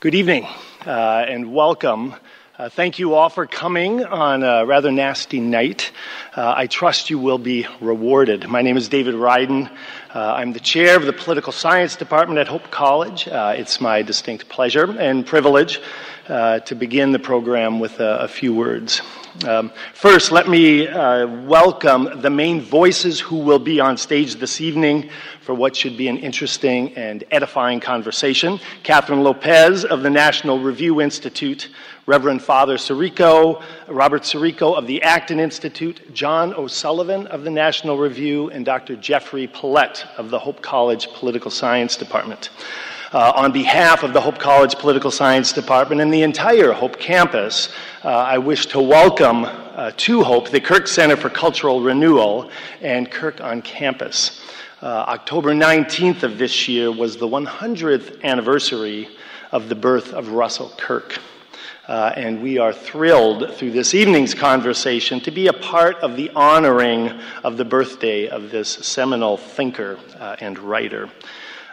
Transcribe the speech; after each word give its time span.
Good 0.00 0.14
evening 0.14 0.46
uh, 0.86 1.26
and 1.28 1.52
welcome. 1.52 2.14
Uh, 2.60 2.68
thank 2.68 2.98
you 2.98 3.14
all 3.14 3.30
for 3.30 3.46
coming 3.46 4.04
on 4.04 4.42
a 4.42 4.66
rather 4.66 4.92
nasty 4.92 5.40
night. 5.40 5.92
Uh, 6.36 6.52
I 6.54 6.66
trust 6.66 7.08
you 7.08 7.18
will 7.18 7.38
be 7.38 7.66
rewarded. 7.80 8.46
My 8.50 8.60
name 8.60 8.76
is 8.76 8.86
David 8.86 9.14
Ryden. 9.14 9.74
Uh, 10.14 10.34
I'm 10.34 10.52
the 10.52 10.60
chair 10.60 10.94
of 10.94 11.06
the 11.06 11.12
Political 11.14 11.54
Science 11.54 11.96
Department 11.96 12.38
at 12.38 12.48
Hope 12.48 12.70
College. 12.70 13.26
Uh, 13.26 13.54
it's 13.56 13.80
my 13.80 14.02
distinct 14.02 14.50
pleasure 14.50 14.94
and 14.98 15.24
privilege 15.24 15.80
uh, 16.28 16.58
to 16.60 16.74
begin 16.74 17.12
the 17.12 17.18
program 17.18 17.80
with 17.80 17.98
a, 17.98 18.18
a 18.18 18.28
few 18.28 18.54
words. 18.54 19.00
Um, 19.46 19.72
first, 19.94 20.30
let 20.30 20.48
me 20.48 20.86
uh, 20.86 21.26
welcome 21.46 22.20
the 22.20 22.30
main 22.30 22.60
voices 22.60 23.20
who 23.20 23.36
will 23.36 23.58
be 23.58 23.80
on 23.80 23.96
stage 23.96 24.34
this 24.34 24.60
evening 24.60 25.08
for 25.40 25.54
what 25.54 25.74
should 25.74 25.96
be 25.96 26.08
an 26.08 26.18
interesting 26.18 26.94
and 26.94 27.24
edifying 27.30 27.80
conversation. 27.80 28.60
Kathryn 28.82 29.22
Lopez 29.22 29.84
of 29.84 30.02
the 30.02 30.10
National 30.10 30.58
Review 30.58 31.00
Institute, 31.00 31.70
Reverend 32.10 32.42
Father 32.42 32.76
Sirico, 32.76 33.62
Robert 33.86 34.22
Sirico 34.22 34.76
of 34.76 34.88
the 34.88 35.00
Acton 35.00 35.38
Institute, 35.38 36.12
John 36.12 36.52
O'Sullivan 36.54 37.28
of 37.28 37.44
the 37.44 37.50
National 37.50 37.96
Review, 37.98 38.50
and 38.50 38.66
Dr. 38.66 38.96
Jeffrey 38.96 39.46
Polet 39.46 40.04
of 40.16 40.28
the 40.28 40.38
Hope 40.40 40.60
College 40.60 41.06
Political 41.12 41.52
Science 41.52 41.96
Department. 41.96 42.50
Uh, 43.12 43.32
on 43.36 43.52
behalf 43.52 44.02
of 44.02 44.12
the 44.12 44.20
Hope 44.20 44.40
College 44.40 44.74
Political 44.74 45.12
Science 45.12 45.52
Department 45.52 46.00
and 46.00 46.12
the 46.12 46.22
entire 46.22 46.72
Hope 46.72 46.98
campus, 46.98 47.68
uh, 48.02 48.08
I 48.08 48.38
wish 48.38 48.66
to 48.66 48.80
welcome 48.80 49.44
uh, 49.44 49.92
to 49.98 50.24
Hope 50.24 50.50
the 50.50 50.60
Kirk 50.60 50.88
Center 50.88 51.14
for 51.14 51.30
Cultural 51.30 51.80
Renewal 51.80 52.50
and 52.80 53.08
Kirk 53.08 53.40
on 53.40 53.62
Campus. 53.62 54.40
Uh, 54.82 54.86
October 54.86 55.54
19th 55.54 56.24
of 56.24 56.38
this 56.38 56.66
year 56.66 56.90
was 56.90 57.18
the 57.18 57.28
100th 57.28 58.20
anniversary 58.24 59.08
of 59.52 59.68
the 59.68 59.76
birth 59.76 60.12
of 60.12 60.30
Russell 60.30 60.72
Kirk. 60.76 61.20
Uh, 61.90 62.12
and 62.14 62.40
we 62.40 62.56
are 62.56 62.72
thrilled 62.72 63.52
through 63.54 63.72
this 63.72 63.94
evening's 63.94 64.32
conversation 64.32 65.18
to 65.18 65.32
be 65.32 65.48
a 65.48 65.52
part 65.52 65.96
of 66.04 66.14
the 66.14 66.30
honoring 66.36 67.10
of 67.42 67.56
the 67.56 67.64
birthday 67.64 68.28
of 68.28 68.52
this 68.52 68.68
seminal 68.68 69.36
thinker 69.36 69.98
uh, 70.20 70.36
and 70.38 70.56
writer. 70.60 71.10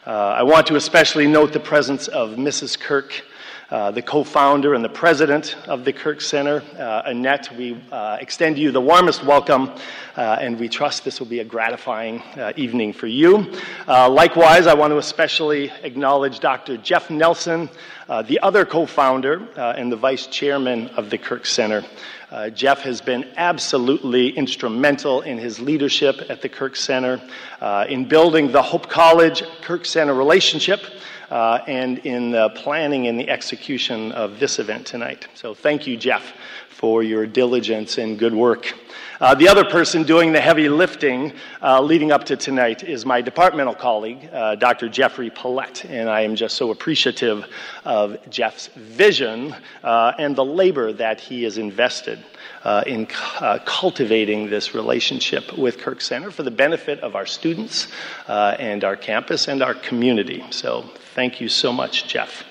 Uh, 0.08 0.10
I 0.10 0.42
want 0.42 0.66
to 0.68 0.76
especially 0.76 1.28
note 1.28 1.54
the 1.54 1.60
presence 1.60 2.08
of 2.08 2.32
Mrs. 2.32 2.80
Kirk, 2.80 3.26
uh, 3.70 3.92
the 3.92 4.02
co 4.02 4.24
founder 4.24 4.74
and 4.74 4.84
the 4.84 4.90
president 4.90 5.58
of 5.68 5.84
the 5.84 5.92
Kirk 5.92 6.22
Center. 6.22 6.64
Uh, 6.78 7.02
Annette, 7.06 7.54
we 7.58 7.78
uh, 7.92 8.18
extend 8.22 8.58
you 8.58 8.72
the 8.72 8.80
warmest 8.80 9.24
welcome, 9.24 9.72
and 10.16 10.60
we 10.60 10.70
trust 10.70 11.04
this 11.04 11.20
will 11.20 11.28
be 11.28 11.40
a 11.40 11.44
gratifying 11.44 12.24
evening 12.56 12.94
for 12.94 13.08
you. 13.08 13.52
likewise, 13.88 14.68
I 14.68 14.74
want 14.74 14.92
to 14.92 14.98
especially 14.98 15.72
acknowledge 15.84 16.40
Dr. 16.40 16.78
Jeff 16.78 17.10
Nelson, 17.10 17.70
the 18.08 18.40
other 18.42 18.66
co 18.66 18.86
founder 18.86 19.46
and 19.58 19.92
the 19.92 19.98
vice 19.98 20.28
chairman 20.28 20.88
of 20.90 21.10
the 21.10 21.18
Kirk 21.18 21.46
Center. 21.46 21.84
Uh, 22.30 22.50
Jeff 22.50 22.82
has 22.82 23.00
been 23.00 23.26
absolutely 23.38 24.30
instrumental 24.32 25.22
in 25.22 25.38
his 25.38 25.62
leadership 25.62 26.24
at 26.28 26.42
the 26.42 26.50
Kirk 26.50 26.76
Center, 26.76 27.22
uh, 27.62 27.86
in 27.88 28.06
building 28.06 28.52
the 28.52 28.62
Hope 28.62 28.90
College 28.90 29.44
Kirk 29.62 29.86
Center 29.86 30.14
relationship, 30.14 30.82
uh, 31.30 31.60
and 31.68 32.00
in 32.00 32.32
the 32.32 32.50
planning 32.50 33.08
and 33.08 33.20
the 33.20 33.30
execution 33.30 34.12
of 34.12 34.40
this 34.40 34.60
event 34.60 34.86
tonight. 34.86 35.28
So 35.34 35.54
thank 35.54 35.88
you, 35.88 35.98
Jeff, 35.98 36.34
for 36.70 37.04
your 37.04 37.26
diligence 37.26 37.98
and 37.98 38.20
good 38.20 38.34
work. 38.34 38.74
Uh, 39.20 39.34
the 39.34 39.48
other 39.48 39.66
person 39.66 40.04
doing 40.04 40.32
the 40.32 40.40
heavy 40.40 40.70
lifting 40.70 41.34
uh, 41.64 41.82
leading 41.82 42.12
up 42.12 42.24
to 42.24 42.38
tonight 42.38 42.84
is 42.84 43.04
my 43.04 43.20
departmental 43.20 43.74
colleague, 43.74 44.30
uh, 44.32 44.54
Dr. 44.54 44.88
Jeffrey 44.90 45.32
Polet, 45.32 45.86
and 45.86 46.08
I 46.08 46.22
am 46.22 46.36
just 46.36 46.56
so 46.56 46.70
appreciative 46.70 47.48
of 47.84 48.18
Jeff's 48.30 48.68
vision 48.76 49.56
uh, 49.84 50.14
and 50.20 50.36
the 50.36 50.46
labor 50.46 50.94
that 50.94 51.20
he 51.20 51.44
has 51.44 51.58
invested 51.58 52.24
uh, 52.64 52.84
in 52.86 53.08
uh, 53.40 53.60
cultivating 53.66 54.50
this 54.50 54.74
relationship 54.74 55.58
with 55.58 55.78
Kirk 55.78 56.02
Center 56.02 56.32
for 56.32 56.44
the 56.44 56.52
benefit 56.52 57.00
of 57.00 57.16
our 57.16 57.26
students 57.26 57.88
and 58.28 58.84
our 58.84 58.96
campus 58.96 59.48
and 59.48 59.62
our 59.62 59.74
community. 59.74 60.44
So 60.50 60.84
thank 61.14 61.42
you 61.42 61.50
so 61.50 61.72
much, 61.72 62.08
Jeff. 62.08 62.44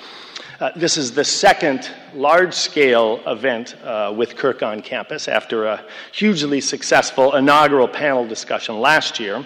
Uh, 0.58 0.70
this 0.75 0.97
is 0.97 1.12
the 1.12 1.25
second 1.25 1.91
large 2.14 2.54
scale 2.54 3.20
event 3.26 3.76
uh, 3.84 4.10
with 4.16 4.36
Kirk 4.36 4.62
on 4.62 4.81
campus 4.81 5.28
after 5.28 5.66
a 5.66 5.84
hugely 6.12 6.62
successful 6.62 7.34
inaugural 7.34 7.86
panel 7.86 8.26
discussion 8.26 8.81
last 8.81 9.20
year. 9.20 9.44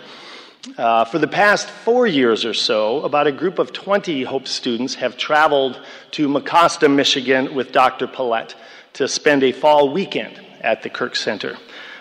Uh, 0.78 1.04
for 1.04 1.18
the 1.18 1.26
past 1.26 1.68
four 1.68 2.06
years 2.06 2.44
or 2.44 2.54
so, 2.54 3.02
about 3.02 3.26
a 3.26 3.32
group 3.32 3.58
of 3.58 3.72
20 3.72 4.22
Hope 4.22 4.46
students 4.46 4.94
have 4.94 5.16
traveled 5.16 5.80
to 6.12 6.28
Mecosta, 6.28 6.88
Michigan 6.88 7.56
with 7.56 7.72
Dr. 7.72 8.06
Polet 8.06 8.54
to 8.92 9.08
spend 9.08 9.42
a 9.42 9.50
fall 9.50 9.92
weekend 9.92 10.40
at 10.60 10.82
the 10.82 10.90
Kirk 10.90 11.16
Center. 11.16 11.56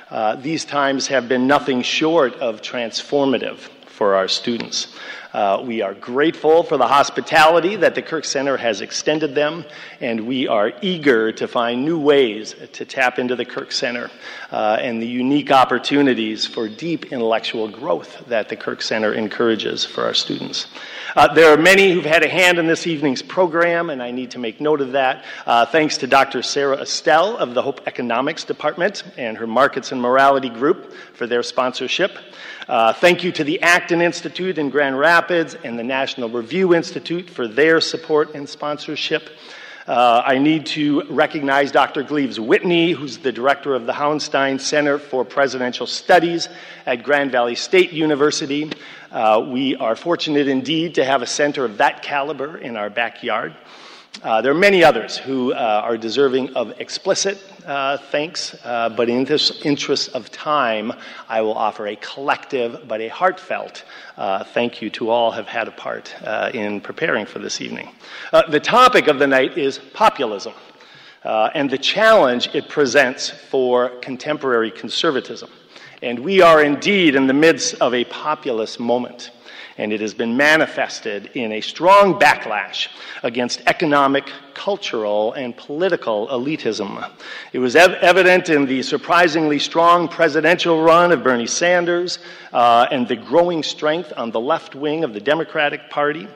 Uh, 0.09 0.35
these 0.35 0.65
times 0.65 1.07
have 1.07 1.27
been 1.29 1.47
nothing 1.47 1.81
short 1.81 2.33
of 2.35 2.61
transformative 2.61 3.57
for 3.85 4.15
our 4.15 4.27
students. 4.27 4.95
Uh, 5.33 5.61
we 5.63 5.81
are 5.83 5.93
grateful 5.93 6.63
for 6.63 6.77
the 6.77 6.87
hospitality 6.87 7.75
that 7.75 7.93
the 7.93 8.01
Kirk 8.01 8.25
Center 8.25 8.57
has 8.57 8.81
extended 8.81 9.35
them, 9.35 9.63
and 10.01 10.25
we 10.25 10.47
are 10.47 10.71
eager 10.81 11.31
to 11.33 11.47
find 11.47 11.85
new 11.85 11.99
ways 11.99 12.55
to 12.73 12.85
tap 12.85 13.19
into 13.19 13.35
the 13.35 13.45
Kirk 13.45 13.71
Center 13.71 14.09
uh, 14.51 14.77
and 14.79 15.01
the 15.01 15.07
unique 15.07 15.51
opportunities 15.51 16.45
for 16.45 16.67
deep 16.67 17.11
intellectual 17.11 17.67
growth 17.67 18.23
that 18.27 18.49
the 18.49 18.55
Kirk 18.55 18.81
Center 18.81 19.13
encourages 19.13 19.85
for 19.85 20.03
our 20.03 20.13
students. 20.13 20.67
Uh, 21.15 21.33
there 21.33 21.51
are 21.53 21.57
many 21.57 21.91
who've 21.91 22.05
had 22.05 22.23
a 22.23 22.29
hand 22.29 22.59
in 22.59 22.67
this 22.67 22.85
evening's 22.87 23.21
program, 23.21 23.89
and 23.89 24.01
I 24.01 24.11
need 24.11 24.31
to 24.31 24.39
make 24.39 24.61
note 24.61 24.81
of 24.81 24.93
that. 24.93 25.25
Uh, 25.45 25.65
thanks 25.65 25.97
to 25.97 26.07
Dr. 26.07 26.41
Sarah 26.41 26.77
Estelle 26.77 27.37
of 27.37 27.53
the 27.53 27.61
Hope 27.61 27.81
Economics 27.87 28.43
Department 28.43 29.03
and 29.17 29.37
her 29.37 29.47
Markets 29.47 29.91
and 29.91 30.01
Morality 30.01 30.49
Group 30.49 30.93
for 31.13 31.27
their 31.27 31.43
sponsorship. 31.43 32.17
Uh, 32.67 32.93
thank 32.93 33.23
you 33.23 33.31
to 33.31 33.43
the 33.43 33.61
Acton 33.61 34.01
Institute 34.01 34.59
in 34.59 34.69
Grand 34.69 34.99
Rapids 34.99 35.55
and 35.63 35.77
the 35.77 35.83
National 35.83 36.29
Review 36.29 36.75
Institute 36.75 37.27
for 37.29 37.47
their 37.47 37.81
support 37.81 38.35
and 38.35 38.47
sponsorship. 38.47 39.29
Uh, 39.87 40.21
I 40.25 40.37
need 40.37 40.65
to 40.67 41.03
recognize 41.09 41.71
Dr. 41.71 42.03
Gleaves 42.03 42.39
Whitney, 42.39 42.91
who's 42.91 43.17
the 43.17 43.31
director 43.31 43.73
of 43.73 43.85
the 43.85 43.93
Hauenstein 43.93 44.59
Center 44.59 44.99
for 44.99 45.23
Presidential 45.23 45.87
Studies 45.87 46.49
at 46.85 47.01
Grand 47.01 47.31
Valley 47.31 47.55
State 47.55 47.91
University. 47.91 48.71
Uh, 49.11 49.43
we 49.49 49.75
are 49.77 49.95
fortunate 49.95 50.47
indeed 50.47 50.95
to 50.95 51.05
have 51.05 51.21
a 51.21 51.25
center 51.25 51.65
of 51.65 51.77
that 51.77 52.03
caliber 52.03 52.57
in 52.57 52.75
our 52.75 52.89
backyard. 52.89 53.55
Uh, 54.23 54.41
there 54.41 54.51
are 54.51 54.55
many 54.55 54.83
others 54.83 55.17
who 55.17 55.53
uh, 55.53 55.81
are 55.83 55.95
deserving 55.95 56.53
of 56.55 56.73
explicit 56.81 57.37
uh, 57.65 57.97
thanks, 57.97 58.53
uh, 58.65 58.89
but 58.89 59.07
in 59.07 59.23
this 59.23 59.61
interest 59.63 60.09
of 60.09 60.29
time, 60.29 60.91
I 61.29 61.41
will 61.41 61.53
offer 61.53 61.87
a 61.87 61.95
collective 61.97 62.85
but 62.85 62.99
a 62.99 63.07
heartfelt 63.07 63.85
uh, 64.17 64.43
thank 64.43 64.81
you 64.81 64.89
to 64.91 65.09
all 65.09 65.31
who 65.31 65.37
have 65.37 65.47
had 65.47 65.69
a 65.69 65.71
part 65.71 66.13
in 66.53 66.81
preparing 66.81 67.25
for 67.25 67.39
this 67.39 67.61
evening. 67.61 67.89
the 68.49 68.59
topic 68.59 69.07
of 69.07 69.19
the 69.19 69.27
night 69.27 69.57
is 69.57 69.79
populism 69.93 70.53
and 71.23 71.69
the 71.69 71.77
challenge 71.77 72.49
it 72.53 72.67
presents 72.67 73.29
for 73.29 73.89
contemporary 74.01 74.71
conservatism. 74.71 75.49
And 76.01 76.19
we 76.19 76.41
are 76.41 76.63
indeed 76.63 77.15
in 77.15 77.27
the 77.27 77.33
midst 77.33 77.75
of 77.75 77.93
a 77.93 78.03
populist 78.05 78.79
moment 78.79 79.31
and 79.79 79.93
it 79.93 80.01
has 80.01 80.13
been 80.13 80.35
manifested 80.35 81.31
in 81.35 81.53
a 81.53 81.61
strong 81.61 82.19
backlash 82.19 82.89
against 83.23 83.61
economic, 83.65 84.29
cultural, 84.53 85.31
and 85.33 85.55
political 85.55 86.27
elitism. 86.27 87.09
It 87.53 87.59
was 87.59 87.77
ev- 87.77 87.93
evident 87.93 88.49
in 88.49 88.65
the 88.65 88.83
surprisingly 88.83 89.57
strong 89.57 90.09
presidential 90.09 90.83
run 90.83 91.13
of 91.13 91.23
Bernie 91.23 91.47
Sanders 91.47 92.19
uh, 92.51 92.87
and 92.91 93.07
the 93.07 93.15
growing 93.15 93.63
strength 93.63 94.11
on 94.17 94.31
the 94.31 94.39
left 94.39 94.75
wing 94.75 95.05
of 95.05 95.13
the 95.13 95.21
Democratic 95.21 95.89
Party. 95.89 96.27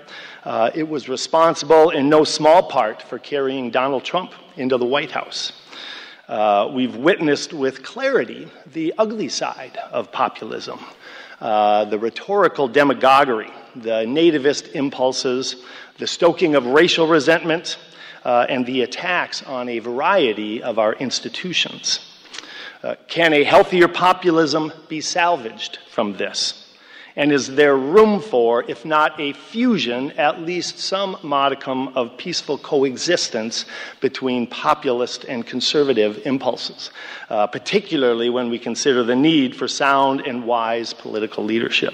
Uh, 0.45 0.71
it 0.73 0.87
was 0.87 1.09
responsible 1.09 1.89
in 1.89 2.07
no 2.07 2.23
small 2.23 2.63
part 2.63 3.01
for 3.01 3.19
carrying 3.19 3.69
Donald 3.69 4.05
Trump 4.05 4.31
into 4.55 4.77
the 4.77 4.85
White 4.85 5.11
House. 5.11 5.51
Uh, 6.29 6.71
we've 6.73 6.95
witnessed 6.95 7.51
with 7.51 7.83
clarity 7.83 8.47
the 8.67 8.93
ugly 8.97 9.27
side 9.27 9.77
of 9.91 10.13
populism. 10.13 10.79
Uh, 11.39 11.85
the 11.85 11.99
rhetorical 11.99 12.67
demagoguery, 12.67 13.51
the 13.75 14.05
nativist 14.05 14.71
impulses, 14.73 15.57
the 15.97 16.07
stoking 16.07 16.55
of 16.55 16.65
racial 16.65 17.07
resentment, 17.07 17.77
uh, 18.23 18.45
and 18.47 18.65
the 18.65 18.81
attacks 18.81 19.43
on 19.43 19.69
a 19.69 19.79
variety 19.79 20.63
of 20.63 20.79
our 20.79 20.93
institutions. 20.93 21.99
Uh, 22.81 22.95
can 23.07 23.33
a 23.33 23.43
healthier 23.43 23.87
populism 23.87 24.71
be 24.87 25.01
salvaged 25.01 25.79
from 25.89 26.17
this? 26.17 26.62
And 27.15 27.31
is 27.31 27.47
there 27.47 27.77
room 27.77 28.19
for, 28.19 28.63
if 28.67 28.85
not 28.85 29.19
a 29.19 29.33
fusion, 29.33 30.11
at 30.13 30.41
least 30.41 30.79
some 30.79 31.17
modicum 31.21 31.89
of 31.89 32.17
peaceful 32.17 32.57
coexistence 32.57 33.65
between 34.01 34.47
populist 34.47 35.23
and 35.25 35.45
conservative 35.45 36.25
impulses, 36.25 36.89
uh, 37.29 37.45
particularly 37.45 38.29
when 38.29 38.49
we 38.49 38.57
consider 38.57 39.03
the 39.03 39.15
need 39.15 39.55
for 39.55 39.67
sound 39.67 40.21
and 40.21 40.43
wise 40.43 40.91
political 40.93 41.43
leadership? 41.43 41.93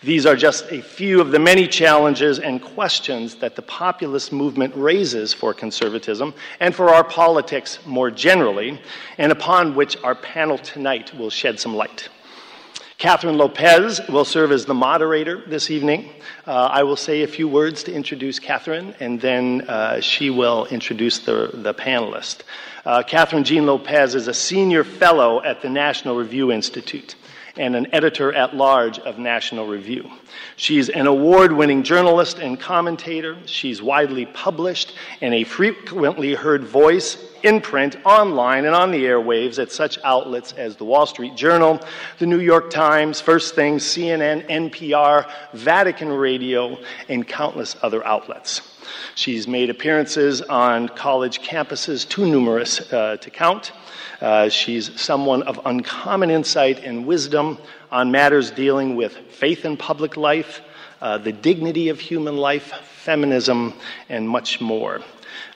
These 0.00 0.26
are 0.26 0.36
just 0.36 0.70
a 0.70 0.80
few 0.80 1.20
of 1.20 1.32
the 1.32 1.40
many 1.40 1.66
challenges 1.66 2.38
and 2.38 2.62
questions 2.62 3.34
that 3.36 3.56
the 3.56 3.62
populist 3.62 4.32
movement 4.32 4.72
raises 4.76 5.34
for 5.34 5.52
conservatism 5.52 6.32
and 6.60 6.72
for 6.72 6.90
our 6.90 7.02
politics 7.02 7.80
more 7.84 8.08
generally, 8.08 8.80
and 9.18 9.32
upon 9.32 9.74
which 9.74 9.96
our 10.04 10.14
panel 10.14 10.56
tonight 10.56 11.12
will 11.18 11.30
shed 11.30 11.58
some 11.58 11.74
light. 11.74 12.08
Kathryn 12.98 13.36
Lopez 13.36 14.00
will 14.08 14.24
serve 14.24 14.50
as 14.50 14.66
the 14.66 14.74
moderator 14.74 15.40
this 15.46 15.70
evening. 15.70 16.10
Uh, 16.44 16.68
I 16.72 16.82
will 16.82 16.96
say 16.96 17.22
a 17.22 17.28
few 17.28 17.46
words 17.46 17.84
to 17.84 17.92
introduce 17.92 18.40
Kathryn, 18.40 18.92
and 18.98 19.20
then 19.20 19.60
uh, 19.68 20.00
she 20.00 20.30
will 20.30 20.66
introduce 20.66 21.20
the, 21.20 21.50
the 21.54 21.72
panelists. 21.72 22.40
Uh, 22.84 23.04
Kathryn 23.04 23.44
Jean 23.44 23.66
Lopez 23.66 24.16
is 24.16 24.26
a 24.26 24.34
senior 24.34 24.82
fellow 24.82 25.40
at 25.44 25.62
the 25.62 25.68
National 25.68 26.16
Review 26.16 26.50
Institute 26.50 27.14
and 27.56 27.76
an 27.76 27.86
editor 27.94 28.32
at 28.32 28.56
large 28.56 28.98
of 29.00 29.16
National 29.16 29.68
Review. 29.68 30.10
She's 30.56 30.88
an 30.88 31.06
award 31.06 31.52
winning 31.52 31.84
journalist 31.84 32.38
and 32.38 32.58
commentator. 32.58 33.36
She's 33.46 33.80
widely 33.80 34.26
published 34.26 34.94
and 35.20 35.34
a 35.34 35.44
frequently 35.44 36.34
heard 36.34 36.64
voice 36.64 37.27
in 37.42 37.60
print, 37.60 37.96
online, 38.04 38.64
and 38.64 38.74
on 38.74 38.90
the 38.90 39.04
airwaves 39.04 39.58
at 39.58 39.72
such 39.72 39.98
outlets 40.04 40.52
as 40.52 40.76
the 40.76 40.84
Wall 40.84 41.06
Street 41.06 41.34
Journal, 41.34 41.80
the 42.18 42.26
New 42.26 42.40
York 42.40 42.70
Times, 42.70 43.20
First 43.20 43.54
Things, 43.54 43.82
CNN, 43.84 44.48
NPR, 44.48 45.30
Vatican 45.54 46.08
Radio, 46.08 46.78
and 47.08 47.26
countless 47.26 47.76
other 47.82 48.04
outlets. 48.06 48.78
She's 49.14 49.48
made 49.48 49.70
appearances 49.70 50.42
on 50.42 50.88
college 50.88 51.40
campuses, 51.40 52.08
too 52.08 52.26
numerous 52.26 52.92
uh, 52.92 53.16
to 53.16 53.30
count. 53.30 53.72
Uh, 54.20 54.48
she's 54.48 55.00
someone 55.00 55.42
of 55.42 55.60
uncommon 55.64 56.30
insight 56.30 56.82
and 56.84 57.06
wisdom 57.06 57.58
on 57.90 58.10
matters 58.10 58.50
dealing 58.50 58.96
with 58.96 59.16
faith 59.16 59.64
in 59.64 59.76
public 59.76 60.16
life, 60.16 60.60
uh, 61.00 61.18
the 61.18 61.32
dignity 61.32 61.88
of 61.88 62.00
human 62.00 62.36
life, 62.36 62.72
feminism, 62.82 63.72
and 64.08 64.28
much 64.28 64.60
more. 64.60 65.00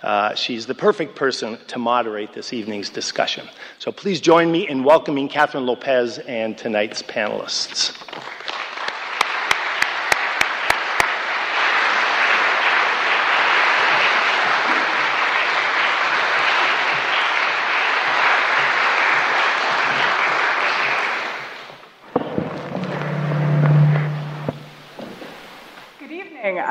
Uh, 0.03 0.35
she's 0.35 0.67
the 0.67 0.75
perfect 0.75 1.15
person 1.15 1.59
to 1.69 1.79
moderate 1.79 2.33
this 2.33 2.53
evening's 2.53 2.91
discussion. 2.91 3.49
So 3.79 3.93
please 3.93 4.21
join 4.21 4.51
me 4.51 4.69
in 4.69 4.85
welcoming 4.85 5.29
Kathryn 5.29 5.65
Lopez 5.67 6.19
and 6.19 6.57
tonight's 6.57 7.03
panelists. 7.03 7.97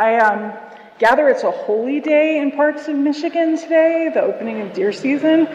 I 0.02 0.18
um, 0.18 0.61
gather 1.02 1.30
it's 1.30 1.42
a 1.42 1.50
holy 1.50 2.00
day 2.00 2.38
in 2.38 2.52
parts 2.52 2.88
of 2.88 2.96
Michigan 2.96 3.58
today, 3.58 4.12
the 4.14 4.22
opening 4.22 4.62
of 4.62 4.72
deer 4.72 4.94
season. 4.94 5.50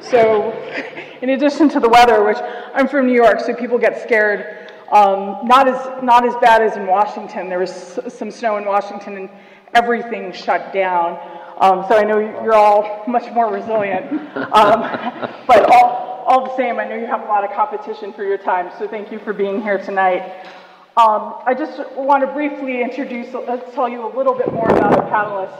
So, 0.00 0.52
in 1.22 1.30
addition 1.30 1.68
to 1.70 1.80
the 1.80 1.88
weather, 1.88 2.24
which 2.24 2.38
I'm 2.72 2.86
from 2.86 3.08
New 3.08 3.12
York, 3.12 3.40
so 3.40 3.52
people 3.52 3.78
get 3.78 4.00
scared. 4.00 4.70
Um, 4.92 5.38
not 5.44 5.66
as 5.66 6.02
not 6.04 6.24
as 6.24 6.34
bad 6.36 6.62
as 6.62 6.76
in 6.76 6.86
Washington. 6.86 7.48
There 7.48 7.58
was 7.58 7.98
some 8.08 8.30
snow 8.30 8.58
in 8.58 8.64
Washington, 8.64 9.16
and 9.16 9.30
everything 9.74 10.32
shut 10.32 10.72
down. 10.72 11.18
Um, 11.58 11.84
so 11.88 11.96
I 11.96 12.04
know 12.04 12.18
you're 12.18 12.54
all 12.54 13.04
much 13.08 13.30
more 13.32 13.52
resilient. 13.52 14.06
Um, 14.52 14.82
but 15.46 15.64
all, 15.72 16.24
all 16.26 16.44
the 16.44 16.56
same, 16.56 16.78
I 16.78 16.86
know 16.86 16.94
you 16.94 17.06
have 17.06 17.22
a 17.22 17.26
lot 17.26 17.42
of 17.42 17.50
competition 17.52 18.12
for 18.12 18.22
your 18.22 18.36
time. 18.36 18.70
So 18.78 18.86
thank 18.86 19.10
you 19.10 19.18
for 19.18 19.32
being 19.32 19.62
here 19.62 19.78
tonight. 19.78 20.46
Um, 20.94 21.36
I 21.46 21.54
just 21.54 21.80
want 21.96 22.20
to 22.20 22.26
briefly 22.34 22.82
introduce, 22.82 23.34
uh, 23.34 23.56
tell 23.72 23.88
you 23.88 24.06
a 24.06 24.12
little 24.14 24.34
bit 24.34 24.52
more 24.52 24.68
about 24.68 24.98
our 24.98 25.08
panelists. 25.10 25.58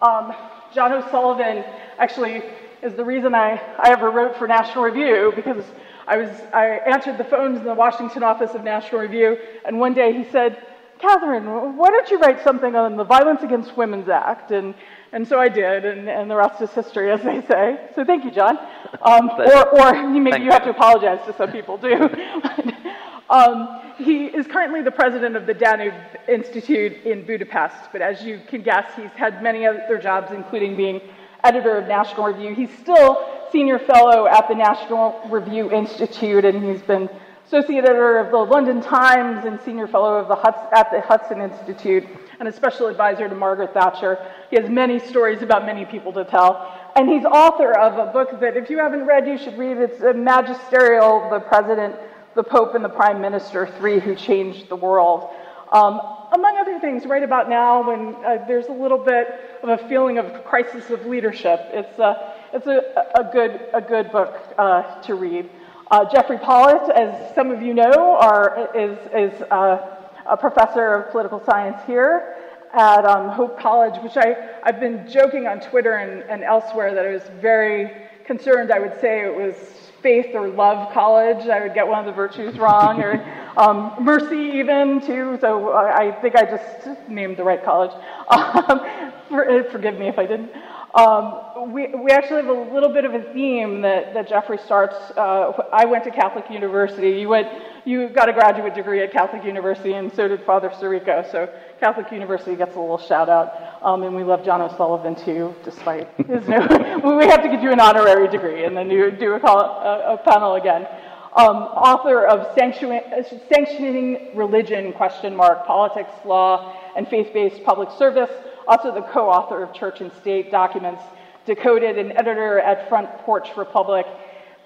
Um, 0.00 0.32
John 0.72 0.92
O'Sullivan 0.92 1.64
actually 1.98 2.44
is 2.80 2.94
the 2.94 3.04
reason 3.04 3.34
I, 3.34 3.60
I 3.76 3.90
ever 3.90 4.12
wrote 4.12 4.36
for 4.36 4.46
National 4.46 4.84
Review 4.84 5.32
because 5.34 5.64
I 6.06 6.16
was 6.16 6.28
I 6.52 6.78
answered 6.86 7.18
the 7.18 7.24
phones 7.24 7.58
in 7.58 7.64
the 7.64 7.74
Washington 7.74 8.22
office 8.22 8.52
of 8.54 8.62
National 8.62 9.00
Review, 9.00 9.36
and 9.64 9.80
one 9.80 9.94
day 9.94 10.12
he 10.12 10.30
said, 10.30 10.64
Kathryn, 11.00 11.74
why 11.74 11.88
don't 11.88 12.08
you 12.12 12.20
write 12.20 12.44
something 12.44 12.76
on 12.76 12.96
the 12.96 13.02
Violence 13.02 13.42
Against 13.42 13.76
Women's 13.76 14.08
Act? 14.08 14.52
And, 14.52 14.76
and 15.10 15.26
so 15.26 15.40
I 15.40 15.48
did, 15.48 15.84
and, 15.84 16.08
and 16.08 16.30
the 16.30 16.36
rest 16.36 16.62
is 16.62 16.70
history, 16.70 17.10
as 17.10 17.20
they 17.22 17.40
say. 17.48 17.80
So 17.96 18.04
thank 18.04 18.24
you, 18.24 18.30
John. 18.30 18.56
Um, 19.02 19.28
or, 19.30 19.80
or 19.80 20.08
maybe 20.08 20.44
you 20.44 20.52
have 20.52 20.62
to 20.62 20.70
apologize 20.70 21.18
to 21.26 21.36
some 21.36 21.50
people, 21.50 21.78
too. 21.78 22.08
Um, 23.32 23.80
he 23.96 24.26
is 24.26 24.46
currently 24.46 24.82
the 24.82 24.90
president 24.90 25.36
of 25.36 25.46
the 25.46 25.54
Danube 25.54 25.94
Institute 26.28 27.02
in 27.06 27.24
Budapest, 27.24 27.90
but 27.90 28.02
as 28.02 28.22
you 28.22 28.42
can 28.46 28.60
guess, 28.60 28.84
he's 28.94 29.10
had 29.12 29.42
many 29.42 29.64
other 29.64 29.98
jobs, 29.98 30.32
including 30.32 30.76
being 30.76 31.00
editor 31.42 31.78
of 31.78 31.88
National 31.88 32.26
Review. 32.26 32.54
He's 32.54 32.76
still 32.78 33.26
senior 33.50 33.78
fellow 33.78 34.26
at 34.26 34.48
the 34.48 34.54
National 34.54 35.18
Review 35.30 35.72
Institute, 35.72 36.44
and 36.44 36.62
he's 36.62 36.82
been 36.82 37.08
associate 37.46 37.84
editor 37.84 38.18
of 38.18 38.30
the 38.30 38.36
London 38.36 38.82
Times 38.82 39.46
and 39.46 39.58
senior 39.62 39.86
fellow 39.86 40.16
of 40.16 40.28
the 40.28 40.36
at 40.76 40.90
the 40.90 41.00
Hudson 41.00 41.40
Institute, 41.40 42.04
and 42.38 42.46
a 42.46 42.52
special 42.52 42.86
advisor 42.86 43.30
to 43.30 43.34
Margaret 43.34 43.72
Thatcher. 43.72 44.18
He 44.50 44.56
has 44.56 44.68
many 44.68 44.98
stories 44.98 45.40
about 45.40 45.64
many 45.64 45.86
people 45.86 46.12
to 46.12 46.24
tell. 46.26 46.70
And 46.96 47.08
he's 47.08 47.24
author 47.24 47.72
of 47.72 47.96
a 47.96 48.12
book 48.12 48.38
that, 48.40 48.58
if 48.58 48.68
you 48.68 48.78
haven't 48.78 49.06
read, 49.06 49.26
you 49.26 49.38
should 49.38 49.56
read. 49.56 49.78
It's 49.78 50.02
a 50.02 50.12
magisterial, 50.12 51.30
The 51.30 51.40
President 51.40 51.96
the 52.34 52.42
Pope 52.42 52.74
and 52.74 52.84
the 52.84 52.88
Prime 52.88 53.20
Minister, 53.20 53.66
three 53.78 54.00
who 54.00 54.14
changed 54.14 54.68
the 54.68 54.76
world. 54.76 55.28
Um, 55.70 56.00
among 56.32 56.58
other 56.58 56.78
things, 56.80 57.06
right 57.06 57.22
about 57.22 57.48
now, 57.48 57.86
when 57.86 58.14
uh, 58.24 58.44
there's 58.46 58.66
a 58.66 58.72
little 58.72 58.98
bit 58.98 59.28
of 59.62 59.68
a 59.68 59.88
feeling 59.88 60.18
of 60.18 60.44
crisis 60.44 60.90
of 60.90 61.06
leadership, 61.06 61.60
it's, 61.72 61.98
uh, 61.98 62.34
it's 62.52 62.66
a, 62.66 62.82
a, 63.18 63.30
good, 63.32 63.68
a 63.74 63.80
good 63.80 64.10
book 64.12 64.38
uh, 64.58 65.00
to 65.02 65.14
read. 65.14 65.48
Uh, 65.90 66.10
Jeffrey 66.10 66.38
Polet, 66.38 66.90
as 66.90 67.34
some 67.34 67.50
of 67.50 67.62
you 67.62 67.74
know, 67.74 68.16
are, 68.18 68.70
is, 68.74 68.98
is 69.14 69.42
uh, 69.50 69.98
a 70.26 70.36
professor 70.36 70.94
of 70.94 71.12
political 71.12 71.42
science 71.44 71.78
here 71.86 72.36
at 72.72 73.04
um, 73.04 73.28
Hope 73.28 73.58
College, 73.58 74.02
which 74.02 74.16
I, 74.16 74.34
I've 74.62 74.80
been 74.80 75.06
joking 75.08 75.46
on 75.46 75.60
Twitter 75.60 75.96
and, 75.96 76.22
and 76.30 76.42
elsewhere 76.42 76.94
that 76.94 77.04
I 77.04 77.12
was 77.12 77.22
very 77.40 77.90
concerned. 78.24 78.72
I 78.72 78.78
would 78.78 78.98
say 79.00 79.20
it 79.20 79.34
was 79.34 79.54
faith 80.02 80.34
or 80.34 80.48
love 80.48 80.92
college. 80.92 81.48
I 81.48 81.60
would 81.60 81.74
get 81.74 81.86
one 81.86 82.00
of 82.00 82.06
the 82.06 82.12
virtues 82.12 82.58
wrong, 82.58 83.00
or 83.00 83.24
um, 83.56 83.94
mercy 84.00 84.58
even 84.58 85.00
too. 85.00 85.38
So 85.40 85.68
uh, 85.68 85.92
I 85.94 86.12
think 86.20 86.36
I 86.36 86.44
just 86.44 87.08
named 87.08 87.36
the 87.36 87.44
right 87.44 87.62
college. 87.64 87.92
Um, 88.32 89.12
for, 89.28 89.48
uh, 89.48 89.70
forgive 89.70 89.98
me 89.98 90.08
if 90.08 90.18
I 90.18 90.26
didn't. 90.26 90.50
Um, 90.94 91.72
we, 91.72 91.88
we 91.94 92.10
actually 92.10 92.42
have 92.42 92.54
a 92.54 92.74
little 92.74 92.90
bit 92.90 93.06
of 93.06 93.14
a 93.14 93.22
theme 93.32 93.80
that, 93.80 94.12
that 94.12 94.28
Jeffrey 94.28 94.58
starts. 94.58 94.96
Uh, 95.16 95.52
I 95.72 95.86
went 95.86 96.04
to 96.04 96.10
Catholic 96.10 96.50
University. 96.50 97.12
You 97.12 97.30
went, 97.30 97.48
you 97.84 98.08
got 98.08 98.28
a 98.28 98.32
graduate 98.32 98.74
degree 98.74 99.02
at 99.02 99.12
Catholic 99.12 99.44
University, 99.44 99.94
and 99.94 100.12
so 100.14 100.28
did 100.28 100.42
Father 100.44 100.70
Sirico. 100.70 101.30
So 101.30 101.52
Catholic 101.80 102.10
University 102.12 102.54
gets 102.54 102.76
a 102.76 102.80
little 102.80 102.98
shout 102.98 103.28
out, 103.28 103.82
um, 103.82 104.02
and 104.04 104.14
we 104.14 104.22
love 104.22 104.44
John 104.44 104.60
O'Sullivan 104.60 105.14
too, 105.14 105.54
despite 105.64 106.08
his 106.26 106.46
no. 106.48 106.60
we 107.18 107.26
have 107.26 107.42
to 107.42 107.48
give 107.48 107.62
you 107.62 107.72
an 107.72 107.80
honorary 107.80 108.28
degree, 108.28 108.64
and 108.64 108.76
then 108.76 108.90
you 108.90 109.10
do 109.10 109.32
a, 109.34 109.40
call, 109.40 109.58
a, 109.60 110.14
a 110.14 110.18
panel 110.18 110.54
again. 110.54 110.86
Um, 111.34 111.56
author 111.56 112.26
of 112.26 112.54
Sanctioning 112.54 114.36
Religion, 114.36 114.92
question 114.92 115.34
mark, 115.34 115.66
Politics, 115.66 116.12
Law, 116.26 116.76
and 116.94 117.08
Faith-Based 117.08 117.64
Public 117.64 117.88
Service, 117.98 118.30
also 118.68 118.94
the 118.94 119.00
co-author 119.00 119.62
of 119.62 119.74
Church 119.74 120.02
and 120.02 120.12
State 120.20 120.50
Documents, 120.50 121.02
Decoded, 121.46 121.96
and 121.96 122.12
editor 122.12 122.60
at 122.60 122.86
Front 122.88 123.08
Porch 123.20 123.48
Republic, 123.56 124.06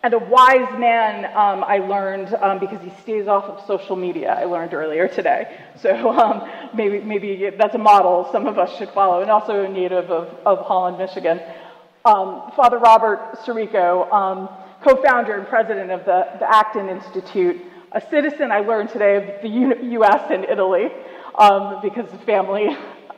and 0.06 0.14
a 0.14 0.18
wise 0.18 0.78
man, 0.78 1.24
um, 1.34 1.64
I 1.64 1.78
learned, 1.78 2.32
um, 2.34 2.60
because 2.60 2.80
he 2.80 2.90
stays 3.02 3.26
off 3.26 3.42
of 3.46 3.66
social 3.66 3.96
media, 3.96 4.36
I 4.38 4.44
learned 4.44 4.72
earlier 4.72 5.08
today. 5.08 5.58
So 5.80 6.10
um, 6.16 6.48
maybe, 6.74 7.00
maybe 7.00 7.50
that's 7.58 7.74
a 7.74 7.78
model 7.78 8.28
some 8.30 8.46
of 8.46 8.56
us 8.56 8.78
should 8.78 8.90
follow, 8.90 9.20
and 9.20 9.32
also 9.32 9.64
a 9.64 9.68
native 9.68 10.12
of, 10.12 10.28
of 10.46 10.64
Holland, 10.64 10.96
Michigan. 10.96 11.40
Um, 12.04 12.52
Father 12.54 12.78
Robert 12.78 13.36
Sirico, 13.44 14.08
um, 14.12 14.48
co 14.84 15.02
founder 15.02 15.36
and 15.36 15.48
president 15.48 15.90
of 15.90 16.04
the, 16.04 16.28
the 16.38 16.48
Acton 16.48 16.88
Institute, 16.88 17.60
a 17.90 18.00
citizen 18.08 18.52
I 18.52 18.60
learned 18.60 18.90
today 18.90 19.16
of 19.16 19.42
the 19.42 19.48
U- 19.48 20.02
US 20.02 20.30
and 20.30 20.44
Italy, 20.44 20.86
um, 21.36 21.80
because 21.82 22.12
of 22.12 22.22
family. 22.22 22.68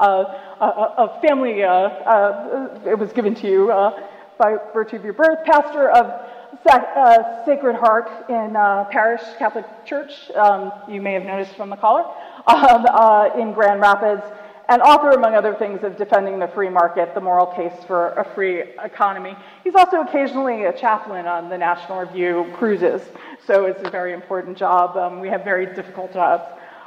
Uh, 0.00 1.20
family, 1.20 1.64
uh, 1.64 1.68
uh, 1.68 2.80
it 2.86 2.96
was 2.96 3.12
given 3.12 3.34
to 3.34 3.48
you 3.48 3.72
uh, 3.72 4.00
by 4.38 4.56
virtue 4.72 4.94
of 4.94 5.04
your 5.04 5.12
birth, 5.12 5.44
pastor 5.44 5.90
of 5.90 6.27
uh, 6.68 7.44
Sacred 7.44 7.76
Heart 7.76 8.10
in 8.28 8.56
uh, 8.56 8.84
Parish 8.90 9.22
Catholic 9.38 9.64
Church, 9.84 10.30
um, 10.34 10.72
you 10.88 11.00
may 11.00 11.14
have 11.14 11.24
noticed 11.24 11.54
from 11.56 11.70
the 11.70 11.76
collar, 11.76 12.02
um, 12.46 12.86
uh, 12.86 13.30
in 13.38 13.52
Grand 13.52 13.80
Rapids, 13.80 14.22
and 14.68 14.82
author, 14.82 15.10
among 15.10 15.34
other 15.34 15.54
things, 15.54 15.82
of 15.82 15.96
Defending 15.96 16.38
the 16.38 16.48
Free 16.48 16.68
Market, 16.68 17.14
the 17.14 17.20
Moral 17.20 17.46
Case 17.46 17.72
for 17.86 18.10
a 18.10 18.34
Free 18.34 18.64
Economy. 18.84 19.34
He's 19.64 19.74
also 19.74 20.02
occasionally 20.02 20.64
a 20.64 20.78
chaplain 20.78 21.26
on 21.26 21.48
the 21.48 21.56
National 21.56 22.00
Review 22.00 22.52
cruises, 22.56 23.02
so 23.46 23.64
it's 23.64 23.82
a 23.82 23.90
very 23.90 24.12
important 24.12 24.58
job. 24.58 24.96
Um, 24.96 25.20
we 25.20 25.28
have 25.28 25.42
very 25.42 25.74
difficult 25.74 26.12
jobs. 26.12 26.44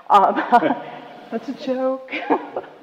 Um, 0.10 0.36
that's 1.32 1.50
a 1.50 1.54
joke. 1.54 2.12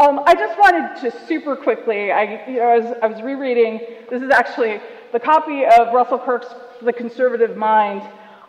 um, 0.00 0.22
I 0.24 0.34
just 0.34 0.58
wanted 0.58 0.98
to 1.02 1.26
super 1.26 1.54
quickly, 1.54 2.10
I, 2.10 2.48
you 2.48 2.56
know, 2.56 2.70
I, 2.70 2.78
was, 2.78 2.96
I 3.02 3.06
was 3.06 3.20
rereading, 3.20 3.80
this 4.08 4.22
is 4.22 4.30
actually 4.30 4.80
the 5.12 5.20
copy 5.20 5.64
of 5.66 5.92
Russell 5.92 6.18
Kirk's 6.18 6.46
The 6.80 6.92
Conservative 6.92 7.54
Mind 7.54 8.00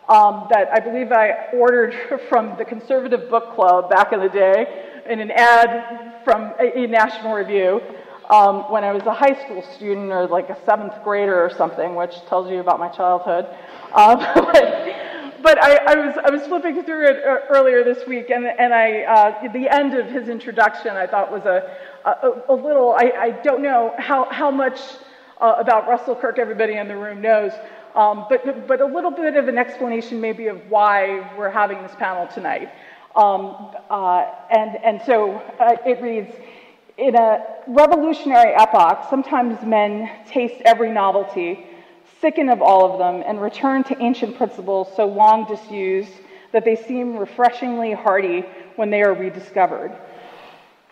um, 0.08 0.46
that 0.50 0.70
I 0.72 0.80
believe 0.80 1.12
I 1.12 1.50
ordered 1.52 1.94
from 2.30 2.56
the 2.56 2.64
Conservative 2.64 3.28
Book 3.28 3.54
Club 3.54 3.90
back 3.90 4.14
in 4.14 4.20
the 4.20 4.30
day 4.30 5.02
in 5.10 5.20
an 5.20 5.30
ad 5.30 6.24
from 6.24 6.54
a, 6.58 6.84
a 6.84 6.86
National 6.86 7.34
Review 7.34 7.82
um, 8.30 8.70
when 8.72 8.82
I 8.82 8.92
was 8.92 9.02
a 9.02 9.12
high 9.12 9.38
school 9.44 9.62
student 9.74 10.10
or 10.10 10.26
like 10.28 10.48
a 10.48 10.56
seventh 10.64 10.94
grader 11.04 11.38
or 11.38 11.50
something, 11.50 11.94
which 11.94 12.14
tells 12.30 12.50
you 12.50 12.60
about 12.60 12.78
my 12.78 12.88
childhood. 12.88 13.44
Um, 13.94 14.20
but, 15.42 15.62
I, 15.62 15.76
I, 15.76 15.94
was, 15.96 16.18
I 16.24 16.30
was 16.30 16.42
flipping 16.46 16.82
through 16.82 17.06
it 17.06 17.24
uh, 17.24 17.38
earlier 17.50 17.84
this 17.84 18.06
week, 18.06 18.30
and, 18.30 18.46
and 18.46 18.72
I, 18.72 19.02
uh, 19.02 19.52
the 19.52 19.68
end 19.68 19.94
of 19.94 20.06
his 20.06 20.28
introduction 20.28 20.96
I 20.96 21.06
thought 21.06 21.32
was 21.32 21.44
a, 21.44 21.76
a, 22.04 22.52
a 22.52 22.54
little, 22.54 22.92
I, 22.92 23.12
I, 23.18 23.30
don't 23.42 23.62
know 23.62 23.94
how, 23.98 24.28
how 24.30 24.50
much 24.50 24.78
uh, 25.40 25.54
about 25.58 25.88
Russell 25.88 26.14
Kirk 26.14 26.38
everybody 26.38 26.74
in 26.74 26.88
the 26.88 26.96
room 26.96 27.20
knows, 27.20 27.52
um, 27.94 28.26
but, 28.28 28.66
but 28.66 28.80
a 28.80 28.86
little 28.86 29.10
bit 29.10 29.36
of 29.36 29.48
an 29.48 29.58
explanation 29.58 30.20
maybe 30.20 30.46
of 30.46 30.58
why 30.70 31.30
we're 31.36 31.50
having 31.50 31.82
this 31.82 31.94
panel 31.96 32.26
tonight. 32.26 32.70
Um, 33.14 33.72
uh, 33.90 34.24
and, 34.50 34.76
and 34.82 35.02
so 35.04 35.32
uh, 35.60 35.76
it 35.84 36.00
reads, 36.00 36.34
in 36.96 37.16
a 37.16 37.44
revolutionary 37.66 38.54
epoch, 38.54 39.06
sometimes 39.10 39.62
men 39.64 40.10
taste 40.26 40.60
every 40.64 40.92
novelty, 40.92 41.66
sicken 42.22 42.48
of 42.48 42.62
all 42.62 42.90
of 42.90 42.98
them, 42.98 43.22
and 43.26 43.42
return 43.42 43.82
to 43.84 44.00
ancient 44.00 44.36
principles 44.36 44.88
so 44.94 45.06
long 45.06 45.44
disused 45.46 46.12
that 46.52 46.64
they 46.64 46.76
seem 46.76 47.16
refreshingly 47.16 47.92
hardy 47.92 48.44
when 48.76 48.90
they 48.90 49.02
are 49.02 49.12
rediscovered. 49.12 49.92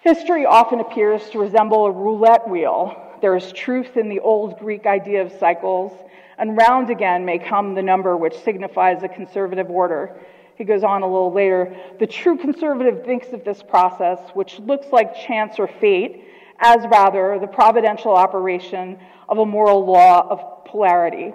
History 0.03 0.45
often 0.45 0.81
appears 0.81 1.31
to 1.31 1.39
resemble 1.39 1.87
a 1.87 1.93
roulette 1.93 2.49
wheel. 2.49 2.97
There 3.23 3.37
is 3.37 3.53
truth 3.53 3.97
in 3.97 4.09
the 4.09 4.21
old 4.21 4.59
Greek 4.59 4.87
idea 4.87 5.23
of 5.23 5.33
cycles, 5.39 5.93
and 6.37 6.57
round 6.57 6.91
again 6.91 7.25
may 7.25 7.39
come 7.39 7.75
the 7.75 7.83
number 7.83 8.17
which 8.17 8.35
signifies 8.35 9.03
a 9.03 9.09
conservative 9.09 9.71
order. 9.71 10.19
He 10.57 10.65
goes 10.65 10.83
on 10.83 11.03
a 11.03 11.07
little 11.07 11.33
later. 11.33 11.77
The 11.99 12.07
true 12.07 12.39
conservative 12.39 13.05
thinks 13.05 13.29
of 13.33 13.45
this 13.45 13.63
process, 13.63 14.19
which 14.35 14.59
looks 14.59 14.87
like 14.91 15.15
chance 15.15 15.59
or 15.59 15.69
fate, 15.69 16.25
as 16.59 16.85
rather 16.91 17.39
the 17.39 17.47
providential 17.47 18.13
operation 18.15 18.99
of 19.29 19.39
a 19.39 19.47
moral 19.47 19.85
law 19.87 20.27
of 20.29 20.60
polarity. 20.71 21.33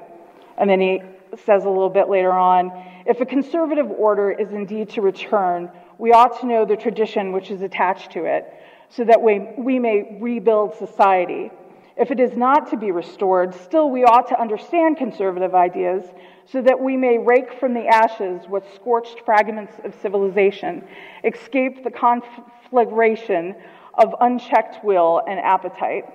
And 0.58 0.70
then 0.70 0.80
he 0.80 1.02
says 1.46 1.66
a 1.66 1.70
little 1.70 1.90
bit 1.90 2.10
later 2.10 2.32
on 2.32 2.72
if 3.06 3.22
a 3.22 3.26
conservative 3.26 3.92
order 3.92 4.32
is 4.32 4.52
indeed 4.52 4.90
to 4.92 5.02
return, 5.02 5.70
we 6.00 6.12
ought 6.12 6.40
to 6.42 6.48
know 6.48 6.66
the 6.66 6.76
tradition 6.76 7.32
which 7.32 7.52
is 7.52 7.62
attached 7.62 8.12
to 8.14 8.26
it, 8.26 8.52
so 8.90 9.04
that 9.04 9.22
we, 9.22 9.48
we 9.58 9.78
may 9.78 10.18
rebuild 10.20 10.76
society. 10.76 11.52
If 11.98 12.12
it 12.12 12.20
is 12.20 12.36
not 12.36 12.72
to 12.72 12.78
be 12.78 12.92
restored, 12.92 13.54
still 13.54 13.90
we 13.90 14.04
ought 14.04 14.28
to 14.30 14.42
understand 14.42 14.98
conservative 14.98 15.54
ideas 15.54 16.04
so 16.52 16.62
that 16.62 16.80
we 16.80 16.98
may 16.98 17.18
rake 17.18 17.54
from 17.60 17.74
the 17.74 17.88
ashes 17.88 18.42
what 18.48 18.64
scorched 18.76 19.22
fragments 19.24 19.74
of 19.84 19.94
civilization, 20.02 20.84
escape 21.24 21.84
the 21.84 21.92
conflagration 21.92 23.56
of 23.94 24.16
unchecked 24.20 24.84
will 24.84 25.22
and 25.28 25.40
appetite. 25.40 26.06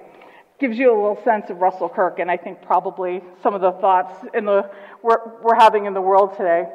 Gives 0.61 0.77
you 0.77 0.91
a 0.91 0.95
little 0.95 1.19
sense 1.25 1.49
of 1.49 1.57
Russell 1.57 1.89
Kirk, 1.89 2.19
and 2.19 2.31
I 2.31 2.37
think 2.37 2.61
probably 2.61 3.23
some 3.43 3.55
of 3.55 3.63
the 3.63 3.73
thoughts 3.73 4.15
in 4.35 4.45
the, 4.45 4.71
we're, 5.03 5.41
we're 5.43 5.57
having 5.57 5.87
in 5.87 5.95
the 5.95 6.03
world 6.03 6.37
today. 6.37 6.67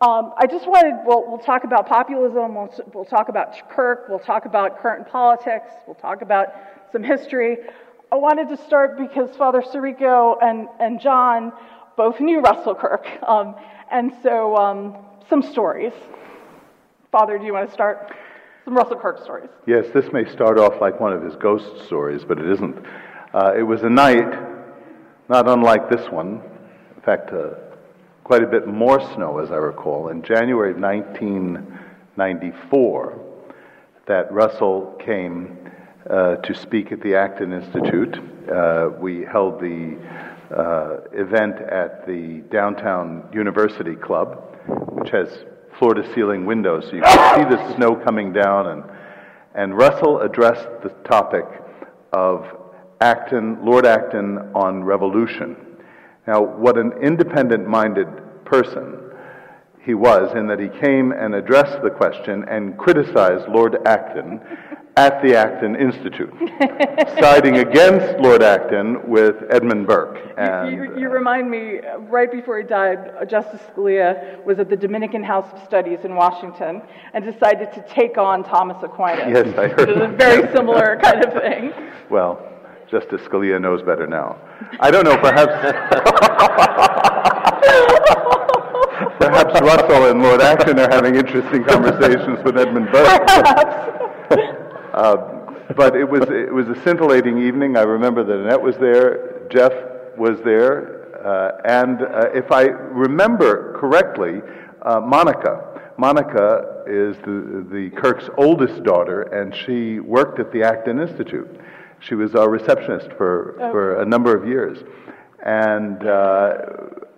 Um, 0.00 0.34
I 0.36 0.46
just 0.46 0.66
wanted, 0.66 0.94
we'll, 1.06 1.24
we'll, 1.28 1.38
talk 1.38 1.62
about 1.62 1.88
populism, 1.88 2.56
we'll, 2.56 2.70
we'll 2.92 3.04
talk 3.04 3.28
about 3.28 3.54
Kirk, 3.70 4.06
we'll 4.08 4.18
talk 4.18 4.46
about 4.46 4.82
current 4.82 5.08
politics, 5.08 5.72
we'll 5.86 5.94
talk 5.94 6.22
about 6.22 6.48
some 6.90 7.04
history. 7.04 7.58
I 8.10 8.16
wanted 8.16 8.48
to 8.48 8.56
start 8.66 8.98
because 8.98 9.34
Father 9.36 9.62
Sirico 9.62 10.36
and, 10.42 10.66
and 10.80 11.00
John 11.00 11.52
both 11.96 12.20
knew 12.20 12.40
Russell 12.40 12.74
Kirk. 12.74 13.06
Um, 13.22 13.54
and 13.92 14.12
so, 14.22 14.56
um, 14.56 14.96
some 15.30 15.40
stories. 15.40 15.92
Father, 17.12 17.38
do 17.38 17.44
you 17.44 17.52
want 17.52 17.68
to 17.68 17.72
start? 17.72 18.12
Some 18.64 18.74
Russell 18.74 18.96
Kirk 18.96 19.22
stories. 19.22 19.50
Yes, 19.66 19.86
this 19.94 20.12
may 20.12 20.24
start 20.30 20.58
off 20.58 20.80
like 20.80 20.98
one 20.98 21.12
of 21.12 21.22
his 21.22 21.36
ghost 21.36 21.84
stories, 21.86 22.24
but 22.24 22.38
it 22.38 22.50
isn't. 22.50 22.84
Uh, 23.34 23.52
it 23.58 23.64
was 23.64 23.82
a 23.82 23.90
night 23.90 24.32
not 25.28 25.48
unlike 25.48 25.90
this 25.90 26.08
one. 26.08 26.40
In 26.94 27.02
fact, 27.04 27.32
uh, 27.32 27.54
quite 28.22 28.44
a 28.44 28.46
bit 28.46 28.68
more 28.68 29.00
snow, 29.16 29.38
as 29.38 29.50
I 29.50 29.56
recall, 29.56 30.10
in 30.10 30.22
January 30.22 30.70
of 30.70 30.78
1994, 30.78 33.20
that 34.06 34.32
Russell 34.32 34.94
came 35.04 35.58
uh, 36.08 36.36
to 36.36 36.54
speak 36.54 36.92
at 36.92 37.00
the 37.00 37.16
Acton 37.16 37.52
Institute. 37.52 38.16
Uh, 38.48 38.90
we 39.00 39.24
held 39.24 39.58
the 39.58 39.98
uh, 40.56 40.98
event 41.12 41.60
at 41.60 42.06
the 42.06 42.44
Downtown 42.52 43.28
University 43.32 43.96
Club, 43.96 44.56
which 44.92 45.10
has 45.10 45.40
floor 45.80 45.94
to 45.94 46.14
ceiling 46.14 46.46
windows, 46.46 46.84
so 46.84 46.92
you 46.94 47.02
can 47.02 47.34
see 47.34 47.42
the 47.56 47.74
snow 47.74 47.96
coming 47.96 48.32
down. 48.32 48.68
And, 48.68 48.84
and 49.56 49.76
Russell 49.76 50.20
addressed 50.20 50.68
the 50.84 50.90
topic 51.02 51.46
of 52.12 52.46
Acton, 53.04 53.62
Lord 53.62 53.84
Acton 53.84 54.38
on 54.54 54.82
revolution. 54.82 55.56
Now, 56.26 56.42
what 56.42 56.78
an 56.78 56.92
independent 57.02 57.68
minded 57.68 58.08
person 58.46 58.98
he 59.84 59.92
was, 59.92 60.34
in 60.34 60.46
that 60.46 60.58
he 60.58 60.70
came 60.80 61.12
and 61.12 61.34
addressed 61.34 61.82
the 61.82 61.90
question 61.90 62.46
and 62.48 62.78
criticized 62.78 63.46
Lord 63.50 63.76
Acton 63.86 64.40
at 64.96 65.20
the 65.22 65.36
Acton 65.36 65.76
Institute, 65.76 66.32
siding 67.20 67.58
against 67.58 68.18
Lord 68.20 68.42
Acton 68.42 69.06
with 69.06 69.36
Edmund 69.50 69.86
Burke. 69.86 70.16
And, 70.38 70.74
you, 70.74 70.84
you, 70.84 71.00
you, 71.00 71.08
remind 71.10 71.50
me, 71.50 71.80
right 72.08 72.32
before 72.32 72.58
he 72.58 72.64
died, 72.66 73.28
Justice 73.28 73.60
Scalia 73.76 74.42
was 74.46 74.58
at 74.58 74.70
the 74.70 74.76
Dominican 74.76 75.22
House 75.22 75.52
of 75.52 75.62
Studies 75.64 75.98
in 76.04 76.14
Washington 76.14 76.80
and 77.12 77.22
decided 77.22 77.70
to 77.74 77.84
take 77.86 78.16
on 78.16 78.44
Thomas 78.44 78.82
Aquinas. 78.82 79.26
Yes, 79.28 79.58
I 79.58 79.68
heard. 79.68 79.90
It 79.90 79.98
was 79.98 80.10
a 80.10 80.16
very 80.16 80.50
similar 80.54 80.98
kind 81.02 81.22
of 81.22 81.34
thing. 81.34 81.72
Well, 82.08 82.53
Justice 82.90 83.22
Scalia 83.22 83.60
knows 83.60 83.82
better 83.82 84.06
now. 84.06 84.36
I 84.80 84.90
don't 84.90 85.04
know, 85.04 85.16
perhaps. 85.16 85.52
perhaps 89.18 89.60
Russell 89.60 90.10
and 90.10 90.22
Lord 90.22 90.40
Acton 90.40 90.78
are 90.78 90.90
having 90.90 91.16
interesting 91.16 91.64
conversations 91.64 92.42
with 92.44 92.58
Edmund 92.58 92.88
Burke. 92.92 94.50
Uh, 94.94 95.16
but 95.76 95.96
it 95.96 96.08
was 96.08 96.22
it 96.30 96.54
was 96.54 96.68
a 96.68 96.80
scintillating 96.84 97.36
evening. 97.36 97.76
I 97.76 97.82
remember 97.82 98.22
that 98.22 98.44
Annette 98.44 98.62
was 98.62 98.76
there, 98.76 99.44
Jeff 99.50 99.72
was 100.16 100.38
there, 100.44 101.26
uh, 101.26 101.58
and 101.64 102.02
uh, 102.02 102.28
if 102.32 102.52
I 102.52 102.66
remember 102.66 103.76
correctly, 103.80 104.40
uh, 104.82 105.00
Monica. 105.00 105.74
Monica 105.96 106.82
is 106.86 107.16
the, 107.18 107.66
the 107.70 107.90
Kirk's 107.96 108.28
oldest 108.36 108.82
daughter, 108.82 109.22
and 109.22 109.54
she 109.54 110.00
worked 110.00 110.40
at 110.40 110.52
the 110.52 110.62
Acton 110.62 111.00
Institute. 111.00 111.48
She 112.06 112.14
was 112.14 112.34
our 112.34 112.48
receptionist 112.50 113.10
for, 113.16 113.56
oh. 113.60 113.70
for 113.70 114.02
a 114.02 114.04
number 114.04 114.36
of 114.36 114.46
years. 114.46 114.78
And 115.44 116.06
uh, 116.06 116.56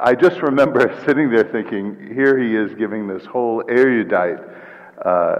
I 0.00 0.14
just 0.14 0.42
remember 0.42 1.00
sitting 1.06 1.30
there 1.30 1.44
thinking, 1.44 2.12
here 2.14 2.38
he 2.38 2.56
is 2.56 2.74
giving 2.74 3.06
this 3.06 3.24
whole 3.24 3.62
erudite, 3.68 4.38
uh, 5.04 5.36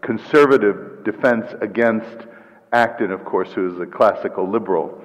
conservative 0.00 1.04
defense 1.04 1.46
against 1.60 2.26
Acton, 2.72 3.10
of 3.10 3.24
course, 3.24 3.52
who 3.52 3.72
is 3.72 3.80
a 3.80 3.86
classical 3.86 4.48
liberal, 4.48 5.02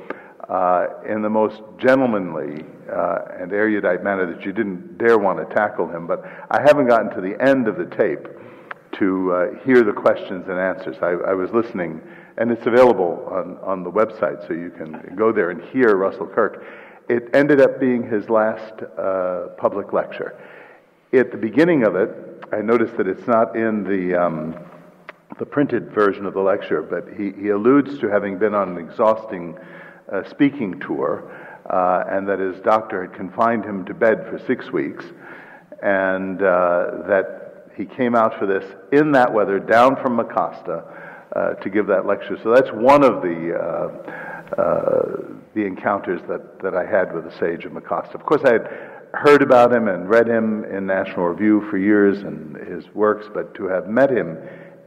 uh, 0.50 0.88
in 1.08 1.22
the 1.22 1.30
most 1.30 1.62
gentlemanly 1.78 2.66
uh, 2.92 3.20
and 3.40 3.54
erudite 3.54 4.04
manner 4.04 4.32
that 4.32 4.46
you 4.46 4.52
didn't 4.52 4.98
dare 4.98 5.18
want 5.18 5.38
to 5.40 5.56
tackle 5.56 5.88
him. 5.88 6.06
But 6.06 6.24
I 6.52 6.62
haven't 6.62 6.88
gotten 6.88 7.10
to 7.16 7.22
the 7.22 7.42
end 7.42 7.68
of 7.68 7.78
the 7.78 7.86
tape 7.86 8.28
to 9.00 9.34
uh, 9.34 9.66
hear 9.66 9.84
the 9.84 9.94
questions 9.94 10.48
and 10.48 10.60
answers. 10.60 10.98
I, 11.02 11.32
I, 11.32 11.34
was 11.34 11.52
listening, 11.52 12.02
and 12.38 12.52
it's 12.52 12.66
available 12.66 13.28
on, 13.32 13.58
on 13.60 13.84
the 13.84 13.92
website, 13.92 14.48
so 14.48 14.54
you 14.54 14.72
can 14.72 15.16
go 15.16 15.32
there 15.32 15.50
and 15.50 15.62
hear 15.66 15.96
Russell 15.96 16.28
Kirk. 16.28 16.66
It 17.10 17.30
ended 17.34 17.62
up 17.62 17.80
being 17.80 18.10
his 18.10 18.30
last 18.30 18.74
uh, 18.98 19.50
public 19.58 19.94
lecture. 19.94 20.40
At 21.12 21.32
the 21.32 21.38
beginning 21.38 21.84
of 21.84 21.96
it, 21.96 22.10
I 22.52 22.62
noticed 22.62 22.98
that 22.98 23.08
it's 23.08 23.28
not 23.28 23.56
in 23.56 23.84
the. 23.84 24.16
Um, 24.16 24.56
the 25.40 25.46
printed 25.46 25.92
version 25.92 26.28
of 26.28 26.34
the 26.36 26.40
lecture, 26.40 26.84
but 26.84 27.08
he, 27.18 27.32
he 27.32 27.50
alludes 27.50 27.98
to 28.00 28.08
having 28.08 28.38
been 28.38 28.54
on 28.54 28.70
an 28.70 28.78
exhausting 28.78 29.58
uh, 30.12 30.24
speaking 30.30 30.80
tour 30.80 31.32
uh, 31.70 32.04
and 32.10 32.28
that 32.28 32.40
his 32.40 32.60
doctor 32.62 33.02
had 33.06 33.14
confined 33.14 33.66
him 33.66 33.86
to 33.86 33.94
bed 33.94 34.26
for 34.30 34.40
six 34.46 34.72
weeks 34.72 35.06
and 35.82 36.42
uh, 36.42 37.04
that 37.08 37.72
he 37.76 37.86
came 37.86 38.16
out 38.16 38.38
for 38.38 38.46
this 38.46 38.64
in 38.92 39.12
that 39.12 39.34
weather 39.34 39.60
down 39.60 39.96
from 39.96 40.18
Mecosta 40.18 40.86
uh, 40.86 41.03
to 41.34 41.70
give 41.70 41.88
that 41.88 42.06
lecture. 42.06 42.38
So 42.44 42.54
that's 42.54 42.70
one 42.72 43.04
of 43.04 43.22
the 43.22 43.54
uh, 43.56 44.34
uh, 44.58 45.34
the 45.56 45.66
encounters 45.66 46.22
that, 46.28 46.62
that 46.62 46.76
I 46.76 46.86
had 46.86 47.14
with 47.14 47.26
the 47.26 47.40
sage 47.40 47.66
of 47.66 47.72
Mecosta. 47.72 48.16
Of 48.16 48.26
course, 48.26 48.42
I 48.44 48.54
had 48.54 48.68
heard 49.14 49.42
about 49.42 49.72
him 49.72 49.88
and 49.88 50.10
read 50.10 50.28
him 50.28 50.64
in 50.66 50.86
National 50.86 51.28
Review 51.28 51.68
for 51.70 51.78
years 51.78 52.20
and 52.24 52.56
his 52.68 52.86
works, 52.94 53.28
but 53.34 53.54
to 53.56 53.66
have 53.66 53.88
met 53.88 54.10
him 54.10 54.38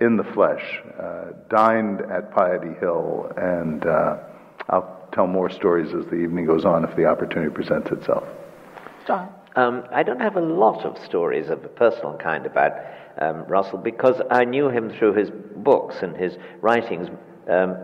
in 0.01 0.17
the 0.17 0.25
flesh, 0.25 0.63
uh, 1.01 1.27
dined 1.49 2.01
at 2.11 2.33
Piety 2.33 2.75
Hill, 2.81 3.33
and 3.37 3.87
uh, 3.87 4.19
I'll 4.69 5.09
tell 5.13 5.27
more 5.27 5.49
stories 5.49 5.95
as 5.95 6.05
the 6.07 6.17
evening 6.17 6.47
goes 6.47 6.65
on 6.65 6.85
if 6.85 6.95
the 6.97 7.07
opportunity 7.07 7.53
presents 7.53 7.91
itself. 7.91 8.25
John. 9.07 9.33
Um, 9.55 9.85
I 9.91 10.03
don't 10.03 10.21
have 10.21 10.37
a 10.37 10.41
lot 10.43 10.85
of 10.85 11.03
stories 11.03 11.49
of 11.49 11.65
a 11.65 11.69
personal 11.69 12.19
kind 12.19 12.45
about 12.45 12.73
um, 13.21 13.45
Russell 13.45 13.79
because 13.79 14.21
I 14.31 14.45
knew 14.45 14.69
him 14.69 14.91
through 14.91 15.15
his 15.15 15.31
books 15.57 15.97
and 16.03 16.17
his 16.17 16.37
writings 16.61 17.09
um, 17.51 17.77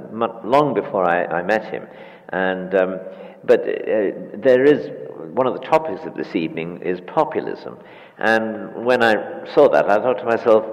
long 0.44 0.74
before 0.74 1.08
I, 1.08 1.24
I, 1.24 1.42
met 1.42 1.64
him. 1.72 1.86
And, 2.30 2.74
um, 2.74 3.00
but 3.44 3.60
uh, 3.60 4.12
there 4.36 4.64
is 4.64 4.90
one 5.32 5.46
of 5.46 5.54
the 5.54 5.66
topics 5.66 6.04
of 6.04 6.14
this 6.14 6.34
evening 6.34 6.82
is 6.82 7.00
populism. 7.06 7.78
And 8.18 8.84
when 8.84 9.02
I 9.02 9.14
saw 9.54 9.68
that, 9.70 9.88
I 9.88 9.96
thought 9.96 10.18
to 10.18 10.24
myself, 10.24 10.64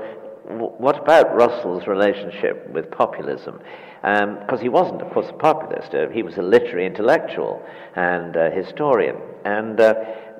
what 0.49 0.99
about 0.99 1.35
Russell's 1.35 1.87
relationship 1.87 2.67
with 2.71 2.89
populism? 2.89 3.59
Because 4.01 4.59
um, 4.59 4.61
he 4.61 4.69
wasn't, 4.69 5.01
of 5.01 5.11
course, 5.11 5.27
a 5.29 5.33
populist. 5.33 5.93
Uh, 5.93 6.09
he 6.09 6.23
was 6.23 6.37
a 6.37 6.41
literary 6.41 6.85
intellectual 6.85 7.61
and 7.95 8.35
a 8.35 8.49
historian. 8.49 9.17
And, 9.45 9.79
uh, 9.79 9.93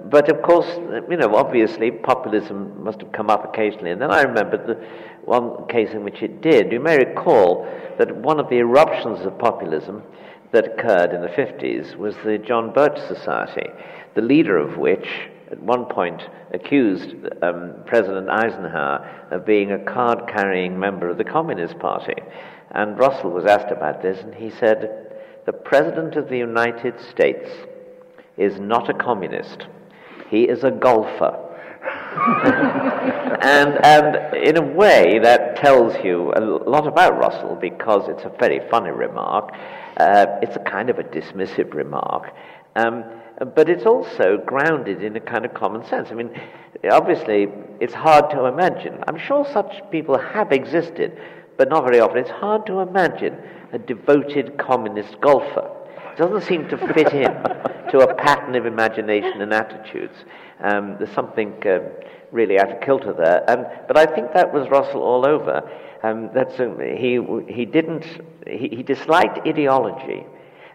but 0.06 0.30
of 0.30 0.42
course, 0.42 0.68
you 1.10 1.18
know, 1.18 1.36
obviously 1.36 1.92
populism 1.92 2.84
must 2.84 3.02
have 3.02 3.12
come 3.12 3.30
up 3.30 3.44
occasionally. 3.46 3.92
And 3.92 4.02
then 4.02 4.12
I 4.12 4.22
remembered 4.22 4.68
the 4.68 4.84
one 5.26 5.68
case 5.68 5.92
in 5.92 6.04
which 6.04 6.22
it 6.22 6.42
did. 6.42 6.72
You 6.72 6.80
may 6.80 6.98
recall 6.98 7.68
that 7.98 8.16
one 8.16 8.40
of 8.40 8.50
the 8.50 8.58
eruptions 8.58 9.26
of 9.26 9.38
populism 9.38 10.04
that 10.52 10.66
occurred 10.66 11.14
in 11.14 11.22
the 11.22 11.28
50s 11.28 11.96
was 11.96 12.16
the 12.24 12.38
John 12.38 12.74
Birch 12.74 12.98
Society, 13.08 13.70
the 14.16 14.22
leader 14.22 14.58
of 14.58 14.78
which 14.78 15.08
at 15.52 15.62
one 15.62 15.86
point 15.86 16.22
accused 16.54 17.16
um, 17.42 17.76
President 17.86 18.30
Eisenhower 18.30 19.28
of 19.32 19.46
being 19.46 19.72
a 19.72 19.80
card 19.80 20.28
carrying 20.28 20.80
member 20.80 21.10
of 21.10 21.18
the 21.18 21.24
Communist 21.24 21.78
Party. 21.80 22.16
And 22.72 22.98
Russell 22.98 23.32
was 23.32 23.46
asked 23.46 23.72
about 23.72 24.02
this, 24.02 24.20
and 24.20 24.34
he 24.34 24.50
said, 24.50 25.18
The 25.46 25.54
President 25.54 26.16
of 26.16 26.30
the 26.30 26.38
United 26.38 27.00
States 27.02 27.50
is 28.38 28.60
not 28.60 28.90
a 28.90 28.94
communist, 28.94 29.68
he 30.30 30.44
is 30.44 30.64
a 30.64 30.72
golfer. 30.72 31.46
and, 33.42 33.86
and 33.86 34.36
in 34.36 34.58
a 34.58 34.62
way, 34.62 35.20
that 35.20 35.56
tells 35.56 35.96
you 36.04 36.32
a 36.36 36.42
lot 36.42 36.88
about 36.88 37.18
Russell 37.18 37.56
because 37.56 38.10
it's 38.10 38.24
a 38.24 38.30
very 38.40 38.60
funny 38.70 38.92
remark. 38.92 39.54
Uh, 39.98 40.26
it's 40.42 40.56
a 40.56 40.60
kind 40.60 40.90
of 40.90 41.00
a 41.00 41.04
dismissive 41.04 41.74
remark. 41.74 42.32
Um, 42.76 43.04
but 43.56 43.70
it's 43.70 43.86
also 43.86 44.38
grounded 44.46 45.02
in 45.02 45.16
a 45.16 45.20
kind 45.20 45.46
of 45.46 45.54
common 45.54 45.86
sense. 45.88 46.10
I 46.12 46.14
mean, 46.14 46.30
obviously, 46.92 47.48
it's 47.80 47.94
hard 47.94 48.30
to 48.32 48.46
imagine. 48.46 49.04
I'm 49.08 49.18
sure 49.18 49.46
such 49.52 49.82
people 49.92 50.18
have 50.18 50.52
existed, 50.52 51.18
but 51.58 51.70
not 51.70 51.86
very 51.86 52.00
often. 52.00 52.18
It's 52.18 52.30
hard 52.30 52.66
to 52.68 52.80
imagine 52.80 53.38
a 53.72 53.80
devoted 53.80 54.58
communist 54.58 55.20
golfer. 55.22 55.70
Doesn't 56.20 56.42
seem 56.42 56.68
to 56.68 56.78
fit 56.94 57.14
in 57.14 57.32
to 57.92 58.00
a 58.00 58.14
pattern 58.14 58.54
of 58.56 58.66
imagination 58.66 59.42
and 59.42 59.54
attitudes. 59.54 60.26
Um, 60.60 60.98
there's 61.00 61.14
something 61.16 61.54
uh, 61.66 61.80
really 62.34 62.60
out 62.60 62.70
of 62.70 62.82
kilter 62.82 63.14
there. 63.14 63.50
Um, 63.50 63.66
but 63.88 63.96
I 63.96 64.06
think 64.06 64.34
that 64.34 64.54
was 64.54 64.68
Russell 64.70 65.02
all 65.02 65.26
over. 65.26 65.62
Um, 66.04 66.30
that's, 66.34 66.60
um, 66.60 66.78
he, 66.78 67.22
he 67.48 67.64
didn't, 67.64 68.04
he, 68.46 68.68
he 68.68 68.84
disliked 68.84 69.48
ideology. 69.48 70.26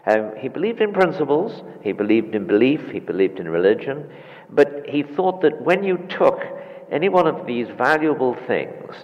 Um, 0.07 0.31
he 0.35 0.47
believed 0.47 0.81
in 0.81 0.91
principles, 0.91 1.61
he 1.83 1.91
believed 1.91 2.33
in 2.33 2.47
belief, 2.47 2.89
he 2.89 2.99
believed 2.99 3.39
in 3.39 3.47
religion, 3.47 4.09
but 4.49 4.83
he 4.89 5.03
thought 5.03 5.41
that 5.41 5.61
when 5.61 5.83
you 5.83 5.97
took 6.09 6.41
any 6.91 7.07
one 7.07 7.27
of 7.27 7.45
these 7.45 7.67
valuable 7.77 8.33
things 8.47 8.95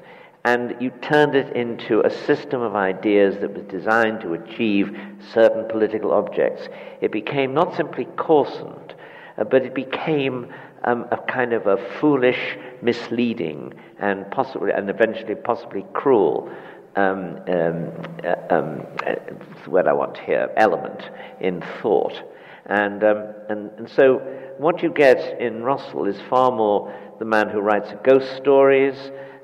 and 0.44 0.76
you 0.80 0.90
turned 1.02 1.36
it 1.36 1.56
into 1.56 2.02
a 2.02 2.10
system 2.10 2.62
of 2.62 2.76
ideas 2.76 3.36
that 3.42 3.54
was 3.54 3.64
designed 3.66 4.22
to 4.22 4.34
achieve 4.34 4.96
certain 5.34 5.68
political 5.68 6.12
objects, 6.12 6.68
it 7.00 7.12
became 7.12 7.54
not 7.54 7.76
simply 7.76 8.06
coarsened, 8.18 8.96
uh, 9.38 9.44
but 9.44 9.64
it 9.64 9.76
became 9.76 10.52
um, 10.84 11.06
a 11.12 11.18
kind 11.18 11.54
of 11.54 11.68
a 11.68 11.78
foolish, 12.00 12.58
misleading, 12.82 13.74
and 14.00 14.30
possibly, 14.32 14.72
and 14.72 14.90
eventually 14.90 15.36
possibly 15.36 15.86
cruel 15.94 16.50
um, 16.96 17.40
um, 17.48 17.92
uh, 18.26 18.54
um, 18.54 18.86
uh, 19.06 19.16
what 19.68 19.88
I 19.88 19.94
want 19.94 20.18
here, 20.18 20.50
element 20.58 21.04
in 21.40 21.64
thought. 21.82 22.20
And, 22.66 23.04
um, 23.04 23.34
and, 23.50 23.72
and 23.78 23.90
so 23.90 24.18
what 24.58 24.82
you 24.82 24.92
get 24.92 25.40
in 25.40 25.64
Russell 25.64 26.06
is 26.06 26.20
far 26.30 26.52
more 26.52 26.94
the 27.20 27.26
man 27.26 27.50
who 27.50 27.60
writes 27.60 27.90
ghost 28.04 28.36
stories, 28.38 28.96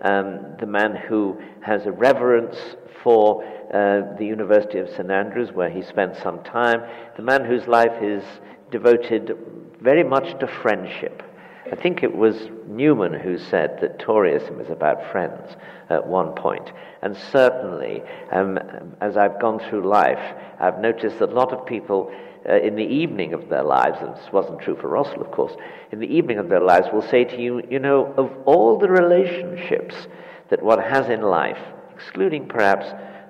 um, 0.02 0.56
the 0.60 0.66
man 0.66 0.96
who 0.96 1.40
has 1.62 1.86
a 1.86 1.92
reverence 1.92 2.58
for 3.04 3.44
uh, 3.74 4.16
the 4.18 4.26
University 4.26 4.80
of 4.80 4.90
St. 4.90 5.12
Andrews, 5.12 5.52
where 5.52 5.70
he 5.70 5.82
spent 5.82 6.16
some 6.18 6.44
time, 6.44 6.82
the 7.16 7.24
man 7.24 7.46
whose 7.46 7.68
life 7.68 8.02
is 8.02 8.24
devoted 8.72 9.38
very 9.82 10.04
much 10.04 10.40
to 10.40 10.48
friendship. 10.48 11.24
I 11.72 11.76
think 11.76 12.04
it 12.04 12.16
was 12.16 12.50
Newman 12.68 13.14
who 13.14 13.38
said 13.38 13.80
that 13.82 14.00
Toryism 14.00 14.62
is 14.62 14.70
about 14.70 15.12
friends 15.12 15.56
at 15.90 16.06
one 16.06 16.34
point. 16.34 16.72
And 17.02 17.16
certainly, 17.32 18.02
um, 18.32 18.58
as 19.02 19.18
I've 19.18 19.40
gone 19.40 19.60
through 19.60 19.88
life, 19.88 20.36
I've 20.60 20.80
noticed 20.80 21.20
that 21.20 21.30
a 21.30 21.34
lot 21.34 21.52
of 21.52 21.66
people 21.66 22.12
uh, 22.48 22.56
in 22.56 22.76
the 22.76 22.86
evening 22.86 23.34
of 23.34 23.50
their 23.50 23.64
lives, 23.64 23.98
and 24.02 24.16
this 24.16 24.32
wasn't 24.32 24.62
true 24.62 24.78
for 24.80 24.88
Russell, 24.88 25.22
of 25.22 25.32
course, 25.32 25.54
in 25.92 26.00
the 26.00 26.08
evening 26.08 26.38
of 26.38 26.48
their 26.48 26.62
lives 26.62 26.88
will 26.94 27.02
say 27.02 27.26
to 27.26 27.42
you, 27.42 27.62
you 27.70 27.80
know, 27.80 28.14
of 28.18 28.32
all 28.46 28.80
the 28.80 28.90
relationships 28.90 30.08
that 30.50 30.64
one 30.64 30.80
has 30.80 31.10
in 31.10 31.22
life, 31.22 31.60
excluding 31.94 32.48
perhaps 32.48 32.86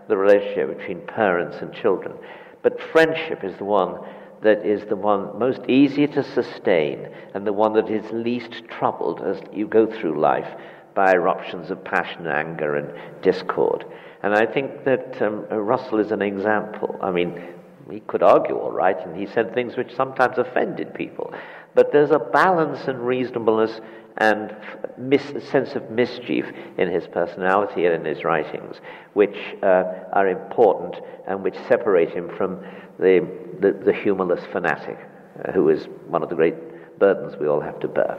the 0.08 0.18
relationship 0.18 0.78
between 0.78 1.02
parents 1.08 1.58
and 1.62 1.74
children, 1.74 2.14
but 2.62 2.80
friendship 2.92 3.44
is 3.44 3.58
the 3.58 3.66
one 3.66 3.98
that 4.42 4.66
is 4.66 4.86
the 4.86 4.96
one 4.96 5.38
most 5.40 5.62
easy 5.68 6.08
to 6.08 6.24
sustain 6.24 7.10
and 7.34 7.46
the 7.46 7.54
one 7.54 7.74
that 7.74 7.90
is 7.90 8.10
least 8.12 8.64
troubled 8.70 9.22
as 9.22 9.42
you 9.52 9.68
go 9.68 9.86
through 9.88 10.20
life 10.20 10.50
by 10.94 11.14
eruptions 11.14 11.70
of 11.70 11.84
passion, 11.84 12.28
anger, 12.28 12.76
and 12.76 13.22
discord. 13.22 13.86
And 14.24 14.34
I 14.34 14.46
think 14.46 14.84
that 14.86 15.22
um, 15.22 15.46
Russell 15.50 16.00
is 16.00 16.12
an 16.12 16.22
example. 16.22 16.98
I 17.02 17.12
mean, 17.12 17.42
he 17.90 18.00
could 18.02 18.24
argue 18.24 18.58
all 18.58 18.72
right, 18.72 18.98
and 19.06 19.16
he 19.16 19.28
said 19.28 19.54
things 19.54 19.78
which 19.78 19.96
sometimes 19.96 20.38
offended 20.38 20.94
people. 20.94 21.34
But 21.76 21.92
there's 21.92 22.12
a 22.12 22.20
balance 22.20 22.88
and 22.88 23.06
reasonableness 23.06 23.80
and 24.18 24.56
mis- 24.98 25.44
sense 25.50 25.76
of 25.76 25.90
mischief 25.92 26.46
in 26.78 26.90
his 26.90 27.08
personality 27.08 27.86
and 27.86 27.96
in 27.96 28.06
his 28.06 28.24
writings, 28.24 28.78
which 29.14 29.38
uh, 29.64 29.84
are 30.14 30.28
important 30.28 30.96
and 31.28 31.44
which 31.44 31.56
separate 31.68 32.10
him 32.10 32.30
from 32.36 32.60
the, 33.00 33.28
the, 33.60 33.72
the 33.86 33.94
humorless 33.94 34.44
fanatic, 34.52 34.98
uh, 35.46 35.52
who 35.52 35.70
is 35.70 35.86
one 36.08 36.24
of 36.24 36.30
the 36.30 36.36
great 36.36 36.56
burdens 37.00 37.36
we 37.40 37.48
all 37.48 37.62
have 37.62 37.80
to 37.80 37.88
bear. 37.88 38.18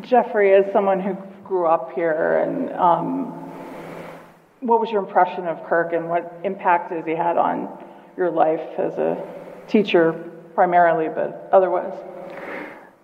Jeffrey, 0.00 0.54
as 0.54 0.70
someone 0.72 1.00
who 1.00 1.16
grew 1.44 1.66
up 1.66 1.92
here, 1.92 2.38
and 2.38 2.70
um, 2.72 3.26
what 4.60 4.80
was 4.80 4.90
your 4.90 5.00
impression 5.00 5.46
of 5.46 5.62
Kirk, 5.64 5.92
and 5.92 6.08
what 6.08 6.40
impact 6.42 6.90
has 6.92 7.04
he 7.04 7.12
had 7.12 7.36
on 7.36 7.68
your 8.16 8.30
life 8.30 8.60
as 8.78 8.94
a 8.94 9.22
teacher, 9.68 10.12
primarily, 10.54 11.08
but 11.08 11.48
otherwise? 11.52 11.94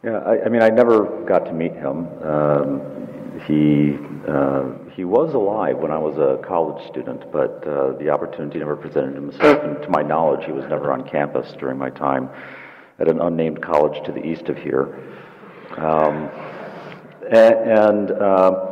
Yeah, 0.05 0.19
I, 0.19 0.45
I 0.45 0.49
mean, 0.49 0.63
I 0.63 0.69
never 0.69 1.25
got 1.25 1.45
to 1.47 1.53
meet 1.53 1.73
him. 1.73 2.07
Um, 2.23 3.41
he 3.47 3.99
uh, 4.29 4.91
he 4.95 5.05
was 5.05 5.35
alive 5.35 5.79
when 5.79 5.91
I 5.91 5.99
was 5.99 6.19
a 6.19 6.43
college 6.47 6.87
student, 6.89 7.31
but 7.33 7.67
uh, 7.67 7.93
the 7.99 8.11
opportunity 8.11 8.59
never 8.59 8.77
presented 8.77 9.15
himself. 9.15 9.63
And 9.63 9.81
to 9.83 9.89
my 9.89 10.03
knowledge, 10.03 10.45
he 10.45 10.53
was 10.53 10.65
never 10.69 10.93
on 10.93 11.09
campus 11.09 11.53
during 11.59 11.79
my 11.79 11.91
time 11.91 12.29
at 12.99 13.09
an 13.09 13.21
unnamed 13.21 13.63
college 13.63 14.05
to 14.07 14.13
the 14.13 14.25
east 14.25 14.49
of 14.49 14.57
here. 14.57 14.99
Um, 15.77 16.29
and, 17.33 18.11
uh, 18.11 18.65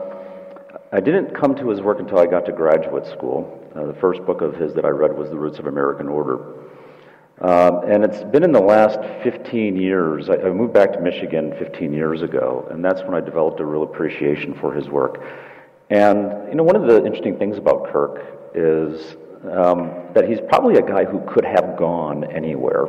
I 0.93 1.01
didn't 1.01 1.35
come 1.35 1.55
to 1.57 1.69
his 1.69 1.81
work 1.81 1.99
until 2.01 2.19
I 2.19 2.27
got 2.27 2.47
to 2.47 2.53
graduate 2.53 3.07
school. 3.07 3.71
Uh, 3.75 3.87
the 3.87 3.95
first 3.95 4.25
book 4.25 4.41
of 4.41 4.55
his 4.55 4.75
that 4.75 4.85
I 4.85 4.89
read 4.89 5.17
was 5.17 5.31
The 5.31 5.37
Roots 5.37 5.59
of 5.59 5.67
American 5.67 6.09
Order. 6.09 6.66
Um, 7.41 7.83
and 7.85 8.03
it's 8.03 8.25
been 8.25 8.45
in 8.45 8.53
the 8.53 8.61
last 8.61 8.99
15 9.23 9.77
years. 9.77 10.31
I, 10.31 10.37
I, 10.37 10.51
moved 10.51 10.73
back 10.73 10.93
to 10.95 11.01
Michigan 11.01 11.53
15 11.59 11.93
years 11.93 12.23
ago, 12.23 12.67
and 12.71 12.83
that's 12.83 13.03
when 13.03 13.13
I 13.13 13.21
developed 13.21 13.61
a 13.61 13.65
real 13.67 13.83
appreciation 13.83 14.55
for 14.55 14.73
his 14.73 14.89
work. 14.89 15.23
And, 15.91 16.49
you 16.49 16.55
know, 16.55 16.63
one 16.63 16.77
of 16.77 16.87
the 16.87 17.05
interesting 17.05 17.37
things 17.39 17.59
about 17.59 17.93
Kirk 17.93 18.51
is 18.55 19.17
um, 19.53 19.93
that 20.15 20.27
he's 20.27 20.41
probably 20.49 20.77
a 20.77 20.83
guy 20.83 21.05
who 21.05 21.21
could 21.29 21.45
have 21.45 21.77
gone 21.77 22.25
anywhere. 22.25 22.87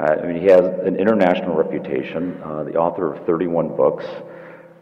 Uh, 0.00 0.16
I 0.22 0.26
mean, 0.26 0.40
he 0.40 0.46
has 0.46 0.64
an 0.64 0.96
international 0.96 1.54
reputation, 1.54 2.40
uh, 2.42 2.64
the 2.64 2.76
author 2.76 3.12
of 3.12 3.26
31 3.26 3.76
books. 3.76 4.06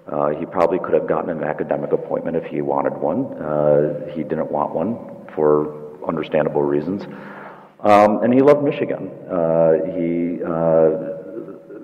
Uh, 0.07 0.29
he 0.39 0.47
probably 0.47 0.79
could 0.79 0.95
have 0.95 1.09
gotten 1.09 1.31
an 1.31 1.43
academic 1.43 1.91
appointment 1.91 2.37
if 2.37 2.45
he 2.45 2.63
wanted 2.63 2.97
one. 2.97 3.35
Uh, 3.43 4.07
he 4.15 4.23
didn't 4.23 4.53
want 4.53 4.73
one 4.73 5.27
for 5.35 5.99
understandable 6.07 6.63
reasons. 6.63 7.03
Um, 7.81 8.25
and 8.25 8.35
he 8.35 8.41
loved 8.41 8.65
Michigan. 8.65 9.11
Uh, 9.31 9.73
he 9.95 10.43
uh, 10.43 11.19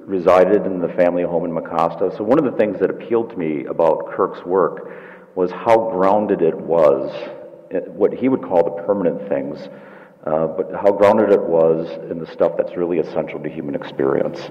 resided 0.06 0.66
in 0.66 0.80
the 0.80 0.88
family 0.88 1.22
home 1.22 1.44
in 1.44 1.52
Mecosta. 1.52 2.16
So 2.16 2.24
one 2.24 2.38
of 2.38 2.44
the 2.44 2.58
things 2.58 2.78
that 2.80 2.90
appealed 2.90 3.30
to 3.30 3.36
me 3.36 3.64
about 3.66 4.10
Kirk's 4.10 4.44
work 4.44 4.90
was 5.34 5.50
how 5.50 5.90
grounded 5.90 6.42
it 6.42 6.56
was, 6.56 7.12
eh, 7.70 7.80
what 7.86 8.12
he 8.12 8.28
would 8.28 8.42
call 8.42 8.64
the 8.64 8.82
permanent 8.82 9.28
things, 9.28 9.68
uh, 10.26 10.46
but 10.48 10.70
how 10.72 10.90
grounded 10.90 11.30
it 11.30 11.42
was 11.42 11.88
in 12.10 12.18
the 12.18 12.26
stuff 12.26 12.52
that's 12.56 12.76
really 12.76 12.98
essential 12.98 13.40
to 13.40 13.48
human 13.48 13.74
experience. 13.74 14.50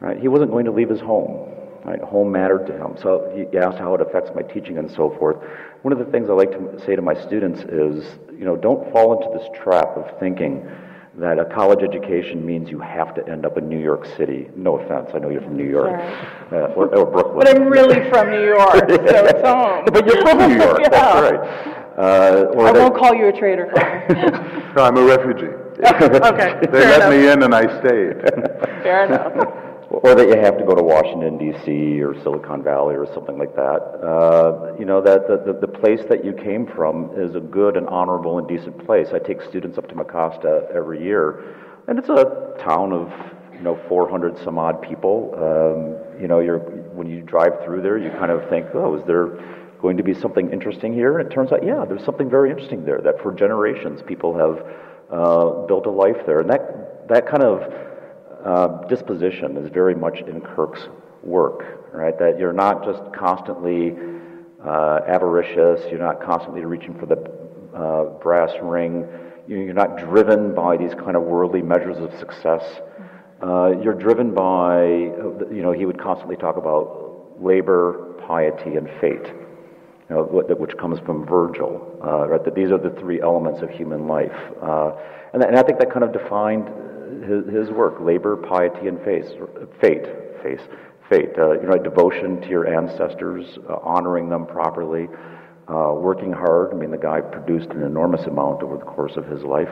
Right? 0.00 0.18
He 0.18 0.28
wasn't 0.28 0.50
going 0.50 0.64
to 0.66 0.72
leave 0.72 0.88
his 0.88 1.00
home. 1.00 1.56
Right? 1.84 2.00
Home 2.00 2.30
mattered 2.30 2.66
to 2.66 2.76
him. 2.76 2.96
So 3.00 3.32
he 3.34 3.58
asked 3.58 3.78
how 3.78 3.94
it 3.94 4.02
affects 4.02 4.30
my 4.34 4.42
teaching 4.42 4.78
and 4.78 4.90
so 4.90 5.16
forth. 5.18 5.38
One 5.82 5.92
of 5.92 5.98
the 5.98 6.04
things 6.06 6.28
I 6.28 6.34
like 6.34 6.50
to 6.50 6.84
say 6.84 6.94
to 6.94 7.00
my 7.00 7.14
students 7.14 7.60
is, 7.60 8.04
you 8.30 8.44
know, 8.44 8.54
don't 8.54 8.92
fall 8.92 9.16
into 9.16 9.38
this 9.38 9.48
trap 9.62 9.96
of 9.96 10.18
thinking 10.20 10.68
that 11.16 11.38
a 11.38 11.44
college 11.46 11.82
education 11.82 12.44
means 12.44 12.70
you 12.70 12.78
have 12.80 13.14
to 13.14 13.26
end 13.28 13.46
up 13.46 13.56
in 13.56 13.68
New 13.68 13.78
York 13.78 14.04
City. 14.16 14.48
No 14.54 14.78
offense, 14.78 15.10
I 15.14 15.18
know 15.18 15.30
you're 15.30 15.40
from 15.40 15.56
New 15.56 15.68
York 15.68 15.90
uh, 16.52 16.74
or, 16.76 16.94
or, 16.94 17.06
Brooklyn. 17.06 17.38
But 17.38 17.48
I'm 17.48 17.66
really 17.66 18.08
from 18.10 18.30
New 18.30 18.44
York, 18.44 18.88
so 18.88 19.26
it's 19.26 19.40
home. 19.46 19.84
but 19.86 20.06
you're 20.06 20.20
from 20.22 20.38
New 20.38 20.56
York, 20.56 20.80
yeah. 20.82 20.88
that's 20.90 21.32
right. 21.32 21.80
Uh, 21.98 22.52
I 22.58 22.72
won't 22.72 22.96
call 22.96 23.14
you 23.14 23.28
a 23.28 23.32
traitor. 23.32 23.70
no, 24.76 24.84
I'm 24.84 24.96
a 24.96 25.02
refugee. 25.02 25.48
okay. 25.82 26.60
They 26.70 26.84
let 26.86 27.10
me 27.10 27.28
in 27.28 27.42
and 27.42 27.54
I 27.54 27.62
stayed. 27.80 28.20
Fair 28.82 29.06
enough. 29.06 29.69
Or 29.90 30.14
that 30.14 30.28
you 30.28 30.36
have 30.36 30.56
to 30.56 30.64
go 30.64 30.76
to 30.76 30.84
Washington, 30.84 31.36
D.C. 31.36 32.00
or 32.00 32.14
Silicon 32.22 32.62
Valley 32.62 32.94
or 32.94 33.12
something 33.12 33.36
like 33.36 33.56
that. 33.56 33.82
Uh, 33.98 34.76
you 34.78 34.84
know, 34.84 35.00
that 35.00 35.26
the, 35.26 35.52
the, 35.52 35.66
place 35.66 36.00
that 36.08 36.24
you 36.24 36.32
came 36.32 36.64
from 36.64 37.10
is 37.16 37.34
a 37.34 37.40
good 37.40 37.76
and 37.76 37.88
honorable 37.88 38.38
and 38.38 38.46
decent 38.46 38.86
place. 38.86 39.08
I 39.12 39.18
take 39.18 39.42
students 39.42 39.78
up 39.78 39.88
to 39.88 39.96
Mecosta 39.96 40.70
every 40.72 41.02
year, 41.02 41.56
and 41.88 41.98
it's 41.98 42.08
a 42.08 42.54
town 42.60 42.92
of, 42.92 43.12
you 43.52 43.62
know, 43.62 43.80
400 43.88 44.38
some 44.38 44.60
odd 44.60 44.80
people. 44.80 45.34
Um, 45.34 46.22
you 46.22 46.28
know, 46.28 46.38
you're, 46.38 46.60
when 46.94 47.10
you 47.10 47.22
drive 47.22 47.64
through 47.64 47.82
there, 47.82 47.98
you 47.98 48.10
kind 48.10 48.30
of 48.30 48.48
think, 48.48 48.66
oh, 48.74 48.96
is 48.96 49.04
there 49.08 49.40
going 49.82 49.96
to 49.96 50.04
be 50.04 50.14
something 50.14 50.52
interesting 50.52 50.94
here? 50.94 51.18
And 51.18 51.28
it 51.28 51.34
turns 51.34 51.50
out, 51.50 51.66
yeah, 51.66 51.84
there's 51.84 52.04
something 52.04 52.30
very 52.30 52.50
interesting 52.50 52.84
there, 52.84 53.00
that 53.00 53.20
for 53.22 53.32
generations 53.32 54.02
people 54.06 54.38
have 54.38 54.64
uh, 55.10 55.66
built 55.66 55.86
a 55.86 55.90
life 55.90 56.24
there. 56.26 56.38
And 56.38 56.50
that, 56.50 57.08
that 57.08 57.26
kind 57.26 57.42
of 57.42 57.89
uh, 58.44 58.86
disposition 58.88 59.56
is 59.56 59.70
very 59.70 59.94
much 59.94 60.20
in 60.20 60.40
Kirk's 60.40 60.88
work, 61.22 61.92
right? 61.92 62.18
That 62.18 62.38
you're 62.38 62.52
not 62.52 62.84
just 62.84 63.02
constantly 63.12 63.96
uh, 64.64 65.00
avaricious, 65.06 65.80
you're 65.90 66.00
not 66.00 66.22
constantly 66.22 66.64
reaching 66.64 66.98
for 66.98 67.06
the 67.06 67.16
uh, 67.76 68.04
brass 68.20 68.50
ring, 68.62 69.06
you're 69.48 69.72
not 69.72 69.96
driven 69.98 70.54
by 70.54 70.76
these 70.76 70.94
kind 70.94 71.16
of 71.16 71.22
worldly 71.22 71.62
measures 71.62 71.98
of 71.98 72.16
success. 72.18 72.62
Uh, 73.42 73.72
you're 73.82 73.94
driven 73.94 74.34
by, 74.34 74.84
you 74.86 75.62
know, 75.62 75.72
he 75.72 75.86
would 75.86 75.98
constantly 76.00 76.36
talk 76.36 76.56
about 76.56 77.36
labor, 77.40 78.14
piety, 78.26 78.76
and 78.76 78.88
fate, 79.00 79.26
you 80.08 80.14
know, 80.14 80.22
which 80.58 80.76
comes 80.76 81.00
from 81.00 81.26
Virgil, 81.26 81.98
uh, 82.04 82.28
right? 82.28 82.44
That 82.44 82.54
these 82.54 82.70
are 82.70 82.78
the 82.78 82.90
three 83.00 83.20
elements 83.20 83.62
of 83.62 83.70
human 83.70 84.06
life. 84.06 84.36
Uh, 84.62 84.92
and, 85.32 85.42
and 85.42 85.56
I 85.56 85.62
think 85.62 85.78
that 85.78 85.90
kind 85.90 86.04
of 86.04 86.12
defined 86.12 86.68
his, 87.26 87.46
his 87.54 87.70
work, 87.70 88.00
labor, 88.00 88.36
piety, 88.36 88.88
and 88.88 89.00
faith, 89.04 89.26
fate, 89.80 90.06
face, 90.42 90.60
fate. 91.08 91.30
Uh, 91.38 91.52
you 91.52 91.66
know, 91.66 91.76
devotion 91.76 92.40
to 92.40 92.48
your 92.48 92.66
ancestors, 92.66 93.58
uh, 93.68 93.76
honoring 93.82 94.28
them 94.28 94.46
properly, 94.46 95.08
uh, 95.68 95.92
working 95.94 96.32
hard. 96.32 96.72
I 96.72 96.76
mean, 96.76 96.90
the 96.90 96.98
guy 96.98 97.20
produced 97.20 97.70
an 97.70 97.82
enormous 97.82 98.26
amount 98.26 98.62
over 98.62 98.76
the 98.76 98.84
course 98.84 99.16
of 99.16 99.26
his 99.26 99.42
life. 99.42 99.68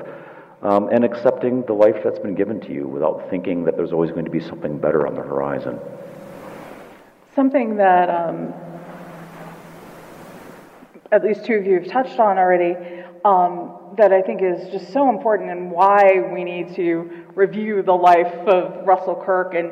Um, 0.60 0.88
and 0.90 1.04
accepting 1.04 1.62
the 1.62 1.72
life 1.72 1.96
that's 2.02 2.18
been 2.18 2.34
given 2.34 2.60
to 2.62 2.72
you 2.72 2.88
without 2.88 3.30
thinking 3.30 3.64
that 3.64 3.76
there's 3.76 3.92
always 3.92 4.10
going 4.10 4.24
to 4.24 4.30
be 4.30 4.40
something 4.40 4.78
better 4.78 5.06
on 5.06 5.14
the 5.14 5.22
horizon. 5.22 5.78
Something 7.36 7.76
that 7.76 8.10
um, 8.10 8.52
at 11.12 11.22
least 11.22 11.44
two 11.44 11.54
of 11.54 11.64
you 11.64 11.74
have 11.74 11.86
touched 11.86 12.18
on 12.18 12.38
already 12.38 12.74
um, 13.24 13.87
that 13.98 14.12
I 14.12 14.22
think 14.22 14.40
is 14.42 14.70
just 14.70 14.92
so 14.92 15.10
important 15.10 15.50
and 15.50 15.70
why 15.70 16.20
we 16.32 16.44
need 16.44 16.74
to 16.76 17.10
review 17.34 17.82
the 17.82 17.92
life 17.92 18.32
of 18.46 18.86
Russell 18.86 19.22
Kirk 19.24 19.54
and 19.54 19.70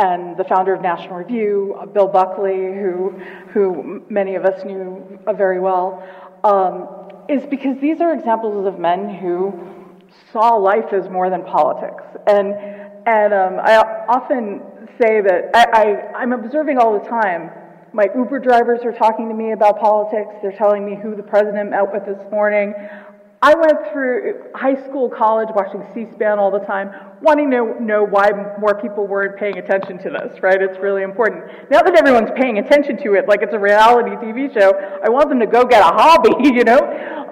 and 0.00 0.36
the 0.36 0.44
founder 0.44 0.72
of 0.72 0.80
National 0.80 1.16
Review, 1.16 1.76
Bill 1.92 2.06
Buckley, 2.06 2.54
who 2.54 3.20
who 3.52 4.02
many 4.08 4.36
of 4.36 4.44
us 4.44 4.64
knew 4.64 5.18
very 5.36 5.60
well, 5.60 6.06
um, 6.44 6.88
is 7.28 7.44
because 7.46 7.78
these 7.80 8.00
are 8.00 8.14
examples 8.14 8.66
of 8.66 8.78
men 8.78 9.12
who 9.16 9.52
saw 10.32 10.54
life 10.54 10.92
as 10.92 11.10
more 11.10 11.28
than 11.30 11.42
politics. 11.44 12.04
And 12.28 12.54
and 13.06 13.34
um, 13.34 13.60
I 13.60 13.76
often 14.08 14.62
say 15.02 15.20
that 15.20 15.50
I, 15.54 15.64
I, 15.72 16.12
I'm 16.18 16.32
observing 16.32 16.78
all 16.78 16.98
the 16.98 17.08
time 17.08 17.50
my 17.92 18.06
Uber 18.14 18.38
drivers 18.38 18.80
are 18.84 18.92
talking 18.92 19.28
to 19.28 19.34
me 19.34 19.52
about 19.52 19.80
politics. 19.80 20.30
They're 20.42 20.52
telling 20.52 20.84
me 20.84 20.96
who 21.02 21.16
the 21.16 21.22
president 21.22 21.70
met 21.70 21.90
with 21.90 22.04
this 22.04 22.20
morning. 22.30 22.74
I 23.40 23.54
went 23.54 23.92
through 23.92 24.50
high 24.54 24.74
school, 24.84 25.08
college, 25.08 25.48
watching 25.54 25.84
C-SPAN 25.94 26.40
all 26.40 26.50
the 26.50 26.64
time, 26.66 26.90
wanting 27.22 27.50
to 27.52 27.80
know 27.80 28.04
why 28.04 28.30
more 28.58 28.80
people 28.80 29.06
weren't 29.06 29.38
paying 29.38 29.58
attention 29.58 29.96
to 29.98 30.10
this, 30.10 30.42
right? 30.42 30.60
It's 30.60 30.78
really 30.80 31.02
important. 31.02 31.44
Now 31.70 31.80
that 31.82 31.96
everyone's 31.96 32.32
paying 32.34 32.58
attention 32.58 32.96
to 33.04 33.14
it, 33.14 33.28
like 33.28 33.42
it's 33.42 33.54
a 33.54 33.58
reality 33.58 34.10
TV 34.16 34.52
show, 34.52 34.72
I 35.04 35.08
want 35.08 35.28
them 35.28 35.38
to 35.38 35.46
go 35.46 35.64
get 35.64 35.82
a 35.82 35.94
hobby, 35.94 36.30
you 36.42 36.64
know? 36.64 36.80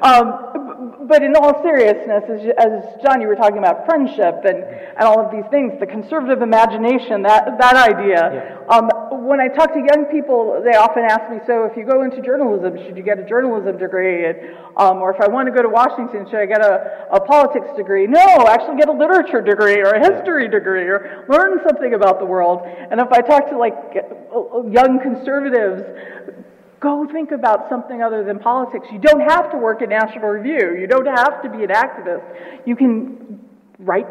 Um, 0.02 0.65
but 1.08 1.22
in 1.22 1.34
all 1.36 1.62
seriousness, 1.62 2.24
as, 2.28 2.40
as, 2.58 3.02
John, 3.02 3.20
you 3.20 3.28
were 3.28 3.36
talking 3.36 3.58
about 3.58 3.86
friendship 3.86 4.42
and, 4.44 4.62
and 4.64 5.02
all 5.02 5.20
of 5.20 5.30
these 5.30 5.44
things, 5.50 5.78
the 5.80 5.86
conservative 5.86 6.42
imagination, 6.42 7.22
that, 7.22 7.58
that 7.58 7.76
idea, 7.76 8.22
yeah. 8.32 8.76
um, 8.76 8.90
when 9.26 9.40
I 9.40 9.48
talk 9.48 9.72
to 9.74 9.80
young 9.80 10.06
people, 10.06 10.62
they 10.64 10.76
often 10.76 11.04
ask 11.04 11.30
me, 11.30 11.38
so 11.46 11.64
if 11.64 11.76
you 11.76 11.84
go 11.84 12.02
into 12.02 12.22
journalism, 12.22 12.76
should 12.84 12.96
you 12.96 13.02
get 13.02 13.18
a 13.18 13.24
journalism 13.24 13.78
degree? 13.78 14.26
And, 14.26 14.56
um, 14.76 14.98
or 14.98 15.12
if 15.12 15.20
I 15.20 15.28
want 15.28 15.46
to 15.46 15.52
go 15.52 15.62
to 15.62 15.68
Washington, 15.68 16.26
should 16.26 16.40
I 16.40 16.46
get 16.46 16.60
a, 16.60 17.08
a 17.12 17.20
politics 17.20 17.68
degree? 17.76 18.06
No, 18.06 18.46
actually 18.46 18.76
get 18.76 18.88
a 18.88 18.96
literature 18.96 19.40
degree 19.40 19.80
or 19.82 19.94
a 19.94 20.00
history 20.00 20.48
degree 20.48 20.86
or 20.86 21.24
learn 21.28 21.58
something 21.66 21.94
about 21.94 22.18
the 22.18 22.26
world. 22.26 22.62
And 22.64 23.00
if 23.00 23.10
I 23.12 23.20
talk 23.20 23.50
to 23.50 23.58
like 23.58 23.74
young 24.70 25.00
conservatives, 25.02 25.82
go 26.80 27.06
think 27.10 27.30
about 27.30 27.68
something 27.68 28.02
other 28.02 28.24
than 28.24 28.38
politics. 28.38 28.86
You 28.92 28.98
don't 28.98 29.20
have 29.20 29.50
to 29.52 29.58
work 29.58 29.82
at 29.82 29.88
National 29.88 30.28
Review. 30.28 30.76
You 30.78 30.86
don't 30.86 31.06
have 31.06 31.42
to 31.42 31.48
be 31.48 31.64
an 31.64 31.70
activist. 31.70 32.66
You 32.66 32.76
can 32.76 33.40
write 33.78 34.06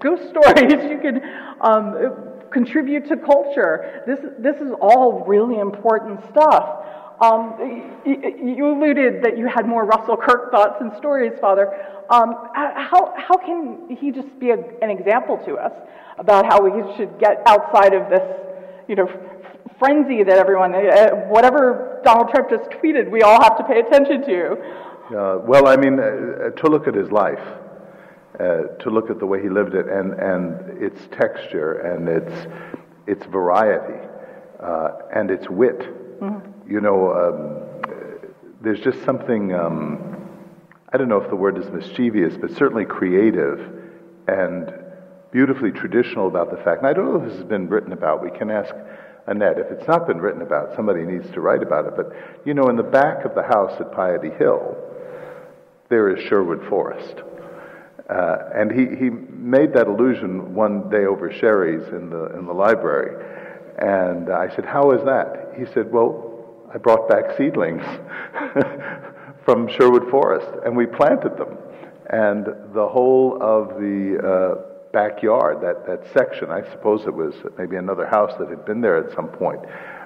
ghost 0.00 0.28
stories. 0.30 0.90
You 0.90 0.98
can 1.00 1.22
um, 1.60 2.14
contribute 2.52 3.08
to 3.08 3.16
culture. 3.16 4.02
This, 4.06 4.18
this 4.38 4.56
is 4.56 4.72
all 4.80 5.24
really 5.26 5.58
important 5.58 6.20
stuff. 6.30 6.86
Um, 7.20 7.92
you, 8.06 8.66
alluded 8.66 9.22
that 9.22 9.36
you 9.36 9.46
had 9.46 9.66
more 9.66 9.84
Russell 9.84 10.16
Kirk 10.16 10.50
thoughts 10.50 10.76
and 10.80 10.90
stories, 10.96 11.32
Father. 11.38 11.68
Um, 12.08 12.34
how, 12.54 13.12
how 13.14 13.36
can 13.36 13.94
he 14.00 14.10
just 14.10 14.38
be 14.38 14.50
a, 14.50 14.56
an 14.80 14.88
example 14.88 15.36
to 15.44 15.56
us 15.56 15.72
about 16.18 16.46
how 16.46 16.62
we 16.62 16.70
should 16.96 17.18
get 17.18 17.42
outside 17.46 17.92
of 17.92 18.08
this, 18.08 18.22
you 18.88 18.96
know, 18.96 19.06
frenzy 19.78 20.22
that 20.22 20.38
everyone, 20.38 20.74
uh, 20.74 21.10
whatever 21.28 21.89
Donald 22.10 22.30
Trump 22.34 22.50
just 22.50 22.68
tweeted, 22.70 23.08
we 23.08 23.22
all 23.22 23.40
have 23.40 23.56
to 23.56 23.62
pay 23.64 23.78
attention 23.78 24.22
to? 24.22 24.52
Uh, 25.16 25.38
well, 25.46 25.68
I 25.68 25.76
mean, 25.76 26.00
uh, 26.00 26.50
to 26.50 26.66
look 26.68 26.88
at 26.88 26.94
his 26.94 27.12
life, 27.12 27.38
uh, 28.40 28.62
to 28.80 28.90
look 28.90 29.10
at 29.10 29.20
the 29.20 29.26
way 29.26 29.40
he 29.40 29.48
lived 29.48 29.74
it 29.74 29.86
and, 29.86 30.14
and 30.14 30.82
its 30.82 31.00
texture 31.12 31.74
and 31.74 32.08
its, 32.08 32.48
its 33.06 33.24
variety 33.26 34.08
uh, 34.60 34.88
and 35.14 35.30
its 35.30 35.48
wit. 35.48 35.78
Mm-hmm. 36.20 36.72
You 36.72 36.80
know, 36.80 37.12
um, 37.12 37.92
there's 38.60 38.80
just 38.80 39.04
something, 39.04 39.54
um, 39.54 40.28
I 40.92 40.96
don't 40.96 41.08
know 41.08 41.20
if 41.20 41.30
the 41.30 41.36
word 41.36 41.58
is 41.58 41.70
mischievous, 41.70 42.36
but 42.36 42.50
certainly 42.56 42.86
creative 42.86 43.60
and 44.26 44.72
beautifully 45.30 45.70
traditional 45.70 46.26
about 46.26 46.50
the 46.50 46.56
fact. 46.56 46.78
And 46.78 46.88
I 46.88 46.92
don't 46.92 47.04
know 47.04 47.22
if 47.22 47.28
this 47.28 47.38
has 47.38 47.48
been 47.48 47.68
written 47.68 47.92
about. 47.92 48.20
We 48.20 48.36
can 48.36 48.50
ask 48.50 48.74
Annette. 49.30 49.58
If 49.58 49.70
it's 49.70 49.86
not 49.86 50.08
been 50.08 50.18
written 50.18 50.42
about, 50.42 50.74
somebody 50.74 51.02
needs 51.02 51.30
to 51.30 51.40
write 51.40 51.62
about 51.62 51.86
it. 51.86 51.94
But, 51.96 52.12
you 52.44 52.52
know, 52.52 52.68
in 52.68 52.76
the 52.76 52.82
back 52.82 53.24
of 53.24 53.34
the 53.36 53.44
house 53.44 53.80
at 53.80 53.92
Piety 53.92 54.30
Hill, 54.30 54.76
there 55.88 56.14
is 56.14 56.22
Sherwood 56.28 56.68
Forest. 56.68 57.22
Uh, 58.10 58.36
and 58.54 58.72
he, 58.72 58.96
he 58.96 59.08
made 59.08 59.72
that 59.72 59.86
allusion 59.86 60.52
one 60.52 60.90
day 60.90 61.04
over 61.04 61.32
Sherry's 61.32 61.86
in 61.88 62.10
the, 62.10 62.36
in 62.36 62.44
the 62.44 62.52
library. 62.52 63.24
And 63.78 64.30
I 64.30 64.54
said, 64.54 64.64
How 64.64 64.90
is 64.90 65.04
that? 65.04 65.54
He 65.56 65.64
said, 65.72 65.92
Well, 65.92 66.66
I 66.74 66.78
brought 66.78 67.08
back 67.08 67.36
seedlings 67.38 67.82
from 69.44 69.68
Sherwood 69.68 70.10
Forest, 70.10 70.48
and 70.64 70.76
we 70.76 70.86
planted 70.86 71.36
them. 71.36 71.56
And 72.10 72.46
the 72.74 72.88
whole 72.88 73.40
of 73.40 73.80
the 73.80 74.18
uh, 74.18 74.69
backyard, 74.92 75.60
that, 75.62 75.86
that 75.86 76.06
section, 76.12 76.50
I 76.50 76.68
suppose 76.70 77.06
it 77.06 77.14
was 77.14 77.34
maybe 77.58 77.76
another 77.76 78.06
house 78.06 78.32
that 78.38 78.48
had 78.48 78.64
been 78.64 78.80
there 78.80 78.96
at 78.96 79.14
some 79.14 79.28
point, 79.28 79.60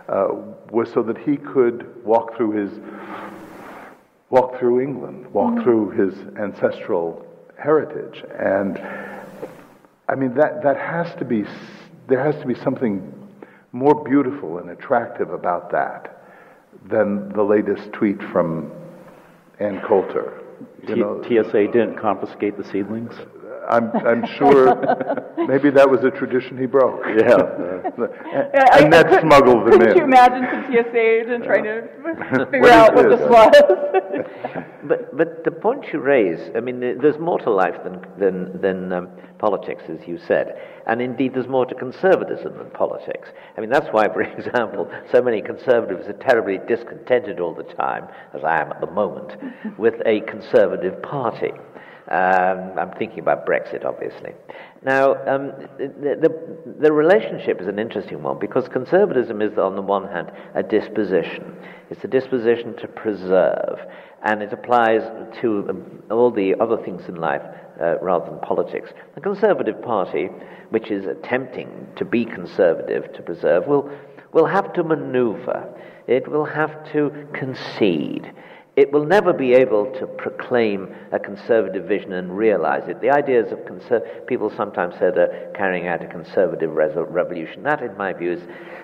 uh, 0.09 0.29
was 0.71 0.93
so 0.93 1.03
that 1.03 1.19
he 1.19 1.37
could 1.37 2.05
walk 2.05 2.37
through 2.37 2.53
his 2.53 2.81
walk 4.31 4.59
through 4.59 4.81
England, 4.81 5.33
walk 5.33 5.55
mm-hmm. 5.55 5.63
through 5.63 5.91
his 5.91 6.15
ancestral 6.39 7.25
heritage. 7.57 8.25
And 8.39 8.79
I 10.09 10.15
mean, 10.17 10.35
that, 10.35 10.63
that 10.65 10.77
has 10.77 11.15
to 11.19 11.25
be 11.25 11.45
there 12.09 12.23
has 12.23 12.41
to 12.43 12.47
be 12.47 12.55
something 12.55 13.13
more 13.73 14.05
beautiful 14.05 14.59
and 14.59 14.71
attractive 14.71 15.31
about 15.31 15.71
that 15.73 16.23
than 16.89 17.31
the 17.31 17.43
latest 17.43 17.93
tweet 17.93 18.21
from 18.31 18.71
Ann 19.59 19.81
Coulter. 19.87 20.43
You 20.83 20.95
T- 20.95 21.01
know, 21.01 21.23
TSA 21.23 21.73
didn't 21.73 21.99
confiscate 21.99 22.59
the 22.59 22.65
seedlings? 22.65 23.15
I'm, 23.69 23.91
I'm 24.07 24.27
sure 24.39 24.75
maybe 25.47 25.71
that 25.71 25.89
was 25.89 26.05
a 26.05 26.11
tradition 26.11 26.59
he 26.59 26.67
broke. 26.67 27.03
Yeah. 27.15 28.79
and 28.79 28.93
that 28.93 29.21
smuggled 29.21 29.67
them 29.67 29.81
in. 29.81 29.89
Could 29.89 29.97
you 29.97 30.05
imagine 30.05 30.47
some 30.51 30.65
TSA 30.73 30.99
agent 30.99 31.45
trying 31.45 31.65
to 31.65 32.47
figure 32.51 32.71
out 32.71 32.95
what 32.95 33.09
this 33.09 33.21
was? 33.21 33.55
but, 34.85 35.17
but 35.17 35.45
the 35.45 35.51
point 35.51 35.87
you 35.93 36.01
raise, 36.01 36.51
I 36.57 36.61
mean, 36.61 36.81
there's 36.81 37.19
more 37.19 37.39
to 37.41 37.51
life 37.51 37.77
than, 37.85 38.05
than, 38.19 38.61
than 38.61 38.93
um, 38.93 39.09
politics, 39.39 39.85
as 39.89 39.99
you 40.07 40.19
said. 40.19 40.59
And 40.87 41.01
indeed, 41.01 41.35
there's 41.35 41.49
more 41.49 41.67
to 41.67 41.75
conservatism 41.75 42.57
than 42.59 42.71
politics. 42.71 43.29
I 43.57 43.61
mean, 43.61 43.71
that's 43.71 43.89
why, 43.91 44.09
for 44.09 44.23
example, 44.39 44.91
so 45.13 45.23
many 45.23 45.41
conservatives 45.43 46.09
are 46.09 46.15
terribly 46.15 46.59
discontented 46.67 47.41
all 47.41 47.55
the 47.55 47.65
time, 47.75 48.09
as 48.35 48.43
I 48.45 48.61
am 48.61 48.73
at 48.73 48.81
the 48.81 48.91
moment, 48.91 49.33
with 49.79 49.95
a 50.07 50.21
conservative 50.23 51.01
party. 51.03 51.53
Um, 52.11 52.79
I'm 52.79 52.93
thinking 52.99 53.21
about 53.21 53.47
Brexit, 53.47 53.87
obviously. 53.87 54.33
Now, 54.83 55.15
um, 55.27 55.53
the, 55.79 56.19
the, 56.21 56.75
the, 56.81 56.93
relationship 56.93 57.63
is 57.63 57.67
an 57.67 57.79
interesting 57.79 58.23
one 58.23 58.39
because 58.39 58.69
conservatism 58.69 59.41
is, 59.41 59.57
on 59.57 59.75
the 59.75 59.81
one 59.81 60.09
hand, 60.09 60.31
a 60.55 60.63
disposition. 60.63 61.57
It's 61.89 62.05
a 62.05 62.09
disposition 62.09 62.77
to 62.77 62.89
preserve, 62.89 63.79
and 64.23 64.43
it 64.43 64.53
applies 64.53 65.01
to 65.41 65.67
um, 65.71 66.03
all 66.11 66.31
the 66.31 66.55
other 66.61 66.77
things 66.77 67.09
in 67.09 67.15
life 67.15 67.41
uh, 67.81 67.99
rather 68.01 68.27
than 68.27 68.39
politics. 68.41 68.91
The 69.15 69.23
Conservative 69.23 69.81
Party, 69.81 70.29
which 70.69 70.91
is 70.91 71.07
attempting 71.07 71.89
to 71.97 72.05
be 72.05 72.27
conservative, 72.27 73.15
to 73.15 73.23
preserve, 73.23 73.67
will, 73.67 73.91
will 74.33 74.47
have 74.47 74.75
to 74.75 74.85
maneuver. 74.85 75.73
It 76.07 76.29
will 76.29 76.45
have 76.45 76.93
to 76.93 77.27
concede 77.33 78.31
it 78.77 78.93
will 78.93 79.05
never 79.05 79.33
be 79.33 79.53
able 79.53 79.87
to 79.93 80.07
proclaim 80.07 80.93
a 81.13 81.19
conservative 81.19 81.85
vision 81.85 82.13
and 82.13 82.37
realize 82.37 82.89
it. 82.89 83.01
The 83.01 83.11
ideas 83.11 83.53
of 83.53 83.61
conser- 83.61 84.27
people 84.27 84.51
sometimes 84.57 84.95
say 84.95 85.11
they're 85.15 85.53
carrying 85.55 85.87
out 85.87 86.03
a 86.03 86.09
conservative 86.09 86.73
revolution. 86.73 87.63
That, 87.63 87.83
in 87.83 87.97
my 87.97 88.13
view, 88.13 88.33
is, 88.33 88.43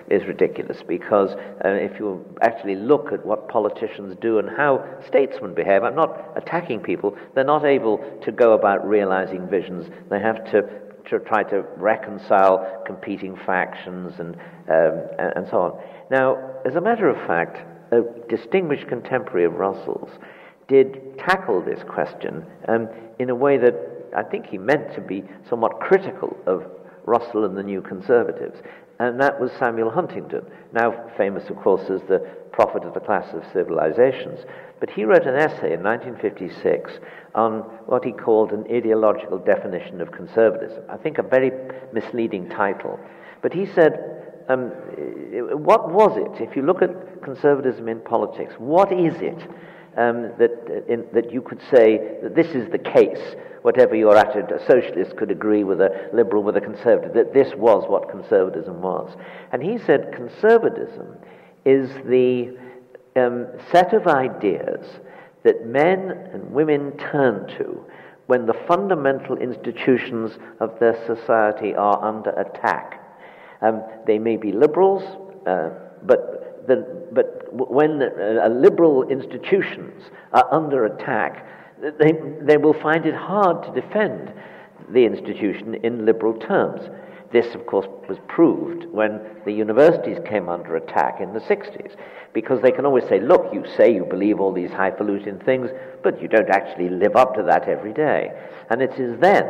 is 0.09 0.25
ridiculous 0.27 0.81
because 0.87 1.31
uh, 1.65 1.69
if 1.69 1.99
you 1.99 2.25
actually 2.41 2.75
look 2.75 3.11
at 3.11 3.25
what 3.25 3.49
politicians 3.49 4.15
do 4.21 4.39
and 4.39 4.49
how 4.49 4.85
statesmen 5.05 5.53
behave, 5.53 5.83
I'm 5.83 5.95
not 5.95 6.31
attacking 6.37 6.79
people, 6.79 7.17
they're 7.35 7.43
not 7.43 7.65
able 7.65 7.97
to 8.23 8.31
go 8.31 8.53
about 8.53 8.87
realizing 8.87 9.49
visions. 9.49 9.89
They 10.09 10.19
have 10.19 10.45
to 10.51 10.81
to 11.09 11.17
try 11.19 11.41
to 11.41 11.63
reconcile 11.77 12.83
competing 12.85 13.35
factions 13.35 14.19
and, 14.19 14.35
um, 14.69 15.01
and 15.17 15.47
so 15.49 15.57
on. 15.57 15.81
Now, 16.11 16.37
as 16.63 16.75
a 16.75 16.81
matter 16.81 17.09
of 17.09 17.17
fact, 17.27 17.57
a 17.91 18.01
distinguished 18.29 18.87
contemporary 18.87 19.45
of 19.45 19.53
Russell's, 19.53 20.11
did 20.67 21.17
tackle 21.17 21.61
this 21.61 21.83
question 21.83 22.45
um, 22.67 22.87
in 23.19 23.29
a 23.29 23.35
way 23.35 23.57
that 23.57 23.75
I 24.15 24.23
think 24.23 24.45
he 24.45 24.57
meant 24.57 24.93
to 24.95 25.01
be 25.01 25.23
somewhat 25.49 25.79
critical 25.79 26.35
of 26.45 26.65
Russell 27.05 27.45
and 27.45 27.57
the 27.57 27.63
New 27.63 27.81
Conservatives, 27.81 28.61
and 28.99 29.19
that 29.19 29.39
was 29.39 29.51
Samuel 29.57 29.89
Huntington, 29.89 30.45
now 30.73 30.93
famous, 31.17 31.49
of 31.49 31.57
course, 31.57 31.89
as 31.89 32.01
the 32.07 32.19
prophet 32.51 32.83
of 32.83 32.93
the 32.93 32.99
clash 32.99 33.33
of 33.33 33.43
civilizations. 33.51 34.41
But 34.79 34.91
he 34.91 35.05
wrote 35.05 35.25
an 35.25 35.35
essay 35.35 35.73
in 35.73 35.81
1956 35.81 36.99
on 37.33 37.61
what 37.87 38.05
he 38.05 38.11
called 38.11 38.51
an 38.51 38.65
ideological 38.71 39.39
definition 39.39 40.01
of 40.01 40.11
conservatism. 40.11 40.83
I 40.89 40.97
think 40.97 41.17
a 41.17 41.23
very 41.23 41.51
misleading 41.93 42.49
title. 42.49 42.99
But 43.41 43.53
he 43.53 43.65
said 43.65 44.20
um, 44.51 44.71
what 45.63 45.91
was 45.91 46.17
it? 46.17 46.41
If 46.41 46.55
you 46.55 46.63
look 46.63 46.81
at 46.81 47.21
conservatism 47.23 47.87
in 47.87 47.99
politics, 48.01 48.53
what 48.57 48.91
is 48.91 49.13
it 49.21 49.41
um, 49.97 50.31
that, 50.37 50.85
in, 50.87 51.05
that 51.13 51.31
you 51.31 51.41
could 51.41 51.61
say 51.73 52.19
that 52.23 52.35
this 52.35 52.47
is 52.47 52.69
the 52.71 52.77
case, 52.77 53.35
whatever 53.61 53.95
your 53.95 54.17
attitude, 54.17 54.51
a 54.51 54.65
socialist 54.65 55.15
could 55.17 55.31
agree 55.31 55.63
with 55.63 55.81
a 55.81 56.09
liberal, 56.13 56.43
with 56.43 56.57
a 56.57 56.61
conservative, 56.61 57.13
that 57.13 57.33
this 57.33 57.53
was 57.55 57.85
what 57.87 58.09
conservatism 58.09 58.81
was? 58.81 59.15
And 59.51 59.61
he 59.61 59.77
said 59.77 60.13
conservatism 60.15 61.17
is 61.65 61.89
the 62.05 62.57
um, 63.15 63.47
set 63.71 63.93
of 63.93 64.07
ideas 64.07 64.85
that 65.43 65.65
men 65.65 66.11
and 66.33 66.51
women 66.51 66.97
turn 66.97 67.47
to 67.57 67.85
when 68.27 68.45
the 68.45 68.53
fundamental 68.67 69.37
institutions 69.37 70.37
of 70.59 70.79
their 70.79 70.95
society 71.05 71.75
are 71.75 72.03
under 72.03 72.29
attack. 72.31 73.00
Um, 73.61 73.83
they 74.07 74.17
may 74.17 74.37
be 74.37 74.51
liberals, 74.51 75.03
uh, 75.45 75.69
but, 76.03 76.65
the, 76.67 77.07
but 77.11 77.47
when 77.53 78.01
uh, 78.01 78.47
liberal 78.49 79.03
institutions 79.09 80.03
are 80.33 80.51
under 80.51 80.85
attack, 80.85 81.45
they, 81.99 82.13
they 82.41 82.57
will 82.57 82.73
find 82.73 83.05
it 83.05 83.15
hard 83.15 83.63
to 83.63 83.81
defend 83.81 84.33
the 84.89 85.05
institution 85.05 85.75
in 85.83 86.05
liberal 86.05 86.33
terms. 86.33 86.81
This, 87.31 87.55
of 87.55 87.65
course, 87.65 87.87
was 88.09 88.17
proved 88.27 88.85
when 88.91 89.21
the 89.45 89.53
universities 89.53 90.17
came 90.27 90.49
under 90.49 90.75
attack 90.75 91.21
in 91.21 91.33
the 91.33 91.39
60s, 91.39 91.95
because 92.33 92.61
they 92.61 92.71
can 92.71 92.85
always 92.85 93.05
say, 93.07 93.21
look, 93.21 93.49
you 93.53 93.63
say 93.77 93.93
you 93.93 94.05
believe 94.05 94.39
all 94.39 94.51
these 94.51 94.71
highfalutin 94.71 95.39
things, 95.39 95.69
but 96.03 96.21
you 96.21 96.27
don't 96.27 96.49
actually 96.49 96.89
live 96.89 97.15
up 97.15 97.33
to 97.35 97.43
that 97.43 97.67
every 97.67 97.93
day. 97.93 98.31
And 98.69 98.81
it 98.81 98.99
is 98.99 99.17
then 99.19 99.45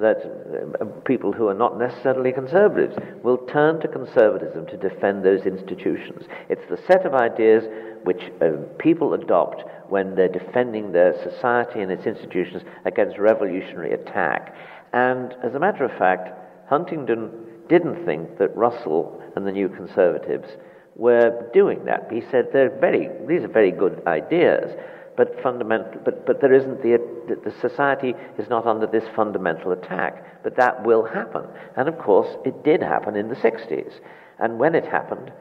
that 0.00 0.76
uh, 0.80 0.84
people 1.04 1.32
who 1.32 1.48
are 1.48 1.54
not 1.54 1.78
necessarily 1.78 2.32
conservatives 2.32 2.96
will 3.22 3.38
turn 3.38 3.80
to 3.80 3.88
conservatism 3.88 4.66
to 4.66 4.76
defend 4.76 5.24
those 5.24 5.46
institutions. 5.46 6.24
It's 6.48 6.68
the 6.68 6.80
set 6.86 7.04
of 7.06 7.14
ideas 7.14 7.64
which 8.04 8.22
uh, 8.40 8.52
people 8.78 9.14
adopt 9.14 9.62
when 9.88 10.14
they're 10.14 10.28
defending 10.28 10.92
their 10.92 11.14
society 11.22 11.80
and 11.80 11.92
its 11.92 12.06
institutions 12.06 12.62
against 12.84 13.18
revolutionary 13.18 13.92
attack. 13.92 14.54
And 14.92 15.34
as 15.42 15.54
a 15.54 15.60
matter 15.60 15.84
of 15.84 15.96
fact, 15.98 16.30
Huntington 16.68 17.30
didn't 17.68 18.04
think 18.04 18.38
that 18.38 18.56
Russell 18.56 19.22
and 19.36 19.46
the 19.46 19.52
new 19.52 19.68
conservatives 19.68 20.48
were 20.96 21.48
doing 21.54 21.84
that. 21.84 22.08
He 22.10 22.22
said 22.30 22.48
they're 22.52 22.78
very, 22.78 23.08
these 23.26 23.44
are 23.44 23.48
very 23.48 23.70
good 23.70 24.02
ideas, 24.06 24.76
but 25.16 25.40
fundamental, 25.42 26.00
but, 26.04 26.26
but 26.26 26.40
there 26.40 26.52
isn't 26.54 26.82
the, 26.82 26.98
the 27.44 27.54
society 27.60 28.14
is 28.38 28.48
not 28.48 28.66
under 28.66 28.86
this 28.86 29.04
fundamental 29.14 29.72
attack. 29.72 30.42
But 30.42 30.56
that 30.56 30.84
will 30.84 31.04
happen. 31.04 31.44
And 31.76 31.88
of 31.88 31.98
course, 31.98 32.28
it 32.44 32.64
did 32.64 32.82
happen 32.82 33.16
in 33.16 33.28
the 33.28 33.36
60s. 33.36 33.92
And 34.38 34.58
when 34.58 34.74
it 34.74 34.84
happened, 34.84 35.32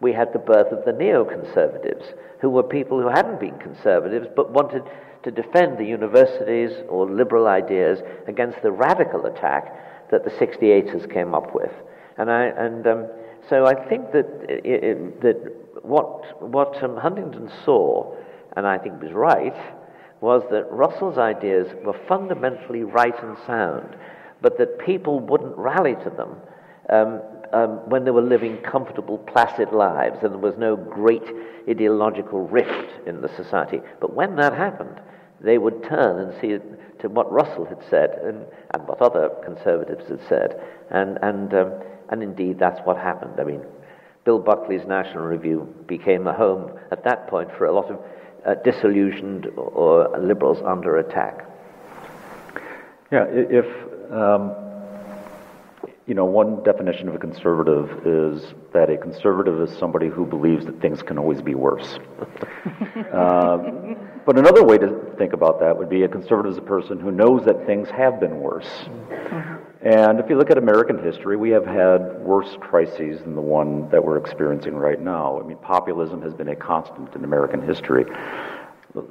we 0.00 0.12
had 0.12 0.32
the 0.32 0.38
birth 0.38 0.72
of 0.72 0.84
the 0.84 0.92
neoconservatives, 0.92 2.14
who 2.40 2.50
were 2.50 2.62
people 2.62 3.00
who 3.00 3.08
hadn't 3.08 3.40
been 3.40 3.58
conservatives 3.58 4.26
but 4.34 4.50
wanted 4.50 4.82
to 5.22 5.30
defend 5.30 5.78
the 5.78 5.84
universities 5.84 6.70
or 6.88 7.08
liberal 7.08 7.46
ideas 7.46 8.00
against 8.26 8.62
the 8.62 8.72
radical 8.72 9.26
attack 9.26 10.10
that 10.10 10.24
the 10.24 10.30
68ers 10.30 11.12
came 11.12 11.34
up 11.34 11.54
with. 11.54 11.72
And, 12.16 12.30
I, 12.30 12.46
and 12.46 12.86
um, 12.86 13.06
so 13.48 13.66
I 13.66 13.74
think 13.88 14.12
that, 14.12 14.26
it, 14.48 14.84
it, 14.84 15.20
that 15.20 15.84
what, 15.84 16.40
what 16.42 16.82
um, 16.82 16.96
Huntington 16.96 17.50
saw 17.64 18.14
and 18.56 18.66
I 18.66 18.78
think 18.78 19.02
was 19.02 19.12
right, 19.12 19.56
was 20.20 20.42
that 20.50 20.70
Russell's 20.70 21.18
ideas 21.18 21.68
were 21.84 21.98
fundamentally 22.06 22.84
right 22.84 23.14
and 23.22 23.36
sound, 23.46 23.96
but 24.42 24.58
that 24.58 24.78
people 24.78 25.20
wouldn't 25.20 25.56
rally 25.56 25.94
to 25.94 26.10
them 26.10 26.36
um, 26.90 27.20
um, 27.52 27.88
when 27.88 28.04
they 28.04 28.10
were 28.10 28.22
living 28.22 28.58
comfortable, 28.58 29.18
placid 29.18 29.72
lives, 29.72 30.18
and 30.22 30.32
there 30.32 30.38
was 30.38 30.56
no 30.56 30.76
great 30.76 31.24
ideological 31.68 32.46
rift 32.46 33.06
in 33.06 33.20
the 33.20 33.28
society. 33.36 33.80
But 34.00 34.14
when 34.14 34.36
that 34.36 34.52
happened, 34.52 35.00
they 35.40 35.58
would 35.58 35.82
turn 35.84 36.18
and 36.18 36.40
see 36.40 36.58
to 37.00 37.08
what 37.08 37.32
Russell 37.32 37.64
had 37.64 37.82
said 37.88 38.10
and, 38.22 38.44
and 38.74 38.86
what 38.86 39.00
other 39.00 39.30
conservatives 39.44 40.08
had 40.08 40.20
said. 40.28 40.60
And, 40.90 41.18
and, 41.22 41.52
um, 41.54 41.72
and 42.10 42.22
indeed, 42.22 42.58
that's 42.58 42.80
what 42.84 42.98
happened. 42.98 43.40
I 43.40 43.44
mean, 43.44 43.62
Bill 44.24 44.38
Buckley's 44.38 44.86
National 44.86 45.24
Review 45.24 45.74
became 45.86 46.26
a 46.26 46.32
home 46.32 46.78
at 46.90 47.04
that 47.04 47.26
point 47.28 47.48
for 47.56 47.66
a 47.66 47.72
lot 47.72 47.90
of 47.90 47.98
uh, 48.46 48.54
disillusioned 48.64 49.46
or 49.56 50.18
liberals 50.18 50.58
under 50.64 50.98
attack. 50.98 51.46
Yeah, 53.10 53.26
if 53.28 53.66
um, 54.12 54.54
you 56.10 56.14
know, 56.14 56.24
one 56.24 56.60
definition 56.64 57.08
of 57.08 57.14
a 57.14 57.18
conservative 57.18 57.88
is 58.04 58.54
that 58.72 58.90
a 58.90 58.96
conservative 58.96 59.60
is 59.60 59.78
somebody 59.78 60.08
who 60.08 60.26
believes 60.26 60.66
that 60.66 60.80
things 60.80 61.02
can 61.02 61.18
always 61.18 61.40
be 61.40 61.54
worse. 61.54 62.00
uh, 63.12 63.58
but 64.26 64.36
another 64.36 64.64
way 64.64 64.76
to 64.76 65.14
think 65.18 65.32
about 65.32 65.60
that 65.60 65.78
would 65.78 65.88
be 65.88 66.02
a 66.02 66.08
conservative 66.08 66.50
is 66.50 66.58
a 66.58 66.62
person 66.62 66.98
who 66.98 67.12
knows 67.12 67.44
that 67.44 67.64
things 67.64 67.88
have 67.90 68.18
been 68.18 68.40
worse. 68.40 68.66
Mm-hmm. 68.66 69.39
And 69.82 70.20
if 70.20 70.28
you 70.28 70.36
look 70.36 70.50
at 70.50 70.58
American 70.58 71.02
history, 71.02 71.38
we 71.38 71.48
have 71.50 71.64
had 71.64 72.20
worse 72.20 72.54
crises 72.60 73.20
than 73.22 73.34
the 73.34 73.40
one 73.40 73.88
that 73.88 74.04
we're 74.04 74.18
experiencing 74.18 74.74
right 74.74 75.00
now. 75.00 75.40
I 75.40 75.46
mean, 75.46 75.56
populism 75.56 76.20
has 76.20 76.34
been 76.34 76.48
a 76.48 76.56
constant 76.56 77.14
in 77.14 77.24
American 77.24 77.62
history. 77.66 78.04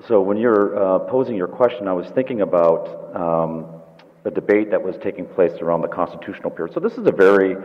So 0.08 0.22
when 0.22 0.38
you're 0.38 0.78
uh, 0.78 1.00
posing 1.00 1.36
your 1.36 1.48
question, 1.48 1.88
I 1.88 1.94
was 1.94 2.08
thinking 2.10 2.42
about 2.42 3.16
um, 3.16 3.82
a 4.26 4.32
debate 4.32 4.70
that 4.70 4.84
was 4.84 4.96
taking 5.02 5.26
place 5.26 5.54
around 5.60 5.82
the 5.82 5.88
constitutional 5.88 6.52
period. 6.52 6.76
So 6.76 6.80
this 6.80 6.94
is 6.94 7.08
a 7.08 7.12
very 7.12 7.56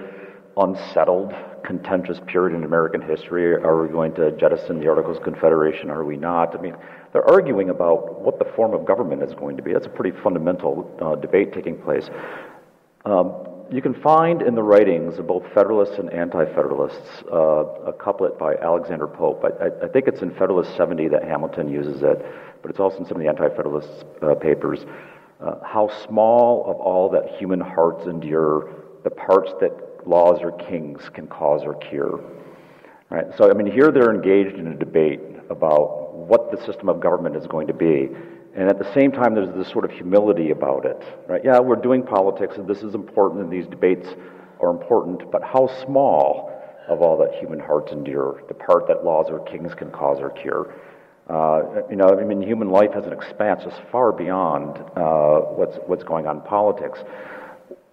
unsettled, 0.57 1.35
contentious 1.63 2.21
period 2.27 2.57
in 2.57 2.65
American 2.65 3.03
history. 3.03 3.55
Are 3.55 3.83
we 3.83 3.89
going 3.89 4.15
to 4.15 4.31
jettison 4.39 4.81
the 4.81 4.89
Articles 4.89 5.19
of 5.19 5.25
Confederation? 5.25 5.91
Are 5.91 6.05
we 6.05 6.17
not? 6.17 6.57
I 6.57 6.63
mean, 6.63 6.77
they're 7.13 7.29
arguing 7.29 7.69
about 7.69 8.23
what 8.23 8.39
the 8.39 8.47
form 8.57 8.73
of 8.73 8.87
government 8.87 9.23
is 9.23 9.35
going 9.35 9.57
to 9.57 9.63
be. 9.63 9.73
That's 9.73 9.87
a 9.87 9.91
pretty 9.91 10.17
fundamental 10.23 10.91
uh, 11.03 11.17
debate 11.17 11.53
taking 11.53 11.77
place. 11.77 12.09
Um, 13.05 13.47
you 13.71 13.83
can 13.83 13.95
find 13.95 14.41
in 14.41 14.55
the 14.55 14.63
writings 14.63 15.19
of 15.19 15.27
both 15.27 15.43
Federalists 15.55 15.99
and 15.99 16.11
Anti 16.13 16.45
Federalists 16.47 17.23
uh, 17.31 17.65
a 17.87 17.93
couplet 17.93 18.39
by 18.39 18.55
Alexander 18.57 19.07
Pope. 19.07 19.45
I, 19.45 19.85
I, 19.85 19.89
think 19.89 20.07
it's 20.07 20.23
in 20.23 20.31
Federalist 20.31 20.77
70 20.77 21.09
that 21.09 21.25
Hamilton 21.25 21.69
uses 21.69 22.03
it, 22.03 22.25
but 22.63 22.71
it's 22.71 22.81
also 22.81 22.99
in 22.99 23.07
some 23.07 23.17
of 23.17 23.23
the 23.23 23.29
Anti 23.29 23.49
Federalist 23.51 24.05
uh, 24.23 24.35
papers. 24.35 24.87
Uh, 25.41 25.57
how 25.65 25.91
small 26.07 26.65
of 26.71 26.77
all 26.77 27.11
that 27.11 27.37
human 27.39 27.61
hearts 27.61 28.07
endure, 28.07 28.71
the 29.03 29.11
parts 29.11 29.53
that 29.61 29.73
laws 30.07 30.39
or 30.41 30.53
kings 30.53 31.11
can 31.13 31.27
cause 31.27 31.63
or 31.65 31.75
cure. 31.75 32.23
Right? 33.11 33.27
So, 33.37 33.51
I 33.51 33.55
mean, 33.55 33.71
here 33.71 33.91
they're 33.91 34.15
engaged 34.15 34.57
in 34.57 34.69
a 34.69 34.77
debate 34.77 35.21
about 35.51 36.15
what 36.15 36.51
the 36.51 36.65
system 36.65 36.89
of 36.89 37.01
government 37.01 37.37
is 37.37 37.47
going 37.47 37.67
to 37.67 37.75
be. 37.75 38.09
And 38.57 38.69
at 38.69 38.79
the 38.79 38.93
same 38.95 39.11
time, 39.11 39.35
there's 39.35 39.55
this 39.55 39.71
sort 39.71 39.85
of 39.85 39.91
humility 39.91 40.51
about 40.51 40.87
it. 40.87 41.03
Right? 41.27 41.43
Yeah, 41.45 41.59
we're 41.59 41.77
doing 41.77 42.03
politics, 42.03 42.57
and 42.57 42.69
this 42.69 42.83
is 42.83 42.95
important, 42.95 43.43
and 43.43 43.53
these 43.53 43.67
debates 43.67 44.09
are 44.61 44.71
important, 44.71 45.31
but 45.31 45.43
how 45.43 45.69
small 45.85 46.53
of 46.89 47.01
all 47.01 47.17
that 47.19 47.35
human 47.35 47.59
hearts 47.59 47.93
endure, 47.93 48.43
the 48.49 48.55
part 48.55 48.87
that 48.89 49.05
laws 49.05 49.27
or 49.31 49.41
kings 49.41 49.75
can 49.75 49.91
cause 49.91 50.19
or 50.21 50.31
cure. 50.31 50.75
Uh, 51.29 51.83
you 51.89 51.97
know, 51.97 52.07
I 52.07 52.23
mean, 52.25 52.43
human 52.43 52.69
life 52.69 52.93
has 52.93 53.07
an 53.07 53.13
expanse 53.13 53.65
just 53.65 53.81
far 53.91 54.13
beyond 54.13 54.77
uh, 54.97 55.41
what's, 55.41 55.79
what's 55.87 56.05
going 56.05 56.27
on 56.27 56.37
in 56.37 56.43
politics. 56.43 56.99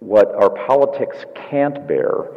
What 0.00 0.34
our 0.34 0.50
politics 0.50 1.24
can't 1.34 1.88
bear 1.88 2.36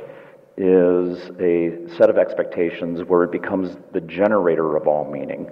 is 0.58 1.32
a 1.42 1.94
set 1.98 2.10
of 2.10 2.18
expectations 2.18 3.02
where 3.08 3.24
it 3.24 3.32
becomes 3.32 3.76
the 3.92 4.00
generator 4.00 4.78
of 4.78 4.88
all 4.88 5.10
meaning, 5.12 5.52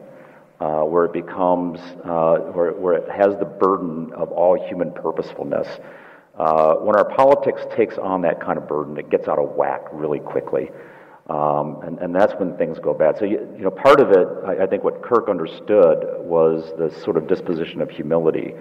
uh, 0.59 0.81
where 0.81 1.05
it 1.05 1.13
becomes, 1.13 1.79
uh, 2.05 2.37
where, 2.53 2.71
where 2.73 2.93
it 2.93 3.09
has 3.09 3.37
the 3.39 3.45
burden 3.45 4.11
of 4.13 4.31
all 4.31 4.61
human 4.67 4.91
purposefulness. 4.91 5.67
Uh, 6.37 6.75
when 6.75 6.95
our 6.95 7.05
politics 7.15 7.61
takes 7.75 7.97
on 7.97 8.21
that 8.21 8.39
kind 8.41 8.57
of 8.57 8.67
burden, 8.67 8.97
it 8.97 9.09
gets 9.09 9.27
out 9.27 9.39
of 9.39 9.51
whack 9.51 9.81
really 9.91 10.19
quickly. 10.19 10.69
Um, 11.29 11.79
and, 11.83 11.99
and 11.99 12.15
that's 12.15 12.33
when 12.33 12.57
things 12.57 12.79
go 12.79 12.93
bad. 12.93 13.17
So, 13.17 13.25
you, 13.25 13.39
you 13.55 13.63
know, 13.63 13.71
part 13.71 14.01
of 14.01 14.11
it, 14.11 14.27
I, 14.45 14.63
I, 14.63 14.67
think 14.67 14.83
what 14.83 15.01
Kirk 15.01 15.29
understood 15.29 16.05
was 16.19 16.73
the 16.77 16.91
sort 17.01 17.15
of 17.15 17.27
disposition 17.27 17.81
of 17.81 17.89
humility, 17.89 18.53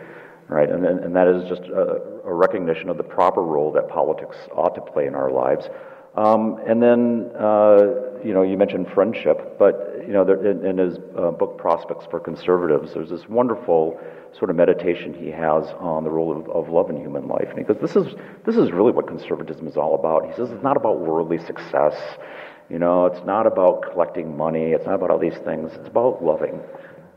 right? 0.46 0.70
And, 0.70 0.84
and 0.86 1.16
that 1.16 1.26
is 1.26 1.48
just 1.48 1.62
a, 1.62 2.00
a 2.24 2.32
recognition 2.32 2.88
of 2.88 2.98
the 2.98 3.02
proper 3.02 3.42
role 3.42 3.72
that 3.72 3.88
politics 3.88 4.36
ought 4.54 4.76
to 4.76 4.80
play 4.80 5.06
in 5.06 5.14
our 5.16 5.32
lives. 5.32 5.68
Um, 6.14 6.60
and 6.66 6.82
then, 6.82 7.30
uh, 7.38 8.20
you 8.22 8.34
know, 8.34 8.42
you 8.42 8.58
mentioned 8.58 8.86
friendship, 8.92 9.56
but, 9.58 10.04
you 10.06 10.12
know, 10.12 10.24
there, 10.24 10.44
in, 10.46 10.64
in, 10.64 10.78
his 10.78 10.98
uh, 11.16 11.30
book, 11.30 11.56
Prospects 11.56 12.06
for 12.10 12.20
Conservatives, 12.20 12.92
there's 12.92 13.08
this 13.08 13.26
wonderful 13.28 13.98
sort 14.38 14.50
of 14.50 14.56
meditation 14.56 15.14
he 15.14 15.30
has 15.30 15.66
on 15.78 16.04
the 16.04 16.10
role 16.10 16.36
of, 16.36 16.48
of 16.50 16.68
love 16.68 16.90
in 16.90 16.96
human 16.96 17.28
life. 17.28 17.48
And 17.48 17.58
he 17.58 17.64
goes, 17.64 17.78
this 17.80 17.96
is, 17.96 18.14
this 18.44 18.56
is 18.56 18.72
really 18.72 18.92
what 18.92 19.06
conservatism 19.06 19.66
is 19.66 19.76
all 19.76 19.94
about. 19.94 20.26
He 20.26 20.32
says 20.34 20.50
it's 20.50 20.62
not 20.62 20.76
about 20.76 21.00
worldly 21.00 21.38
success. 21.38 21.94
You 22.68 22.78
know, 22.78 23.06
it's 23.06 23.24
not 23.26 23.46
about 23.46 23.82
collecting 23.92 24.36
money. 24.36 24.72
It's 24.72 24.86
not 24.86 24.94
about 24.94 25.10
all 25.10 25.18
these 25.18 25.38
things. 25.44 25.72
It's 25.74 25.88
about 25.88 26.22
loving. 26.22 26.60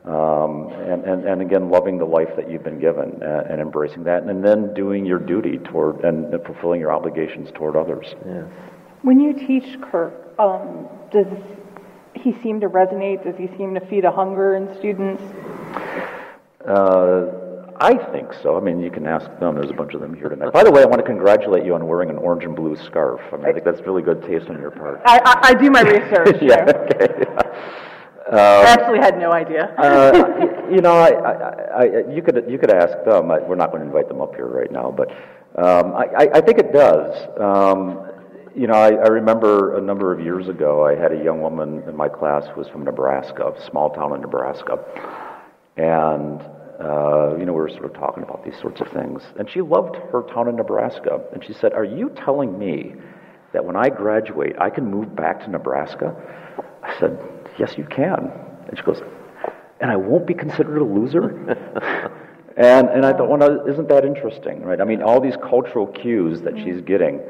Um, 0.06 0.72
and, 0.72 1.04
and, 1.04 1.26
and 1.26 1.42
again, 1.42 1.70
loving 1.70 1.98
the 1.98 2.06
life 2.06 2.30
that 2.36 2.50
you've 2.50 2.64
been 2.64 2.80
given 2.80 3.14
and, 3.14 3.24
uh, 3.24 3.44
and 3.50 3.60
embracing 3.60 4.04
that, 4.04 4.24
and 4.24 4.44
then 4.44 4.74
doing 4.74 5.06
your 5.06 5.18
duty 5.18 5.58
toward 5.58 6.06
and, 6.06 6.32
fulfilling 6.46 6.80
your 6.80 6.92
obligations 6.92 7.50
toward 7.56 7.76
others. 7.76 8.14
Yeah. 8.26 8.46
When 9.02 9.20
you 9.20 9.34
teach 9.34 9.80
Kirk, 9.82 10.34
um, 10.40 10.88
does 11.12 11.28
he 12.14 12.34
seem 12.42 12.60
to 12.62 12.68
resonate? 12.70 13.24
Does 13.24 13.36
he 13.38 13.48
seem 13.58 13.74
to 13.76 13.80
feed 13.88 14.06
a 14.06 14.12
hunger 14.12 14.56
in 14.56 14.76
students? 14.80 15.22
Uh, 16.68 17.28
I 17.80 17.96
think 18.12 18.34
so. 18.42 18.58
I 18.58 18.62
mean, 18.62 18.80
you 18.80 18.90
can 18.90 19.06
ask 19.06 19.26
them. 19.40 19.56
There's 19.56 19.70
a 19.70 19.74
bunch 19.74 19.94
of 19.94 20.02
them 20.02 20.16
here 20.16 20.30
tonight. 20.30 20.52
By 20.54 20.64
the 20.64 20.72
way, 20.72 20.82
I 20.82 20.86
want 20.86 21.00
to 21.02 21.06
congratulate 21.06 21.66
you 21.66 21.76
on 21.76 21.86
wearing 21.88 22.10
an 22.10 22.18
orange 22.18 22.44
and 22.46 22.56
blue 22.56 22.76
scarf. 22.76 23.22
I 23.32 23.38
mean, 23.38 23.46
I 23.46 23.52
think 23.52 23.66
that's 23.66 23.82
really 23.82 24.02
good 24.02 24.24
taste 24.24 24.48
on 24.50 24.60
your 24.60 24.72
part. 24.72 25.02
I, 25.06 25.20
I, 25.24 25.50
I 25.50 25.54
do 25.54 25.70
my 25.70 25.82
research. 25.96 26.38
yeah, 26.42 26.66
okay. 26.68 27.26
Uh, 28.32 28.64
I 28.66 28.72
actually 28.72 29.00
had 29.00 29.20
no 29.20 29.32
idea. 29.32 29.66
uh, 29.78 30.68
you 30.72 30.82
know, 30.82 30.94
I, 30.94 31.84
you 32.10 32.24
could 32.24 32.44
you 32.50 32.58
could 32.58 32.72
ask 32.72 32.98
them. 33.06 33.28
We're 33.28 33.56
not 33.56 33.70
going 33.72 33.82
to 33.82 33.88
invite 33.88 34.08
them 34.08 34.20
up 34.22 34.34
here 34.36 34.48
right 34.48 34.72
now, 34.72 34.90
but 34.90 35.12
um, 35.64 35.94
I, 35.94 36.30
I 36.34 36.42
think 36.42 36.58
it 36.58 36.74
does. 36.74 37.28
Um, 37.40 38.00
you 38.56 38.68
know, 38.68 38.74
I, 38.74 38.92
I 38.92 39.08
remember 39.08 39.78
a 39.78 39.82
number 39.82 40.14
of 40.14 40.22
years 40.22 40.48
ago, 40.48 40.86
I 40.86 40.96
had 40.96 41.12
a 41.12 41.22
young 41.22 41.42
woman 41.42 41.84
in 41.88 41.96
my 41.96 42.08
class 42.08 42.46
who 42.48 42.62
was 42.62 42.70
from 42.70 42.86
Nebraska, 42.86 43.48
a 43.48 43.70
small 43.70 43.90
town 43.90 44.14
in 44.16 44.22
Nebraska, 44.22 44.80
and 45.76 46.42
uh, 46.80 47.36
you 47.38 47.46
know, 47.46 47.54
we 47.54 47.60
were 47.60 47.70
sort 47.70 47.86
of 47.86 47.94
talking 47.94 48.24
about 48.24 48.44
these 48.44 48.58
sorts 48.60 48.82
of 48.82 48.88
things. 48.90 49.22
And 49.40 49.50
she 49.50 49.62
loved 49.62 49.96
her 50.12 50.24
town 50.34 50.50
in 50.50 50.56
Nebraska. 50.58 51.22
And 51.34 51.44
she 51.44 51.54
said, 51.54 51.74
Are 51.74 51.86
you 51.86 52.10
telling 52.10 52.58
me 52.58 52.96
that 53.54 53.64
when 53.64 53.78
I 53.78 53.90
graduate, 53.90 54.56
I 54.60 54.70
can 54.70 54.90
move 54.90 55.16
back 55.16 55.40
to 55.46 55.50
Nebraska? 55.50 56.14
I 56.84 57.00
said, 57.00 57.18
Yes, 57.58 57.76
you 57.78 57.86
can. 57.86 58.30
And 58.68 58.78
she 58.78 58.84
goes, 58.84 59.02
And 59.80 59.90
I 59.90 59.96
won't 59.96 60.28
be 60.28 60.34
considered 60.34 60.78
a 60.80 60.84
loser? 60.84 61.24
and, 62.58 62.90
and 62.90 63.06
I 63.06 63.14
thought, 63.14 63.30
Well, 63.30 63.68
isn't 63.70 63.88
that 63.88 64.04
interesting, 64.04 64.62
right? 64.62 64.82
I 64.82 64.84
mean, 64.84 65.02
all 65.02 65.22
these 65.22 65.38
cultural 65.38 65.88
cues 65.88 66.42
that 66.42 66.58
she's 66.58 66.82
getting 66.82 67.22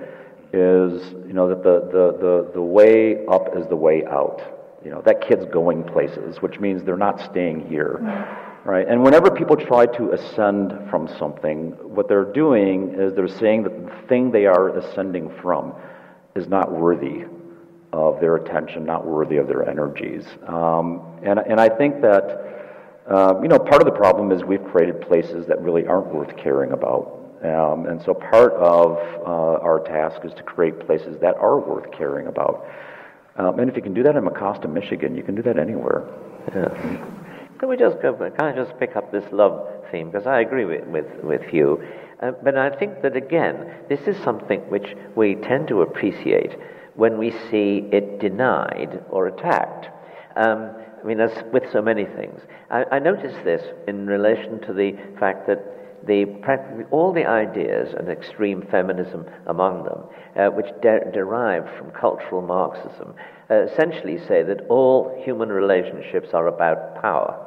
is, 0.56 1.12
you 1.28 1.34
know, 1.34 1.50
that 1.50 1.64
the, 1.64 1.82
the, 1.92 2.18
the, 2.18 2.52
the 2.56 2.62
way 2.62 3.26
up 3.28 3.56
is 3.56 3.68
the 3.68 3.76
way 3.76 4.06
out. 4.06 4.42
You 4.84 4.92
know, 4.92 5.02
that 5.02 5.22
kid's 5.22 5.46
going 5.46 5.84
places, 5.84 6.42
which 6.42 6.60
means 6.60 6.84
they're 6.84 6.98
not 6.98 7.20
staying 7.20 7.68
here. 7.68 8.00
Right? 8.64 8.88
And 8.88 9.04
whenever 9.04 9.30
people 9.30 9.56
try 9.56 9.86
to 9.86 10.12
ascend 10.14 10.90
from 10.90 11.08
something, 11.20 11.72
what 11.82 12.08
they're 12.08 12.32
doing 12.34 12.96
is 12.98 13.14
they're 13.14 13.28
saying 13.28 13.64
that 13.64 13.86
the 13.86 14.08
thing 14.08 14.32
they 14.32 14.46
are 14.48 14.76
ascending 14.78 15.32
from 15.42 15.74
is 16.36 16.48
not 16.48 16.72
worthy 16.72 17.26
of 17.94 18.20
their 18.20 18.36
attention, 18.36 18.86
not 18.86 19.06
worthy 19.06 19.38
of 19.38 19.48
their 19.48 19.68
energies. 19.70 20.26
Um, 20.48 21.20
and, 21.24 21.40
and 21.40 21.60
I 21.60 21.70
think 21.70 22.02
that, 22.02 22.24
uh, 23.08 23.40
you 23.42 23.48
know, 23.48 23.60
part 23.60 23.82
of 23.82 23.86
the 23.86 23.94
problem 23.94 24.32
is 24.32 24.44
we've 24.44 24.64
created 24.66 25.02
places 25.02 25.46
that 25.48 25.62
really 25.62 25.86
aren't 25.86 26.14
worth 26.14 26.36
caring 26.36 26.72
about. 26.72 27.22
Um, 27.44 27.86
and 27.86 28.02
so 28.02 28.14
part 28.14 28.54
of 28.54 28.98
uh, 29.26 29.62
our 29.62 29.80
task 29.80 30.26
is 30.26 30.34
to 30.34 30.44
create 30.44 30.80
places 30.86 31.18
that 31.22 31.36
are 31.36 31.60
worth 31.60 31.92
caring 31.92 32.28
about. 32.28 32.66
Um, 33.38 33.60
and 33.60 33.70
if 33.70 33.76
you 33.76 33.82
can 33.82 33.94
do 33.94 34.04
that 34.04 34.16
in 34.16 34.24
Mecosta, 34.24 34.72
Michigan, 34.72 35.16
you 35.16 35.24
can 35.24 35.36
do 35.36 35.42
that 35.44 35.60
anywhere. 35.60 36.08
Yeah. 36.56 36.70
Can 37.60 37.70
we 37.70 37.78
just 37.78 38.02
go, 38.02 38.14
can 38.14 38.46
I 38.46 38.56
just 38.56 38.78
pick 38.80 38.96
up 38.96 39.12
this 39.12 39.26
love 39.32 39.68
theme? 39.92 40.12
Because 40.12 40.28
I 40.28 40.42
agree 40.42 40.66
with, 40.66 40.86
with, 40.88 41.06
with 41.24 41.42
Hugh. 41.44 41.82
Uh, 42.22 42.32
but 42.44 42.58
I 42.58 42.70
think 42.70 43.02
that, 43.02 43.16
again, 43.16 43.72
this 43.90 44.02
is 44.08 44.18
something 44.24 44.62
which 44.70 44.96
we 45.16 45.36
tend 45.36 45.68
to 45.70 45.82
appreciate 45.82 46.58
when 46.96 47.18
we 47.18 47.32
see 47.32 47.90
it 47.92 48.20
denied 48.20 49.04
or 49.10 49.28
attacked. 49.28 49.88
Um, 50.38 50.72
I 51.02 51.08
mean, 51.08 51.20
as 51.20 51.44
with 51.52 51.64
so 51.72 51.82
many 51.82 52.06
things. 52.06 52.42
I, 52.72 52.86
I 52.92 53.00
notice 53.00 53.36
this 53.44 53.62
in 53.88 54.08
relation 54.08 54.60
to 54.62 54.74
the 54.74 54.94
fact 55.20 55.46
that 55.48 55.60
the, 56.08 56.86
all 56.92 57.14
the 57.14 57.26
ideas 57.26 57.94
and 57.98 58.10
extreme 58.10 58.62
feminism 58.70 59.26
among 59.48 59.84
them, 59.84 60.04
uh, 60.36 60.48
which 60.50 60.68
de- 60.82 61.12
derive 61.12 61.66
from 61.78 61.92
cultural 61.92 62.42
Marxism, 62.42 63.14
uh, 63.50 63.64
essentially 63.64 64.18
say 64.28 64.44
that 64.44 64.66
all 64.70 65.22
human 65.24 65.50
relationships 65.50 66.30
are 66.34 66.48
about 66.48 67.02
power. 67.02 67.42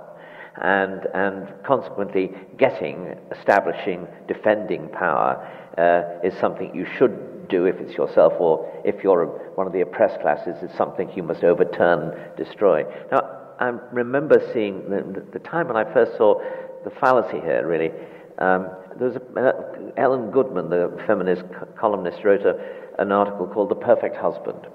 And, 0.61 1.07
and 1.15 1.49
consequently, 1.65 2.33
getting, 2.57 3.17
establishing, 3.31 4.09
defending 4.27 4.89
power 4.89 5.39
uh, 5.79 6.27
is 6.27 6.35
something 6.41 6.75
you 6.75 6.87
should 6.99 7.49
do 7.49 7.67
if 7.67 7.77
it's 7.77 7.95
yourself, 7.95 8.35
or 8.39 8.69
if 8.85 9.03
you're 9.05 9.27
one 9.55 9.67
of 9.67 9.73
the 9.73 9.81
oppressed 9.81 10.21
classes, 10.21 10.57
it's 10.63 10.77
something 10.77 11.11
you 11.15 11.23
must 11.23 11.45
overturn, 11.45 12.19
destroy. 12.37 12.85
Now, 13.13 13.39
I 13.61 13.69
remember 13.93 14.41
seeing 14.53 14.89
the, 14.91 15.25
the 15.33 15.39
time 15.39 15.69
when 15.69 15.77
I 15.77 15.85
first 15.93 16.17
saw 16.17 16.41
the 16.85 16.91
fallacy 16.91 17.41
here, 17.41 17.67
really. 17.67 17.91
Um, 18.39 18.69
there 18.99 19.09
was 19.09 19.17
a, 19.17 19.41
uh, 19.41 19.93
Ellen 19.97 20.31
Goodman, 20.31 20.71
the 20.71 20.97
feminist 21.07 21.45
columnist, 21.79 22.25
wrote 22.25 22.47
a, 22.47 22.57
an 22.99 23.13
article 23.13 23.47
called 23.47 23.69
The 23.69 23.75
Perfect 23.75 24.17
Husband. 24.17 24.67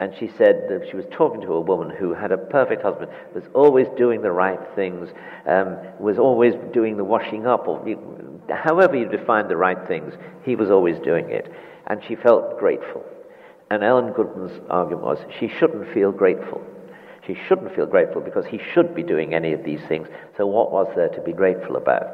And 0.00 0.14
she 0.18 0.28
said 0.38 0.64
that 0.70 0.88
she 0.90 0.96
was 0.96 1.04
talking 1.12 1.42
to 1.42 1.52
a 1.52 1.60
woman 1.60 1.94
who 1.94 2.14
had 2.14 2.32
a 2.32 2.38
perfect 2.38 2.82
husband, 2.82 3.10
was 3.34 3.44
always 3.52 3.86
doing 3.98 4.22
the 4.22 4.32
right 4.32 4.58
things, 4.74 5.10
um, 5.46 5.76
was 5.98 6.18
always 6.18 6.54
doing 6.72 6.96
the 6.96 7.04
washing 7.04 7.46
up, 7.46 7.68
or 7.68 7.84
however 8.48 8.96
you 8.96 9.06
define 9.06 9.48
the 9.48 9.58
right 9.58 9.86
things, 9.86 10.14
he 10.42 10.56
was 10.56 10.70
always 10.70 10.98
doing 11.00 11.28
it. 11.28 11.52
And 11.86 12.00
she 12.08 12.16
felt 12.16 12.58
grateful. 12.58 13.04
And 13.70 13.84
Ellen 13.84 14.14
Goodman's 14.14 14.58
argument 14.70 15.04
was 15.04 15.18
she 15.38 15.48
shouldn't 15.48 15.92
feel 15.92 16.12
grateful. 16.12 16.62
She 17.26 17.36
shouldn't 17.46 17.74
feel 17.76 17.86
grateful 17.86 18.22
because 18.22 18.46
he 18.46 18.58
should 18.72 18.94
be 18.94 19.02
doing 19.02 19.34
any 19.34 19.52
of 19.52 19.64
these 19.64 19.80
things. 19.86 20.08
So, 20.38 20.46
what 20.46 20.72
was 20.72 20.88
there 20.96 21.10
to 21.10 21.20
be 21.20 21.32
grateful 21.32 21.76
about? 21.76 22.06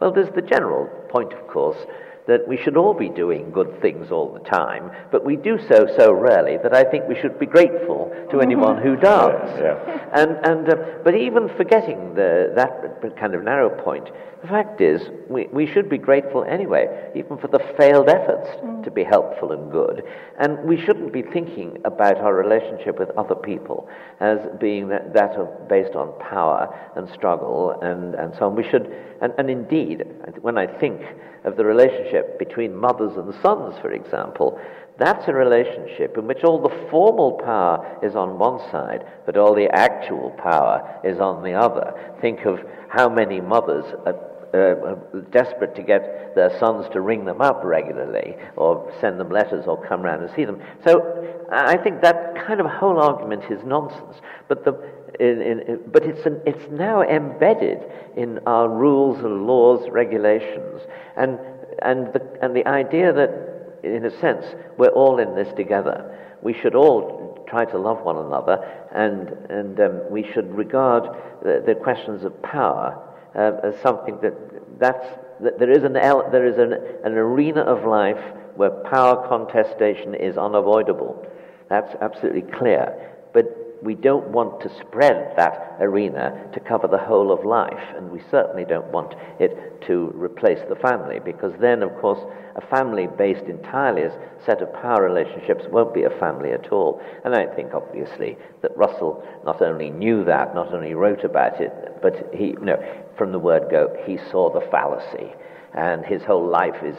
Well, 0.00 0.12
there's 0.12 0.34
the 0.34 0.42
general 0.42 0.86
point, 1.08 1.32
of 1.32 1.46
course, 1.46 1.78
that 2.26 2.48
we 2.48 2.56
should 2.56 2.76
all 2.76 2.94
be 2.94 3.10
doing 3.10 3.50
good 3.50 3.80
things 3.82 4.10
all 4.10 4.32
the 4.32 4.40
time, 4.48 4.90
but 5.12 5.24
we 5.24 5.36
do 5.36 5.58
so 5.68 5.86
so 5.98 6.12
rarely 6.12 6.56
that 6.62 6.74
I 6.74 6.82
think 6.82 7.06
we 7.06 7.20
should 7.20 7.38
be 7.38 7.46
grateful 7.46 8.10
to 8.30 8.40
anyone 8.40 8.80
who 8.80 8.96
does. 9.12 9.50
Yeah, 9.58 9.76
yeah. 9.86 10.08
And, 10.14 10.30
and, 10.46 10.68
uh, 10.68 10.76
but 11.04 11.14
even 11.14 11.50
forgetting 11.56 12.14
the, 12.14 12.52
that 12.56 13.16
kind 13.18 13.34
of 13.34 13.42
narrow 13.42 13.70
point, 13.82 14.08
the 14.44 14.50
fact 14.50 14.82
is 14.82 15.00
we, 15.30 15.46
we 15.52 15.66
should 15.66 15.88
be 15.88 15.96
grateful 15.96 16.44
anyway, 16.44 17.10
even 17.14 17.38
for 17.38 17.48
the 17.48 17.60
failed 17.78 18.10
efforts 18.10 18.46
mm. 18.62 18.84
to 18.84 18.90
be 18.90 19.02
helpful 19.02 19.52
and 19.52 19.72
good. 19.72 20.02
And 20.38 20.62
we 20.68 20.78
shouldn't 20.78 21.14
be 21.14 21.22
thinking 21.22 21.78
about 21.86 22.18
our 22.18 22.34
relationship 22.34 22.98
with 22.98 23.08
other 23.16 23.34
people 23.34 23.88
as 24.20 24.38
being 24.60 24.88
that, 24.88 25.14
that 25.14 25.30
of, 25.30 25.66
based 25.66 25.94
on 25.94 26.12
power 26.20 26.68
and 26.94 27.08
struggle 27.08 27.78
and, 27.80 28.14
and 28.16 28.34
so 28.38 28.44
on. 28.44 28.54
We 28.54 28.68
should, 28.68 28.94
and, 29.22 29.32
and 29.38 29.48
indeed, 29.48 30.04
when 30.42 30.58
I 30.58 30.66
think 30.66 31.00
of 31.44 31.56
the 31.56 31.64
relationship 31.64 32.38
between 32.38 32.76
mothers 32.76 33.16
and 33.16 33.32
sons, 33.40 33.76
for 33.80 33.92
example, 33.92 34.60
that's 34.98 35.26
a 35.26 35.32
relationship 35.32 36.18
in 36.18 36.26
which 36.26 36.44
all 36.44 36.60
the 36.60 36.88
formal 36.90 37.40
power 37.42 37.98
is 38.02 38.14
on 38.14 38.38
one 38.38 38.58
side, 38.70 39.04
but 39.24 39.38
all 39.38 39.54
the 39.54 39.68
actual 39.74 40.30
power 40.32 41.00
is 41.02 41.18
on 41.18 41.42
the 41.42 41.54
other. 41.54 41.94
Think 42.20 42.44
of 42.44 42.60
how 42.90 43.08
many 43.08 43.40
mothers 43.40 43.84
are 44.06 44.14
uh, 44.54 44.94
desperate 45.30 45.74
to 45.74 45.82
get 45.82 46.34
their 46.34 46.56
sons 46.58 46.86
to 46.92 47.00
ring 47.00 47.24
them 47.24 47.40
up 47.40 47.62
regularly 47.64 48.36
or 48.56 48.92
send 49.00 49.18
them 49.18 49.30
letters 49.30 49.66
or 49.66 49.84
come 49.86 50.02
round 50.02 50.22
and 50.22 50.30
see 50.34 50.44
them. 50.44 50.62
So 50.84 51.46
I 51.50 51.76
think 51.76 52.02
that 52.02 52.34
kind 52.46 52.60
of 52.60 52.66
whole 52.66 52.98
argument 53.00 53.44
is 53.50 53.64
nonsense. 53.64 54.20
But 54.48 54.64
the 54.64 54.72
in, 55.20 55.42
in, 55.42 55.80
but 55.92 56.04
it's, 56.04 56.26
an, 56.26 56.40
it's 56.46 56.70
now 56.70 57.02
embedded 57.02 57.78
in 58.16 58.40
our 58.46 58.68
rules 58.68 59.18
and 59.18 59.46
laws, 59.46 59.88
regulations, 59.90 60.82
and, 61.16 61.38
and, 61.82 62.12
the, 62.12 62.20
and 62.42 62.54
the 62.54 62.66
idea 62.66 63.12
that, 63.12 63.78
in 63.82 64.04
a 64.06 64.20
sense, 64.20 64.44
we're 64.76 64.88
all 64.88 65.18
in 65.20 65.34
this 65.34 65.52
together. 65.54 66.18
We 66.42 66.52
should 66.52 66.74
all 66.74 67.44
try 67.48 67.64
to 67.64 67.78
love 67.78 68.02
one 68.02 68.16
another, 68.16 68.58
and, 68.94 69.28
and 69.50 69.80
um, 69.80 70.00
we 70.10 70.28
should 70.32 70.52
regard 70.54 71.04
the, 71.42 71.62
the 71.64 71.74
questions 71.74 72.24
of 72.24 72.40
power 72.42 73.00
uh, 73.36 73.52
as 73.62 73.74
something 73.82 74.18
that, 74.22 74.34
that's, 74.78 75.06
that 75.40 75.58
there 75.58 75.70
is, 75.70 75.84
an, 75.84 75.94
there 75.94 76.46
is 76.46 76.58
an, 76.58 76.72
an 77.04 77.12
arena 77.12 77.60
of 77.60 77.86
life 77.86 78.22
where 78.56 78.70
power 78.70 79.26
contestation 79.28 80.14
is 80.14 80.36
unavoidable. 80.36 81.26
That's 81.68 81.94
absolutely 82.00 82.42
clear. 82.42 83.10
But 83.32 83.46
we 83.82 83.94
don't 83.94 84.28
want 84.28 84.60
to 84.62 84.70
spread 84.80 85.34
that 85.36 85.76
arena 85.80 86.48
to 86.54 86.60
cover 86.60 86.88
the 86.88 86.96
whole 86.98 87.30
of 87.30 87.44
life, 87.44 87.94
and 87.96 88.10
we 88.10 88.22
certainly 88.30 88.64
don't 88.64 88.86
want 88.86 89.14
it 89.38 89.82
to 89.82 90.10
replace 90.14 90.60
the 90.68 90.76
family, 90.76 91.20
because 91.22 91.52
then, 91.60 91.82
of 91.82 91.94
course, 92.00 92.20
a 92.56 92.66
family 92.68 93.08
based 93.18 93.44
entirely 93.44 94.02
as 94.02 94.12
set 94.46 94.62
of 94.62 94.72
power 94.74 95.02
relationships 95.02 95.64
won't 95.70 95.92
be 95.92 96.04
a 96.04 96.18
family 96.18 96.52
at 96.52 96.72
all. 96.72 97.02
And 97.24 97.34
I 97.34 97.46
think, 97.54 97.74
obviously, 97.74 98.38
that 98.62 98.74
Russell 98.76 99.22
not 99.44 99.60
only 99.60 99.90
knew 99.90 100.24
that, 100.24 100.54
not 100.54 100.72
only 100.72 100.94
wrote 100.94 101.24
about 101.24 101.60
it, 101.60 101.72
but 102.00 102.30
he, 102.32 102.52
know, 102.52 102.80
from 103.16 103.32
the 103.32 103.38
word 103.38 103.70
go, 103.70 103.94
he 104.06 104.18
saw 104.30 104.50
the 104.52 104.60
fallacy, 104.70 105.32
and 105.74 106.04
his 106.04 106.22
whole 106.22 106.46
life 106.48 106.82
is 106.84 106.96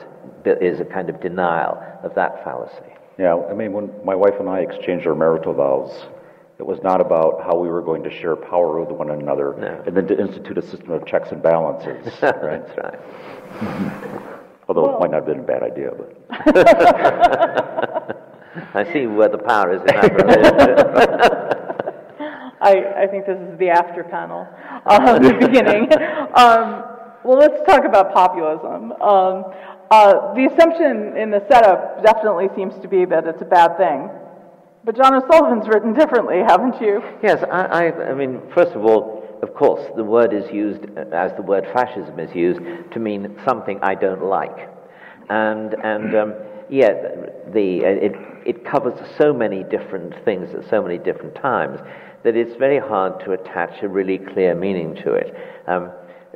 is 0.62 0.80
a 0.80 0.86
kind 0.86 1.10
of 1.10 1.20
denial 1.22 1.78
of 2.04 2.14
that 2.16 2.44
fallacy. 2.44 2.92
Yeah, 3.18 3.36
I 3.50 3.54
mean, 3.54 3.72
when 3.74 3.90
my 4.04 4.16
wife 4.16 4.34
and 4.40 4.50
I 4.50 4.60
exchanged 4.60 5.08
our 5.08 5.16
marital 5.16 5.54
vows, 5.54 6.06
it 6.60 6.66
was 6.66 6.80
not 6.84 7.00
about 7.02 7.42
how 7.44 7.58
we 7.58 7.68
were 7.70 7.82
going 7.82 8.04
to 8.04 8.10
share 8.10 8.36
power 8.36 8.80
with 8.80 8.90
one 8.92 9.10
another 9.10 9.56
No. 9.58 9.82
and 9.86 9.96
then 9.96 10.08
to 10.08 10.20
institute 10.20 10.58
a 10.58 10.62
system 10.62 10.92
of 10.92 11.06
checks 11.06 11.32
and 11.32 11.42
balances. 11.42 12.06
right? 12.22 12.66
That's 12.68 12.78
right. 12.78 13.00
Although 14.68 14.96
it 14.96 15.00
might 15.00 15.12
not 15.12 15.18
have 15.18 15.26
been 15.28 15.40
a 15.40 15.44
bad 15.44 15.64
idea, 15.64 15.92
but 15.92 16.16
I 18.74 18.84
see 18.94 19.06
where 19.08 19.30
the 19.30 19.38
power 19.38 19.74
is 19.76 19.82
in 19.82 19.88
that 19.88 20.14
relationship. 20.16 21.55
I, 22.66 23.04
I 23.04 23.08
think 23.08 23.28
this 23.28 23.38
is 23.38 23.60
the 23.60 23.70
after 23.70 24.04
panel, 24.04 24.48
uh, 24.88 25.20
the 25.26 25.34
beginning. 25.40 25.84
Um, 26.34 26.84
well, 27.24 27.38
let's 27.38 27.62
talk 27.70 27.86
about 27.86 28.12
populism. 28.12 28.92
Um, 28.94 29.54
uh, 29.92 30.34
the 30.34 30.50
assumption 30.52 31.16
in 31.16 31.30
the 31.30 31.46
setup 31.48 32.04
definitely 32.04 32.48
seems 32.56 32.74
to 32.82 32.88
be 32.88 33.06
that 33.06 33.28
it's 33.28 33.42
a 33.42 33.46
bad 33.46 33.78
thing. 33.78 34.10
But 34.84 34.98
John 34.98 35.14
O'Sullivan's 35.14 35.68
written 35.68 35.94
differently, 35.94 36.40
haven't 36.46 36.82
you? 36.82 37.02
Yes, 37.22 37.44
I, 37.52 37.90
I, 37.90 38.10
I 38.10 38.14
mean, 38.16 38.42
first 38.54 38.72
of 38.72 38.84
all, 38.84 39.24
of 39.44 39.54
course, 39.54 39.86
the 39.96 40.04
word 40.04 40.34
is 40.34 40.50
used, 40.52 40.86
as 41.14 41.34
the 41.36 41.44
word 41.44 41.66
fascism 41.72 42.20
is 42.20 42.34
used, 42.36 42.62
to 42.92 43.00
mean 43.00 43.40
something 43.48 43.80
I 43.84 43.94
don't 43.94 44.24
like. 44.24 44.70
And, 45.30 45.76
and 45.84 46.16
um, 46.16 46.34
yeah, 46.70 46.94
the, 47.54 47.82
it, 47.84 48.14
it 48.46 48.66
covers 48.66 48.98
so 49.20 49.34
many 49.34 49.64
different 49.64 50.14
things 50.26 50.50
at 50.56 50.68
so 50.70 50.82
many 50.82 50.98
different 50.98 51.36
times 51.36 51.80
that 52.26 52.36
it's 52.36 52.56
very 52.56 52.80
hard 52.80 53.20
to 53.24 53.34
attach 53.34 53.84
a 53.84 53.88
really 53.88 54.18
clear 54.18 54.56
meaning 54.56 54.96
to 54.96 55.14
it. 55.14 55.34
Um, 55.68 55.92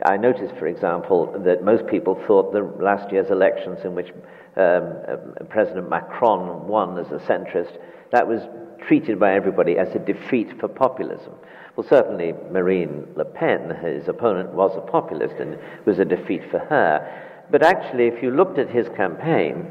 I 0.05 0.17
noticed, 0.17 0.53
for 0.59 0.67
example, 0.67 1.35
that 1.43 1.63
most 1.63 1.87
people 1.87 2.13
thought 2.27 2.53
the 2.53 2.61
last 2.81 3.11
year's 3.11 3.31
elections 3.31 3.79
in 3.83 3.95
which 3.95 4.11
um, 4.55 4.93
uh, 5.07 5.43
President 5.49 5.89
Macron 5.89 6.67
won 6.67 6.97
as 6.99 7.07
a 7.07 7.17
centrist 7.25 7.79
that 8.11 8.27
was 8.27 8.41
treated 8.87 9.19
by 9.19 9.33
everybody 9.33 9.79
as 9.79 9.93
a 9.95 9.99
defeat 9.99 10.59
for 10.59 10.67
populism. 10.67 11.33
Well, 11.75 11.87
certainly 11.89 12.33
Marine 12.51 13.07
Le 13.15 13.25
Pen, 13.25 13.75
his 13.83 14.07
opponent, 14.07 14.53
was 14.53 14.71
a 14.77 14.81
populist 14.81 15.35
and 15.39 15.57
was 15.85 15.97
a 15.97 16.05
defeat 16.05 16.43
for 16.51 16.59
her. 16.59 17.45
But 17.49 17.63
actually, 17.63 18.05
if 18.05 18.21
you 18.21 18.29
looked 18.29 18.59
at 18.59 18.69
his 18.69 18.87
campaign, 18.89 19.65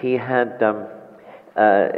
he 0.00 0.14
had, 0.14 0.60
um, 0.64 0.88
uh, 1.54 1.88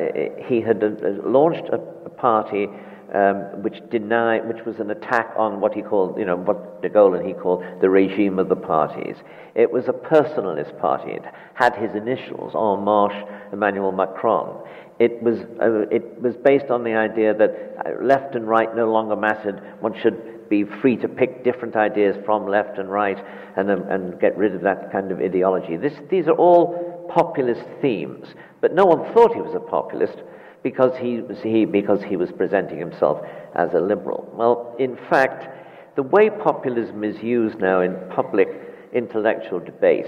he 0.47 0.61
had 0.61 0.85
uh, 0.85 0.91
launched 1.25 1.65
a, 1.73 1.77
a 2.05 2.11
party 2.11 2.69
um, 3.13 3.63
which 3.63 3.79
denied, 3.91 4.49
which 4.49 4.65
was 4.65 4.79
an 4.79 4.91
attack 4.91 5.35
on 5.37 5.61
what 5.61 5.75
he 5.75 5.83
called, 5.83 6.19
you 6.19 6.25
know, 6.25 6.37
what 6.37 6.81
de 6.81 6.89
Gaulle 6.89 7.19
and 7.19 7.27
he 7.27 7.35
called 7.35 7.63
the 7.81 7.91
regime 7.91 8.39
of 8.39 8.49
the 8.49 8.57
parties. 8.57 9.17
It 9.55 9.71
was 9.71 9.89
a 9.89 9.93
personalist 9.93 10.79
party. 10.81 11.13
It 11.13 11.25
had 11.55 11.77
his 11.77 11.95
initials, 11.95 12.55
En 12.55 12.85
Marche, 12.85 13.27
Emmanuel 13.53 13.93
Macron. 13.93 14.67
It 14.99 15.23
was, 15.23 15.41
uh, 15.61 15.89
it 15.91 16.21
was 16.23 16.37
based 16.37 16.71
on 16.71 16.85
the 16.85 16.95
idea 16.95 17.35
that 17.35 17.77
uh, 17.85 18.03
left 18.03 18.35
and 18.35 18.49
right 18.49 18.75
no 18.75 18.91
longer 18.91 19.17
mattered. 19.17 19.63
One 19.81 19.95
should 20.01 20.49
be 20.49 20.65
free 20.65 20.97
to 20.99 21.09
pick 21.09 21.45
different 21.45 21.77
ideas 21.77 22.17
from 22.25 22.47
left 22.47 22.79
and 22.79 22.91
right 22.91 23.23
and, 23.57 23.71
um, 23.71 23.83
and 23.91 24.19
get 24.21 24.37
rid 24.39 24.55
of 24.55 24.63
that 24.63 24.91
kind 24.91 25.11
of 25.11 25.21
ideology. 25.21 25.77
This, 25.77 25.95
these 26.11 26.29
are 26.29 26.37
all 26.37 27.11
populist 27.13 27.65
themes, 27.83 28.27
but 28.63 28.75
no 28.75 28.87
one 28.87 29.13
thought 29.13 29.35
he 29.35 29.41
was 29.41 29.55
a 29.55 29.61
populist 29.61 30.23
because 30.63 30.97
he, 30.99 31.21
was, 31.21 31.39
he, 31.43 31.65
because 31.65 32.03
he 32.03 32.17
was 32.17 32.31
presenting 32.31 32.79
himself 32.79 33.25
as 33.55 33.73
a 33.75 33.81
liberal. 33.81 34.31
Well, 34.33 34.75
in 34.79 34.97
fact, 35.11 35.49
the 35.97 36.03
way 36.03 36.31
populism 36.31 37.05
is 37.05 37.23
used 37.23 37.59
now 37.59 37.81
in 37.81 37.97
public 38.11 38.49
intellectual 38.93 39.61
debate, 39.61 40.07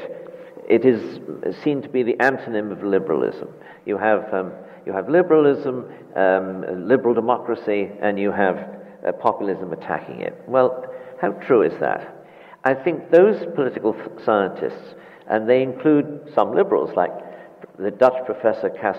it 0.68 0.84
is 0.84 1.20
seen 1.62 1.82
to 1.82 1.88
be 1.88 2.02
the 2.02 2.14
antonym 2.14 2.72
of 2.72 2.82
liberalism. 2.82 3.48
You 3.84 3.98
have 3.98 4.32
um, 4.32 4.52
you 4.86 4.92
have 4.92 5.08
liberalism, 5.08 5.86
um, 6.14 6.86
liberal 6.86 7.14
democracy, 7.14 7.90
and 8.00 8.18
you 8.18 8.30
have 8.30 8.56
uh, 9.06 9.12
populism 9.12 9.72
attacking 9.72 10.20
it. 10.20 10.34
Well, 10.46 10.86
how 11.20 11.32
true 11.32 11.62
is 11.62 11.78
that? 11.80 12.26
I 12.64 12.74
think 12.74 13.10
those 13.10 13.44
political 13.54 13.96
scientists, 14.24 14.94
and 15.28 15.48
they 15.48 15.62
include 15.62 16.30
some 16.34 16.54
liberals 16.54 16.90
like 16.96 17.12
the 17.78 17.90
Dutch 17.90 18.24
professor 18.24 18.70
Cas 18.70 18.98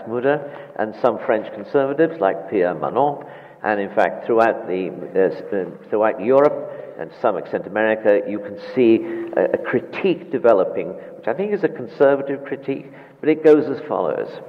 and 0.78 0.96
some 1.02 1.20
French 1.26 1.52
conservatives 1.54 2.20
like 2.20 2.50
Pierre 2.50 2.76
Manent, 2.76 3.26
and 3.64 3.80
in 3.80 3.94
fact 3.96 4.26
throughout, 4.26 4.68
the, 4.68 4.90
uh, 4.90 5.90
throughout 5.90 6.22
Europe 6.22 6.72
and 7.00 7.10
to 7.10 7.22
some 7.22 7.38
extent 7.38 7.68
America, 7.68 8.22
you 8.30 8.40
can 8.40 8.58
see 8.74 9.00
a, 9.36 9.56
a 9.56 9.58
critique 9.58 10.32
developing, 10.32 10.90
which 11.18 11.28
I 11.28 11.34
think 11.34 11.54
is 11.54 11.64
a 11.64 11.70
conservative 11.70 12.46
critique, 12.46 12.92
but 13.20 13.30
it 13.30 13.44
goes 13.44 13.66
as 13.70 13.86
follows. 13.88 14.42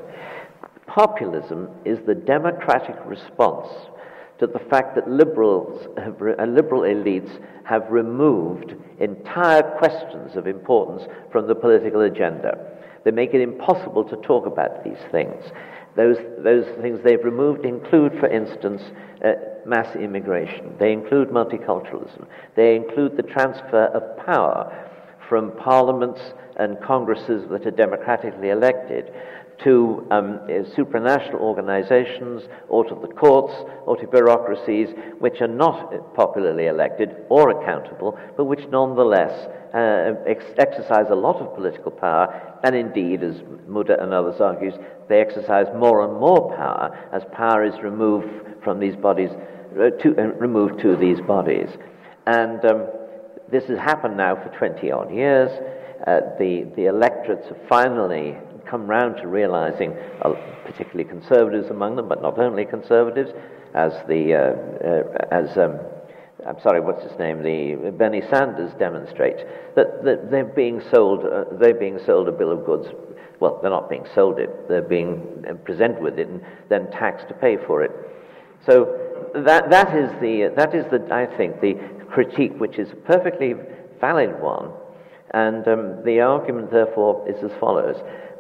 Populism 0.87 1.69
is 1.85 1.99
the 2.07 2.15
democratic 2.15 2.97
response 3.05 3.69
to 4.39 4.47
the 4.47 4.59
fact 4.71 4.95
that 4.95 5.09
liberals 5.09 5.89
uh, 5.97 6.45
liberal 6.45 6.83
elites 6.83 7.43
have 7.65 7.91
removed 7.91 8.75
entire 9.01 9.63
questions 9.79 10.37
of 10.37 10.47
importance 10.47 11.03
from 11.33 11.49
the 11.49 11.55
political 11.55 12.03
agenda. 12.03 12.77
They 13.07 13.13
make 13.13 13.35
it 13.35 13.41
impossible 13.41 14.03
to 14.03 14.17
talk 14.17 14.47
about 14.47 14.83
these 14.83 14.99
things. 15.13 15.45
Those, 15.95 16.17
those 16.43 16.67
things 16.83 16.99
they've 17.05 17.23
removed 17.23 17.65
include, 17.65 18.19
for 18.19 18.27
instance, 18.27 18.83
uh, 19.25 19.35
mass 19.65 19.95
immigration. 19.95 20.75
They 20.81 20.93
include 20.93 21.29
multiculturalism. 21.29 22.27
They 22.57 22.75
include 22.75 23.17
the 23.17 23.23
transfer 23.23 23.85
of 23.95 24.27
power 24.27 24.91
from 25.29 25.53
parliaments 25.53 26.21
and 26.57 26.83
congresses 26.83 27.49
that 27.51 27.65
are 27.65 27.71
democratically 27.71 28.51
elected 28.51 29.13
to 29.63 30.05
um, 30.11 30.41
uh, 30.45 30.67
supranational 30.77 31.41
organizations 31.41 32.43
or 32.69 32.85
to 32.85 32.95
the 33.01 33.15
courts 33.15 33.55
or 33.87 33.97
to 33.97 34.07
bureaucracies 34.09 34.89
which 35.21 35.41
are 35.41 35.49
not 35.49 36.15
popularly 36.15 36.67
elected 36.67 37.11
or 37.29 37.51
accountable, 37.51 38.19
but 38.37 38.47
which 38.47 38.67
nonetheless 38.71 39.49
uh, 39.77 40.15
ex- 40.27 40.55
exercise 40.57 41.07
a 41.11 41.15
lot 41.15 41.37
of 41.37 41.55
political 41.55 41.91
power, 41.91 42.59
and 42.65 42.75
indeed, 42.75 43.23
as 43.23 43.43
Mudde 43.69 43.91
and 43.91 44.15
others 44.15 44.41
argues, 44.41 44.73
they 45.09 45.21
exercise 45.21 45.67
more 45.77 46.03
and 46.03 46.19
more 46.19 46.57
power 46.57 46.97
as 47.13 47.23
power 47.33 47.63
is 47.63 47.75
removed 47.83 48.27
from 48.65 48.81
these 48.81 48.97
bodies, 48.97 49.31
uh, 49.79 49.91
to, 50.03 50.17
uh, 50.19 50.29
removed 50.39 50.81
to 50.81 50.97
these 50.97 51.21
bodies. 51.21 51.69
And 52.27 52.65
um, 52.65 52.87
this 53.53 53.65
has 53.67 53.79
happened 53.79 54.17
now 54.17 54.35
for 54.37 54.49
20 54.57 54.91
odd 54.91 55.15
years. 55.15 55.51
Uh, 56.07 56.21
the, 56.39 56.73
the 56.75 56.87
electorates 56.87 57.47
have 57.49 57.61
finally 57.69 58.35
come 58.67 58.87
round 58.87 59.19
to 59.19 59.29
realizing, 59.29 59.93
uh, 60.23 60.33
particularly 60.65 61.05
conservatives 61.05 61.69
among 61.69 61.97
them, 61.97 62.09
but 62.09 62.23
not 62.23 62.39
only 62.39 62.65
conservatives, 62.65 63.31
as 63.75 63.93
the 64.09 64.33
as 65.31 65.59
um, 65.59 65.79
I'm 66.47 66.61
sorry, 66.61 66.81
what's 66.81 67.03
his 67.03 67.19
name? 67.19 67.43
The 67.43 67.91
Bernie 67.91 68.23
Sanders 68.31 68.73
demonstrates 68.79 69.43
that, 69.75 70.05
that 70.05 70.31
they're 70.31 70.45
being 70.45 70.81
sold 70.93 71.25
uh, 71.25 71.45
they're 71.59 71.75
being 71.75 71.99
sold 72.07 72.29
a 72.29 72.33
bill 72.33 72.53
of 72.53 72.65
goods. 72.65 72.87
Well, 73.41 73.59
they're 73.61 73.71
not 73.71 73.91
being 73.91 74.07
sold 74.15 74.39
it; 74.39 74.69
they're 74.69 74.83
being 74.83 75.45
presented 75.65 76.03
with 76.03 76.19
it 76.19 76.29
and 76.29 76.41
then 76.69 76.91
taxed 76.91 77.29
to 77.29 77.35
pay 77.35 77.57
for 77.67 77.83
it. 77.83 77.91
So 78.65 78.97
that 79.35 79.71
that 79.71 79.97
is 79.97 80.11
the 80.21 80.53
that 80.57 80.75
is 80.75 80.85
the 80.91 81.07
I 81.13 81.27
think 81.37 81.61
the 81.61 81.75
critique, 82.09 82.59
which 82.59 82.79
is 82.79 82.93
a 82.93 82.97
perfectly 82.97 83.55
valid 84.01 84.41
one. 84.41 84.71
And 85.33 85.67
um, 85.67 86.05
the 86.05 86.21
argument, 86.21 86.71
therefore, 86.71 87.29
is 87.29 87.43
as 87.43 87.51
follows 87.59 87.97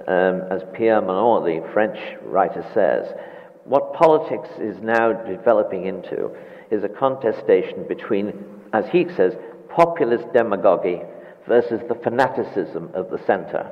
um, 0.07 0.43
as 0.51 0.63
Pierre 0.73 1.03
Manent, 1.03 1.45
the 1.45 1.73
French 1.73 1.99
writer, 2.23 2.65
says, 2.73 3.13
what 3.65 3.93
politics 3.95 4.49
is 4.61 4.81
now 4.81 5.13
developing 5.13 5.87
into 5.87 6.31
is 6.71 6.85
a 6.85 6.89
contestation 6.89 7.87
between, 7.89 8.33
as 8.73 8.87
he 8.89 9.07
says, 9.17 9.35
populist 9.69 10.33
demagogy 10.33 11.01
versus 11.47 11.81
the 11.89 11.95
fanaticism 11.95 12.91
of 12.95 13.11
the 13.11 13.19
center. 13.27 13.71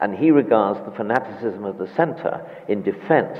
And 0.00 0.14
he 0.14 0.30
regards 0.30 0.80
the 0.84 0.96
fanaticism 0.96 1.64
of 1.64 1.78
the 1.78 1.88
center 1.94 2.46
in 2.68 2.82
defense 2.82 3.38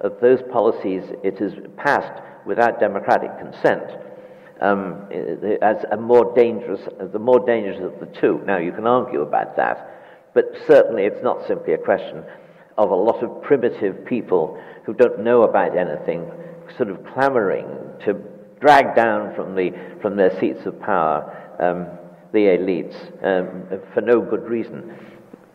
of 0.00 0.18
those 0.20 0.40
policies 0.50 1.02
it 1.22 1.38
has 1.38 1.52
passed 1.76 2.22
without 2.46 2.80
democratic 2.80 3.30
consent 3.38 3.84
um, 4.60 5.08
as 5.62 5.84
a 5.92 5.96
more 5.96 6.34
dangerous, 6.34 6.80
the 7.12 7.18
more 7.18 7.40
dangerous 7.46 7.80
of 7.80 7.98
the 8.00 8.20
two. 8.20 8.40
Now, 8.44 8.58
you 8.58 8.72
can 8.72 8.86
argue 8.86 9.22
about 9.22 9.56
that, 9.56 10.30
but 10.34 10.44
certainly 10.66 11.04
it's 11.04 11.22
not 11.22 11.46
simply 11.46 11.74
a 11.74 11.78
question 11.78 12.24
of 12.76 12.90
a 12.90 12.94
lot 12.94 13.22
of 13.22 13.42
primitive 13.42 14.04
people 14.04 14.60
who 14.84 14.94
don't 14.94 15.20
know 15.20 15.42
about 15.42 15.76
anything 15.76 16.30
sort 16.76 16.88
of 16.88 17.04
clamoring 17.12 17.66
to 18.04 18.14
drag 18.60 18.94
down 18.94 19.34
from, 19.34 19.54
the, 19.54 19.72
from 20.00 20.16
their 20.16 20.38
seats 20.38 20.66
of 20.66 20.80
power 20.80 21.36
um, 21.60 21.86
the 22.32 22.38
elites 22.38 22.94
um, 23.24 23.80
for 23.92 24.00
no 24.00 24.20
good 24.20 24.44
reason. 24.44 24.94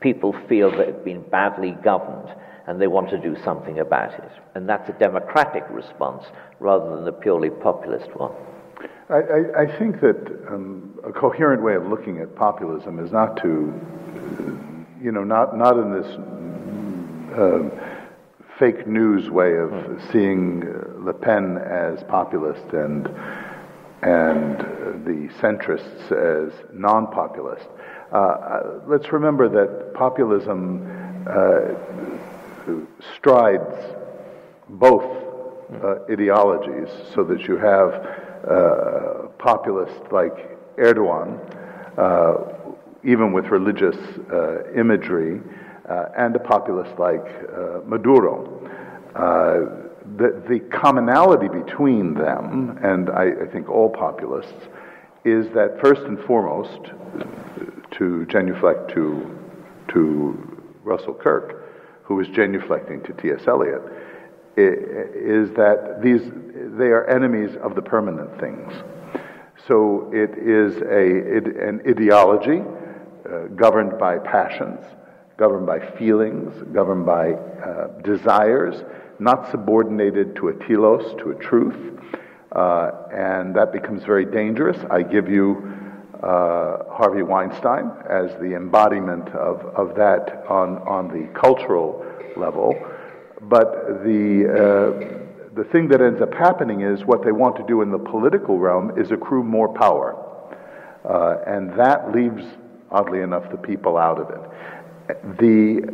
People 0.02 0.36
feel 0.50 0.70
they've 0.72 1.04
been 1.06 1.24
badly 1.30 1.72
governed 1.84 2.30
and 2.68 2.82
they 2.82 2.88
want 2.88 3.10
to 3.10 3.18
do 3.18 3.36
something 3.44 3.80
about 3.80 4.14
it. 4.14 4.32
And 4.56 4.68
that's 4.68 4.90
a 4.90 4.94
democratic 4.94 5.64
response 5.70 6.26
rather 6.60 6.96
than 6.96 7.06
the 7.06 7.12
purely 7.12 7.50
populist 7.50 8.10
one. 8.16 8.32
I, 9.10 9.18
I, 9.18 9.62
I 9.62 9.80
think 9.80 10.02
that 10.02 10.48
um, 10.50 11.00
a 11.06 11.12
coherent 11.12 11.62
way 11.62 11.76
of 11.76 11.86
looking 11.86 12.20
at 12.20 12.36
populism 12.36 13.00
is 13.00 13.12
not 13.12 13.38
to 13.44 13.74
you 15.06 15.12
know, 15.12 15.24
not, 15.24 15.56
not 15.56 15.78
in 15.78 15.94
this 15.94 16.08
uh, 17.38 17.95
fake 18.60 18.88
news 18.88 19.30
way 19.30 19.56
of 19.56 19.72
seeing 20.12 20.62
Le 21.04 21.14
Pen 21.14 21.58
as 21.58 22.04
populist 22.04 22.74
and, 22.74 23.08
and 24.02 24.60
the 25.06 25.30
centrists 25.42 26.12
as 26.12 26.54
non 26.74 27.08
populist. 27.12 27.68
Uh, 28.12 28.16
uh, 28.16 28.82
let's 28.88 29.12
remember 29.12 29.50
that 29.50 29.94
populism 29.94 30.86
uh, 31.28 31.74
strides 33.16 33.76
both 34.70 35.04
uh, 35.84 35.96
ideologies 36.10 36.90
so 37.14 37.24
that 37.24 37.42
you 37.48 37.58
have 37.58 37.94
uh, 38.48 39.28
populists 39.38 40.12
like 40.12 40.78
Erdogan 40.78 41.40
even 43.06 43.32
with 43.32 43.46
religious 43.46 43.96
uh, 44.32 44.64
imagery, 44.74 45.40
uh, 45.90 46.06
and 46.18 46.36
a 46.36 46.40
populist 46.40 46.98
like 47.00 47.26
uh, 47.26 47.80
Maduro. 47.86 48.62
Uh, 49.16 49.84
the, 50.18 50.44
the, 50.48 50.60
commonality 50.72 51.48
between 51.48 52.14
them, 52.14 52.78
and 52.84 53.10
I, 53.10 53.32
I, 53.44 53.46
think 53.52 53.70
all 53.70 53.90
populists, 53.90 54.68
is 55.24 55.48
that 55.54 55.80
first 55.82 56.02
and 56.02 56.20
foremost, 56.26 56.92
to 57.92 58.26
genuflect 58.28 58.92
to, 58.92 59.36
to 59.90 60.62
Russell 60.84 61.14
Kirk, 61.14 62.04
who 62.04 62.16
was 62.16 62.28
genuflecting 62.28 63.04
to 63.06 63.14
T.S. 63.14 63.48
Eliot, 63.48 63.82
is 64.58 65.50
that 65.52 66.00
these, 66.02 66.22
they 66.78 66.88
are 66.88 67.06
enemies 67.10 67.56
of 67.62 67.76
the 67.76 67.82
permanent 67.82 68.40
things. 68.40 68.74
So 69.68 70.12
it 70.14 70.38
is 70.38 70.78
a, 70.82 71.38
it, 71.38 71.48
an 71.58 71.82
ideology 71.88 72.62
uh, 73.28 73.48
governed 73.56 73.98
by 73.98 74.20
passions, 74.20 74.80
governed 75.38 75.66
by 75.66 75.80
feelings, 75.98 76.54
governed 76.74 77.06
by 77.06 77.34
uh, 77.34 77.88
desires, 78.02 78.84
not 79.20 79.50
subordinated 79.52 80.36
to 80.36 80.50
a 80.50 80.54
telos, 80.66 81.16
to 81.22 81.32
a 81.32 81.36
truth. 81.36 82.00
Uh, 82.52 82.92
and 83.14 83.54
that 83.54 83.74
becomes 83.74 84.04
very 84.04 84.26
dangerous. 84.26 84.78
I 84.90 85.02
give 85.02 85.30
you 85.30 85.74
uh, 86.24 86.86
Harvey 86.90 87.22
Weinstein 87.22 87.92
as 88.10 88.32
the 88.40 88.56
embodiment 88.56 89.28
of, 89.30 89.60
of 89.76 89.96
that 89.96 90.46
on, 90.50 90.78
on 90.88 91.10
the 91.10 91.28
cultural 91.38 92.06
level. 92.38 92.74
But 93.42 94.04
the, 94.04 94.48
uh, 94.48 95.54
the 95.54 95.66
thing 95.66 95.90
that 95.90 96.02
ends 96.02 96.22
up 96.22 96.34
happening 96.34 96.82
is 96.82 97.04
what 97.04 97.26
they 97.26 97.34
want 97.34 97.58
to 97.58 97.64
do 97.68 97.82
in 97.82 97.92
the 97.92 98.00
political 98.00 98.58
realm 98.58 98.98
is 98.98 99.12
accrue 99.12 99.44
more 99.44 99.74
power. 99.74 100.22
Uh, 101.04 101.44
and 101.46 101.78
that 101.78 102.16
leaves 102.16 102.46
oddly 102.92 103.22
enough, 103.22 103.50
the 103.52 103.58
people 103.58 103.98
out 103.98 104.20
of 104.20 104.30
it. 104.30 104.40
The, 105.08 105.94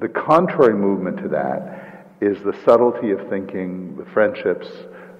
the 0.00 0.08
contrary 0.08 0.74
movement 0.74 1.18
to 1.18 1.28
that 1.28 2.06
is 2.20 2.42
the 2.42 2.56
subtlety 2.64 3.10
of 3.10 3.28
thinking, 3.28 3.96
the 3.96 4.04
friendships, 4.06 4.66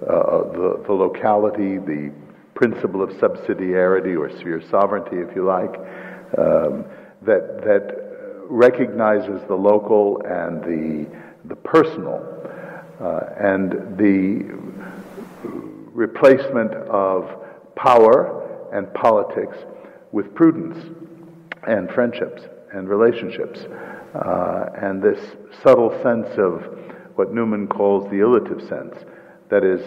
uh, 0.02 0.50
the, 0.52 0.82
the 0.86 0.92
locality, 0.92 1.76
the 1.78 2.12
principle 2.54 3.02
of 3.02 3.10
subsidiarity 3.10 4.18
or 4.18 4.30
sphere 4.38 4.62
sovereignty, 4.70 5.16
if 5.16 5.34
you 5.34 5.44
like, 5.44 5.74
um, 6.38 6.84
that, 7.22 7.62
that 7.64 7.96
recognizes 8.48 9.40
the 9.48 9.54
local 9.54 10.22
and 10.22 10.62
the, 10.62 11.06
the 11.44 11.56
personal, 11.56 12.26
uh, 13.00 13.20
and 13.38 13.98
the 13.98 14.54
replacement 15.92 16.72
of 16.72 17.28
power 17.76 18.68
and 18.72 18.92
politics 18.94 19.56
with 20.12 20.34
prudence 20.34 20.76
and 21.66 21.90
friendships 21.90 22.42
and 22.72 22.88
relationships. 22.88 23.60
Uh, 24.14 24.66
and 24.80 25.02
this 25.02 25.20
subtle 25.62 25.90
sense 26.02 26.28
of 26.38 26.64
what 27.14 27.32
Newman 27.32 27.68
calls 27.68 28.04
the 28.10 28.16
illative 28.16 28.66
sense, 28.68 28.94
that 29.50 29.64
is, 29.64 29.80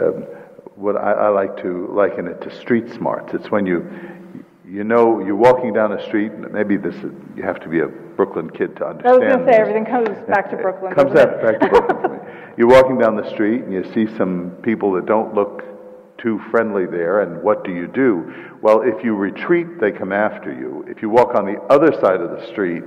um, 0.00 0.24
what 0.76 0.96
I, 0.96 1.12
I, 1.12 1.28
like 1.28 1.56
to 1.62 1.88
liken 1.92 2.26
it 2.26 2.40
to 2.42 2.54
street 2.60 2.90
smarts. 2.90 3.32
It's 3.32 3.50
when 3.50 3.64
you, 3.64 3.88
you 4.68 4.84
know, 4.84 5.20
you're 5.24 5.36
walking 5.36 5.72
down 5.72 5.92
a 5.92 6.02
street, 6.06 6.32
and 6.32 6.52
maybe 6.52 6.76
this 6.76 6.94
is, 6.96 7.12
you 7.36 7.42
have 7.42 7.60
to 7.60 7.68
be 7.68 7.80
a 7.80 7.86
Brooklyn 7.86 8.50
kid 8.50 8.76
to 8.76 8.86
understand. 8.86 9.06
I 9.06 9.18
was 9.18 9.36
going 9.36 9.46
to 9.46 9.52
say, 9.52 9.58
everything 9.58 9.84
comes 9.84 10.08
back 10.28 10.50
to 10.50 10.56
Brooklyn. 10.62 10.92
It 10.92 10.96
comes 10.96 11.12
back 11.12 11.60
to 11.60 11.68
Brooklyn. 11.68 12.20
You're 12.56 12.68
walking 12.68 12.98
down 12.98 13.16
the 13.16 13.28
street 13.30 13.62
and 13.62 13.72
you 13.72 13.84
see 13.92 14.06
some 14.16 14.56
people 14.62 14.92
that 14.92 15.06
don't 15.06 15.34
look 15.34 15.64
too 16.24 16.40
friendly 16.50 16.86
there, 16.86 17.20
and 17.20 17.42
what 17.42 17.64
do 17.64 17.70
you 17.70 17.86
do? 17.86 18.32
Well, 18.62 18.80
if 18.80 19.04
you 19.04 19.14
retreat, 19.14 19.78
they 19.78 19.92
come 19.92 20.10
after 20.10 20.50
you. 20.50 20.82
If 20.88 21.02
you 21.02 21.10
walk 21.10 21.34
on 21.34 21.44
the 21.44 21.60
other 21.70 21.92
side 22.00 22.22
of 22.22 22.30
the 22.30 22.46
street, 22.50 22.82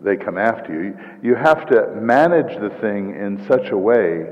they 0.00 0.16
come 0.16 0.36
after 0.36 0.72
you. 0.82 0.98
You 1.22 1.36
have 1.36 1.68
to 1.68 1.94
manage 1.94 2.52
the 2.60 2.76
thing 2.80 3.14
in 3.14 3.46
such 3.46 3.70
a 3.70 3.78
way 3.78 4.26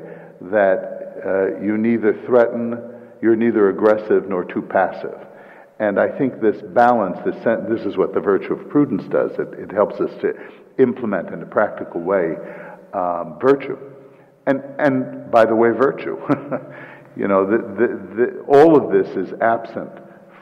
that 0.50 1.22
uh, 1.24 1.60
you 1.62 1.78
neither 1.78 2.20
threaten, 2.26 2.76
you're 3.22 3.36
neither 3.36 3.68
aggressive 3.68 4.28
nor 4.28 4.44
too 4.44 4.62
passive. 4.62 5.16
And 5.78 6.00
I 6.00 6.08
think 6.18 6.40
this 6.40 6.60
balance, 6.74 7.18
this, 7.24 7.36
this 7.68 7.86
is 7.86 7.96
what 7.96 8.12
the 8.12 8.20
virtue 8.20 8.54
of 8.54 8.68
prudence 8.68 9.04
does. 9.04 9.30
It, 9.38 9.56
it 9.56 9.70
helps 9.70 10.00
us 10.00 10.10
to 10.20 10.34
implement 10.80 11.30
in 11.30 11.42
a 11.42 11.46
practical 11.46 12.00
way 12.00 12.34
um, 12.92 13.38
virtue. 13.40 13.78
And, 14.46 14.62
and 14.80 15.30
by 15.30 15.44
the 15.44 15.54
way, 15.54 15.70
virtue. 15.70 16.18
You 17.16 17.28
know, 17.28 17.44
the, 17.44 17.58
the, 17.58 18.16
the, 18.16 18.40
all 18.48 18.76
of 18.76 18.90
this 18.90 19.16
is 19.16 19.32
absent 19.40 19.90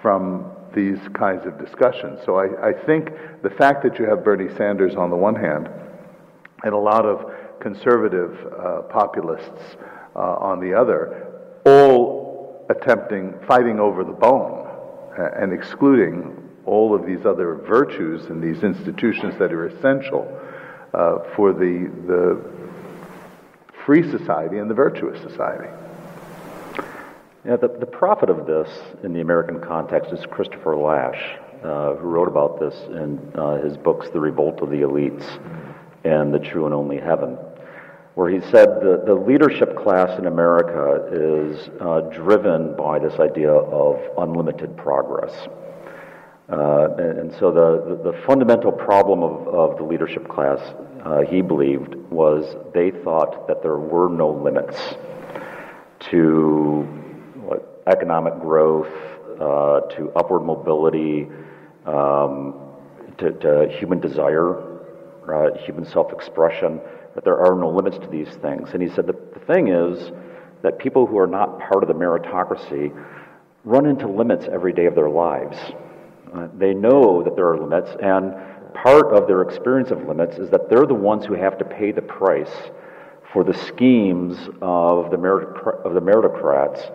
from 0.00 0.50
these 0.74 0.98
kinds 1.14 1.46
of 1.46 1.58
discussions. 1.58 2.20
So 2.24 2.36
I, 2.36 2.70
I 2.70 2.72
think 2.72 3.10
the 3.42 3.50
fact 3.50 3.82
that 3.82 3.98
you 3.98 4.04
have 4.06 4.24
Bernie 4.24 4.54
Sanders 4.56 4.94
on 4.94 5.10
the 5.10 5.16
one 5.16 5.34
hand 5.34 5.68
and 6.62 6.72
a 6.72 6.78
lot 6.78 7.04
of 7.04 7.32
conservative 7.60 8.38
uh, 8.52 8.82
populists 8.82 9.76
uh, 10.14 10.18
on 10.18 10.60
the 10.60 10.74
other, 10.74 11.26
all 11.66 12.66
attempting, 12.70 13.34
fighting 13.46 13.80
over 13.80 14.04
the 14.04 14.12
bone 14.12 14.66
uh, 15.18 15.30
and 15.36 15.52
excluding 15.52 16.36
all 16.66 16.94
of 16.94 17.04
these 17.04 17.26
other 17.26 17.54
virtues 17.54 18.26
and 18.26 18.42
these 18.42 18.62
institutions 18.62 19.34
that 19.38 19.52
are 19.52 19.66
essential 19.66 20.40
uh, 20.94 21.18
for 21.34 21.52
the, 21.52 21.90
the 22.06 22.40
free 23.84 24.08
society 24.08 24.58
and 24.58 24.70
the 24.70 24.74
virtuous 24.74 25.20
society. 25.22 25.68
Yeah, 27.42 27.56
the, 27.56 27.68
the 27.68 27.86
prophet 27.86 28.28
of 28.28 28.46
this 28.46 28.68
in 29.02 29.14
the 29.14 29.22
American 29.22 29.62
context 29.62 30.12
is 30.12 30.26
Christopher 30.26 30.76
Lasch, 30.76 31.38
uh, 31.64 31.94
who 31.94 32.06
wrote 32.06 32.28
about 32.28 32.60
this 32.60 32.74
in 32.88 33.18
uh, 33.34 33.62
his 33.62 33.78
books, 33.78 34.08
The 34.12 34.20
Revolt 34.20 34.60
of 34.60 34.68
the 34.68 34.82
Elites 34.82 35.24
and 36.04 36.34
The 36.34 36.38
True 36.38 36.66
and 36.66 36.74
Only 36.74 36.98
Heaven, 36.98 37.38
where 38.14 38.28
he 38.28 38.40
said 38.50 38.68
the, 38.82 39.02
the 39.06 39.14
leadership 39.14 39.74
class 39.74 40.18
in 40.18 40.26
America 40.26 41.08
is 41.10 41.70
uh, 41.80 42.00
driven 42.12 42.76
by 42.76 42.98
this 42.98 43.18
idea 43.18 43.52
of 43.52 43.98
unlimited 44.18 44.76
progress. 44.76 45.32
Uh, 46.52 46.94
and, 46.98 47.18
and, 47.20 47.32
so 47.38 47.50
the, 47.50 47.96
the, 47.96 48.10
the, 48.10 48.22
fundamental 48.26 48.72
problem 48.72 49.22
of, 49.22 49.48
of 49.48 49.78
the 49.78 49.84
leadership 49.84 50.28
class, 50.28 50.58
uh, 51.06 51.20
he 51.20 51.40
believed, 51.40 51.94
was 52.10 52.54
they 52.74 52.90
thought 52.90 53.48
that 53.48 53.62
there 53.62 53.78
were 53.78 54.10
no 54.10 54.28
limits 54.28 54.76
to 56.00 57.09
economic 57.90 58.40
growth, 58.40 58.92
uh, 59.40 59.80
to 59.96 60.12
upward 60.16 60.40
mobility, 60.40 61.28
um, 61.86 62.54
to, 63.18 63.32
to, 63.32 63.68
human 63.78 64.00
desire, 64.00 64.80
uh, 65.28 65.56
human 65.64 65.84
self 65.84 66.12
expression, 66.12 66.80
that 67.14 67.24
there 67.24 67.38
are 67.38 67.54
no 67.54 67.70
limits 67.70 67.98
to 67.98 68.06
these 68.06 68.28
things. 68.42 68.70
And 68.72 68.82
he 68.82 68.88
said 68.88 69.06
the, 69.06 69.16
the 69.34 69.40
thing 69.46 69.68
is 69.68 70.12
that 70.62 70.78
people 70.78 71.06
who 71.06 71.18
are 71.18 71.26
not 71.26 71.58
part 71.58 71.82
of 71.82 71.88
the 71.88 71.94
meritocracy 71.94 72.92
run 73.64 73.86
into 73.86 74.06
limits 74.06 74.46
every 74.52 74.72
day 74.72 74.86
of 74.86 74.94
their 74.94 75.10
lives. 75.10 75.56
Uh, 76.34 76.48
they 76.56 76.72
know 76.72 77.22
that 77.22 77.34
there 77.34 77.48
are 77.48 77.58
limits, 77.58 77.90
and 78.02 78.34
part 78.74 79.12
of 79.12 79.26
their 79.26 79.42
experience 79.42 79.90
of 79.90 80.06
limits 80.06 80.36
is 80.36 80.48
that 80.50 80.68
they're 80.70 80.86
the 80.86 80.94
ones 80.94 81.24
who 81.24 81.34
have 81.34 81.58
to 81.58 81.64
pay 81.64 81.92
the 81.92 82.02
price 82.02 82.70
for 83.32 83.44
the 83.44 83.54
schemes 83.54 84.36
of 84.60 85.10
the, 85.10 85.18
merit- 85.18 85.56
of 85.84 85.94
the 85.94 86.00
meritocrats 86.00 86.90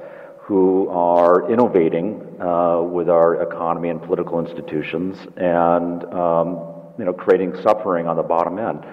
who 0.46 0.88
are 0.90 1.52
innovating 1.52 2.22
uh, 2.40 2.80
with 2.80 3.10
our 3.10 3.42
economy 3.42 3.90
and 3.90 4.00
political 4.00 4.40
institutions 4.40 5.18
and 5.38 6.04
um, 6.14 6.76
you 7.00 7.06
know, 7.06 7.14
creating 7.14 7.56
suffering 7.64 8.08
on 8.08 8.16
the 8.16 8.24
bottom 8.24 8.60
end. 8.60 8.86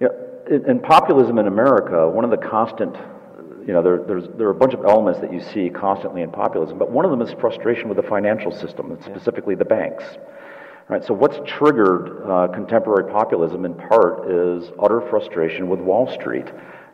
You 0.00 0.08
know, 0.08 0.14
in, 0.50 0.70
in, 0.70 0.80
populism 0.80 1.38
in 1.38 1.48
America, 1.48 2.08
one 2.08 2.24
of 2.24 2.30
the 2.30 2.38
constant, 2.38 2.96
you 3.66 3.74
know, 3.74 3.82
there, 3.82 3.98
there 4.06 4.46
are 4.46 4.52
a 4.52 4.54
bunch 4.54 4.72
of 4.72 4.86
elements 4.86 5.20
that 5.20 5.30
you 5.30 5.40
see 5.40 5.68
constantly 5.68 6.22
in 6.22 6.30
populism, 6.30 6.78
but 6.78 6.90
one 6.90 7.04
of 7.04 7.10
them 7.10 7.20
is 7.20 7.30
frustration 7.40 7.90
with 7.90 7.96
the 7.96 8.08
financial 8.08 8.50
system, 8.50 8.96
specifically 9.04 9.54
the 9.54 9.66
banks. 9.66 10.04
Right, 10.88 11.04
so 11.04 11.12
what's 11.12 11.36
triggered 11.46 12.22
uh, 12.24 12.46
contemporary 12.54 13.10
populism 13.12 13.64
in 13.64 13.74
part 13.74 14.30
is 14.30 14.70
utter 14.80 15.02
frustration 15.10 15.68
with 15.68 15.80
Wall 15.80 16.10
Street, 16.14 16.46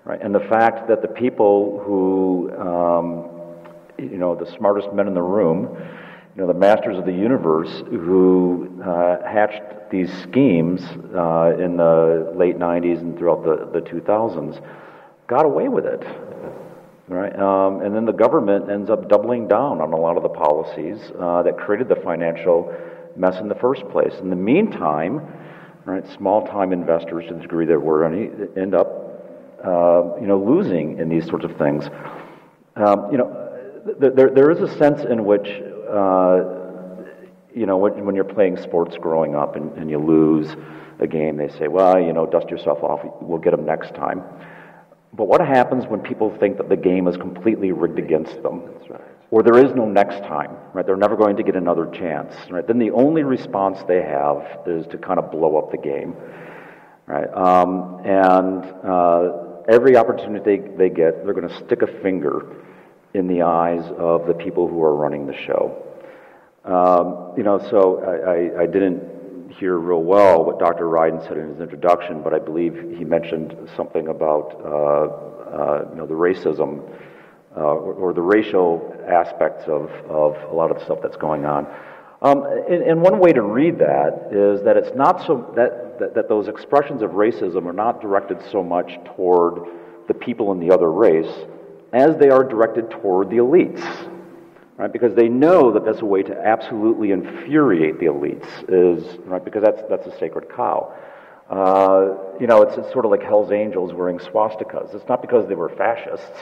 right, 0.05 0.19
and 0.21 0.35
the 0.35 0.41
fact 0.41 0.89
that 0.89 1.03
the 1.03 1.09
people 1.09 1.79
who 1.85 2.51
um, 2.59 3.32
you 4.11 4.19
know, 4.19 4.35
the 4.35 4.51
smartest 4.57 4.93
men 4.93 5.07
in 5.07 5.15
the 5.15 5.23
room, 5.23 5.77
you 6.35 6.41
know, 6.41 6.47
the 6.47 6.59
masters 6.59 6.99
of 6.99 7.05
the 7.05 7.13
universe 7.13 7.83
who 7.91 8.81
uh, 8.83 9.23
hatched 9.27 9.91
these 9.91 10.11
schemes 10.23 10.83
uh, 11.15 11.55
in 11.59 11.77
the 11.77 12.33
late 12.35 12.59
90s 12.59 13.01
and 13.01 13.19
throughout 13.19 13.45
the, 13.45 13.69
the 13.79 13.87
2000s 13.87 14.63
got 15.27 15.45
away 15.45 15.69
with 15.69 15.85
it. 15.85 16.03
Right? 17.09 17.39
Um, 17.39 17.83
and 17.83 17.95
then 17.95 18.07
the 18.07 18.13
government 18.13 18.71
ends 18.71 18.89
up 18.89 19.09
doubling 19.09 19.47
down 19.47 19.81
on 19.81 19.93
a 19.93 19.97
lot 19.97 20.17
of 20.17 20.23
the 20.23 20.31
policies 20.31 20.99
uh, 21.21 21.43
that 21.43 21.59
created 21.59 21.89
the 21.89 21.97
financial 21.97 22.73
mess 23.17 23.39
in 23.39 23.49
the 23.49 23.55
first 23.57 23.87
place. 23.91 24.15
In 24.21 24.31
the 24.31 24.37
meantime, 24.37 25.21
right, 25.85 26.07
small 26.17 26.47
time 26.47 26.73
investors, 26.73 27.27
to 27.29 27.35
the 27.35 27.41
degree 27.41 27.67
that 27.67 27.79
we're 27.79 28.05
any, 28.05 28.31
end 28.59 28.75
up 28.75 29.03
uh, 29.65 30.17
you 30.21 30.27
know, 30.27 30.39
losing 30.39 30.99
in 30.99 31.09
these 31.09 31.27
sorts 31.27 31.45
of 31.45 31.57
things. 31.57 31.85
Um, 32.77 33.13
you 33.13 33.19
know, 33.19 33.42
there, 33.99 34.31
there 34.31 34.51
is 34.51 34.61
a 34.61 34.79
sense 34.79 35.03
in 35.03 35.25
which, 35.25 35.47
uh, 35.91 36.45
you 37.55 37.67
know, 37.67 37.77
when, 37.77 38.05
when, 38.05 38.15
you're 38.15 38.25
playing 38.25 38.57
sports 38.57 38.97
growing 39.01 39.35
up 39.35 39.57
and, 39.57 39.73
and, 39.77 39.91
you 39.91 39.99
lose 39.99 40.55
a 41.01 41.07
game, 41.07 41.37
they 41.37 41.49
say, 41.49 41.69
well, 41.69 42.01
you 42.01 42.13
know, 42.13 42.27
dust 42.27 42.49
yourself 42.49 42.83
off, 42.83 43.01
we'll 43.21 43.41
get 43.41 43.51
them 43.51 43.67
next 43.67 43.95
time. 43.95 44.23
But 45.13 45.25
what 45.25 45.41
happens 45.41 45.87
when 45.87 46.01
people 46.01 46.35
think 46.39 46.57
that 46.57 46.69
the 46.69 46.77
game 46.77 47.07
is 47.07 47.17
completely 47.17 47.73
rigged 47.73 47.99
against 47.99 48.43
them? 48.43 48.63
Right. 48.89 49.01
Or 49.31 49.43
there 49.43 49.65
is 49.65 49.75
no 49.75 49.87
next 49.87 50.21
time, 50.21 50.57
right? 50.75 50.87
They're 50.87 50.97
never 50.97 51.17
going 51.17 51.37
to 51.37 51.43
get 51.43 51.57
another 51.57 51.87
chance, 51.87 52.35
right? 52.51 52.67
Then 52.67 52.79
the 52.79 52.91
only 52.91 53.23
response 53.23 53.79
they 53.89 54.03
have 54.03 54.47
is 54.67 54.87
to 54.89 54.99
kind 54.99 55.19
of 55.19 55.31
blow 55.31 55.57
up 55.57 55.71
the 55.71 55.79
game, 55.79 56.15
right? 57.07 57.33
Um, 57.35 58.01
and 58.05 58.65
uh, 58.85 59.63
every 59.69 59.97
opportunity 59.97 60.59
they, 60.59 60.69
they 60.77 60.89
get, 60.89 61.25
they're 61.25 61.35
going 61.35 61.49
to 61.49 61.57
stick 61.65 61.83
a 61.83 62.03
finger 62.03 62.62
in 63.15 63.27
the 63.27 63.43
eyes 63.43 63.85
of 63.99 64.27
the 64.27 64.35
people 64.35 64.69
who 64.69 64.83
are 64.83 64.95
running 64.95 65.27
the 65.27 65.37
show. 65.37 65.77
Um, 66.65 67.35
you 67.37 67.43
know, 67.43 67.59
so 67.71 67.99
I, 68.05 68.61
I, 68.61 68.63
I, 68.63 68.67
didn't 68.67 69.51
hear 69.59 69.79
real 69.79 70.03
well 70.03 70.45
what 70.45 70.61
Dr. 70.61 70.85
Ryden 70.85 71.21
said 71.27 71.37
in 71.37 71.49
his 71.49 71.61
introduction, 71.61 72.23
but 72.23 72.33
I 72.33 72.39
believe 72.39 72.75
he 72.97 73.05
mentioned 73.05 73.69
something 73.77 74.07
about 74.07 74.55
uh, 74.65 75.53
uh, 75.53 75.89
you 75.91 75.97
know 75.97 76.07
the 76.07 76.15
racism 76.15 76.89
uh, 77.57 77.61
or, 77.61 77.95
or, 77.95 78.13
the 78.15 78.23
racial 78.23 78.97
aspects 79.07 79.65
of, 79.67 79.91
of 80.09 80.37
a 80.51 80.55
lot 80.55 80.71
of 80.71 80.79
the 80.79 80.85
stuff 80.85 81.01
that's 81.03 81.17
going 81.17 81.45
on. 81.45 81.67
Um, 82.23 82.45
and, 82.45 82.83
and, 82.83 83.03
one 83.03 83.19
way 83.19 83.33
to 83.33 83.43
read 83.43 83.79
that 83.79 84.29
is 84.31 84.63
that 84.65 84.77
it's 84.79 84.97
not 84.97 85.27
so 85.27 85.53
that, 85.57 85.99
that, 85.99 86.15
that 86.15 86.29
those 86.29 86.49
expressions 86.49 87.03
of 87.03 87.11
racism 87.11 87.67
are 87.67 87.75
not 87.75 88.01
directed 88.01 88.39
so 88.51 88.63
much 88.63 88.93
toward 89.17 89.69
the 90.09 90.15
people 90.15 90.53
in 90.53 90.61
the 90.61 90.73
other 90.73 90.91
race 90.91 91.31
as 91.93 92.17
they 92.17 92.31
are 92.31 92.45
directed 92.45 92.91
toward 92.91 93.31
the 93.31 93.37
elites. 93.37 93.83
Right? 94.77 94.93
Because 94.93 95.15
they 95.15 95.29
know 95.29 95.73
that 95.73 95.85
that's 95.85 96.01
a 96.01 96.07
way 96.07 96.23
to 96.23 96.37
absolutely 96.37 97.11
infuriate 97.11 98.01
the 98.01 98.07
elites, 98.07 98.47
is 98.69 99.19
right 99.27 99.45
because 99.45 99.63
that's 99.63 99.83
that's 99.89 100.07
a 100.07 100.19
sacred 100.19 100.49
cow. 100.49 100.95
Uh, 101.51 102.17
you 102.41 102.47
know, 102.47 102.63
it's, 102.63 102.79
it's, 102.79 102.91
sort 102.93 103.05
of 103.05 103.11
like 103.11 103.23
Hell's 103.23 103.53
Angels 103.53 103.93
wearing 103.93 104.19
swastikas. 104.19 104.95
It's 104.95 105.07
not 105.07 105.21
because 105.21 105.47
they 105.49 105.55
were 105.55 105.69
fascists. 105.69 106.39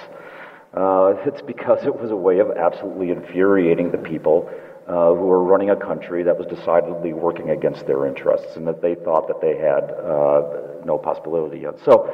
Uh, 0.72 1.14
it's 1.26 1.42
because 1.42 1.84
it 1.84 2.00
was 2.00 2.12
a 2.12 2.16
way 2.16 2.38
of 2.38 2.52
absolutely 2.52 3.10
infuriating 3.10 3.90
the 3.90 3.98
people 3.98 4.48
uh, 4.86 5.08
who 5.08 5.26
were 5.26 5.42
running 5.42 5.70
a 5.70 5.76
country 5.76 6.22
that 6.22 6.38
was 6.38 6.46
decidedly 6.46 7.12
working 7.12 7.50
against 7.50 7.86
their 7.86 8.06
interests 8.06 8.56
and 8.56 8.66
that 8.68 8.80
they 8.80 8.94
thought 8.94 9.26
that 9.26 9.40
they 9.40 9.56
had 9.56 9.90
uh, 9.90 10.84
no 10.84 10.96
possibility 10.96 11.64
of. 11.64 11.80
So, 11.84 12.06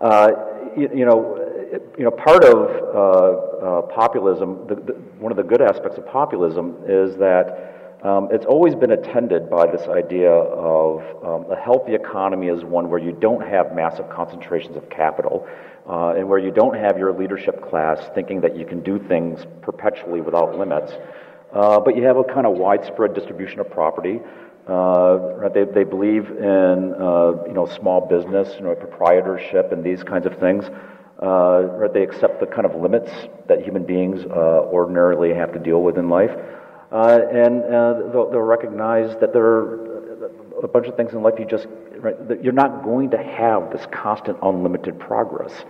uh, 0.00 0.30
you, 0.76 0.88
you 0.94 1.04
know, 1.04 1.53
you 1.98 2.04
know, 2.04 2.10
part 2.10 2.44
of 2.44 2.56
uh, 2.94 2.98
uh, 2.98 3.82
populism, 3.82 4.66
the, 4.68 4.74
the, 4.76 4.92
one 5.18 5.32
of 5.32 5.36
the 5.36 5.42
good 5.42 5.60
aspects 5.60 5.98
of 5.98 6.06
populism 6.06 6.76
is 6.86 7.16
that 7.16 7.74
um, 8.04 8.28
it's 8.30 8.44
always 8.44 8.74
been 8.74 8.92
attended 8.92 9.48
by 9.48 9.66
this 9.66 9.88
idea 9.88 10.30
of 10.30 11.00
um, 11.24 11.50
a 11.50 11.56
healthy 11.56 11.94
economy 11.94 12.48
is 12.48 12.62
one 12.62 12.90
where 12.90 13.00
you 13.00 13.12
don't 13.12 13.46
have 13.46 13.74
massive 13.74 14.10
concentrations 14.10 14.76
of 14.76 14.88
capital 14.90 15.48
uh, 15.88 16.14
and 16.16 16.28
where 16.28 16.38
you 16.38 16.50
don't 16.50 16.76
have 16.76 16.98
your 16.98 17.12
leadership 17.12 17.66
class 17.68 17.98
thinking 18.14 18.40
that 18.42 18.56
you 18.56 18.66
can 18.66 18.82
do 18.82 18.98
things 19.08 19.46
perpetually 19.62 20.20
without 20.20 20.58
limits, 20.58 20.92
uh, 21.54 21.80
but 21.80 21.96
you 21.96 22.02
have 22.02 22.18
a 22.18 22.24
kind 22.24 22.46
of 22.46 22.58
widespread 22.58 23.14
distribution 23.14 23.58
of 23.58 23.70
property. 23.70 24.20
Uh, 24.66 25.48
they, 25.48 25.64
they 25.64 25.84
believe 25.84 26.28
in 26.30 26.94
uh, 26.94 27.32
you 27.46 27.52
know 27.52 27.66
small 27.66 28.06
business, 28.06 28.54
you 28.56 28.64
know 28.64 28.74
proprietorship, 28.74 29.72
and 29.72 29.84
these 29.84 30.02
kinds 30.02 30.26
of 30.26 30.38
things. 30.38 30.64
Uh, 31.24 31.88
they 31.88 32.02
accept 32.02 32.38
the 32.38 32.46
kind 32.46 32.66
of 32.66 32.74
limits 32.74 33.10
that 33.48 33.62
human 33.62 33.82
beings 33.82 34.26
uh, 34.26 34.68
ordinarily 34.68 35.32
have 35.32 35.54
to 35.54 35.58
deal 35.58 35.80
with 35.82 35.96
in 35.96 36.10
life. 36.10 36.32
Uh, 36.92 37.20
and 37.32 37.64
uh, 37.64 37.94
they'll, 38.12 38.30
they'll, 38.30 38.40
recognize 38.40 39.16
that 39.20 39.32
there 39.32 39.42
are 39.42 40.26
a 40.62 40.68
bunch 40.68 40.86
of 40.86 40.94
things 40.96 41.14
in 41.14 41.22
life 41.22 41.34
you 41.38 41.46
just, 41.46 41.66
right, 41.96 42.14
you're 42.42 42.52
not 42.52 42.84
going 42.84 43.10
to 43.10 43.16
have 43.16 43.72
this 43.72 43.86
constant 43.90 44.36
unlimited 44.42 44.98
progress. 44.98 45.64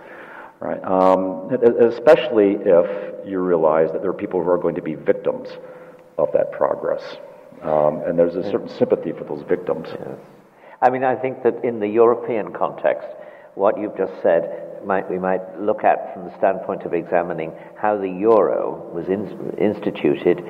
Right? 0.59 0.83
Um, 0.83 1.49
especially 1.79 2.57
if 2.59 3.25
you 3.25 3.39
realize 3.39 3.93
that 3.93 4.01
there 4.01 4.09
are 4.09 4.13
people 4.13 4.43
who 4.43 4.49
are 4.49 4.57
going 4.57 4.75
to 4.75 4.81
be 4.81 4.95
victims 4.95 5.47
of 6.17 6.29
that 6.33 6.51
progress. 6.51 7.01
Um, 7.61 8.01
and 8.05 8.19
there's 8.19 8.35
a 8.35 8.43
certain 8.43 8.69
sympathy 8.69 9.13
for 9.13 9.23
those 9.23 9.43
victims. 9.47 9.87
Yes. 9.89 10.17
I 10.81 10.89
mean, 10.89 11.05
I 11.05 11.15
think 11.15 11.43
that 11.43 11.63
in 11.63 11.79
the 11.79 11.87
European 11.87 12.51
context, 12.51 13.07
what 13.55 13.79
you've 13.79 13.95
just 13.97 14.13
said 14.21 14.64
might, 14.85 15.09
we 15.09 15.17
might 15.17 15.59
look 15.59 15.83
at 15.83 16.13
from 16.13 16.25
the 16.25 16.37
standpoint 16.37 16.83
of 16.83 16.93
examining 16.93 17.51
how 17.77 17.97
the 17.97 18.09
euro 18.09 18.91
was 18.93 19.07
in, 19.07 19.55
instituted, 19.57 20.43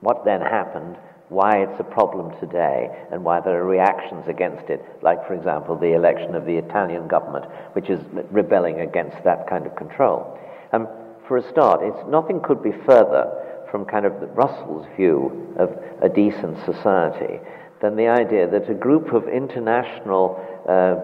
what 0.00 0.24
then 0.24 0.40
happened, 0.40 0.96
why 1.28 1.58
it's 1.58 1.78
a 1.78 1.84
problem 1.84 2.38
today 2.40 2.88
and 3.12 3.22
why 3.22 3.40
there 3.40 3.60
are 3.60 3.66
reactions 3.66 4.24
against 4.28 4.70
it, 4.70 4.82
like, 5.02 5.26
for 5.26 5.34
example, 5.34 5.76
the 5.76 5.94
election 5.94 6.34
of 6.34 6.46
the 6.46 6.56
Italian 6.56 7.06
government, 7.06 7.44
which 7.72 7.90
is 7.90 8.00
rebelling 8.30 8.80
against 8.80 9.22
that 9.24 9.48
kind 9.48 9.66
of 9.66 9.76
control. 9.76 10.38
Um, 10.72 10.88
for 11.26 11.36
a 11.36 11.50
start, 11.50 11.80
it's, 11.82 12.08
nothing 12.08 12.40
could 12.40 12.62
be 12.62 12.72
further 12.86 13.30
from 13.70 13.84
kind 13.84 14.06
of 14.06 14.12
Russell's 14.34 14.86
view 14.96 15.54
of 15.58 15.70
a 16.00 16.08
decent 16.08 16.56
society 16.64 17.38
than 17.82 17.96
the 17.96 18.08
idea 18.08 18.48
that 18.48 18.70
a 18.70 18.74
group 18.74 19.12
of 19.12 19.28
international 19.28 20.40
uh, 20.66 20.96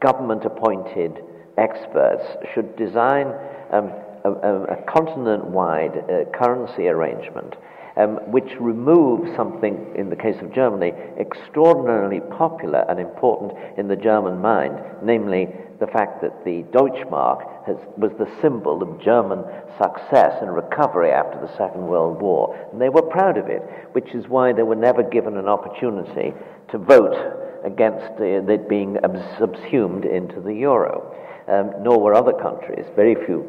government 0.00 0.44
appointed 0.44 1.22
experts 1.58 2.24
should 2.54 2.76
design 2.76 3.26
um, 3.72 3.92
a, 4.24 4.30
a 4.30 4.82
continent 4.86 5.44
wide 5.44 6.04
uh, 6.08 6.24
currency 6.36 6.88
arrangement 6.88 7.54
um, 7.98 8.18
which 8.30 8.48
removes 8.60 9.34
something, 9.34 9.92
in 9.96 10.08
the 10.08 10.16
case 10.16 10.36
of 10.40 10.54
Germany, 10.54 10.92
extraordinarily 11.18 12.20
popular 12.20 12.86
and 12.88 13.00
important 13.00 13.52
in 13.76 13.88
the 13.88 13.96
German 13.96 14.40
mind, 14.40 14.78
namely 15.02 15.48
the 15.80 15.86
fact 15.88 16.22
that 16.22 16.44
the 16.44 16.62
Deutschmark 16.70 17.66
has, 17.66 17.76
was 17.96 18.12
the 18.18 18.30
symbol 18.40 18.82
of 18.82 19.02
German 19.02 19.42
success 19.82 20.38
and 20.40 20.54
recovery 20.54 21.10
after 21.10 21.40
the 21.40 21.52
Second 21.56 21.86
World 21.86 22.22
War. 22.22 22.56
And 22.72 22.80
they 22.80 22.88
were 22.88 23.02
proud 23.02 23.36
of 23.36 23.48
it, 23.48 23.62
which 23.92 24.14
is 24.14 24.28
why 24.28 24.52
they 24.52 24.62
were 24.62 24.76
never 24.76 25.02
given 25.02 25.36
an 25.36 25.48
opportunity 25.48 26.32
to 26.70 26.78
vote 26.78 27.16
against 27.64 28.20
uh, 28.20 28.24
it 28.24 28.68
being 28.68 28.96
subsumed 29.38 30.04
into 30.04 30.40
the 30.40 30.54
euro. 30.54 31.14
Um, 31.48 31.72
nor 31.80 31.98
were 31.98 32.14
other 32.14 32.34
countries, 32.34 32.84
very 32.94 33.14
few. 33.24 33.42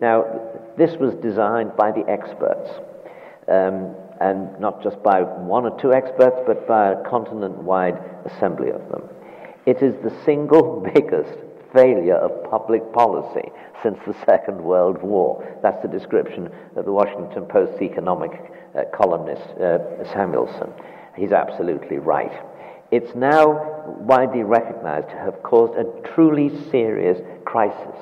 Now, 0.00 0.24
this 0.76 0.96
was 0.96 1.14
designed 1.22 1.76
by 1.76 1.92
the 1.92 2.04
experts 2.08 2.68
um, 3.46 3.94
and 4.20 4.58
not 4.58 4.82
just 4.82 5.00
by 5.02 5.22
one 5.22 5.64
or 5.64 5.80
two 5.80 5.92
experts, 5.92 6.36
but 6.46 6.66
by 6.66 6.92
a 6.92 7.08
continent 7.08 7.56
wide 7.58 7.98
assembly 8.24 8.70
of 8.70 8.88
them. 8.90 9.08
It 9.66 9.82
is 9.82 9.94
the 10.02 10.12
single 10.24 10.80
biggest 10.94 11.38
failure 11.72 12.16
of 12.16 12.50
public 12.50 12.92
policy 12.92 13.50
since 13.82 13.98
the 14.06 14.14
Second 14.24 14.62
World 14.62 15.02
War. 15.02 15.58
That's 15.62 15.80
the 15.82 15.88
description 15.88 16.48
of 16.76 16.84
the 16.84 16.92
Washington 16.92 17.44
Post 17.46 17.80
economic 17.82 18.30
uh, 18.74 18.82
columnist 18.94 19.46
uh, 19.60 19.78
Samuelson. 20.12 20.72
He's 21.16 21.32
absolutely 21.32 21.98
right. 21.98 22.32
It's 22.90 23.14
now 23.14 23.96
widely 23.98 24.42
recognized 24.42 25.08
to 25.08 25.16
have 25.16 25.42
caused 25.42 25.74
a 25.74 25.84
truly 26.14 26.50
serious 26.70 27.18
crisis. 27.54 27.98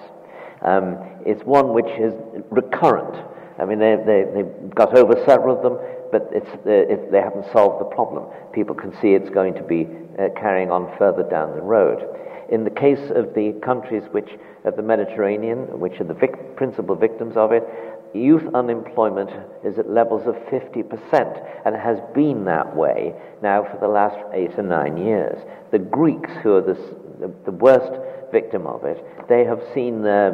Um, 0.62 0.96
it's 1.26 1.44
one 1.44 1.74
which 1.74 1.92
is 2.00 2.14
recurrent 2.48 3.16
I 3.58 3.64
mean, 3.64 3.78
they, 3.78 3.96
they, 4.04 4.24
they've 4.34 4.74
got 4.74 4.96
over 4.96 5.14
several 5.24 5.56
of 5.56 5.62
them, 5.62 5.78
but 6.10 6.28
it's, 6.32 6.48
uh, 6.66 6.70
it, 6.70 7.12
they 7.12 7.20
haven't 7.20 7.46
solved 7.52 7.80
the 7.80 7.94
problem. 7.94 8.26
People 8.52 8.74
can 8.74 8.92
see 9.00 9.14
it's 9.14 9.30
going 9.30 9.54
to 9.54 9.62
be 9.62 9.86
uh, 10.18 10.28
carrying 10.38 10.70
on 10.70 10.92
further 10.98 11.22
down 11.22 11.54
the 11.54 11.62
road. 11.62 12.02
In 12.50 12.64
the 12.64 12.70
case 12.70 13.10
of 13.14 13.34
the 13.34 13.58
countries 13.62 14.02
which, 14.10 14.30
of 14.64 14.76
the 14.76 14.82
Mediterranean, 14.82 15.78
which 15.78 16.00
are 16.00 16.04
the 16.04 16.14
vic- 16.14 16.56
principal 16.56 16.96
victims 16.96 17.36
of 17.36 17.52
it, 17.52 17.62
youth 18.14 18.42
unemployment 18.52 19.30
is 19.64 19.78
at 19.78 19.88
levels 19.88 20.26
of 20.26 20.34
50% 20.50 21.62
and 21.64 21.76
has 21.76 21.98
been 22.14 22.44
that 22.44 22.76
way 22.76 23.14
now 23.42 23.62
for 23.62 23.78
the 23.80 23.88
last 23.88 24.18
eight 24.34 24.50
or 24.58 24.64
nine 24.64 24.96
years. 24.96 25.38
The 25.70 25.78
Greeks, 25.78 26.30
who 26.42 26.56
are 26.56 26.60
the, 26.60 27.32
the 27.44 27.52
worst 27.52 27.92
victim 28.32 28.66
of 28.66 28.84
it, 28.84 29.04
they 29.28 29.44
have 29.44 29.62
seen 29.74 30.02
their 30.02 30.32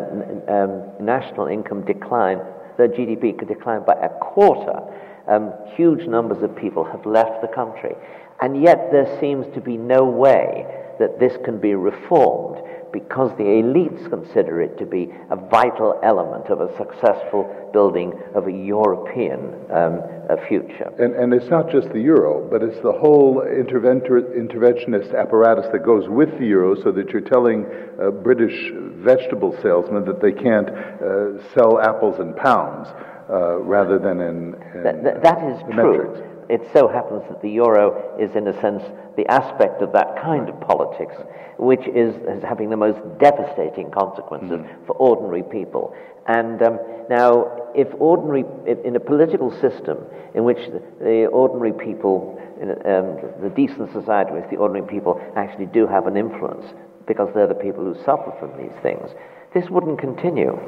um, 0.49 1.05
national 1.05 1.49
income 1.49 1.85
decline 1.85 2.41
their 2.79 2.89
GDP 2.89 3.37
could 3.37 3.49
decline 3.49 3.85
by 3.85 3.95
a 3.95 4.09
quarter, 4.09 4.81
um, 5.27 5.53
huge 5.75 6.07
numbers 6.07 6.43
of 6.43 6.57
people 6.57 6.85
have 6.85 7.05
left 7.05 7.43
the 7.43 7.49
country. 7.49 7.95
And 8.41 8.63
yet 8.63 8.91
there 8.93 9.19
seems 9.21 9.53
to 9.55 9.61
be 9.61 9.77
no 9.77 10.05
way 10.05 10.65
that 11.01 11.19
this 11.19 11.37
can 11.45 11.59
be 11.59 11.75
reformed 11.75 12.63
because 12.93 13.31
the 13.37 13.45
elites 13.45 14.09
consider 14.09 14.61
it 14.61 14.79
to 14.79 14.87
be 14.87 15.09
a 15.31 15.37
vital 15.37 15.99
element 16.03 16.47
of 16.49 16.61
a 16.61 16.75
successful 16.77 17.71
building 17.73 18.13
of 18.35 18.47
a 18.47 18.53
European 18.53 19.55
um, 19.71 20.03
a 20.31 20.37
future. 20.47 20.93
And, 20.99 21.15
and, 21.15 21.33
it's 21.33 21.49
not 21.49 21.71
just 21.71 21.89
the 21.91 22.01
euro, 22.01 22.47
but 22.51 22.63
it's 22.63 22.81
the 22.83 22.93
whole 22.93 23.43
interventionist 23.43 25.19
apparatus 25.19 25.67
that 25.73 25.85
goes 25.85 26.09
with 26.09 26.39
the 26.39 26.47
euro 26.47 26.75
so 26.83 26.93
that 26.93 27.11
you're 27.11 27.23
telling 27.23 27.65
uh, 28.01 28.11
British 28.11 28.71
vegetable 29.03 29.57
salesmen 29.63 30.05
that 30.05 30.21
they 30.21 30.33
can't 30.33 30.69
uh, 30.69 31.55
sell 31.55 31.81
apples 31.81 32.21
in 32.21 32.35
pounds. 32.35 32.89
Uh, 33.31 33.59
rather 33.59 33.99
than 33.99 34.21
in, 34.21 34.55
in 34.75 34.83
that, 34.83 35.23
that 35.23 35.37
is 35.45 35.61
true. 35.75 36.15
Metrics 36.15 36.28
it 36.49 36.63
so 36.73 36.89
happens 36.89 37.23
that 37.29 37.43
the 37.43 37.51
euro 37.51 38.17
is, 38.19 38.35
in 38.35 38.49
a 38.49 38.61
sense, 38.61 38.83
the 39.17 39.27
aspect 39.27 39.83
of 39.83 39.93
that 39.93 40.17
kind 40.23 40.49
of 40.49 40.59
politics, 40.61 41.15
which 41.59 41.87
is, 41.89 42.15
is 42.27 42.43
having 42.43 42.71
the 42.71 42.77
most 42.77 43.01
devastating 43.19 43.91
consequences 43.91 44.61
mm. 44.61 44.87
for 44.87 44.95
ordinary 44.97 45.43
people. 45.43 45.95
And 46.27 46.63
um, 46.63 46.79
now, 47.11 47.71
if 47.75 47.89
ordinary, 47.99 48.45
if 48.67 48.83
in 48.85 48.97
a 48.97 49.01
political 49.01 49.51
system 49.61 49.99
in 50.35 50.45
which 50.45 50.59
the, 50.73 50.83
the 51.01 51.27
ordinary 51.27 51.73
people, 51.73 52.41
in, 52.61 52.71
um, 52.71 53.17
the 53.43 53.53
decent 53.55 53.93
society 53.93 54.31
in 54.31 54.41
which 54.41 54.51
the 54.51 54.57
ordinary 54.57 54.87
people 54.87 55.21
actually 55.37 55.67
do 55.67 55.87
have 55.87 56.07
an 56.07 56.17
influence, 56.17 56.67
because 57.07 57.29
they're 57.35 57.47
the 57.47 57.55
people 57.55 57.85
who 57.85 57.95
suffer 58.05 58.33
from 58.39 58.57
these 58.57 58.77
things, 58.83 59.11
this 59.55 59.69
wouldn't 59.71 59.99
continue. 59.99 60.59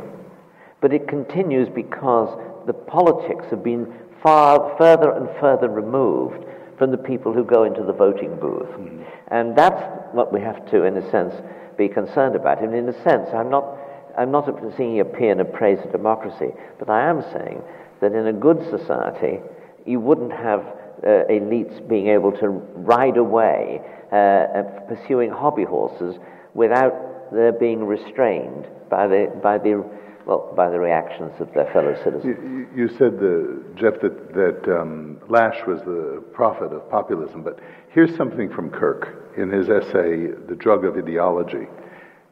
But 0.81 0.93
it 0.93 1.09
continues 1.09 1.69
because 1.69 2.39
the 2.67 2.73
politics 2.73 3.45
have 3.51 3.63
been 3.63 3.93
far 4.23 4.77
further 4.79 5.13
and 5.13 5.29
further 5.41 5.69
removed 5.69 6.45
from 6.79 6.91
the 6.91 6.99
people 6.99 7.33
who 7.33 7.45
go 7.45 7.65
into 7.65 7.83
the 7.83 7.93
voting 7.93 8.37
booth. 8.41 8.69
Mm. 8.69 9.05
And 9.29 9.57
that's 9.57 9.83
what 10.13 10.33
we 10.33 10.41
have 10.41 10.69
to, 10.71 10.85
in 10.85 10.97
a 10.97 11.11
sense, 11.11 11.35
be 11.77 11.89
concerned 11.89 12.35
about. 12.35 12.63
And 12.63 12.75
in 12.75 12.89
a 12.89 13.03
sense, 13.03 13.29
I'm 13.35 13.51
not, 13.51 13.77
I'm 14.17 14.31
not 14.31 14.49
seeing 14.77 15.01
a 15.01 15.05
paean 15.05 15.41
of 15.41 15.53
praise 15.53 15.79
of 15.85 15.93
democracy, 15.93 16.53
but 16.79 16.89
I 16.89 17.09
am 17.09 17.23
saying 17.33 17.63
that 18.01 18.13
in 18.13 18.27
a 18.27 18.33
good 18.33 18.63
society, 18.71 19.41
you 19.87 20.01
wouldn't 20.01 20.33
have 20.33 20.61
uh, 21.03 21.25
elites 21.31 21.87
being 21.89 22.09
able 22.09 22.33
to 22.33 22.49
ride 22.49 23.17
away 23.17 23.81
uh, 24.13 24.63
pursuing 24.89 25.31
hobby 25.31 25.65
horses 25.65 26.17
without 26.55 26.93
their 27.33 27.53
being 27.53 27.85
restrained 27.85 28.67
by 28.91 29.07
the, 29.07 29.33
by 29.43 29.57
the 29.57 29.85
well, 30.27 30.53
by 30.55 30.71
the 30.71 30.79
reactions 30.79 31.33
of 31.41 31.53
their 31.55 31.71
fellow 31.73 31.95
citizens. 32.05 32.25
You, 32.25 32.69
you 32.75 32.89
said, 32.89 33.19
the, 33.19 33.63
Jeff, 33.75 34.01
that, 34.01 34.35
that 34.35 34.81
um, 34.81 35.19
Lasch 35.29 35.67
was 35.67 35.81
the 35.81 36.23
prophet 36.33 36.73
of 36.73 36.89
populism, 36.91 37.43
but 37.43 37.59
here's 37.91 38.15
something 38.17 38.51
from 38.51 38.71
Kirk 38.71 39.33
in 39.37 39.51
his 39.51 39.69
essay, 39.69 40.29
The 40.49 40.57
Drug 40.57 40.85
of 40.85 40.97
Ideology. 40.97 41.67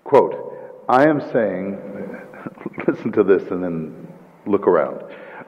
Quote, 0.05 0.55
I 0.89 1.09
am 1.09 1.21
saying, 1.33 1.79
listen 2.87 3.13
to 3.13 3.25
this 3.25 3.43
and 3.51 3.63
then 3.63 4.09
look 4.47 4.67
around. 4.67 5.03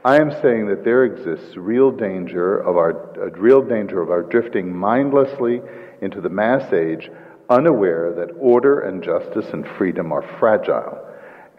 I 0.04 0.16
am 0.16 0.30
saying 0.42 0.66
that 0.68 0.82
there 0.82 1.04
exists 1.04 1.56
real 1.56 1.90
danger 1.90 2.58
of 2.58 2.76
our, 2.78 3.12
a 3.20 3.30
real 3.38 3.60
danger 3.60 4.00
of 4.00 4.10
our 4.10 4.22
drifting 4.22 4.74
mindlessly 4.74 5.60
into 6.00 6.22
the 6.22 6.30
mass 6.30 6.72
age, 6.72 7.10
unaware 7.50 8.14
that 8.14 8.30
order 8.38 8.80
and 8.80 9.02
justice 9.02 9.46
and 9.52 9.66
freedom 9.76 10.10
are 10.10 10.24
fragile 10.38 11.06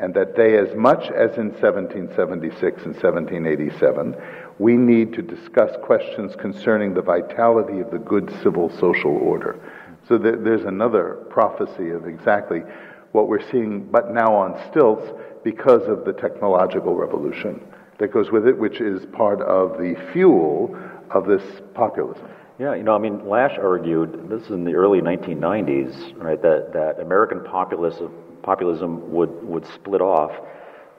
and 0.01 0.15
that 0.15 0.35
they, 0.35 0.57
as 0.57 0.75
much 0.75 1.11
as 1.11 1.37
in 1.37 1.51
1776 1.51 2.61
and 2.85 2.95
1787, 2.95 4.15
we 4.57 4.75
need 4.75 5.13
to 5.13 5.21
discuss 5.21 5.69
questions 5.83 6.35
concerning 6.35 6.93
the 6.93 7.01
vitality 7.01 7.79
of 7.79 7.91
the 7.91 7.99
good 7.99 8.33
civil 8.41 8.75
social 8.79 9.11
order. 9.11 9.59
So 10.07 10.17
there's 10.17 10.65
another 10.65 11.23
prophecy 11.29 11.91
of 11.91 12.07
exactly 12.07 12.63
what 13.11 13.27
we're 13.27 13.47
seeing, 13.51 13.85
but 13.91 14.11
now 14.11 14.33
on 14.33 14.59
stilts 14.71 15.07
because 15.43 15.87
of 15.87 16.03
the 16.03 16.13
technological 16.13 16.95
revolution 16.95 17.61
that 17.99 18.11
goes 18.11 18.31
with 18.31 18.47
it, 18.47 18.57
which 18.57 18.81
is 18.81 19.05
part 19.13 19.41
of 19.41 19.77
the 19.77 19.95
fuel 20.11 20.75
of 21.11 21.27
this 21.27 21.43
populism. 21.75 22.27
Yeah, 22.57 22.73
you 22.73 22.81
know, 22.81 22.95
I 22.95 22.97
mean, 22.97 23.27
Lasch 23.27 23.57
argued, 23.59 24.29
this 24.29 24.41
is 24.43 24.51
in 24.51 24.63
the 24.63 24.73
early 24.73 25.01
1990s, 25.01 26.17
right, 26.17 26.41
that, 26.41 26.73
that 26.73 26.99
American 26.99 27.43
populism, 27.43 28.11
populism 28.43 29.11
would, 29.11 29.43
would 29.43 29.65
split 29.67 30.01
off 30.01 30.31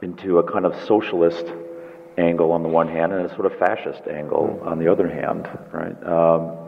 into 0.02 0.38
a 0.38 0.52
kind 0.52 0.66
of 0.66 0.74
socialist 0.86 1.46
angle 2.18 2.52
on 2.52 2.62
the 2.62 2.68
one 2.68 2.88
hand 2.88 3.12
and 3.12 3.24
a 3.24 3.34
sort 3.34 3.46
of 3.46 3.58
fascist 3.58 4.02
angle 4.08 4.60
on 4.64 4.78
the 4.78 4.90
other 4.90 5.08
hand, 5.08 5.48
right? 5.72 5.96
Um, 6.04 6.58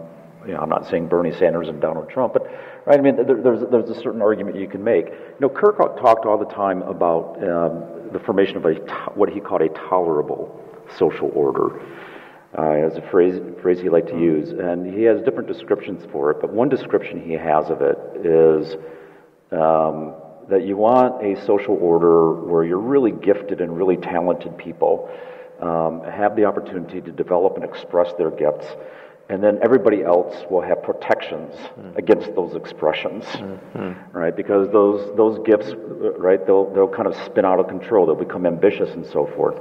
you 0.46 0.52
know, 0.52 0.60
I'm 0.60 0.68
not 0.68 0.88
saying 0.88 1.08
Bernie 1.08 1.32
Sanders 1.32 1.68
and 1.68 1.80
Donald 1.80 2.08
Trump, 2.10 2.32
but 2.32 2.42
right. 2.86 2.98
I 2.98 3.02
mean, 3.02 3.16
there, 3.16 3.40
there's 3.40 3.60
there's 3.70 3.90
a 3.90 4.00
certain 4.00 4.20
argument 4.20 4.56
you 4.56 4.68
can 4.68 4.84
make. 4.84 5.06
You 5.06 5.40
know, 5.40 5.48
Kirk 5.48 5.78
talked 5.78 6.26
all 6.26 6.38
the 6.38 6.52
time 6.52 6.82
about 6.82 7.36
um, 7.42 8.12
the 8.12 8.20
formation 8.24 8.56
of 8.56 8.64
a 8.66 8.74
what 9.14 9.30
he 9.30 9.40
called 9.40 9.62
a 9.62 9.68
tolerable 9.88 10.60
social 10.98 11.30
order. 11.34 11.80
Uh, 12.56 12.86
as 12.86 12.96
a 12.96 13.02
phrase 13.10 13.40
phrase 13.62 13.80
he 13.80 13.88
liked 13.88 14.08
to 14.08 14.18
use, 14.18 14.50
and 14.50 14.94
he 14.94 15.02
has 15.02 15.20
different 15.22 15.48
descriptions 15.48 16.04
for 16.12 16.30
it. 16.30 16.40
But 16.40 16.52
one 16.52 16.68
description 16.68 17.20
he 17.20 17.32
has 17.32 17.70
of 17.70 17.80
it 17.80 17.98
is 18.24 18.76
um, 19.50 20.14
that 20.49 20.66
you 20.66 20.76
want 20.76 21.24
a 21.24 21.45
social 21.45 21.76
order 21.80 22.34
where 22.34 22.64
you're 22.64 22.78
really 22.78 23.12
gifted 23.12 23.61
and 23.61 23.76
really 23.76 23.97
talented 23.97 24.57
people 24.59 25.11
um, 25.61 26.03
have 26.05 26.36
the 26.36 26.45
opportunity 26.45 27.01
to 27.01 27.12
develop 27.12 27.57
and 27.57 27.64
express 27.64 28.12
their 28.18 28.30
gifts 28.30 28.66
and 29.30 29.42
then 29.42 29.59
everybody 29.62 30.03
else 30.03 30.34
will 30.51 30.61
have 30.61 30.82
protections 30.82 31.55
mm. 31.55 31.97
against 31.97 32.34
those 32.34 32.55
expressions, 32.55 33.24
mm-hmm. 33.24 34.16
right? 34.16 34.36
Because 34.36 34.68
those 34.70 35.16
those 35.16 35.38
gifts, 35.47 35.72
right? 36.18 36.45
They'll 36.47 36.72
they'll 36.74 36.88
kind 36.88 37.09
of 37.09 37.16
spin 37.24 37.45
out 37.45 37.59
of 37.59 37.68
control. 37.68 38.05
They'll 38.05 38.14
become 38.14 38.45
ambitious 38.45 38.90
and 38.90 39.07
so 39.07 39.26
forth. 39.34 39.57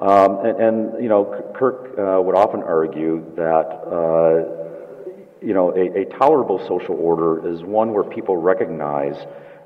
Um, 0.00 0.44
and, 0.44 0.60
and, 0.60 1.02
you 1.02 1.08
know, 1.08 1.52
Kirk 1.54 1.96
uh, 1.96 2.20
would 2.20 2.34
often 2.34 2.62
argue 2.62 3.24
that 3.36 3.66
uh, 3.86 4.34
you 5.40 5.54
know 5.54 5.70
a, 5.70 6.02
a 6.02 6.04
tolerable 6.18 6.60
social 6.68 6.94
order 6.94 7.48
is 7.52 7.62
one 7.62 7.92
where 7.92 8.04
people 8.04 8.36
recognize 8.36 9.16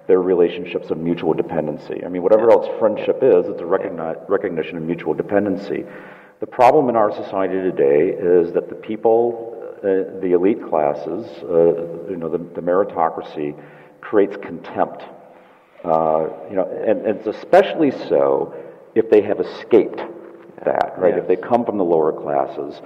their 0.07 0.21
relationships 0.21 0.91
of 0.91 0.99
mutual 0.99 1.35
dependency. 1.35 2.05
I 2.05 2.09
mean, 2.09 2.23
whatever 2.23 2.51
else 2.51 2.69
friendship 2.79 3.19
is, 3.23 3.47
it's 3.49 3.61
a 3.61 3.65
recogni- 3.65 4.29
recognition 4.29 4.77
of 4.77 4.85
mutual 4.85 5.15
dependency. 5.15 5.85
The 6.41 6.47
problem 6.47 6.89
in 6.89 6.97
our 6.97 7.11
society 7.13 7.55
today 7.55 8.11
is 8.11 8.53
that 8.53 8.69
the 8.69 8.75
people, 8.75 9.55
uh, 9.79 10.21
the 10.21 10.33
elite 10.33 10.63
classes, 10.69 11.27
uh, 11.43 12.11
you 12.11 12.17
know, 12.17 12.29
the, 12.29 12.39
the, 12.39 12.61
meritocracy, 12.61 13.59
creates 14.01 14.37
contempt. 14.37 15.03
Uh, 15.83 16.29
you 16.51 16.57
know, 16.57 16.69
and, 16.87 17.07
and, 17.07 17.19
it's 17.19 17.27
especially 17.27 17.91
so 17.91 18.55
if 18.95 19.09
they 19.11 19.23
have 19.23 19.41
escaped 19.41 20.01
that, 20.65 20.95
right? 20.99 21.15
Yes. 21.15 21.23
If 21.23 21.29
they 21.29 21.37
come 21.37 21.65
from 21.65 21.79
the 21.79 21.85
lower 21.85 22.13
classes. 22.13 22.81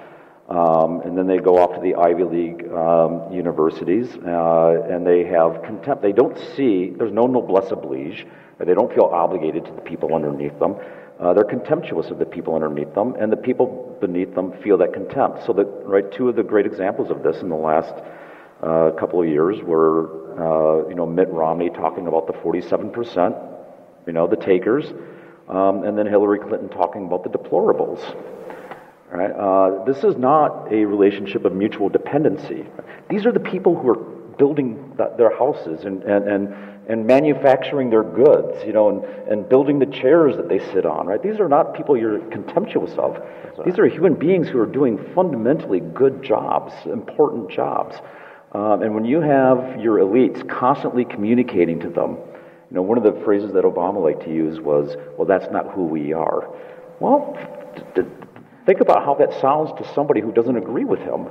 Um, 0.51 1.03
and 1.03 1.17
then 1.17 1.29
they 1.29 1.39
go 1.39 1.59
off 1.59 1.75
to 1.75 1.81
the 1.81 1.95
Ivy 1.95 2.25
League 2.25 2.73
um, 2.73 3.33
universities, 3.33 4.09
uh, 4.27 4.83
and 4.91 5.07
they 5.07 5.23
have 5.25 5.63
contempt. 5.63 6.03
They 6.03 6.13
don't 6.13 6.37
see, 6.57 6.91
there's 6.91 7.13
no 7.13 7.29
noblesse 7.29 7.71
oblige. 7.71 8.27
They 8.59 8.75
don't 8.75 8.93
feel 8.93 9.05
obligated 9.05 9.65
to 9.67 9.73
the 9.73 9.81
people 9.81 10.13
underneath 10.13 10.59
them. 10.59 10.75
Uh, 11.21 11.35
they're 11.35 11.45
contemptuous 11.45 12.11
of 12.11 12.19
the 12.19 12.25
people 12.25 12.57
underneath 12.57 12.93
them, 12.95 13.15
and 13.21 13.31
the 13.31 13.37
people 13.37 13.97
beneath 14.01 14.35
them 14.35 14.53
feel 14.63 14.77
that 14.79 14.93
contempt. 14.93 15.47
So 15.47 15.53
that 15.53 15.67
right, 15.85 16.11
two 16.11 16.29
of 16.29 16.35
the 16.35 16.43
great 16.43 16.67
examples 16.67 17.11
of 17.13 17.23
this 17.23 17.43
in 17.43 17.49
the 17.49 17.55
last 17.55 17.95
uh, 18.61 18.91
couple 18.99 19.23
of 19.23 19.29
years 19.29 19.63
were, 19.63 20.35
uh, 20.35 20.89
you 20.89 20.97
know, 20.97 21.07
Mitt 21.07 21.29
Romney 21.29 21.71
talking 21.71 22.09
about 22.09 22.27
the 22.27 22.33
47 22.43 22.91
percent, 22.91 23.37
you 24.05 24.13
know, 24.13 24.27
the 24.27 24.37
takers, 24.37 24.87
um, 25.49 25.85
and 25.85 25.97
then 25.97 26.07
Hillary 26.07 26.41
Clinton 26.41 26.69
talking 26.71 27.07
about 27.07 27.23
the 27.23 27.31
deplorables. 27.31 28.01
Right? 29.11 29.33
Uh, 29.33 29.85
this 29.85 30.05
is 30.05 30.17
not 30.17 30.73
a 30.73 30.85
relationship 30.85 31.45
of 31.45 31.53
mutual 31.53 31.89
dependency. 31.89 32.65
These 33.09 33.27
are 33.27 33.33
the 33.33 33.41
people 33.41 33.77
who 33.77 33.89
are 33.91 33.97
building 34.39 34.97
their 35.19 35.37
houses 35.37 35.85
and, 35.85 36.03
and, 36.05 36.29
and 36.29 36.71
and 36.91 37.07
manufacturing 37.07 37.89
their 37.89 38.03
goods, 38.03 38.65
you 38.67 38.73
know, 38.73 38.89
and, 38.89 39.05
and 39.29 39.49
building 39.49 39.79
the 39.79 39.87
chairs 39.87 40.37
that 40.37 40.49
they 40.49 40.59
sit 40.59 40.85
on, 40.85 41.07
right? 41.07 41.23
These 41.23 41.39
are 41.39 41.49
not 41.49 41.73
people 41.73 41.97
you're 41.97 42.19
contemptuous 42.31 42.91
of. 42.99 43.17
Right. 43.17 43.65
These 43.65 43.79
are 43.79 43.87
human 43.87 44.15
beings 44.15 44.49
who 44.49 44.59
are 44.59 44.67
doing 44.67 44.99
fundamentally 45.15 45.79
good 45.79 46.21
jobs, 46.21 46.73
important 46.87 47.49
jobs. 47.49 47.95
Um, 48.53 48.83
and 48.83 48.93
when 48.93 49.05
you 49.05 49.21
have 49.21 49.81
your 49.81 49.99
elites 49.99 50.47
constantly 50.49 51.05
communicating 51.05 51.79
to 51.79 51.91
them, 51.91 52.17
you 52.17 52.75
know, 52.75 52.83
one 52.83 52.99
of 52.99 53.05
the 53.05 53.21
phrases 53.25 53.53
that 53.53 53.63
Obama 53.63 54.03
liked 54.03 54.25
to 54.25 54.35
use 54.35 54.59
was, 54.59 54.97
well, 55.17 55.29
that's 55.29 55.49
not 55.53 55.73
who 55.73 55.85
we 55.85 56.13
are. 56.13 56.53
Well, 56.99 57.39
d- 57.77 58.03
d- 58.03 58.09
think 58.67 58.81
about 58.81 59.05
how 59.05 59.15
that 59.15 59.33
sounds 59.41 59.71
to 59.79 59.95
somebody 59.95 60.21
who 60.21 60.33
doesn't 60.33 60.57
agree 60.57 60.85
with 60.85 61.01
him. 61.01 61.27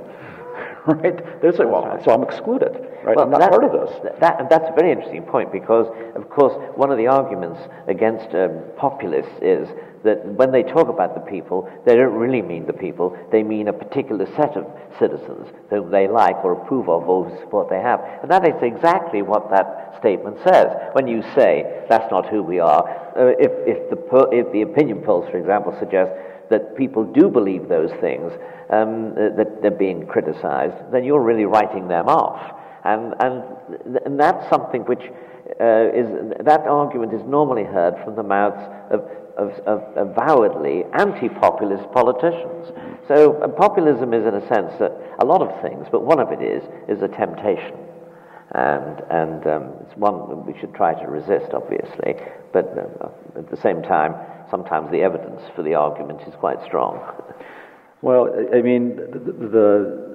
right? 0.86 1.42
They 1.42 1.52
say, 1.52 1.64
well, 1.64 1.84
right. 1.84 2.02
so 2.04 2.12
I'm 2.12 2.22
excluded, 2.22 2.72
right? 3.04 3.16
Well, 3.16 3.26
I'm 3.26 3.30
not 3.30 3.50
part 3.50 3.64
of 3.64 3.72
this. 3.72 3.90
That, 4.20 4.48
that's 4.48 4.68
a 4.68 4.74
very 4.74 4.92
interesting 4.92 5.22
point 5.22 5.52
because, 5.52 5.86
of 6.14 6.28
course, 6.30 6.54
one 6.76 6.90
of 6.90 6.98
the 6.98 7.06
arguments 7.06 7.60
against 7.86 8.34
um, 8.34 8.62
populists 8.76 9.38
is 9.42 9.68
that 10.04 10.24
when 10.24 10.50
they 10.50 10.62
talk 10.62 10.88
about 10.88 11.14
the 11.14 11.20
people, 11.20 11.68
they 11.84 11.94
don't 11.94 12.14
really 12.14 12.40
mean 12.40 12.66
the 12.66 12.72
people. 12.72 13.16
They 13.30 13.42
mean 13.42 13.68
a 13.68 13.72
particular 13.72 14.24
set 14.34 14.56
of 14.56 14.66
citizens 14.98 15.48
whom 15.68 15.90
they 15.90 16.08
like 16.08 16.42
or 16.42 16.52
approve 16.52 16.88
of 16.88 17.08
or 17.08 17.28
support 17.40 17.68
they 17.68 17.80
have. 17.80 18.00
And 18.22 18.30
that 18.30 18.48
is 18.48 18.54
exactly 18.62 19.20
what 19.20 19.50
that 19.50 19.96
statement 19.98 20.38
says. 20.42 20.68
When 20.92 21.06
you 21.06 21.22
say, 21.34 21.84
that's 21.90 22.10
not 22.10 22.26
who 22.26 22.42
we 22.42 22.58
are, 22.58 22.88
uh, 23.16 23.34
if, 23.38 23.52
if, 23.68 23.90
the, 23.90 24.28
if 24.32 24.50
the 24.52 24.62
opinion 24.62 25.02
polls, 25.02 25.28
for 25.30 25.36
example, 25.36 25.76
suggest 25.78 26.12
that 26.50 26.76
people 26.76 27.04
do 27.04 27.28
believe 27.28 27.68
those 27.68 27.90
things, 28.00 28.32
um, 28.70 29.14
that 29.14 29.62
they're 29.62 29.70
being 29.70 30.06
criticized, 30.06 30.76
then 30.92 31.04
you're 31.04 31.22
really 31.22 31.44
writing 31.44 31.88
them 31.88 32.08
off. 32.08 32.56
And, 32.84 33.14
and, 33.20 33.98
and 34.04 34.18
that's 34.18 34.48
something 34.48 34.82
which 34.82 35.02
uh, 35.60 35.90
is, 35.94 36.06
that 36.44 36.60
argument 36.66 37.12
is 37.12 37.22
normally 37.26 37.64
heard 37.64 37.94
from 38.04 38.16
the 38.16 38.22
mouths 38.22 38.62
of, 38.90 39.00
of, 39.36 39.50
of 39.66 39.82
avowedly 39.96 40.84
anti 40.98 41.28
populist 41.28 41.90
politicians. 41.92 42.72
So 43.06 43.40
uh, 43.42 43.48
populism 43.48 44.14
is, 44.14 44.26
in 44.26 44.34
a 44.34 44.46
sense, 44.48 44.72
uh, 44.80 44.90
a 45.18 45.24
lot 45.24 45.42
of 45.42 45.60
things, 45.62 45.86
but 45.90 46.04
one 46.04 46.20
of 46.20 46.32
it 46.32 46.42
is, 46.42 46.62
is 46.88 47.02
a 47.02 47.08
temptation. 47.08 47.76
And, 48.52 49.00
and 49.10 49.46
um, 49.46 49.72
it's 49.82 49.96
one 49.96 50.44
we 50.44 50.58
should 50.58 50.74
try 50.74 50.94
to 50.94 51.06
resist, 51.06 51.52
obviously, 51.52 52.16
but 52.52 52.66
uh, 52.76 53.38
at 53.38 53.48
the 53.50 53.56
same 53.56 53.82
time, 53.82 54.14
sometimes 54.50 54.90
the 54.90 55.00
evidence 55.00 55.40
for 55.54 55.62
the 55.62 55.74
argument 55.74 56.20
is 56.26 56.34
quite 56.34 56.62
strong. 56.64 57.00
Well, 58.02 58.30
I 58.54 58.62
mean, 58.62 58.96
the, 58.96 59.48
the 59.48 60.10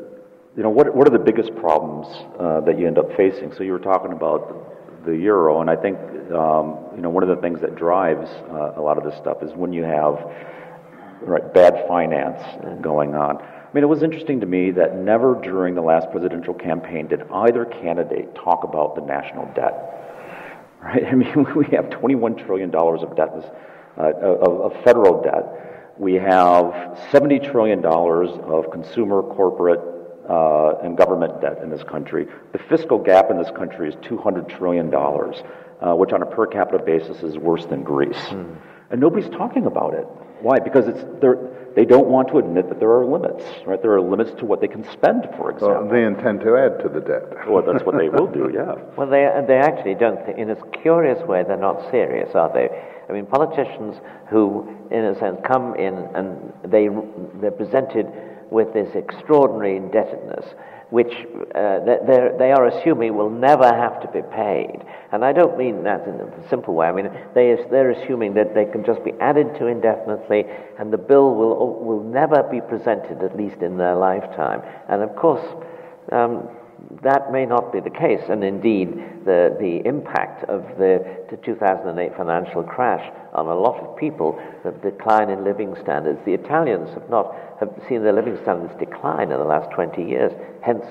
you 0.58 0.64
know, 0.64 0.72
what, 0.72 0.96
what 0.96 1.08
are 1.08 1.16
the 1.16 1.24
biggest 1.24 1.56
problems 1.56 2.08
uh, 2.40 2.62
that 2.62 2.80
you 2.80 2.88
end 2.88 2.98
up 2.98 3.16
facing? 3.16 3.54
So 3.54 3.62
you 3.62 3.74
were 3.74 3.80
talking 3.80 4.12
about 4.12 5.06
the 5.06 5.16
euro, 5.16 5.62
and 5.62 5.70
I 5.70 5.76
think 5.76 5.98
um, 6.32 6.80
you 6.96 7.02
know 7.02 7.10
one 7.10 7.24
of 7.24 7.30
the 7.30 7.36
things 7.42 7.62
that 7.62 7.76
drives 7.76 8.28
uh, 8.50 8.74
a 8.76 8.82
lot 8.82 8.98
of 8.98 9.04
this 9.04 9.16
stuff 9.20 9.44
is 9.44 9.52
when 9.54 9.72
you 9.72 9.84
have 9.84 10.18
right, 11.22 11.54
bad 11.54 11.86
finance 11.88 12.42
going 12.82 13.14
on. 13.14 13.38
I 13.38 13.70
mean, 13.74 13.84
it 13.84 13.88
was 13.88 14.04
interesting 14.04 14.40
to 14.40 14.46
me 14.46 14.72
that 14.72 14.96
never 14.96 15.40
during 15.42 15.76
the 15.76 15.82
last 15.82 16.10
presidential 16.12 16.54
campaign 16.54 17.08
did 17.08 17.24
either 17.32 17.66
candidate 17.66 18.34
talk 18.36 18.64
about 18.64 18.96
the 18.96 19.02
national 19.02 19.46
debt. 19.54 19.92
Right? 20.86 21.04
I 21.04 21.16
mean, 21.16 21.48
we 21.56 21.66
have 21.76 21.90
21 21.90 22.36
trillion 22.36 22.70
dollars 22.70 23.02
of 23.02 23.16
debt, 23.16 23.34
uh, 23.98 24.12
of, 24.22 24.72
of 24.72 24.84
federal 24.84 25.22
debt. 25.22 25.94
We 25.98 26.16
have 26.16 26.98
$70 27.12 27.52
trillion 27.52 27.84
of 27.86 28.72
consumer, 28.72 29.22
corporate, 29.22 29.80
uh, 30.30 30.80
and 30.84 30.98
government 30.98 31.40
debt 31.42 31.60
in 31.64 31.70
this 31.70 31.84
country. 31.84 32.28
The 32.52 32.60
fiscal 32.70 32.98
gap 32.98 33.32
in 33.32 33.38
this 33.38 33.52
country 33.52 33.90
is 33.90 33.96
$200 33.96 34.50
trillion, 34.58 34.94
uh, 34.94 35.96
which 35.96 36.12
on 36.12 36.22
a 36.22 36.26
per 36.26 36.48
capita 36.48 36.84
basis 36.84 37.24
is 37.24 37.38
worse 37.38 37.66
than 37.66 37.84
Greece. 37.84 38.18
Mm. 38.18 38.58
And 38.92 39.00
nobody's 39.00 39.30
talking 39.30 39.66
about 39.66 39.94
it. 39.94 40.06
Why? 40.42 40.60
Because 40.60 40.88
it's, 40.88 41.02
they 41.76 41.86
don't 41.86 42.08
want 42.08 42.28
to 42.30 42.40
admit 42.40 42.70
that 42.70 42.80
there 42.80 42.92
are 42.92 43.06
limits, 43.06 43.44
right? 43.66 43.82
There 43.82 43.94
are 43.94 44.02
limits 44.02 44.32
to 44.40 44.46
what 44.46 44.62
they 44.62 44.68
can 44.68 44.84
spend, 44.92 45.28
for 45.38 45.52
example. 45.52 45.86
Well, 45.86 45.90
they 45.90 46.04
intend 46.04 46.42
to 46.42 46.58
add 46.58 46.84
to 46.84 46.90
the 46.90 47.00
debt. 47.00 47.50
well, 47.50 47.64
that's 47.66 47.86
what 47.86 47.98
they 47.98 48.10
will 48.10 48.28
do, 48.28 48.52
yeah. 48.54 48.76
Well, 48.98 49.08
they, 49.08 49.28
they 49.48 49.58
actually 49.58 49.96
don't, 49.96 50.24
think, 50.26 50.38
in 50.38 50.50
a 50.50 50.56
curious 50.82 51.22
way, 51.28 51.44
they're 51.48 51.58
not 51.58 51.90
serious, 51.90 52.36
are 52.36 52.52
they? 52.54 52.70
I 53.10 53.14
mean, 53.14 53.26
politicians 53.26 53.96
who, 54.30 54.68
in 54.92 55.06
a 55.06 55.20
sense, 55.20 55.40
come 55.46 55.76
in 55.76 55.94
and 56.16 56.54
they, 56.64 56.90
they're 57.40 57.52
presented 57.52 58.08
with 58.52 58.74
this 58.74 58.96
extraordinary 58.96 59.78
indebtedness, 59.78 60.46
which 60.90 61.14
uh, 61.56 61.80
they 62.38 62.52
are 62.52 62.68
assuming 62.68 63.16
will 63.16 63.30
never 63.30 63.66
have 63.66 64.02
to 64.02 64.08
be 64.08 64.22
paid. 64.34 64.80
And 65.12 65.26
I 65.26 65.34
don't 65.34 65.58
mean 65.58 65.84
that 65.84 66.08
in 66.08 66.16
a 66.16 66.50
simple 66.50 66.74
way. 66.74 66.88
I 66.88 66.92
mean, 66.92 67.10
they, 67.34 67.58
they're 67.72 67.92
assuming 67.92 68.34
that 68.36 68.54
they 68.54 68.66
can 68.66 68.86
just 68.86 69.04
be 69.04 69.14
added 69.20 69.56
to 69.60 69.68
indefinitely 69.68 70.46
and 70.80 70.94
the 70.94 70.98
bill 70.98 71.34
will, 71.34 71.80
will 71.84 72.04
never 72.04 72.44
be 72.44 72.62
presented, 72.62 73.24
at 73.24 73.36
least 73.36 73.62
in 73.62 73.78
their 73.78 73.96
lifetime. 73.96 74.62
And 74.88 75.02
of 75.02 75.16
course, 75.16 75.46
um, 76.12 76.48
that 77.04 77.32
may 77.32 77.46
not 77.46 77.74
be 77.74 77.80
the 77.80 77.90
case, 77.90 78.22
and 78.30 78.44
indeed, 78.44 78.90
the, 79.26 79.56
the 79.60 79.82
impact 79.88 80.44
of 80.50 80.62
the, 80.78 81.26
the 81.30 81.38
2008 81.38 82.16
financial 82.16 82.64
crash 82.64 83.12
on 83.34 83.48
a 83.48 83.56
lot 83.56 83.80
of 83.82 83.98
people, 83.98 84.40
the 84.64 84.72
decline 84.72 85.30
in 85.30 85.44
living 85.44 85.76
standards. 85.82 86.20
The 86.26 86.34
Italians 86.34 86.90
have 86.94 87.10
not 87.10 87.36
have 87.60 87.70
seen 87.88 88.04
their 88.04 88.14
living 88.14 88.38
standards 88.42 88.74
decline 88.78 89.32
in 89.32 89.38
the 89.38 89.46
last 89.46 89.72
20 89.72 90.04
years, 90.04 90.32
hence 90.62 90.86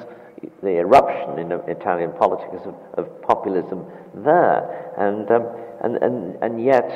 the 0.62 0.78
eruption 0.78 1.38
in 1.38 1.53
Italian 1.68 2.12
politics 2.12 2.66
of, 2.66 2.74
of 2.95 3.22
populism 3.22 3.84
there. 4.14 4.92
And, 4.99 5.30
um, 5.30 5.47
and, 5.85 5.97
and, 6.03 6.43
and 6.43 6.64
yet, 6.64 6.89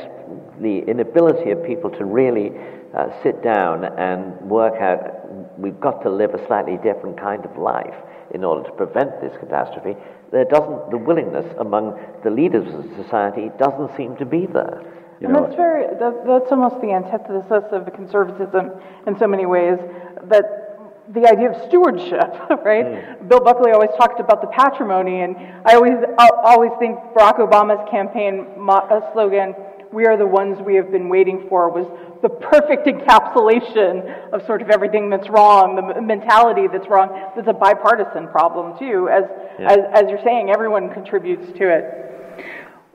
the 0.61 0.79
inability 0.89 1.51
of 1.51 1.65
people 1.65 1.91
to 1.91 2.05
really 2.05 2.53
uh, 2.97 3.09
sit 3.23 3.43
down 3.43 3.85
and 3.85 4.35
work 4.49 4.81
out 4.81 5.19
we've 5.59 5.81
got 5.81 6.03
to 6.03 6.11
live 6.11 6.35
a 6.35 6.47
slightly 6.47 6.79
different 6.83 7.19
kind 7.19 7.45
of 7.45 7.57
life 7.59 7.95
in 8.33 8.45
order 8.45 8.63
to 8.69 8.75
prevent 8.75 9.21
this 9.21 9.33
catastrophe, 9.41 9.97
there 10.31 10.45
doesn't, 10.45 10.91
the 10.91 10.97
willingness 10.97 11.47
among 11.59 11.99
the 12.23 12.31
leaders 12.31 12.73
of 12.75 12.85
society 12.97 13.51
doesn't 13.59 13.95
seem 13.97 14.17
to 14.17 14.25
be 14.25 14.47
there. 14.47 14.83
You 15.21 15.27
and 15.27 15.35
know, 15.35 15.43
that's 15.43 15.57
very, 15.57 15.87
that, 15.87 16.25
that's 16.27 16.53
almost 16.53 16.81
the 16.81 16.93
antithesis 16.93 17.65
of 17.73 17.93
conservatism 17.95 18.71
in 19.07 19.19
so 19.19 19.27
many 19.27 19.47
ways, 19.47 19.79
that 20.25 20.68
the 21.15 21.27
idea 21.27 21.51
of 21.51 21.69
stewardship, 21.69 22.31
right? 22.65 22.85
Mm. 22.85 23.29
Bill 23.29 23.41
Buckley 23.41 23.73
always 23.73 23.91
talked 23.97 24.21
about 24.21 24.41
the 24.41 24.49
patrimony, 24.49 25.23
and 25.23 25.37
I 25.65 25.75
always, 25.75 25.97
I 26.19 26.29
always 26.45 26.73
think 26.79 26.99
Barack 27.17 27.39
Obama's 27.39 27.89
campaign 27.91 28.47
uh, 28.69 29.01
slogan 29.13 29.55
we 29.93 30.07
are 30.07 30.17
the 30.17 30.27
ones 30.27 30.59
we 30.65 30.75
have 30.75 30.91
been 30.91 31.09
waiting 31.09 31.47
for 31.49 31.71
was 31.71 31.87
the 32.23 32.29
perfect 32.29 32.87
encapsulation 32.87 34.33
of 34.33 34.45
sort 34.45 34.61
of 34.61 34.71
everything 34.71 35.09
that's 35.09 35.29
wrong, 35.29 35.77
the 35.77 36.03
mentality 36.03 36.67
that's 36.71 36.89
wrong. 36.89 37.09
It's 37.37 37.49
a 37.49 37.53
bipartisan 37.53 38.29
problem 38.29 38.79
too, 38.79 39.09
as, 39.09 39.25
yeah. 39.59 39.73
as, 39.73 39.79
as 39.95 40.11
you're 40.11 40.23
saying, 40.25 40.51
everyone 40.51 40.93
contributes 40.93 41.47
to 41.59 41.71
it. 41.71 42.45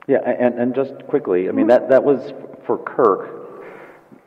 Yeah, 0.06 0.18
and, 0.18 0.58
and 0.58 0.74
just 0.74 0.94
quickly, 1.08 1.48
I 1.48 1.52
mean, 1.52 1.66
that, 1.68 1.88
that 1.88 2.04
was 2.04 2.32
for 2.66 2.78
Kirk, 2.78 3.43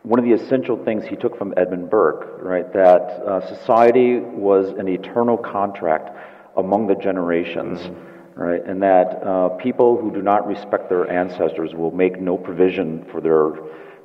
one 0.08 0.20
of 0.20 0.26
the 0.26 0.32
essential 0.32 0.82
things 0.86 1.06
he 1.06 1.18
took 1.18 1.38
from 1.38 1.54
Edmund 1.58 1.90
Burke, 1.90 2.40
right? 2.42 2.72
That 2.72 3.02
uh, 3.02 3.46
society 3.46 4.20
was 4.20 4.70
an 4.80 4.88
eternal 4.88 5.38
contract 5.38 6.16
among 6.56 6.88
the 6.88 6.96
generations, 6.96 7.80
mm-hmm. 7.80 8.40
right? 8.40 8.66
And 8.66 8.82
that 8.82 9.22
uh, 9.22 9.50
people 9.58 10.00
who 10.00 10.10
do 10.12 10.22
not 10.22 10.48
respect 10.48 10.88
their 10.88 11.12
ancestors 11.12 11.74
will 11.74 11.92
make 11.92 12.22
no 12.22 12.38
provision 12.38 13.06
for 13.12 13.20
their 13.20 13.52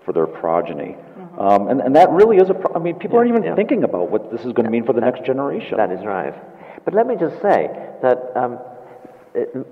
for 0.05 0.13
their 0.13 0.27
progeny. 0.27 0.97
Mm-hmm. 0.97 1.39
Um, 1.39 1.69
and, 1.69 1.81
and 1.81 1.95
that 1.95 2.11
really 2.11 2.39
is 2.39 2.51
a. 2.51 2.55
Pro- 2.55 2.75
I 2.75 2.81
mean, 2.81 2.97
people 2.97 3.15
yeah, 3.15 3.19
aren't 3.19 3.31
even 3.31 3.45
yeah. 3.45 3.55
thinking 3.55 3.85
about 3.85 4.11
what 4.11 4.33
this 4.33 4.41
is 4.41 4.53
going 4.53 4.65
to 4.65 4.71
mean 4.71 4.85
for 4.85 4.93
the 4.93 5.01
that, 5.01 5.15
next 5.15 5.25
generation. 5.25 5.77
That 5.77 5.93
is 5.93 6.05
right. 6.05 6.35
But 6.85 6.95
let 6.95 7.07
me 7.07 7.15
just 7.15 7.41
say 7.41 7.71
that. 8.03 8.33
Um, 8.35 8.59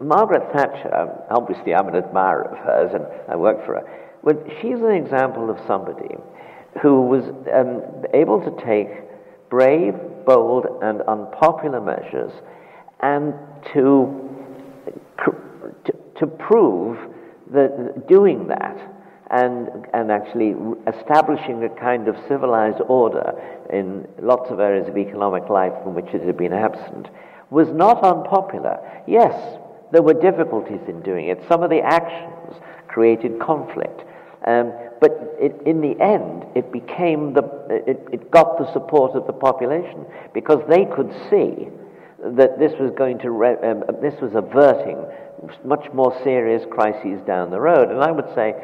Margaret 0.01 0.51
Thatcher, 0.55 0.89
obviously 1.29 1.75
I'm 1.75 1.87
an 1.89 1.95
admirer 1.95 2.45
of 2.45 2.57
hers 2.57 2.93
and 2.95 3.05
I 3.29 3.37
work 3.37 3.59
for 3.67 3.75
her. 3.75 4.10
Well, 4.23 4.37
she's 4.61 4.79
an 4.79 4.93
example 4.93 5.51
of 5.51 5.59
somebody 5.67 6.15
who 6.83 7.03
was 7.03 7.25
um, 7.53 8.05
able 8.15 8.41
to 8.41 8.65
take 8.65 8.89
brave, 9.49 9.95
bold, 10.27 10.67
and 10.83 11.03
unpopular 11.03 11.81
measures 11.81 12.33
and 13.01 13.35
to, 13.73 14.29
to, 15.25 15.93
to 16.19 16.27
prove 16.27 16.99
that 17.53 18.07
doing 18.09 18.47
that 18.49 18.79
and, 19.31 19.69
and 19.95 20.11
actually 20.11 20.55
establishing 20.87 21.65
a 21.65 21.69
kind 21.81 22.09
of 22.09 22.17
civilized 22.29 22.81
order 22.89 23.33
in 23.73 24.07
lots 24.21 24.51
of 24.51 24.61
areas 24.61 24.89
of 24.89 24.99
economic 24.99 25.49
life 25.49 25.73
from 25.83 25.95
which 25.95 26.09
it 26.13 26.23
had 26.23 26.37
been 26.37 26.53
absent 26.53 27.09
was 27.51 27.69
not 27.69 28.03
unpopular. 28.05 28.79
Yes, 29.07 29.35
there 29.93 30.03
were 30.03 30.15
difficulties 30.15 30.81
in 30.89 31.01
doing 31.03 31.29
it. 31.29 31.43
Some 31.49 31.63
of 31.63 31.71
the 31.71 31.81
actions 31.81 32.61
created 32.87 33.41
conflict. 33.41 34.03
Um, 34.47 34.73
but 35.01 35.37
it, 35.39 35.61
in 35.67 35.81
the 35.81 36.01
end, 36.01 36.47
it 36.55 36.73
became 36.73 37.35
the, 37.35 37.43
it, 37.69 38.07
it 38.13 38.31
got 38.31 38.59
the 38.59 38.71
support 38.73 39.15
of 39.15 39.27
the 39.27 39.33
population 39.33 40.07
because 40.33 40.63
they 40.69 40.87
could 40.87 41.13
see 41.29 41.69
that 42.23 42.59
this 42.59 42.73
was 42.79 42.91
going 42.97 43.19
to, 43.19 43.31
re, 43.31 43.57
um, 43.63 43.85
this 44.01 44.15
was 44.21 44.33
averting 44.35 44.99
much 45.65 45.91
more 45.93 46.19
serious 46.23 46.63
crises 46.71 47.21
down 47.27 47.51
the 47.51 47.61
road. 47.61 47.91
And 47.91 48.03
I 48.03 48.11
would 48.11 48.29
say 48.35 48.55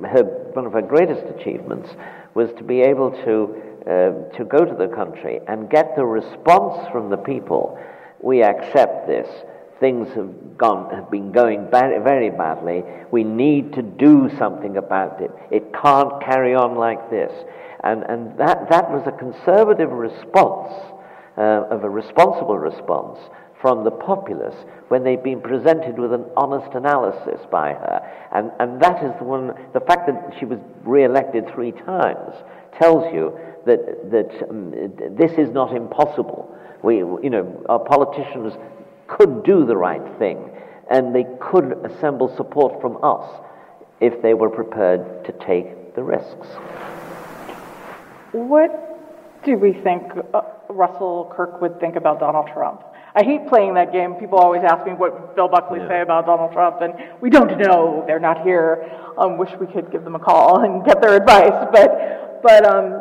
her, 0.00 0.24
one 0.52 0.66
of 0.66 0.72
her 0.72 0.82
greatest 0.82 1.24
achievements 1.38 1.90
was 2.34 2.50
to 2.56 2.62
be 2.64 2.80
able 2.80 3.10
to, 3.10 3.62
uh, 3.86 4.36
to 4.36 4.44
go 4.44 4.64
to 4.64 4.74
the 4.74 4.88
country 4.94 5.40
and 5.48 5.70
get 5.70 5.96
the 5.96 6.04
response 6.04 6.88
from 6.92 7.10
the 7.10 7.16
people. 7.16 7.78
We 8.20 8.42
accept 8.42 9.06
this 9.06 9.28
things 9.80 10.08
have 10.14 10.56
gone 10.56 10.94
have 10.94 11.10
been 11.10 11.32
going 11.32 11.68
very, 11.70 12.02
very 12.02 12.30
badly. 12.30 12.84
We 13.10 13.24
need 13.24 13.72
to 13.74 13.82
do 13.82 14.30
something 14.38 14.76
about 14.76 15.20
it. 15.20 15.30
It 15.50 15.72
can't 15.72 16.22
carry 16.22 16.54
on 16.54 16.76
like 16.76 17.10
this. 17.10 17.32
And, 17.82 18.02
and 18.04 18.38
that, 18.38 18.70
that 18.70 18.90
was 18.90 19.06
a 19.06 19.12
conservative 19.12 19.90
response, 19.90 20.72
uh, 21.36 21.68
of 21.70 21.84
a 21.84 21.90
responsible 21.90 22.58
response 22.58 23.18
from 23.60 23.82
the 23.82 23.90
populace 23.90 24.56
when 24.88 25.02
they've 25.04 25.22
been 25.22 25.40
presented 25.40 25.98
with 25.98 26.12
an 26.12 26.24
honest 26.36 26.74
analysis 26.74 27.40
by 27.50 27.70
her. 27.70 28.26
And, 28.32 28.50
and 28.60 28.80
that 28.82 29.02
is 29.02 29.12
the 29.18 29.24
one, 29.24 29.54
the 29.72 29.80
fact 29.80 30.06
that 30.06 30.34
she 30.38 30.44
was 30.44 30.58
re-elected 30.84 31.44
three 31.54 31.72
times 31.72 32.34
tells 32.80 33.12
you 33.12 33.38
that, 33.66 34.10
that 34.10 34.50
um, 34.50 34.70
this 35.16 35.32
is 35.32 35.50
not 35.50 35.74
impossible. 35.74 36.54
We, 36.82 36.96
you 36.96 37.30
know, 37.30 37.64
our 37.68 37.78
politicians 37.78 38.52
could 39.16 39.44
do 39.44 39.64
the 39.64 39.76
right 39.76 40.18
thing 40.18 40.50
and 40.90 41.14
they 41.14 41.24
could 41.40 41.72
assemble 41.84 42.34
support 42.36 42.80
from 42.80 42.98
us 43.02 43.40
if 44.00 44.20
they 44.22 44.34
were 44.34 44.50
prepared 44.50 45.24
to 45.24 45.32
take 45.32 45.94
the 45.94 46.02
risks. 46.02 46.46
What 48.32 48.70
do 49.44 49.56
we 49.56 49.72
think 49.72 50.02
uh, 50.32 50.42
Russell 50.68 51.32
Kirk 51.34 51.60
would 51.60 51.78
think 51.78 51.96
about 51.96 52.18
Donald 52.18 52.48
Trump? 52.52 52.82
I 53.14 53.22
hate 53.22 53.46
playing 53.46 53.74
that 53.74 53.92
game. 53.92 54.14
People 54.14 54.38
always 54.38 54.62
ask 54.64 54.84
me 54.84 54.92
what 54.92 55.36
Bill 55.36 55.46
Buckley 55.46 55.78
yeah. 55.78 55.88
say 55.88 56.00
about 56.00 56.26
Donald 56.26 56.52
Trump, 56.52 56.80
and 56.80 56.94
we 57.20 57.30
don't 57.30 57.56
know. 57.58 58.02
They're 58.08 58.18
not 58.18 58.42
here. 58.42 58.90
Um, 59.16 59.38
wish 59.38 59.50
we 59.60 59.68
could 59.68 59.92
give 59.92 60.02
them 60.02 60.16
a 60.16 60.18
call 60.18 60.64
and 60.64 60.84
get 60.84 61.00
their 61.00 61.14
advice, 61.14 61.68
but 61.70 62.42
but 62.42 62.66
um, 62.66 63.00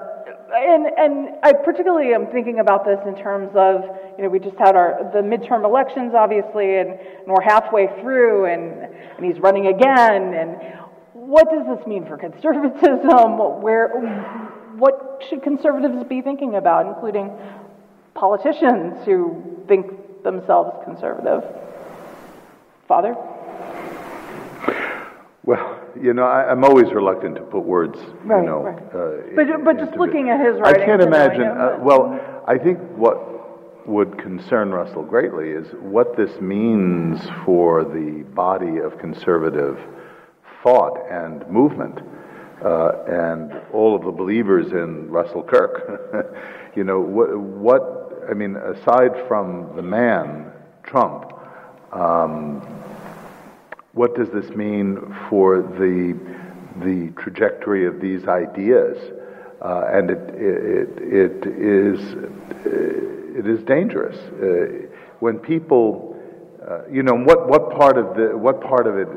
and 0.54 0.86
and 0.86 1.36
I 1.42 1.54
particularly 1.54 2.14
am 2.14 2.28
thinking 2.28 2.60
about 2.60 2.86
this 2.86 3.00
in 3.08 3.16
terms 3.16 3.50
of 3.56 3.84
you 4.18 4.24
know 4.24 4.30
we 4.30 4.40
just 4.40 4.58
had 4.58 4.76
our 4.76 5.10
the 5.14 5.20
midterm 5.20 5.66
elections 5.66 6.14
obviously 6.16 6.78
and, 6.78 6.92
and 6.92 7.28
we're 7.28 7.42
halfway 7.42 7.88
through 8.02 8.46
and 8.46 8.94
and 9.18 9.26
he's 9.26 9.40
running 9.42 9.68
again 9.68 10.34
and 10.34 10.58
what 11.14 11.50
does 11.50 11.66
this 11.66 11.88
mean 11.88 12.06
for 12.06 12.18
conservatism? 12.18 13.38
Where 13.62 13.90
what 14.78 15.24
should 15.30 15.42
conservatives 15.42 16.04
be 16.08 16.22
thinking 16.22 16.56
about 16.56 16.86
including 16.86 17.32
politicians 18.14 19.04
who 19.06 19.64
think 19.68 20.24
themselves 20.24 20.78
conservative? 20.86 21.44
Father? 22.88 23.16
Well 25.46 25.83
you 26.02 26.14
know, 26.14 26.24
I, 26.24 26.52
am 26.52 26.64
always 26.64 26.92
reluctant 26.92 27.36
to 27.36 27.42
put 27.42 27.64
words, 27.64 27.98
right, 28.24 28.42
you 28.42 28.46
know. 28.46 28.64
Right. 28.64 28.78
Uh, 28.78 29.36
but 29.36 29.64
but 29.64 29.78
just 29.78 29.98
looking 29.98 30.30
at 30.30 30.40
his 30.40 30.60
writing, 30.60 30.82
I 30.82 30.86
can't 30.86 31.02
imagine. 31.02 31.44
Uh, 31.48 31.78
well, 31.80 32.20
I 32.48 32.58
think 32.58 32.80
what 32.96 33.88
would 33.88 34.18
concern 34.18 34.72
Russell 34.72 35.04
greatly 35.04 35.50
is 35.50 35.68
what 35.82 36.16
this 36.16 36.40
means 36.40 37.20
for 37.46 37.84
the 37.84 38.24
body 38.34 38.78
of 38.78 38.98
conservative 38.98 39.78
thought 40.64 40.98
and 41.12 41.48
movement, 41.50 42.00
uh, 42.64 43.04
and 43.08 43.54
all 43.74 43.96
of 43.96 44.04
the 44.04 44.12
believers 44.12 44.72
in 44.72 45.10
Russell 45.10 45.44
Kirk. 45.44 46.36
you 46.76 46.84
know, 46.84 47.00
what, 47.00 47.38
what, 47.38 48.24
I 48.30 48.34
mean, 48.34 48.56
aside 48.56 49.12
from 49.28 49.76
the 49.76 49.82
man, 49.82 50.52
Trump. 50.84 51.34
Um, 51.92 52.62
what 53.94 54.16
does 54.16 54.30
this 54.30 54.50
mean 54.56 55.16
for 55.30 55.62
the, 55.62 56.18
the 56.84 57.12
trajectory 57.22 57.86
of 57.86 58.02
these 58.02 58.28
ideas? 58.28 58.98
Uh, 59.62 59.86
and 59.94 60.10
it, 60.10 60.30
it, 60.36 60.90
it, 61.00 61.46
is, 61.46 62.00
it 62.66 63.48
is 63.48 63.64
dangerous. 63.64 64.18
Uh, 64.18 64.88
when 65.20 65.38
people, 65.38 66.20
uh, 66.68 66.82
you 66.92 67.04
know, 67.04 67.16
what, 67.16 67.48
what, 67.48 67.72
part 67.72 67.98
of 67.98 68.16
the, 68.16 68.36
what 68.36 68.62
part 68.62 68.88
of 68.88 68.98
it 68.98 69.08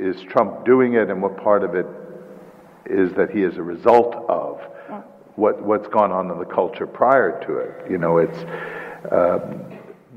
is 0.00 0.20
Trump 0.22 0.64
doing 0.64 0.94
it 0.94 1.10
and 1.10 1.22
what 1.22 1.36
part 1.36 1.62
of 1.62 1.74
it 1.74 1.86
is 2.86 3.12
that 3.12 3.30
he 3.30 3.42
is 3.42 3.56
a 3.58 3.62
result 3.62 4.14
of 4.28 4.60
what, 5.36 5.62
what's 5.62 5.88
gone 5.88 6.12
on 6.12 6.30
in 6.30 6.38
the 6.38 6.44
culture 6.44 6.86
prior 6.86 7.40
to 7.44 7.58
it? 7.58 7.90
You 7.90 7.98
know, 7.98 8.18
it's 8.18 8.38
uh, 9.12 9.38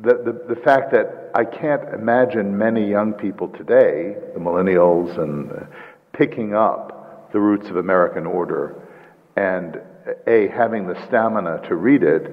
the, 0.01 0.13
the, 0.13 0.55
the 0.55 0.61
fact 0.61 0.91
that 0.91 1.31
I 1.33 1.43
can't 1.43 1.93
imagine 1.93 2.57
many 2.57 2.87
young 2.87 3.13
people 3.13 3.47
today, 3.49 4.15
the 4.33 4.39
millennials, 4.39 5.17
and 5.19 5.51
uh, 5.51 5.65
picking 6.13 6.53
up 6.53 7.31
the 7.31 7.39
roots 7.39 7.67
of 7.69 7.77
American 7.77 8.25
order 8.25 8.81
and 9.35 9.79
A, 10.27 10.47
having 10.49 10.87
the 10.87 10.95
stamina 11.07 11.61
to 11.67 11.75
read 11.75 12.03
it, 12.03 12.31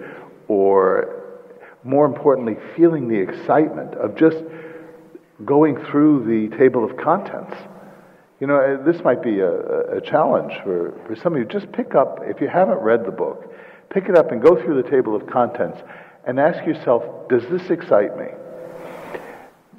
or 0.49 1.23
more 1.85 2.07
importantly, 2.07 2.57
feeling 2.77 3.09
the 3.09 3.19
excitement 3.19 3.95
of 3.95 4.17
just 4.17 4.39
going 5.45 5.77
through 5.87 6.25
the 6.25 6.57
table 6.57 6.85
of 6.85 6.97
contents. 6.97 7.55
You 8.41 8.47
know, 8.47 8.57
uh, 8.57 8.83
this 8.85 9.03
might 9.03 9.23
be 9.23 9.41
a, 9.41 9.97
a 9.97 10.01
challenge 10.01 10.53
for, 10.63 10.93
for 11.07 11.17
some 11.17 11.35
of 11.35 11.39
you. 11.39 11.45
Just 11.47 11.71
pick 11.73 11.95
up, 11.95 12.21
if 12.23 12.41
you 12.41 12.49
haven't 12.49 12.79
read 12.79 13.05
the 13.05 13.11
book, 13.11 13.53
pick 13.91 14.09
it 14.09 14.17
up 14.17 14.33
and 14.33 14.43
go 14.43 14.55
through 14.55 14.83
the 14.83 14.89
table 14.89 15.17
of 15.17 15.27
contents 15.27 15.81
and 16.27 16.41
ask 16.41 16.65
yourself, 16.67 17.29
does 17.29 17.43
this 17.49 17.71
excite 17.71 18.17
me? 18.17 18.27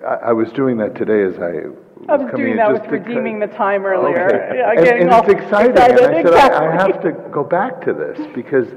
I, 0.06 0.30
I 0.30 0.34
was 0.34 0.52
doing 0.52 0.78
that 0.78 0.96
today 0.96 1.24
as 1.24 1.36
I 1.40 1.68
was, 1.68 2.10
I 2.10 2.18
was 2.18 2.34
doing 2.36 2.58
that 2.58 2.72
with 2.72 2.86
redeeming 2.92 3.40
the 3.40 3.48
time 3.48 3.86
earlier. 3.86 4.28
Okay. 4.28 4.58
Yeah, 4.60 4.72
and, 4.72 5.10
and 5.10 5.30
it's 5.30 5.44
exciting. 5.44 5.72
Excited. 5.72 6.00
And 6.00 6.16
I 6.16 6.22
said, 6.22 6.26
exactly. 6.26 6.58
I, 6.58 6.72
I, 6.72 6.88
have 6.88 7.02
to 7.02 7.12
go 7.32 7.44
back 7.44 7.82
to 7.86 7.94
this 7.94 8.28
because 8.36 8.68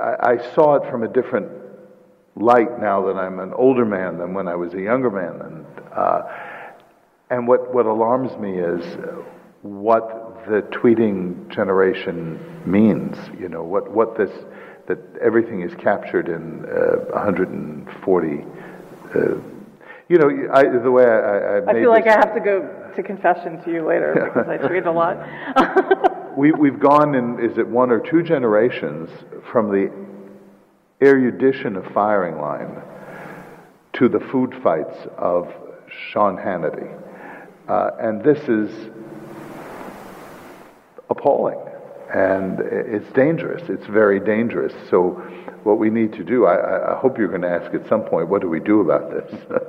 I, 0.00 0.32
I, 0.32 0.54
saw 0.54 0.76
it 0.76 0.90
from 0.90 1.04
a 1.04 1.08
different 1.08 1.48
light 2.34 2.80
now 2.80 3.06
that 3.06 3.16
I'm 3.16 3.38
an 3.38 3.52
older 3.52 3.84
man 3.84 4.18
than 4.18 4.34
when 4.34 4.48
I 4.48 4.56
was 4.56 4.74
a 4.74 4.80
younger 4.80 5.10
man. 5.10 5.40
And, 5.42 5.66
uh, 5.92 6.22
and 7.30 7.46
what, 7.46 7.72
what 7.72 7.86
alarms 7.86 8.36
me 8.38 8.58
is 8.58 8.96
what 9.62 10.46
the 10.48 10.62
tweeting 10.72 11.48
generation 11.54 12.40
means. 12.64 13.16
You 13.38 13.48
know, 13.48 13.62
what, 13.62 13.90
what 13.90 14.16
this, 14.16 14.30
that 14.88 14.98
everything 15.20 15.62
is 15.62 15.74
captured 15.76 16.28
in 16.28 16.64
uh, 16.64 16.96
140 17.12 18.44
uh, 19.14 19.40
you 20.08 20.16
know, 20.16 20.30
I, 20.54 20.62
the 20.62 20.90
way 20.90 21.04
I, 21.04 21.58
I, 21.58 21.70
I 21.70 21.72
feel 21.74 21.90
like 21.90 22.06
I 22.06 22.12
have 22.12 22.34
to 22.34 22.40
go 22.40 22.90
to 22.96 23.02
confession 23.02 23.62
to 23.64 23.70
you 23.70 23.86
later 23.86 24.14
because 24.14 24.48
I 24.48 24.56
tweet 24.68 24.86
a 24.86 24.90
lot. 24.90 25.18
we, 26.36 26.50
we've 26.52 26.80
gone 26.80 27.14
in, 27.14 27.38
is 27.38 27.58
it 27.58 27.66
one 27.66 27.90
or 27.90 28.00
two 28.00 28.22
generations 28.22 29.10
from 29.52 29.68
the 29.68 29.92
erudition 31.02 31.76
of 31.76 31.84
firing 31.92 32.38
line 32.38 32.82
to 33.94 34.08
the 34.08 34.20
food 34.20 34.54
fights 34.62 34.96
of 35.16 35.52
Sean 36.10 36.36
Hannity. 36.36 36.98
Uh, 37.68 37.90
and 38.00 38.22
this 38.22 38.38
is 38.48 38.90
appalling. 41.10 41.58
And 42.14 42.60
it's 42.60 43.10
dangerous. 43.12 43.68
It's 43.68 43.86
very 43.86 44.18
dangerous. 44.18 44.72
So, 44.88 45.22
what 45.64 45.78
we 45.78 45.90
need 45.90 46.12
to 46.14 46.24
do, 46.24 46.46
I, 46.46 46.94
I 46.94 46.98
hope 46.98 47.18
you're 47.18 47.28
going 47.28 47.42
to 47.42 47.50
ask 47.50 47.74
at 47.74 47.86
some 47.88 48.02
point, 48.02 48.28
what 48.28 48.40
do 48.40 48.48
we 48.48 48.60
do 48.60 48.80
about 48.80 49.10
this? 49.10 49.62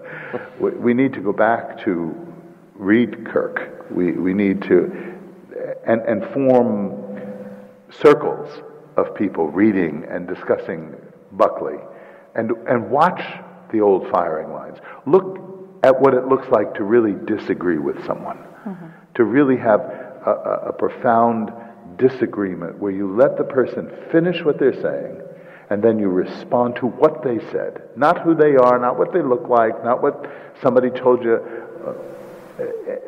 we 0.60 0.94
need 0.94 1.14
to 1.14 1.20
go 1.20 1.34
back 1.34 1.84
to 1.84 2.16
read 2.76 3.26
Kirk. 3.26 3.88
We, 3.92 4.14
we 4.14 4.34
need 4.34 4.62
to, 4.64 5.18
and, 5.86 6.02
and 6.04 6.24
form 6.34 7.04
circles 7.90 8.50
of 8.96 9.16
people 9.16 9.48
reading 9.48 10.06
and 10.10 10.28
discussing 10.28 10.96
Buckley 11.34 11.78
and, 12.36 12.52
and 12.68 12.90
watch 12.90 13.22
the 13.72 13.82
old 13.82 14.10
firing 14.10 14.54
lines. 14.54 14.78
Look 15.06 15.40
at 15.84 16.00
what 16.00 16.14
it 16.14 16.28
looks 16.28 16.48
like 16.50 16.74
to 16.76 16.84
really 16.84 17.14
disagree 17.26 17.78
with 17.78 18.06
someone, 18.06 18.38
mm-hmm. 18.66 18.88
to 19.16 19.24
really 19.24 19.58
have 19.58 19.82
a, 19.82 20.32
a, 20.32 20.70
a 20.70 20.74
profound 20.74 21.52
disagreement 22.00 22.80
where 22.80 22.92
you 22.92 23.16
let 23.16 23.38
the 23.38 23.44
person 23.44 23.92
finish 24.12 24.44
what 24.44 24.58
they're 24.58 24.82
saying 24.82 25.22
and 25.70 25.84
then 25.84 26.00
you 26.00 26.10
respond 26.10 26.76
to 26.78 26.88
what 26.88 27.24
they 27.24 27.40
said, 27.52 27.82
not 27.96 28.22
who 28.22 28.34
they 28.34 28.56
are, 28.56 28.80
not 28.80 28.98
what 28.98 29.14
they 29.14 29.22
look 29.22 29.48
like, 29.48 29.84
not 29.84 30.02
what 30.02 30.26
somebody 30.62 30.90
told 30.90 31.24
you. 31.24 31.36
Uh, 31.86 31.94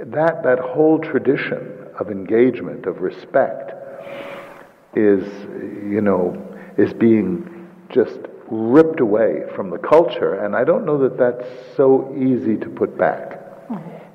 that, 0.05 0.43
that 0.43 0.59
whole 0.59 0.99
tradition 0.99 1.87
of 1.99 2.11
engagement, 2.11 2.85
of 2.85 3.01
respect, 3.01 3.71
is, 4.95 5.23
you 5.83 6.01
know, 6.01 6.37
is 6.77 6.93
being 6.93 7.67
just 7.89 8.19
ripped 8.49 8.99
away 8.99 9.43
from 9.55 9.69
the 9.69 9.77
culture, 9.77 10.45
and 10.45 10.55
I 10.55 10.63
don't 10.63 10.85
know 10.85 10.97
that 10.99 11.17
that's 11.17 11.75
so 11.75 12.13
easy 12.15 12.57
to 12.57 12.69
put 12.69 12.97
back. 12.97 13.39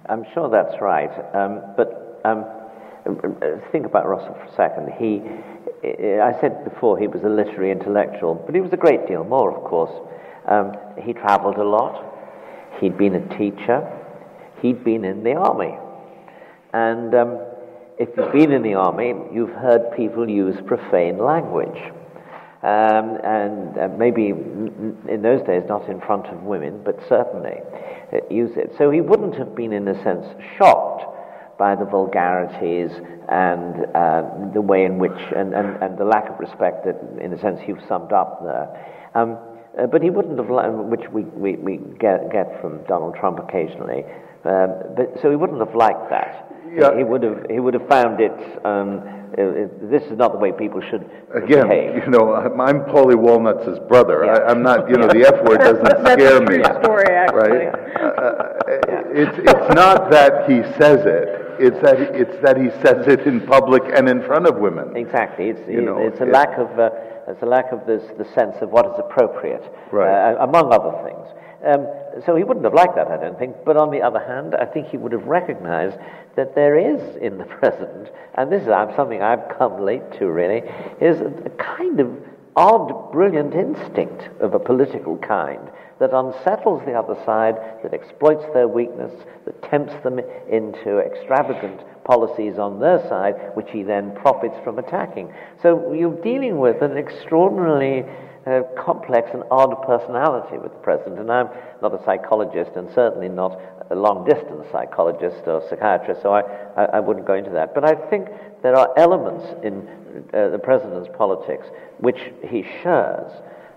I'm 0.08 0.24
sure 0.34 0.48
that's 0.48 0.80
right, 0.80 1.10
um, 1.34 1.62
but 1.76 2.20
um, 2.24 2.44
think 3.72 3.86
about 3.86 4.08
Russell 4.08 4.34
for 4.34 4.44
a 4.44 4.54
second. 4.54 4.92
He, 4.98 5.22
I 6.20 6.38
said 6.40 6.64
before, 6.64 6.98
he 6.98 7.06
was 7.06 7.22
a 7.22 7.28
literary 7.28 7.70
intellectual, 7.70 8.34
but 8.34 8.54
he 8.54 8.60
was 8.60 8.72
a 8.72 8.76
great 8.76 9.06
deal 9.06 9.24
more, 9.24 9.56
of 9.56 9.64
course. 9.64 9.92
Um, 10.46 10.72
he 11.02 11.12
traveled 11.12 11.56
a 11.56 11.64
lot. 11.64 12.04
He'd 12.80 12.96
been 12.96 13.14
a 13.14 13.38
teacher. 13.38 13.86
He'd 14.62 14.84
been 14.84 15.04
in 15.04 15.22
the 15.24 15.34
army. 15.34 15.76
And 16.72 17.14
um, 17.14 17.40
if 17.98 18.08
you've 18.16 18.32
been 18.32 18.52
in 18.52 18.62
the 18.62 18.74
army, 18.74 19.14
you've 19.32 19.50
heard 19.50 19.96
people 19.96 20.28
use 20.28 20.56
profane 20.66 21.18
language. 21.18 21.92
Um, 22.62 23.18
and 23.22 23.78
uh, 23.78 23.88
maybe 23.96 24.28
in 24.28 25.20
those 25.22 25.46
days 25.46 25.62
not 25.68 25.88
in 25.88 26.00
front 26.00 26.26
of 26.26 26.42
women, 26.42 26.82
but 26.84 26.98
certainly 27.08 27.60
uh, 28.12 28.18
use 28.30 28.56
it. 28.56 28.72
So 28.76 28.90
he 28.90 29.00
wouldn't 29.00 29.36
have 29.36 29.54
been, 29.54 29.72
in 29.72 29.86
a 29.88 30.02
sense, 30.02 30.26
shocked 30.56 31.15
by 31.58 31.74
the 31.74 31.84
vulgarities 31.84 32.90
and 33.28 33.86
uh, 33.94 34.22
the 34.52 34.60
way 34.60 34.84
in 34.84 34.98
which, 34.98 35.18
and, 35.34 35.54
and, 35.54 35.82
and 35.82 35.98
the 35.98 36.04
lack 36.04 36.28
of 36.28 36.38
respect 36.38 36.84
that, 36.84 36.96
in 37.20 37.32
a 37.32 37.40
sense, 37.40 37.60
you've 37.66 37.82
summed 37.88 38.12
up 38.12 38.42
there. 38.44 39.10
Um, 39.14 39.38
uh, 39.78 39.86
but 39.86 40.02
he 40.02 40.10
wouldn't 40.10 40.38
have, 40.38 40.48
which 40.86 41.08
we, 41.12 41.22
we, 41.22 41.56
we 41.56 41.76
get, 41.98 42.30
get 42.30 42.60
from 42.60 42.84
Donald 42.84 43.16
Trump 43.18 43.38
occasionally, 43.38 44.04
um, 44.44 44.94
but, 44.96 45.20
so 45.20 45.30
he 45.30 45.36
wouldn't 45.36 45.58
have 45.60 45.74
liked 45.74 46.08
that. 46.10 46.52
Yeah. 46.72 46.96
He, 46.96 47.04
would 47.04 47.22
have, 47.22 47.46
he 47.50 47.58
would 47.58 47.74
have 47.74 47.88
found 47.88 48.20
it, 48.20 48.32
um, 48.64 49.02
it, 49.36 49.90
this 49.90 50.02
is 50.04 50.16
not 50.18 50.32
the 50.32 50.38
way 50.38 50.52
people 50.52 50.80
should 50.80 51.08
Again, 51.34 51.68
behave. 51.68 52.04
you 52.04 52.10
know, 52.10 52.34
I'm 52.34 52.80
Paulie 52.86 53.16
Walnuts' 53.16 53.78
brother. 53.88 54.24
Yeah. 54.24 54.32
I, 54.32 54.50
am 54.50 54.62
not, 54.62 54.88
you 54.88 54.96
know, 54.96 55.08
the 55.12 55.26
F 55.26 55.44
word 55.44 55.58
doesn't 55.58 56.12
scare 56.12 56.40
me. 56.40 56.62
Story, 56.82 57.06
actually. 57.10 57.66
Right? 57.66 57.74
Uh, 57.96 58.22
uh, 58.22 58.52
it's, 59.12 59.38
it's 59.38 59.74
not 59.74 60.10
that 60.10 60.48
he 60.48 60.62
says 60.78 61.04
it. 61.06 61.35
It's 61.58 61.80
that, 61.82 62.00
it's 62.00 62.36
that 62.42 62.56
he 62.56 62.70
says 62.82 63.06
it 63.06 63.26
in 63.26 63.40
public 63.46 63.82
and 63.94 64.08
in 64.08 64.22
front 64.22 64.46
of 64.46 64.56
women. 64.56 64.96
Exactly. 64.96 65.48
It's, 65.48 65.68
you 65.68 65.80
know, 65.80 65.98
it's 65.98 66.20
a 66.20 66.24
lack 66.26 66.58
of, 66.58 66.78
uh, 66.78 66.90
it's 67.28 67.42
a 67.42 67.46
lack 67.46 67.72
of 67.72 67.86
this, 67.86 68.02
the 68.18 68.24
sense 68.34 68.56
of 68.60 68.70
what 68.70 68.86
is 68.86 68.94
appropriate, 68.98 69.64
right. 69.92 70.34
uh, 70.34 70.44
among 70.44 70.72
other 70.72 70.92
things. 71.04 71.26
Um, 71.64 71.86
so 72.24 72.36
he 72.36 72.44
wouldn't 72.44 72.64
have 72.64 72.74
liked 72.74 72.94
that, 72.96 73.08
I 73.08 73.16
don't 73.16 73.38
think. 73.38 73.56
But 73.64 73.76
on 73.76 73.90
the 73.90 74.00
other 74.02 74.20
hand, 74.20 74.54
I 74.54 74.64
think 74.64 74.88
he 74.88 74.96
would 74.96 75.12
have 75.12 75.24
recognized 75.24 75.98
that 76.36 76.54
there 76.54 76.78
is 76.78 77.16
in 77.16 77.38
the 77.38 77.44
present, 77.58 78.10
and 78.34 78.52
this 78.52 78.62
is 78.62 78.68
something 78.94 79.22
I've 79.22 79.48
come 79.58 79.84
late 79.84 80.12
to 80.18 80.30
really, 80.30 80.62
is 81.00 81.20
a 81.20 81.50
kind 81.58 82.00
of 82.00 82.10
odd, 82.54 83.12
brilliant 83.12 83.54
instinct 83.54 84.28
of 84.40 84.54
a 84.54 84.58
political 84.58 85.16
kind 85.18 85.70
that 85.98 86.12
unsettles 86.12 86.82
the 86.84 86.92
other 86.92 87.16
side, 87.24 87.56
that 87.82 87.94
exploits 87.94 88.44
their 88.52 88.68
weakness, 88.68 89.12
that 89.44 89.62
tempts 89.70 89.94
them 90.02 90.18
into 90.50 90.98
extravagant 90.98 91.80
policies 92.04 92.58
on 92.58 92.78
their 92.78 93.00
side, 93.08 93.34
which 93.54 93.70
he 93.70 93.82
then 93.82 94.14
profits 94.14 94.56
from 94.62 94.78
attacking. 94.78 95.32
So 95.62 95.92
you're 95.92 96.20
dealing 96.22 96.58
with 96.58 96.82
an 96.82 96.96
extraordinarily 96.96 98.04
uh, 98.46 98.62
complex 98.78 99.30
and 99.32 99.42
odd 99.50 99.74
personality 99.82 100.58
with 100.58 100.72
the 100.72 100.78
president. 100.78 101.18
And 101.18 101.32
I'm 101.32 101.48
not 101.82 101.92
a 101.92 102.04
psychologist 102.04 102.72
and 102.76 102.88
certainly 102.94 103.28
not 103.28 103.58
a 103.90 103.94
long 103.94 104.24
distance 104.24 104.66
psychologist 104.70 105.42
or 105.46 105.62
psychiatrist, 105.68 106.22
so 106.22 106.32
I, 106.32 106.42
I, 106.76 106.84
I, 106.94 107.00
wouldn't 107.00 107.26
go 107.26 107.34
into 107.34 107.50
that. 107.50 107.74
But 107.74 107.84
I 107.84 107.94
think 108.08 108.28
there 108.62 108.76
are 108.76 108.92
elements 108.96 109.44
in 109.62 109.88
uh, 110.34 110.48
the 110.48 110.58
president's 110.58 111.08
politics 111.16 111.66
which 111.98 112.18
he 112.48 112.64
shares. 112.82 113.30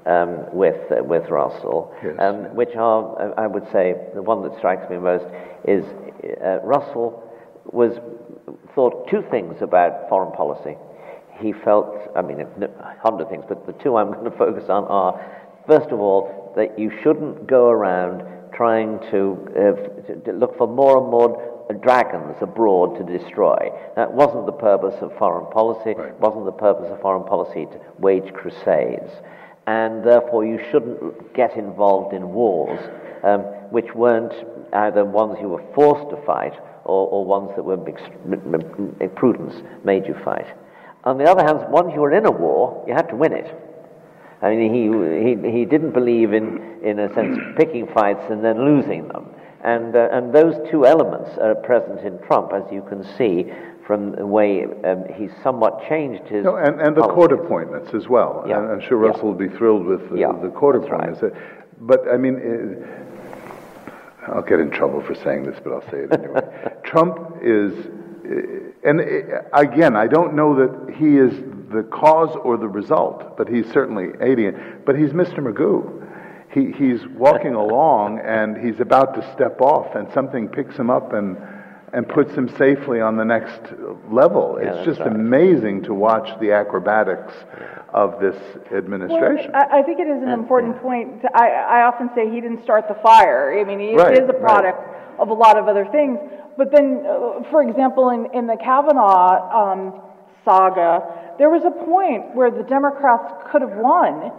Um, 0.05 0.45
with 0.53 0.89
uh, 0.91 1.03
with 1.03 1.29
Russell, 1.29 1.93
yes. 2.01 2.15
um, 2.19 2.55
which 2.55 2.73
are, 2.75 3.37
I 3.37 3.45
would 3.45 3.69
say, 3.69 3.93
the 4.15 4.21
one 4.21 4.41
that 4.43 4.57
strikes 4.57 4.89
me 4.89 4.97
most 4.97 5.25
is 5.67 5.83
uh, 6.41 6.61
Russell 6.63 7.21
was 7.65 7.99
thought 8.73 9.09
two 9.09 9.21
things 9.29 9.61
about 9.61 10.07
foreign 10.07 10.31
policy 10.31 10.77
he 11.41 11.53
felt, 11.53 11.95
I 12.15 12.21
mean, 12.21 12.41
a 12.41 12.95
hundred 13.01 13.29
things, 13.29 13.45
but 13.47 13.65
the 13.65 13.73
two 13.73 13.95
I'm 13.97 14.11
going 14.13 14.29
to 14.29 14.37
focus 14.37 14.69
on 14.69 14.85
are, 14.85 15.19
first 15.67 15.89
of 15.89 15.99
all, 15.99 16.53
that 16.55 16.77
you 16.77 16.91
shouldn't 17.03 17.47
go 17.47 17.69
around 17.69 18.23
trying 18.53 18.99
to, 19.11 19.37
uh, 19.55 20.25
to, 20.25 20.33
look 20.33 20.57
for 20.57 20.67
more 20.67 20.97
and 20.97 21.09
more 21.09 21.45
dragons 21.81 22.35
abroad 22.41 22.97
to 22.97 23.17
destroy. 23.17 23.71
That 23.95 24.11
wasn't 24.11 24.47
the 24.47 24.51
purpose 24.51 24.95
of 25.01 25.15
foreign 25.17 25.49
policy. 25.51 25.93
Right. 25.95 26.09
It 26.09 26.19
wasn't 26.19 26.45
the 26.45 26.51
purpose 26.51 26.91
of 26.91 26.99
foreign 26.99 27.23
policy 27.25 27.65
to 27.65 27.79
wage 27.99 28.33
crusades. 28.33 29.11
And 29.69 30.03
therefore, 30.03 30.43
you 30.47 30.59
shouldn't 30.71 31.31
get 31.35 31.55
involved 31.55 32.15
in 32.15 32.33
wars 32.33 32.79
um, 33.23 33.41
which 33.69 33.93
weren't 33.93 34.33
either 34.73 35.05
ones 35.05 35.37
you 35.39 35.47
were 35.47 35.63
forced 35.75 36.09
to 36.09 36.25
fight 36.25 36.53
or, 36.85 37.07
or 37.07 37.23
ones 37.23 37.51
that 37.55 37.61
were 37.61 37.77
prudence 39.15 39.53
made 39.83 40.07
you 40.07 40.15
fight. 40.25 40.47
On 41.03 41.19
the 41.19 41.25
other 41.25 41.43
hand, 41.43 41.71
once 41.71 41.91
you 41.93 42.01
were 42.01 42.13
in 42.13 42.25
a 42.25 42.31
war, 42.31 42.83
you 42.87 42.95
had 42.95 43.09
to 43.09 43.15
win 43.15 43.31
it. 43.31 43.47
I 44.41 44.55
mean, 44.55 44.73
he, 44.73 45.51
he, 45.51 45.59
he 45.59 45.65
didn't 45.65 45.91
believe 45.91 46.33
in, 46.33 46.79
in 46.83 46.97
a 46.97 47.13
sense, 47.13 47.37
picking 47.55 47.85
fights 47.93 48.23
and 48.31 48.43
then 48.43 48.65
losing 48.65 49.07
them. 49.09 49.27
And, 49.63 49.95
uh, 49.95 50.09
and 50.11 50.33
those 50.33 50.55
two 50.71 50.87
elements 50.87 51.29
are 51.37 51.53
present 51.53 51.99
in 51.99 52.17
Trump, 52.25 52.53
as 52.53 52.63
you 52.71 52.81
can 52.81 53.03
see 53.19 53.51
from 53.89 54.11
the 54.11 54.27
way 54.27 54.65
um, 54.85 55.05
he's 55.15 55.31
somewhat 55.41 55.83
changed 55.89 56.21
his. 56.27 56.43
No, 56.43 56.57
and, 56.57 56.79
and 56.79 56.95
the 56.95 57.01
court 57.01 57.31
appointments 57.31 57.91
as 57.95 58.07
well. 58.07 58.45
Yeah. 58.47 58.59
I'm 58.59 58.81
sure 58.81 58.99
Russell 58.99 59.21
yeah. 59.21 59.25
will 59.25 59.47
be 59.47 59.57
thrilled 59.57 59.87
with 59.87 60.11
the, 60.11 60.15
yeah, 60.15 60.31
the 60.31 60.49
court 60.49 60.75
appointments. 60.75 61.23
Right. 61.23 61.33
But, 61.79 62.01
I 62.07 62.17
mean, 62.17 62.35
uh, 64.27 64.31
I'll 64.31 64.43
get 64.43 64.59
in 64.59 64.69
trouble 64.69 65.01
for 65.01 65.15
saying 65.15 65.45
this, 65.45 65.59
but 65.63 65.73
I'll 65.73 65.89
say 65.89 66.01
it 66.01 66.13
anyway. 66.13 66.41
Trump 66.83 67.39
is 67.41 67.73
and 68.83 69.01
again, 69.53 69.95
I 69.95 70.05
don't 70.05 70.35
know 70.35 70.53
that 70.55 70.95
he 70.95 71.17
is 71.17 71.33
the 71.73 71.81
cause 71.91 72.37
or 72.43 72.57
the 72.57 72.67
result, 72.67 73.37
but 73.37 73.49
he's 73.49 73.65
certainly 73.71 74.09
aiding 74.21 74.45
it. 74.45 74.85
But 74.85 74.99
he's 74.99 75.13
Mr. 75.13 75.39
Magoo. 75.39 76.05
He, 76.53 76.71
he's 76.71 77.07
walking 77.07 77.55
along 77.65 78.19
and 78.19 78.55
he's 78.55 78.79
about 78.79 79.15
to 79.15 79.33
step 79.33 79.61
off, 79.61 79.95
and 79.95 80.11
something 80.13 80.47
picks 80.47 80.75
him 80.75 80.91
up 80.91 81.13
and, 81.13 81.37
and 81.93 82.07
puts 82.07 82.33
him 82.33 82.49
safely 82.57 83.01
on 83.01 83.17
the 83.17 83.25
next 83.25 83.61
level. 84.11 84.59
Yeah, 84.61 84.73
it's 84.73 84.85
just 84.85 84.99
right. 84.99 85.11
amazing 85.11 85.83
to 85.83 85.93
watch 85.93 86.39
the 86.39 86.51
acrobatics 86.51 87.33
of 87.93 88.19
this 88.19 88.35
administration. 88.71 89.51
Well, 89.51 89.67
I, 89.71 89.79
I 89.79 89.83
think 89.83 89.99
it 89.99 90.07
is 90.07 90.21
an 90.21 90.29
important 90.29 90.81
point. 90.81 91.21
To, 91.23 91.29
I, 91.33 91.81
I 91.81 91.81
often 91.83 92.09
say 92.15 92.29
he 92.29 92.41
didn't 92.41 92.63
start 92.63 92.87
the 92.87 92.97
fire. 93.01 93.57
I 93.59 93.63
mean, 93.63 93.79
he 93.79 93.95
right, 93.95 94.13
is 94.13 94.29
a 94.29 94.33
product 94.33 94.77
right. 94.77 95.19
of 95.19 95.29
a 95.29 95.33
lot 95.33 95.57
of 95.57 95.67
other 95.67 95.85
things. 95.91 96.19
But 96.57 96.71
then, 96.71 97.03
uh, 97.07 97.49
for 97.49 97.63
example, 97.67 98.09
in, 98.09 98.27
in 98.37 98.45
the 98.45 98.57
Kavanaugh 98.57 99.71
um, 99.71 100.01
saga, 100.45 101.35
there 101.39 101.49
was 101.49 101.63
a 101.65 101.71
point 101.71 102.35
where 102.35 102.51
the 102.51 102.63
Democrats 102.63 103.33
could 103.49 103.61
have 103.61 103.77
won, 103.77 104.31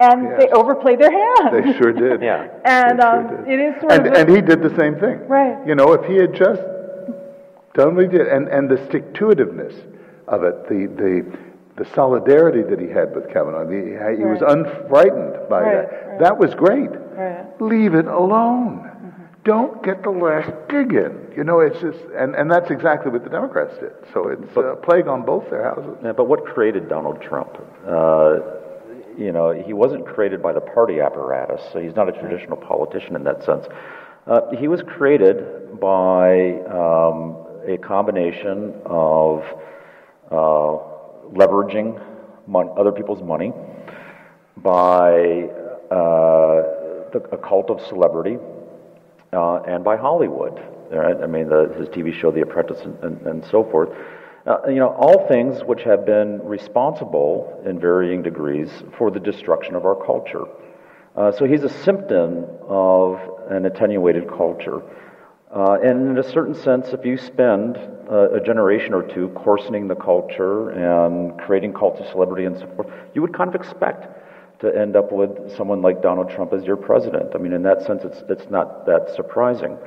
and 0.00 0.22
Yes. 0.22 0.40
they 0.40 0.48
overplayed 0.48 0.98
their 1.00 1.10
hand. 1.10 1.52
They 1.52 1.76
sure 1.76 1.92
did. 1.92 2.22
Yeah. 2.22 2.48
And 2.64 2.98
They 2.98 3.02
sure 3.02 3.20
um, 3.20 3.44
did. 3.44 3.60
it 3.60 3.60
is 3.60 3.80
sort 3.80 3.92
and, 3.92 4.06
of. 4.06 4.12
a- 4.12 4.18
and 4.18 4.30
he 4.30 4.40
did 4.40 4.62
the 4.62 4.74
same 4.78 4.94
thing. 4.96 5.26
Right. 5.28 5.58
You 5.66 5.74
know, 5.74 5.92
if 5.92 6.06
he 6.06 6.16
had 6.16 6.32
just 6.34 6.62
Don't 7.74 7.96
we? 7.96 8.06
Did 8.06 8.22
and 8.28 8.48
and 8.48 8.70
the 8.70 8.84
stick 8.88 9.14
to 9.14 9.26
itiveness 9.26 9.74
of 10.28 10.44
it, 10.44 10.68
the 10.68 10.86
the 10.86 11.38
the 11.76 11.84
solidarity 11.94 12.62
that 12.62 12.80
he 12.80 12.88
had 12.88 13.14
with 13.14 13.32
Kavanaugh. 13.32 13.68
He, 13.68 13.90
he 13.90 13.94
right. 13.94 14.18
was 14.18 14.40
unfrightened 14.40 15.48
by 15.48 15.60
right, 15.60 15.74
that. 15.74 16.08
Right. 16.08 16.20
That 16.20 16.38
was 16.38 16.54
great. 16.54 16.90
Leave 17.60 17.94
it 17.94 18.06
alone. 18.06 18.78
Mm-hmm. 18.78 19.22
Don't 19.44 19.82
get 19.82 20.02
the 20.02 20.10
last 20.10 20.52
dig 20.68 20.92
in. 20.92 21.32
You 21.36 21.42
know, 21.42 21.60
it's 21.60 21.80
just, 21.80 21.98
and, 22.16 22.34
and 22.36 22.50
that's 22.50 22.70
exactly 22.70 23.10
what 23.10 23.24
the 23.24 23.30
Democrats 23.30 23.74
did. 23.80 23.92
So 24.12 24.28
it's 24.28 24.54
but, 24.54 24.64
a 24.64 24.76
plague 24.76 25.08
on 25.08 25.24
both 25.24 25.50
their 25.50 25.64
houses. 25.64 25.96
Yeah, 26.02 26.12
but 26.12 26.28
what 26.28 26.44
created 26.44 26.88
Donald 26.88 27.20
Trump? 27.20 27.58
Uh, 27.86 28.38
you 29.18 29.32
know, 29.32 29.50
he 29.50 29.72
wasn't 29.72 30.06
created 30.06 30.42
by 30.42 30.52
the 30.52 30.60
party 30.60 31.00
apparatus, 31.00 31.60
so 31.72 31.80
he's 31.80 31.94
not 31.94 32.08
a 32.08 32.12
traditional 32.12 32.56
politician 32.56 33.16
in 33.16 33.24
that 33.24 33.44
sense. 33.44 33.66
Uh, 34.26 34.40
he 34.58 34.68
was 34.68 34.82
created 34.82 35.78
by 35.80 36.60
um, 36.70 37.43
a 37.66 37.78
combination 37.78 38.74
of 38.86 39.42
uh, 40.30 40.78
leveraging 41.32 42.00
mon- 42.46 42.70
other 42.76 42.92
people's 42.92 43.22
money, 43.22 43.52
by 44.56 45.48
uh, 45.90 47.10
the, 47.12 47.28
a 47.32 47.38
cult 47.38 47.70
of 47.70 47.80
celebrity, 47.86 48.38
uh, 49.32 49.56
and 49.62 49.84
by 49.84 49.96
Hollywood. 49.96 50.60
Right? 50.90 51.16
I 51.16 51.26
mean, 51.26 51.48
the, 51.48 51.74
his 51.78 51.88
TV 51.88 52.12
show, 52.12 52.30
The 52.30 52.42
Apprentice, 52.42 52.80
and, 52.82 52.96
and, 53.02 53.26
and 53.26 53.44
so 53.46 53.64
forth. 53.64 53.90
Uh, 54.46 54.58
you 54.68 54.76
know, 54.76 54.90
all 54.90 55.26
things 55.26 55.64
which 55.64 55.82
have 55.82 56.04
been 56.04 56.38
responsible 56.44 57.62
in 57.64 57.80
varying 57.80 58.22
degrees 58.22 58.68
for 58.98 59.10
the 59.10 59.18
destruction 59.18 59.74
of 59.74 59.86
our 59.86 59.96
culture. 59.96 60.44
Uh, 61.16 61.32
so 61.32 61.46
he's 61.46 61.64
a 61.64 61.68
symptom 61.68 62.44
of 62.68 63.18
an 63.50 63.64
attenuated 63.64 64.28
culture. 64.28 64.82
Uh, 65.54 65.78
and 65.84 66.10
in 66.10 66.18
a 66.18 66.30
certain 66.32 66.54
sense, 66.54 66.88
if 66.88 67.04
you 67.04 67.16
spend 67.16 67.76
uh, 68.10 68.30
a 68.32 68.40
generation 68.40 68.92
or 68.92 69.02
two 69.02 69.28
coarsening 69.36 69.86
the 69.86 69.94
culture 69.94 70.70
and 70.70 71.38
creating 71.38 71.72
cults 71.72 72.00
of 72.00 72.06
celebrity 72.08 72.44
and 72.44 72.58
so 72.58 72.66
forth, 72.74 72.88
you 73.14 73.22
would 73.22 73.32
kind 73.32 73.48
of 73.48 73.54
expect 73.54 74.08
to 74.60 74.76
end 74.76 74.96
up 74.96 75.12
with 75.12 75.56
someone 75.56 75.80
like 75.80 76.02
Donald 76.02 76.28
Trump 76.28 76.52
as 76.52 76.64
your 76.64 76.76
president. 76.76 77.36
I 77.36 77.38
mean, 77.38 77.52
in 77.52 77.62
that 77.62 77.82
sense, 77.82 78.02
it's, 78.02 78.22
it's 78.28 78.50
not 78.50 78.84
that 78.86 79.14
surprising. 79.14 79.78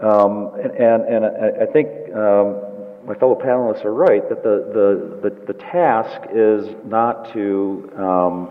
Um, 0.00 0.52
and, 0.62 0.72
and, 0.72 1.02
and 1.04 1.24
I, 1.26 1.62
I 1.62 1.66
think 1.66 1.88
um, 2.14 2.60
my 3.06 3.14
fellow 3.14 3.36
panelists 3.36 3.84
are 3.84 3.94
right 3.94 4.28
that 4.28 4.42
the, 4.42 5.20
the, 5.22 5.30
the, 5.30 5.52
the 5.52 5.58
task 5.58 6.28
is 6.34 6.74
not 6.84 7.32
to 7.34 7.92
um, 7.96 8.48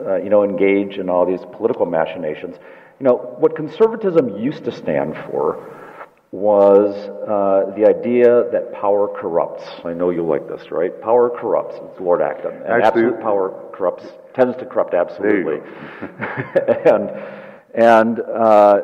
uh, 0.00 0.16
you 0.16 0.30
know, 0.30 0.44
engage 0.44 0.98
in 0.98 1.08
all 1.08 1.26
these 1.26 1.44
political 1.52 1.84
machinations. 1.84 2.56
You 3.00 3.06
know, 3.06 3.36
what 3.38 3.54
conservatism 3.54 4.36
used 4.38 4.64
to 4.64 4.72
stand 4.72 5.14
for 5.30 5.64
was 6.30 6.94
uh, 7.26 7.74
the 7.76 7.86
idea 7.88 8.44
that 8.52 8.72
power 8.72 9.08
corrupts. 9.08 9.64
I 9.84 9.94
know 9.94 10.10
you 10.10 10.26
like 10.26 10.46
this, 10.48 10.70
right? 10.70 11.00
Power 11.00 11.30
corrupts. 11.30 11.76
It's 11.80 12.00
Lord 12.00 12.20
Acton. 12.20 12.52
And 12.52 12.66
Actually, 12.66 13.04
absolute 13.04 13.20
power 13.20 13.70
corrupts, 13.72 14.04
tends 14.34 14.56
to 14.58 14.66
corrupt 14.66 14.94
absolutely. 14.94 15.60
and 16.86 17.10
and 17.74 18.20
uh, 18.20 18.80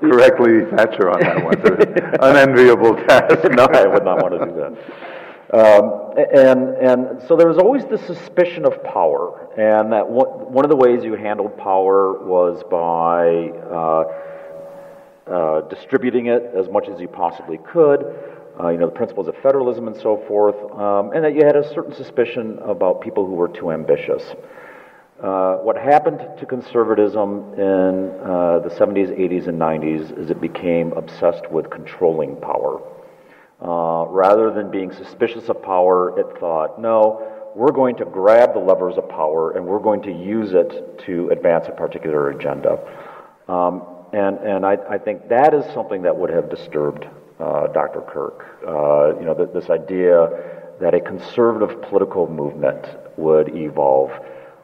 correctly 0.00 0.64
Thatcher 0.76 1.10
on 1.10 1.20
that 1.20 1.44
one. 1.44 1.56
unenviable 2.20 2.96
task. 3.06 3.48
no, 3.52 3.64
I 3.66 3.86
would 3.86 4.04
not 4.04 4.20
want 4.22 4.38
to 4.38 4.44
do 4.44 4.54
that. 4.56 5.13
Um, 5.52 6.14
and, 6.16 6.68
and 6.76 7.22
so 7.28 7.36
there 7.36 7.46
was 7.46 7.58
always 7.58 7.84
this 7.84 8.04
suspicion 8.06 8.64
of 8.64 8.82
power, 8.82 9.50
and 9.58 9.92
that 9.92 10.08
one, 10.08 10.28
one 10.52 10.64
of 10.64 10.70
the 10.70 10.76
ways 10.76 11.04
you 11.04 11.14
handled 11.14 11.56
power 11.58 12.24
was 12.24 12.62
by 12.70 13.50
uh, 13.70 15.30
uh, 15.30 15.60
distributing 15.68 16.26
it 16.26 16.50
as 16.56 16.68
much 16.70 16.88
as 16.88 17.00
you 17.00 17.08
possibly 17.08 17.58
could. 17.58 18.04
Uh, 18.58 18.68
you 18.68 18.78
know, 18.78 18.86
the 18.86 18.92
principles 18.92 19.26
of 19.26 19.34
federalism 19.42 19.88
and 19.88 19.96
so 19.96 20.22
forth, 20.28 20.54
um, 20.78 21.10
and 21.12 21.24
that 21.24 21.34
you 21.34 21.44
had 21.44 21.56
a 21.56 21.74
certain 21.74 21.92
suspicion 21.92 22.58
about 22.60 23.00
people 23.00 23.26
who 23.26 23.32
were 23.32 23.48
too 23.48 23.72
ambitious. 23.72 24.22
Uh, 25.20 25.56
what 25.56 25.76
happened 25.76 26.20
to 26.38 26.46
conservatism 26.46 27.52
in 27.54 28.10
uh, 28.20 28.60
the 28.60 28.70
70s, 28.78 29.10
80s, 29.18 29.48
and 29.48 29.58
90s 29.60 30.18
is 30.18 30.30
it 30.30 30.40
became 30.40 30.92
obsessed 30.92 31.50
with 31.50 31.68
controlling 31.70 32.36
power. 32.36 32.80
Uh, 33.62 34.06
rather 34.08 34.52
than 34.52 34.70
being 34.70 34.92
suspicious 34.92 35.48
of 35.48 35.62
power, 35.62 36.18
it 36.18 36.38
thought, 36.38 36.80
no, 36.80 37.52
we're 37.54 37.72
going 37.72 37.96
to 37.96 38.04
grab 38.04 38.52
the 38.52 38.58
levers 38.58 38.98
of 38.98 39.08
power 39.08 39.52
and 39.56 39.64
we're 39.64 39.78
going 39.78 40.02
to 40.02 40.12
use 40.12 40.52
it 40.52 40.98
to 41.06 41.28
advance 41.30 41.66
a 41.68 41.70
particular 41.70 42.30
agenda. 42.30 42.78
Um, 43.48 43.82
and 44.12 44.38
and 44.38 44.66
I, 44.66 44.76
I, 44.88 44.98
think 44.98 45.28
that 45.28 45.54
is 45.54 45.64
something 45.74 46.02
that 46.02 46.16
would 46.16 46.30
have 46.30 46.48
disturbed 46.48 47.06
uh, 47.38 47.66
Dr. 47.68 48.00
Kirk. 48.02 48.58
Uh, 48.66 49.18
you 49.18 49.26
know, 49.26 49.34
th- 49.34 49.50
this 49.52 49.70
idea 49.70 50.28
that 50.80 50.94
a 50.94 51.00
conservative 51.00 51.82
political 51.82 52.28
movement 52.28 52.86
would 53.16 53.56
evolve, 53.56 54.10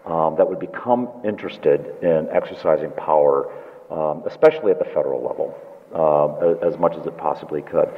um, 0.07 0.37
that 0.37 0.49
would 0.49 0.59
become 0.59 1.09
interested 1.25 1.95
in 2.03 2.29
exercising 2.33 2.91
power, 2.93 3.53
um, 3.91 4.23
especially 4.27 4.71
at 4.71 4.79
the 4.79 4.85
federal 4.87 5.23
level, 5.23 5.55
uh, 5.95 6.67
as 6.67 6.79
much 6.79 6.97
as 6.97 7.07
it 7.07 7.17
possibly 7.17 7.63
could. 7.63 7.89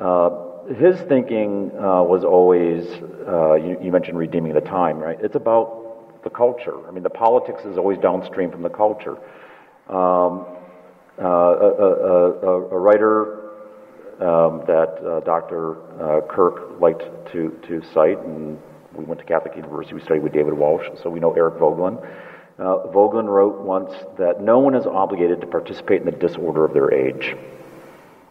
Uh, 0.00 0.30
his 0.78 0.98
thinking 1.02 1.70
uh, 1.76 2.02
was 2.02 2.24
always, 2.24 2.86
uh, 3.28 3.54
you, 3.54 3.76
you, 3.82 3.92
mentioned 3.92 4.16
redeeming 4.16 4.54
the 4.54 4.60
time, 4.60 4.98
right? 4.98 5.18
It's 5.20 5.36
about 5.36 6.22
the 6.24 6.30
culture. 6.30 6.86
I 6.88 6.90
mean, 6.90 7.02
the 7.02 7.10
politics 7.10 7.64
is 7.66 7.76
always 7.76 7.98
downstream 7.98 8.50
from 8.50 8.62
the 8.62 8.70
culture. 8.70 9.18
Um, 9.88 10.46
uh, 11.20 11.26
a, 11.26 11.68
a, 11.68 12.50
a, 12.70 12.78
writer 12.78 13.50
um, 14.20 14.62
that 14.66 15.04
uh, 15.04 15.20
Dr. 15.20 15.76
Uh, 16.00 16.20
Kirk 16.28 16.80
liked 16.80 17.02
to, 17.32 17.58
to 17.68 17.82
cite, 17.92 18.18
and 18.20 18.58
we 18.94 19.04
went 19.04 19.20
to 19.20 19.26
Catholic 19.26 19.54
University, 19.54 19.94
we 19.94 20.00
studied 20.00 20.22
with 20.22 20.32
David 20.32 20.54
Walsh, 20.54 20.86
so 21.02 21.10
we 21.10 21.20
know 21.20 21.34
Eric 21.34 21.56
Voegelin. 21.56 22.00
Voegelin 22.58 23.26
wrote 23.26 23.60
once 23.60 23.92
that 24.18 24.40
no 24.40 24.58
one 24.60 24.74
is 24.74 24.86
obligated 24.86 25.42
to 25.42 25.46
participate 25.46 26.00
in 26.00 26.06
the 26.06 26.12
disorder 26.12 26.64
of 26.64 26.72
their 26.72 26.92
age. 26.92 27.36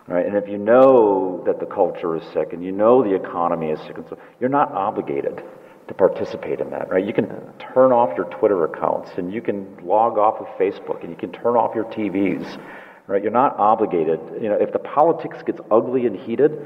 Right? 0.10 0.26
And 0.26 0.36
if 0.36 0.48
you 0.48 0.58
know 0.58 1.44
that 1.46 1.60
the 1.60 1.68
culture 1.68 2.16
is 2.16 2.24
sick 2.34 2.52
and 2.52 2.64
you 2.64 2.72
know 2.72 3.04
the 3.04 3.14
economy 3.14 3.70
is 3.70 3.80
sick, 3.82 3.96
and 3.96 4.06
so 4.10 4.18
you're 4.40 4.50
not 4.50 4.72
obligated 4.72 5.44
to 5.88 5.94
participate 5.94 6.60
in 6.60 6.72
that, 6.72 6.90
right? 6.90 7.06
You 7.06 7.14
can 7.14 7.28
turn 7.74 7.92
off 7.92 8.18
your 8.18 8.26
Twitter 8.26 8.64
accounts 8.64 9.12
and 9.18 9.32
you 9.32 9.42
can 9.42 9.78
log 9.84 10.18
off 10.18 10.40
of 10.40 10.48
Facebook 10.58 11.02
and 11.02 11.12
you 11.12 11.16
can 11.16 11.32
turn 11.32 11.56
off 11.56 11.76
your 11.76 11.86
TVs, 11.86 12.60
right? 13.06 13.22
You're 13.22 13.32
not 13.32 13.58
obligated. 13.60 14.20
You 14.42 14.50
know, 14.50 14.58
if 14.60 14.72
the 14.72 14.80
politics 14.80 15.38
gets 15.46 15.60
ugly 15.70 16.08
and 16.08 16.16
heated, 16.16 16.60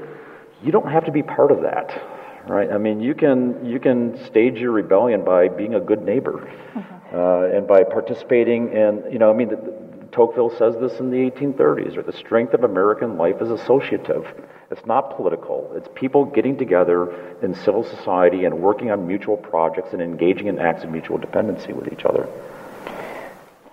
you 0.62 0.72
don't 0.72 0.90
have 0.90 1.04
to 1.04 1.12
be 1.12 1.22
part 1.22 1.50
of 1.50 1.62
that, 1.62 2.02
right? 2.48 2.70
I 2.70 2.78
mean, 2.78 3.00
you 3.00 3.14
can 3.14 3.64
you 3.64 3.78
can 3.78 4.24
stage 4.24 4.56
your 4.56 4.72
rebellion 4.72 5.22
by 5.24 5.48
being 5.48 5.74
a 5.74 5.80
good 5.80 6.02
neighbor, 6.02 6.50
mm-hmm. 6.74 7.16
uh, 7.16 7.56
and 7.56 7.66
by 7.66 7.82
participating 7.82 8.72
in, 8.72 9.04
you 9.10 9.18
know, 9.18 9.30
I 9.30 9.34
mean, 9.34 9.48
the, 9.48 9.84
Tocqueville 10.14 10.56
says 10.56 10.76
this 10.76 11.00
in 11.00 11.10
the 11.10 11.16
1830s, 11.28 11.96
or 11.96 12.02
the 12.02 12.12
strength 12.12 12.54
of 12.54 12.62
American 12.62 13.18
life 13.18 13.42
is 13.42 13.50
associative. 13.50 14.24
It's 14.70 14.86
not 14.86 15.16
political. 15.16 15.72
It's 15.74 15.88
people 15.96 16.24
getting 16.24 16.56
together 16.56 17.12
in 17.42 17.52
civil 17.52 17.82
society 17.82 18.44
and 18.44 18.60
working 18.60 18.92
on 18.92 19.08
mutual 19.08 19.36
projects 19.36 19.92
and 19.92 20.00
engaging 20.00 20.46
in 20.46 20.60
acts 20.60 20.84
of 20.84 20.90
mutual 20.90 21.18
dependency 21.18 21.72
with 21.72 21.92
each 21.92 22.04
other. 22.04 22.28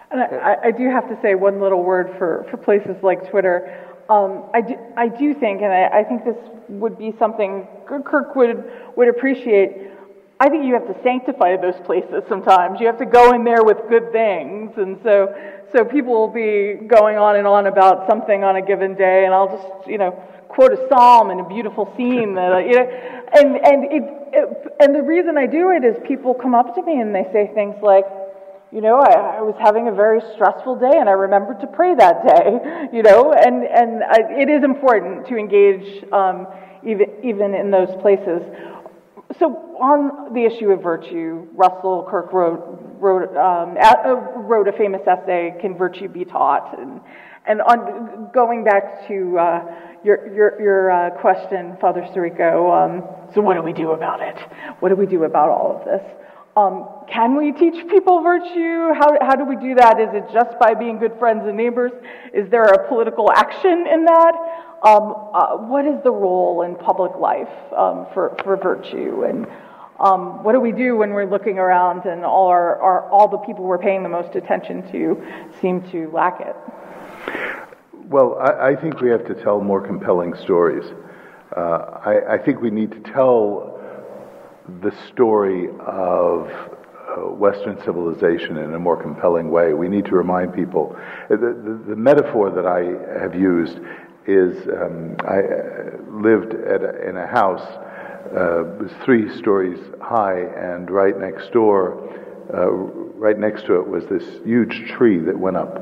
And 0.09 0.19
I, 0.19 0.57
I 0.63 0.72
do 0.72 0.89
have 0.89 1.07
to 1.09 1.19
say 1.22 1.35
one 1.35 1.61
little 1.61 1.84
word 1.84 2.15
for, 2.18 2.47
for 2.49 2.57
places 2.57 2.95
like 3.03 3.30
Twitter. 3.30 3.88
Um, 4.09 4.43
I, 4.51 4.61
do, 4.61 4.76
I 4.97 5.09
do 5.09 5.35
think, 5.35 5.61
and 5.61 5.72
I, 5.72 5.99
I 5.99 6.03
think 6.03 6.26
this 6.26 6.38
would 6.69 6.97
be 6.97 7.13
something 7.19 7.68
Kirk 7.85 8.35
would, 8.35 8.63
would 8.95 9.09
appreciate, 9.09 9.90
I 10.41 10.49
think 10.49 10.65
you 10.65 10.73
have 10.73 10.88
to 10.88 10.97
sanctify 11.03 11.57
those 11.57 11.80
places 11.85 12.23
sometimes. 12.27 12.80
You 12.80 12.88
have 12.88 12.97
to 12.97 13.05
go 13.05 13.34
in 13.34 13.43
there 13.43 13.63
with 13.63 13.77
good 13.88 14.11
things. 14.11 14.72
And 14.76 14.97
so, 15.03 15.30
so 15.72 15.85
people 15.85 16.13
will 16.13 16.34
be 16.34 16.84
going 16.88 17.15
on 17.15 17.35
and 17.35 17.45
on 17.45 17.68
about 17.68 18.09
something 18.09 18.43
on 18.43 18.55
a 18.55 18.61
given 18.65 18.95
day, 18.95 19.26
and 19.26 19.35
I'll 19.35 19.55
just, 19.55 19.88
you 19.88 19.99
know, 19.99 20.11
quote 20.49 20.73
a 20.73 20.88
psalm 20.89 21.30
and 21.30 21.41
a 21.41 21.47
beautiful 21.47 21.93
scene 21.95 22.34
that, 22.34 22.65
you 22.65 22.73
know, 22.73 22.89
and, 23.38 23.55
and 23.55 23.84
it, 23.85 24.03
it, 24.34 24.73
and 24.80 24.95
the 24.95 25.03
reason 25.03 25.38
I 25.38 25.45
do 25.45 25.69
it 25.77 25.85
is 25.85 25.95
people 26.07 26.34
come 26.34 26.55
up 26.55 26.73
to 26.73 26.81
me 26.81 26.99
and 26.99 27.13
they 27.13 27.30
say 27.31 27.51
things 27.53 27.76
like, 27.84 28.05
you 28.72 28.81
know, 28.81 28.97
I, 28.97 29.38
I 29.38 29.41
was 29.41 29.55
having 29.61 29.89
a 29.89 29.91
very 29.93 30.22
stressful 30.34 30.80
day 30.80 30.97
and 30.97 31.07
I 31.07 31.13
remembered 31.13 31.61
to 31.61 31.68
pray 31.68 31.93
that 31.93 32.26
day, 32.26 32.89
you 32.97 33.03
know, 33.03 33.31
and, 33.31 33.63
and 33.63 34.03
I, 34.03 34.41
it 34.41 34.49
is 34.49 34.63
important 34.63 35.27
to 35.27 35.38
engage 35.38 36.03
um, 36.11 36.47
even, 36.81 37.13
even 37.23 37.53
in 37.53 37.69
those 37.69 37.93
places. 38.01 38.41
So, 39.39 39.47
on 39.79 40.33
the 40.33 40.45
issue 40.45 40.71
of 40.71 40.81
virtue, 40.81 41.47
Russell 41.53 42.07
Kirk 42.09 42.33
wrote, 42.33 42.97
wrote, 42.99 43.29
um, 43.37 43.77
uh, 43.79 44.13
wrote 44.41 44.67
a 44.67 44.73
famous 44.73 45.01
essay, 45.07 45.55
Can 45.61 45.77
Virtue 45.77 46.09
Be 46.09 46.25
Taught? 46.25 46.77
And, 46.79 46.99
and 47.45 47.61
on, 47.61 48.29
going 48.33 48.63
back 48.63 49.07
to 49.07 49.39
uh, 49.39 49.75
your, 50.03 50.33
your, 50.33 50.61
your 50.61 50.91
uh, 50.91 51.09
question, 51.21 51.77
Father 51.79 52.01
Sirico, 52.13 52.71
um, 52.73 53.31
so 53.33 53.41
what 53.41 53.55
do 53.55 53.61
we 53.61 53.73
do 53.73 53.91
about 53.91 54.21
it? 54.21 54.37
What 54.79 54.89
do 54.89 54.95
we 54.95 55.05
do 55.05 55.23
about 55.23 55.49
all 55.49 55.77
of 55.79 55.85
this? 55.85 56.01
Um, 56.57 56.89
can 57.07 57.37
we 57.37 57.53
teach 57.53 57.87
people 57.87 58.21
virtue? 58.21 58.93
How, 58.93 59.15
how 59.21 59.35
do 59.35 59.45
we 59.45 59.55
do 59.55 59.75
that? 59.75 60.01
Is 60.01 60.09
it 60.11 60.25
just 60.33 60.59
by 60.59 60.73
being 60.73 60.99
good 60.99 61.17
friends 61.17 61.43
and 61.45 61.55
neighbors? 61.55 61.91
Is 62.33 62.49
there 62.49 62.65
a 62.65 62.87
political 62.89 63.31
action 63.31 63.87
in 63.87 64.03
that? 64.03 64.33
Um, 64.83 65.13
uh, 65.33 65.57
what 65.57 65.85
is 65.85 66.01
the 66.03 66.11
role 66.11 66.63
in 66.63 66.75
public 66.75 67.15
life 67.17 67.49
um, 67.75 68.07
for, 68.13 68.35
for 68.43 68.57
virtue? 68.57 69.23
And 69.23 69.47
um, 69.99 70.43
what 70.43 70.53
do 70.53 70.59
we 70.59 70.71
do 70.71 70.97
when 70.97 71.11
we're 71.11 71.29
looking 71.29 71.59
around 71.59 72.05
and 72.05 72.25
all, 72.25 72.47
our, 72.47 72.81
our, 72.81 73.09
all 73.11 73.27
the 73.27 73.37
people 73.37 73.63
we're 73.63 73.77
paying 73.77 74.01
the 74.01 74.09
most 74.09 74.35
attention 74.35 74.89
to 74.91 75.21
seem 75.61 75.83
to 75.91 76.09
lack 76.09 76.41
it? 76.41 76.55
Well, 77.93 78.39
I, 78.39 78.69
I 78.69 78.75
think 78.75 78.99
we 78.99 79.09
have 79.09 79.25
to 79.27 79.35
tell 79.35 79.61
more 79.61 79.85
compelling 79.85 80.35
stories. 80.35 80.85
Uh, 81.55 81.61
I, 81.61 82.33
I 82.33 82.37
think 82.39 82.61
we 82.61 82.71
need 82.71 82.91
to 82.91 82.99
tell 83.11 83.79
the 84.81 84.91
story 85.11 85.69
of 85.85 86.49
uh, 86.49 87.29
Western 87.29 87.77
civilization 87.83 88.57
in 88.57 88.73
a 88.73 88.79
more 88.79 89.01
compelling 89.01 89.51
way. 89.51 89.73
We 89.73 89.89
need 89.89 90.05
to 90.05 90.15
remind 90.15 90.53
people. 90.53 90.97
The, 91.29 91.37
the, 91.37 91.83
the 91.89 91.95
metaphor 91.95 92.49
that 92.49 92.65
I 92.65 93.19
have 93.21 93.35
used 93.35 93.79
is 94.27 94.68
um, 94.68 95.15
I 95.27 95.39
uh, 95.39 95.98
lived 96.10 96.53
a, 96.53 97.07
in 97.07 97.18
a 97.18 97.27
house, 97.27 97.61
uh, 97.61 98.64
was 98.80 98.91
three 99.03 99.35
stories 99.38 99.80
high, 100.02 100.39
and 100.39 100.89
right 100.89 101.18
next 101.19 101.52
door, 101.52 102.10
uh, 102.53 102.69
right 102.69 103.38
next 103.38 103.65
to 103.65 103.76
it 103.76 103.88
was 103.88 104.06
this 104.06 104.23
huge 104.45 104.89
tree 104.89 105.18
that 105.19 105.38
went 105.38 105.57
up 105.57 105.77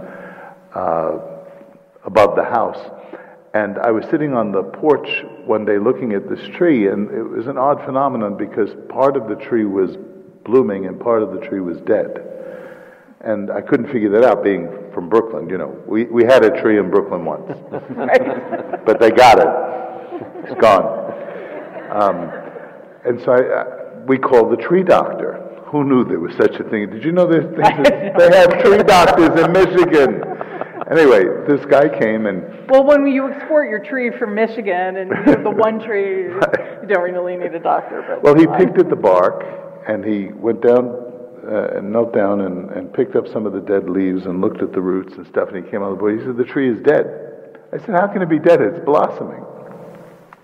uh, 0.73 1.19
above 2.05 2.35
the 2.35 2.43
house. 2.43 2.79
And 3.53 3.79
I 3.79 3.91
was 3.91 4.05
sitting 4.11 4.33
on 4.33 4.51
the 4.51 4.63
porch 4.63 5.09
one 5.45 5.65
day 5.65 5.79
looking 5.79 6.13
at 6.13 6.29
this 6.29 6.47
tree, 6.55 6.87
and 6.87 7.09
it 7.09 7.23
was 7.23 7.47
an 7.47 7.57
odd 7.57 7.83
phenomenon 7.83 8.37
because 8.37 8.69
part 8.89 9.17
of 9.17 9.27
the 9.27 9.35
tree 9.35 9.65
was 9.65 9.97
blooming 10.45 10.85
and 10.85 10.99
part 10.99 11.23
of 11.23 11.33
the 11.33 11.39
tree 11.39 11.59
was 11.59 11.77
dead. 11.81 12.38
And 13.21 13.51
I 13.51 13.61
couldn't 13.61 13.91
figure 13.91 14.09
that 14.11 14.23
out 14.23 14.43
being 14.43 14.69
from 14.93 15.09
Brooklyn. 15.09 15.49
You 15.49 15.57
know, 15.57 15.83
we, 15.85 16.05
we 16.05 16.23
had 16.23 16.45
a 16.45 16.61
tree 16.61 16.79
in 16.79 16.89
Brooklyn 16.89 17.25
once, 17.25 17.51
but 18.85 18.99
they 18.99 19.11
got 19.11 19.39
it. 19.39 19.47
It's 20.45 20.59
gone. 20.61 20.99
Um, 21.91 22.31
and 23.05 23.19
so 23.21 23.31
I, 23.31 23.41
uh, 23.41 24.03
we 24.07 24.17
called 24.17 24.51
the 24.51 24.61
tree 24.61 24.83
doctor. 24.83 25.45
Who 25.65 25.83
knew 25.83 26.03
there 26.03 26.19
was 26.19 26.33
such 26.35 26.55
a 26.55 26.63
thing? 26.63 26.89
Did 26.89 27.03
you 27.03 27.11
know 27.11 27.27
there's 27.27 27.45
things 27.45 27.89
they 28.17 28.37
have 28.37 28.63
tree 28.63 28.83
doctors 28.83 29.39
in 29.39 29.51
Michigan? 29.51 30.23
Anyway, 30.89 31.23
this 31.47 31.63
guy 31.65 31.87
came 31.87 32.25
and. 32.25 32.69
Well, 32.69 32.83
when 32.83 33.05
you 33.05 33.31
export 33.31 33.69
your 33.69 33.83
tree 33.83 34.11
from 34.17 34.33
Michigan 34.33 34.97
and 34.97 35.09
you 35.09 35.33
have 35.33 35.43
the 35.43 35.51
one 35.51 35.79
tree, 35.85 36.23
you 36.23 36.87
don't 36.87 37.11
really 37.11 37.37
need 37.37 37.53
a 37.53 37.59
doctor. 37.59 38.03
But 38.07 38.23
well, 38.23 38.35
he 38.35 38.47
picked 38.63 38.79
at 38.79 38.89
the 38.89 38.95
bark 38.95 39.43
and 39.87 40.03
he 40.03 40.27
went 40.33 40.61
down 40.61 41.08
uh, 41.49 41.77
and 41.77 41.91
knelt 41.91 42.13
down 42.13 42.41
and, 42.41 42.69
and 42.71 42.93
picked 42.93 43.15
up 43.15 43.27
some 43.27 43.45
of 43.45 43.53
the 43.53 43.59
dead 43.59 43.89
leaves 43.89 44.25
and 44.25 44.39
looked 44.41 44.61
at 44.61 44.71
the 44.71 44.81
roots 44.81 45.15
and 45.15 45.25
stuff. 45.27 45.49
And 45.49 45.63
he 45.63 45.71
came 45.71 45.81
on 45.81 45.91
the 45.91 45.97
board. 45.97 46.19
He 46.19 46.25
said, 46.25 46.37
"The 46.37 46.43
tree 46.43 46.69
is 46.69 46.79
dead." 46.81 47.59
I 47.73 47.77
said, 47.77 47.95
"How 47.95 48.07
can 48.07 48.21
it 48.21 48.29
be 48.29 48.39
dead? 48.39 48.61
It's 48.61 48.83
blossoming." 48.85 49.43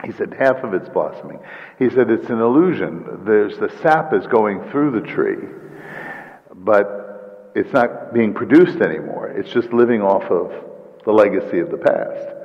He 0.03 0.11
said, 0.14 0.34
"Half 0.38 0.64
of 0.64 0.73
it's 0.73 0.90
blossoming." 0.90 1.40
He 1.77 1.90
said, 1.90 2.10
"It's 2.10 2.30
an 2.30 2.40
illusion. 2.40 3.22
There's 3.26 3.57
the 3.57 3.69
sap 3.82 4.14
is 4.14 4.26
going 4.27 4.64
through 4.72 4.99
the 4.99 5.07
tree, 5.07 5.48
but 6.53 7.52
it's 7.56 7.72
not 7.72 8.14
being 8.14 8.34
produced 8.34 8.82
anymore. 8.82 9.27
It's 9.27 9.52
just 9.52 9.72
living 9.73 10.02
off 10.02 10.23
of 10.32 10.52
the 11.06 11.11
legacy 11.11 11.60
of 11.60 11.69
the 11.69 11.77
past." 11.77 12.36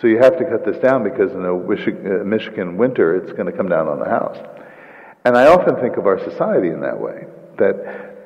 So 0.00 0.06
you 0.06 0.18
have 0.18 0.38
to 0.38 0.44
cut 0.44 0.64
this 0.64 0.78
down 0.78 1.04
because 1.04 1.32
in 1.32 1.44
a 1.44 1.54
uh, 1.54 2.24
Michigan 2.24 2.78
winter, 2.78 3.16
it's 3.16 3.32
going 3.32 3.46
to 3.46 3.52
come 3.52 3.68
down 3.68 3.88
on 3.88 3.98
the 3.98 4.08
house. 4.08 4.38
And 5.24 5.36
I 5.36 5.48
often 5.48 5.76
think 5.76 5.98
of 5.98 6.06
our 6.06 6.18
society 6.18 6.68
in 6.68 6.80
that 6.80 6.98
way 6.98 7.26
that 7.60 8.16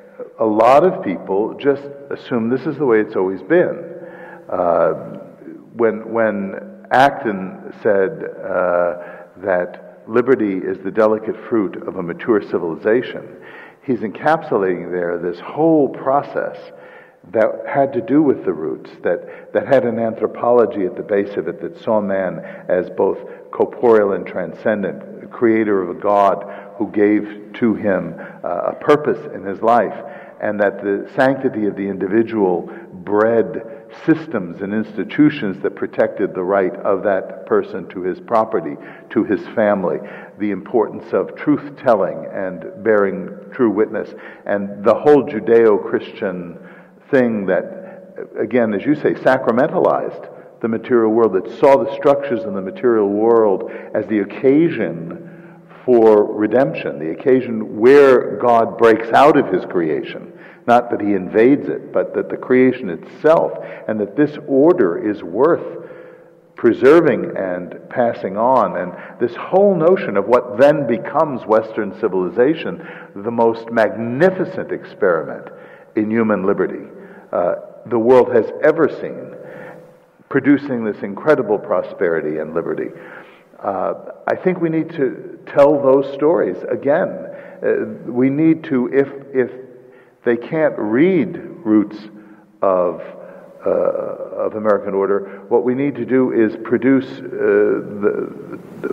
a 0.41 0.45
lot 0.45 0.85
of 0.85 1.05
people 1.05 1.55
just 1.55 1.83
assume 2.11 2.49
this 2.49 2.67
is 2.67 2.79
the 2.79 2.87
way 2.87 3.01
it's 3.01 3.17
always 3.17 3.43
been. 3.43 3.95
Uh, 4.49 4.93
when, 5.75 6.13
when 6.13 6.87
Acton 6.91 7.73
said 7.83 8.11
uh, 8.43 8.97
that 9.39 10.03
liberty 10.07 10.59
is 10.59 10.79
the 10.85 10.91
delicate 10.91 11.37
fruit 11.49 11.77
of 11.87 11.97
a 11.97 12.03
mature 12.03 12.41
civilization, 12.43 13.37
he's 13.83 14.01
encapsulating 14.01 14.91
there 14.91 15.19
this 15.19 15.41
whole 15.41 15.89
process 15.89 16.57
that 17.33 17.47
had 17.67 17.93
to 17.93 18.01
do 18.03 18.23
with 18.23 18.45
the 18.45 18.53
roots, 18.53 18.91
that, 19.03 19.53
that 19.53 19.67
had 19.67 19.85
an 19.85 19.99
anthropology 19.99 20.85
at 20.85 20.95
the 20.97 21.03
base 21.03 21.37
of 21.37 21.49
it 21.49 21.61
that 21.61 21.83
saw 21.83 22.01
man 22.01 22.39
as 22.69 22.91
both 22.91 23.19
corporeal 23.51 24.13
and 24.13 24.27
transcendent, 24.27 25.31
creator 25.31 25.83
of 25.83 25.97
a 25.97 26.01
God 26.01 26.45
who 26.77 26.91
gave 26.91 27.53
to 27.55 27.75
him 27.75 28.21
a 28.45 28.75
purpose 28.81 29.19
in 29.35 29.43
his 29.45 29.63
life, 29.63 29.95
and 30.41 30.61
that 30.61 30.83
the 30.83 31.11
sanctity 31.15 31.67
of 31.67 31.77
the 31.77 31.89
individual 31.89 32.71
bred 32.93 33.85
systems 34.05 34.61
and 34.61 34.75
institutions 34.75 35.63
that 35.63 35.75
protected 35.77 36.35
the 36.35 36.43
right 36.43 36.75
of 36.77 37.03
that 37.03 37.47
person 37.47 37.89
to 37.89 38.03
his 38.03 38.21
property, 38.21 38.77
to 39.11 39.25
his 39.25 39.41
family, 39.49 39.99
the 40.39 40.51
importance 40.51 41.13
of 41.13 41.35
truth 41.37 41.77
telling 41.79 42.27
and 42.33 42.83
bearing 42.83 43.29
true 43.53 43.71
witness, 43.71 44.11
and 44.47 44.85
the 44.85 44.95
whole 44.95 45.23
Judeo 45.23 45.89
Christian 45.89 46.59
thing 47.11 47.47
that, 47.47 48.15
again, 48.39 48.75
as 48.75 48.85
you 48.85 48.95
say, 48.95 49.15
sacramentalized 49.15 50.31
the 50.61 50.69
material 50.69 51.13
world, 51.13 51.35
that 51.35 51.59
saw 51.59 51.83
the 51.83 51.95
structures 51.95 52.45
in 52.45 52.55
the 52.55 52.63
material 52.63 53.09
world 53.09 53.71
as 53.95 54.07
the 54.07 54.21
occasion 54.21 55.24
for 55.85 56.25
redemption, 56.25 56.99
the 56.99 57.11
occasion 57.11 57.79
where 57.79 58.37
God 58.39 58.79
breaks 58.79 59.09
out 59.13 59.37
of 59.37 59.53
his 59.53 59.65
creation. 59.67 60.33
Not 60.67 60.91
that 60.91 61.01
he 61.01 61.13
invades 61.13 61.69
it, 61.69 61.93
but 61.93 62.15
that 62.15 62.31
the 62.31 62.39
creation 62.39 62.89
itself, 62.89 63.53
and 63.87 64.01
that 64.01 64.17
this 64.17 64.39
order 64.47 64.97
is 64.97 65.23
worth 65.23 65.85
preserving 66.57 67.37
and 67.37 67.79
passing 67.91 68.39
on. 68.39 68.79
And 68.79 68.93
this 69.21 69.37
whole 69.37 69.77
notion 69.77 70.17
of 70.17 70.27
what 70.27 70.59
then 70.59 70.87
becomes 70.87 71.45
Western 71.45 71.99
civilization, 72.01 72.87
the 73.15 73.31
most 73.31 73.71
magnificent 73.71 74.73
experiment 74.73 75.49
in 75.97 76.11
human 76.11 76.47
liberty 76.47 76.87
uh, 77.35 77.57
the 77.87 77.99
world 77.99 78.33
has 78.33 78.47
ever 78.63 78.89
seen, 78.89 79.35
producing 80.29 80.85
this 80.85 81.03
incredible 81.03 81.59
prosperity 81.59 82.39
and 82.39 82.55
liberty. 82.55 82.89
Uh, 83.65 84.13
I 84.29 84.37
think 84.37 84.61
we 84.61 84.69
need 84.69 84.91
to 84.91 85.39
tell 85.47 85.81
those 85.81 86.13
stories 86.13 86.59
again. 86.71 87.09
Uh, 87.09 88.11
we 88.13 88.29
need 88.29 88.63
to, 88.65 88.93
if, 88.93 89.09
if 89.33 89.51
they 90.23 90.37
can't 90.37 90.75
read 90.79 91.39
roots 91.65 91.97
of, 92.61 93.01
uh, 93.65 93.71
of 93.71 94.57
American 94.57 94.93
order, 94.93 95.45
what 95.49 95.65
we 95.65 95.75
need 95.75 95.95
to 95.95 96.05
do 96.05 96.33
is 96.33 96.55
produce 96.63 97.07
uh, 97.07 97.23
the, 98.03 98.61
the 98.83 98.93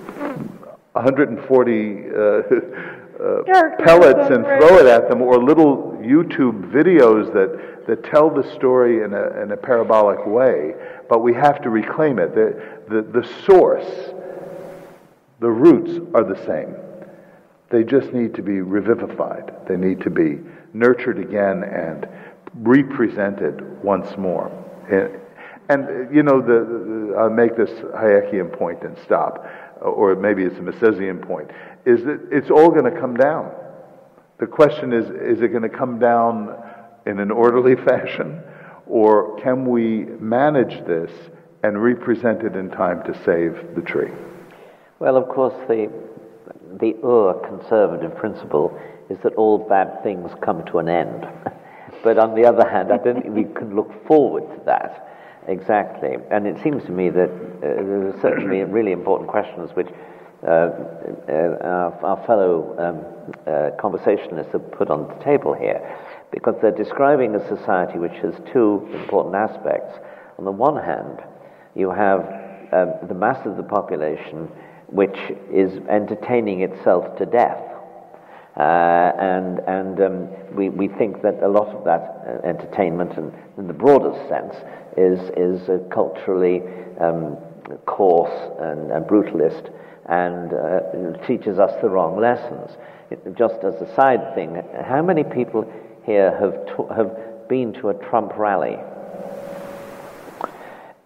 140 0.93 2.10
uh, 2.10 2.15
uh, 3.22 3.76
pellets 3.84 4.30
and 4.31 4.45
throw 4.45 4.77
it 4.77 4.85
at 4.85 5.10
them, 5.10 5.22
or 5.22 5.38
little 5.38 5.98
YouTube 6.02 6.72
videos 6.72 7.34
that, 7.34 7.85
that 7.88 8.06
tell 8.06 8.30
the 8.30 8.49
story 8.56 9.03
in 9.03 9.14
a, 9.14 9.41
in 9.41 9.52
a 9.52 9.57
parabolic 9.57 10.26
way. 10.26 10.76
But 11.10 11.19
we 11.19 11.34
have 11.34 11.61
to 11.64 11.69
reclaim 11.69 12.19
it. 12.19 12.34
The, 12.34 12.80
the, 12.88 13.02
the 13.02 13.27
source 13.45 14.14
the 15.41 15.49
roots 15.49 15.99
are 16.13 16.23
the 16.23 16.39
same. 16.45 16.76
They 17.72 17.84
just 17.84 18.13
need 18.13 18.35
to 18.35 18.43
be 18.43 18.61
revivified. 18.61 19.51
They 19.68 19.76
need 19.76 19.99
to 20.01 20.09
be 20.11 20.39
nurtured 20.73 21.18
again 21.18 21.63
and 21.63 22.07
represented 22.53 23.84
once 23.84 24.15
more. 24.18 24.51
And, 25.69 26.13
you 26.13 26.22
know, 26.22 26.41
the, 26.41 27.13
the, 27.13 27.15
I'll 27.18 27.30
make 27.30 27.57
this 27.57 27.72
Hayekian 27.72 28.55
point 28.57 28.84
and 28.84 28.95
stop, 28.99 29.45
or 29.81 30.15
maybe 30.15 30.43
it's 30.43 30.57
a 30.57 30.61
Misesian 30.61 31.26
point, 31.26 31.49
is 31.85 32.03
that 32.03 32.19
it's 32.31 32.51
all 32.51 32.69
going 32.69 32.93
to 32.93 32.99
come 32.99 33.15
down. 33.15 33.51
The 34.39 34.47
question 34.47 34.93
is, 34.93 35.05
is 35.05 35.41
it 35.41 35.47
going 35.47 35.63
to 35.63 35.69
come 35.69 35.97
down 35.97 36.55
in 37.07 37.19
an 37.19 37.31
orderly 37.31 37.76
fashion, 37.88 38.43
or 38.85 39.39
can 39.39 39.65
we 39.65 40.05
manage 40.19 40.85
this 40.85 41.11
and 41.63 41.81
represent 41.81 42.43
it 42.43 42.55
in 42.55 42.69
time 42.69 43.01
to 43.03 43.23
save 43.23 43.76
the 43.76 43.81
tree? 43.81 44.11
Well, 45.02 45.18
of 45.18 45.30
course, 45.30 45.56
the, 45.68 45.91
the 46.80 46.94
Ur 47.03 47.34
conservative 47.49 48.15
principle 48.15 48.80
is 49.10 49.18
that 49.23 49.34
all 49.34 49.57
bad 49.57 50.03
things 50.03 50.30
come 50.44 50.64
to 50.65 50.78
an 50.78 50.90
end. 50.90 51.28
but 52.03 52.19
on 52.19 52.36
the 52.36 52.45
other 52.45 52.69
hand, 52.69 52.91
I 52.91 52.98
don't 52.98 53.23
think 53.23 53.34
we 53.34 53.45
can 53.45 53.76
look 53.76 54.06
forward 54.06 54.44
to 54.56 54.64
that 54.68 55.18
exactly. 55.48 56.18
And 56.30 56.45
it 56.45 56.61
seems 56.61 56.84
to 56.84 56.91
me 56.91 57.10
that 57.10 57.30
uh, 57.30 57.60
there 57.61 58.10
are 58.10 58.19
certainly 58.22 58.64
really 58.64 58.91
important 58.91 59.28
questions 59.28 59.72
which 59.73 59.88
uh, 60.44 60.48
uh, 60.48 60.69
our, 61.64 62.06
our, 62.06 62.23
fellow 62.28 62.76
um, 62.78 63.34
uh, 63.52 63.72
conversationalists 63.82 64.52
have 64.52 64.72
put 64.72 64.91
on 64.91 65.07
the 65.07 65.23
table 65.23 65.56
here, 65.56 65.82
because 66.30 66.53
they're 66.61 66.69
describing 66.69 67.34
a 67.34 67.48
society 67.48 67.98
which 67.98 68.18
has 68.22 68.36
two 68.53 68.88
important 68.94 69.34
aspects. 69.34 69.98
On 70.38 70.45
the 70.45 70.52
one 70.52 70.78
hand, 70.78 71.23
you 71.73 71.90
have 71.90 72.19
um, 72.72 72.94
the 73.07 73.15
mass 73.15 73.44
of 73.48 73.57
the 73.57 73.64
population 73.64 74.48
which 74.91 75.18
is 75.51 75.80
entertaining 75.89 76.61
itself 76.61 77.18
to 77.18 77.26
death. 77.26 77.57
Uh, 78.57 79.13
and 79.18 79.59
and 79.59 80.01
um, 80.01 80.27
we, 80.53 80.68
we 80.69 80.88
think 80.88 81.22
that 81.22 81.41
a 81.41 81.47
lot 81.47 81.68
of 81.69 81.85
that 81.85 82.22
uh, 82.27 82.47
entertainment, 82.47 83.18
and 83.18 83.31
in 83.57 83.68
the 83.68 83.73
broadest 83.73 84.27
sense, 84.27 84.53
is, 84.97 85.19
is 85.38 85.69
culturally 85.89 86.61
um, 86.99 87.38
coarse 87.85 88.51
and, 88.59 88.91
and 88.91 89.05
brutalist 89.05 89.72
and 90.07 90.53
uh, 90.53 91.26
teaches 91.26 91.59
us 91.59 91.72
the 91.81 91.89
wrong 91.89 92.19
lessons. 92.19 92.72
It, 93.09 93.35
just 93.38 93.63
as 93.63 93.76
a 93.76 93.95
side 93.95 94.35
thing, 94.35 94.61
how 94.84 95.01
many 95.01 95.23
people 95.23 95.72
here 96.05 96.31
have, 96.38 96.65
to, 96.76 96.93
have 96.93 97.47
been 97.47 97.73
to 97.73 97.89
a 97.89 97.93
Trump 97.93 98.34
rally? 98.38 98.77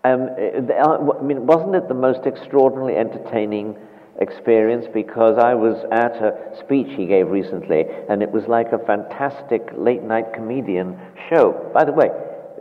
Um, 0.05 0.29
I 0.37 1.23
mean, 1.23 1.47
wasn't 1.47 1.73
it 1.73 1.87
the 1.87 1.95
most 1.95 2.27
extraordinarily 2.27 2.95
entertaining 2.95 3.75
experience? 4.19 4.85
Because 4.93 5.39
I 5.39 5.55
was 5.55 5.83
at 5.91 6.21
a 6.21 6.55
speech 6.59 6.95
he 6.95 7.07
gave 7.07 7.27
recently, 7.29 7.85
and 8.07 8.21
it 8.21 8.31
was 8.31 8.45
like 8.47 8.71
a 8.71 8.77
fantastic 8.77 9.67
late 9.75 10.03
night 10.03 10.31
comedian 10.31 10.95
show. 11.27 11.71
By 11.73 11.85
the 11.85 11.91
way, 11.91 12.09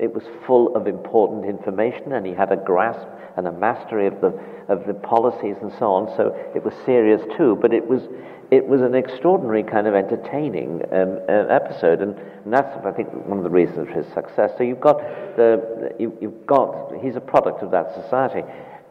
it 0.01 0.13
was 0.13 0.25
full 0.47 0.75
of 0.77 0.87
important 0.87 1.45
information, 1.45 2.13
and 2.13 2.27
he 2.27 2.33
had 2.33 2.53
a 2.53 2.57
grasp 2.57 3.07
and 3.37 3.47
a 3.47 3.53
mastery 3.53 4.07
of 4.07 4.21
the 4.21 4.39
of 4.69 4.87
the 4.87 4.95
policies 4.95 5.57
and 5.61 5.73
so 5.79 5.93
on. 5.93 6.17
So 6.17 6.35
it 6.55 6.65
was 6.65 6.75
serious 6.85 7.21
too, 7.37 7.59
but 7.61 7.73
it 7.73 7.87
was 7.87 8.03
it 8.51 8.67
was 8.67 8.83
an 8.83 8.95
extraordinary 8.95 9.63
kind 9.63 9.87
of 9.87 9.95
entertaining 9.95 10.83
um, 10.93 11.19
uh, 11.29 11.47
episode, 11.49 12.01
and, 12.01 12.17
and, 12.45 12.53
that's 12.53 12.85
I 12.85 12.93
think 12.93 13.09
one 13.27 13.39
of 13.39 13.45
the 13.45 13.51
reasons 13.51 13.89
for 13.89 13.95
his 13.95 14.07
success. 14.13 14.53
So 14.57 14.65
you've 14.65 14.81
got 14.81 14.99
the 15.37 15.95
you, 15.99 16.17
you've 16.21 16.47
got 16.47 16.93
he's 17.03 17.17
a 17.17 17.21
product 17.21 17.63
of 17.63 17.71
that 17.73 17.95
society, 17.95 18.43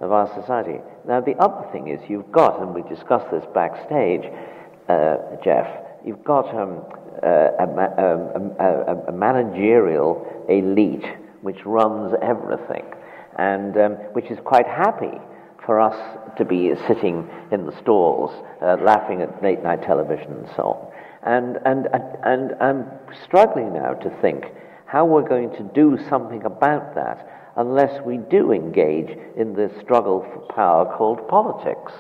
of 0.02 0.12
our 0.12 0.28
society. 0.40 0.80
Now 1.08 1.22
the 1.22 1.36
other 1.36 1.68
thing 1.72 1.88
is 1.88 2.00
you've 2.10 2.32
got, 2.32 2.62
and 2.62 2.74
we 2.74 2.82
discussed 2.84 3.30
this 3.32 3.46
backstage, 3.54 4.26
uh, 4.90 5.18
Jeff. 5.44 5.83
You've 6.06 6.24
got 6.24 6.54
um, 6.54 6.82
uh, 7.24 7.28
a, 7.28 7.66
a, 8.60 8.96
a, 9.08 9.12
managerial 9.12 10.46
elite 10.50 11.06
which 11.42 11.66
runs 11.66 12.14
everything, 12.22 12.84
and 13.38 13.78
um, 13.78 13.92
which 14.12 14.30
is 14.30 14.38
quite 14.44 14.68
happy 14.68 15.18
for 15.66 15.80
us 15.80 15.96
to 16.38 16.44
be 16.44 16.74
sitting 16.88 17.30
in 17.52 17.66
the 17.66 17.72
stalls, 17.82 18.32
uh, 18.62 18.76
laughing 18.82 19.22
at 19.22 19.42
late 19.42 19.64
night 19.64 19.82
television 19.82 20.34
and 20.34 20.50
so 20.56 20.64
on. 20.64 20.94
And, 21.26 21.58
and, 21.66 21.88
and 22.24 22.52
I'm 22.60 22.86
struggling 23.24 23.74
now 23.74 23.94
to 23.94 24.10
think 24.22 24.44
how 24.86 25.06
we're 25.06 25.28
going 25.28 25.52
to 25.52 25.64
do 25.74 25.98
something 26.10 26.44
about 26.44 26.96
that 26.96 27.52
unless 27.56 28.04
we 28.06 28.18
do 28.18 28.52
engage 28.52 29.18
in 29.38 29.54
this 29.54 29.72
struggle 29.82 30.26
for 30.34 30.54
power 30.54 30.98
called 30.98 31.26
politics. 31.30 31.94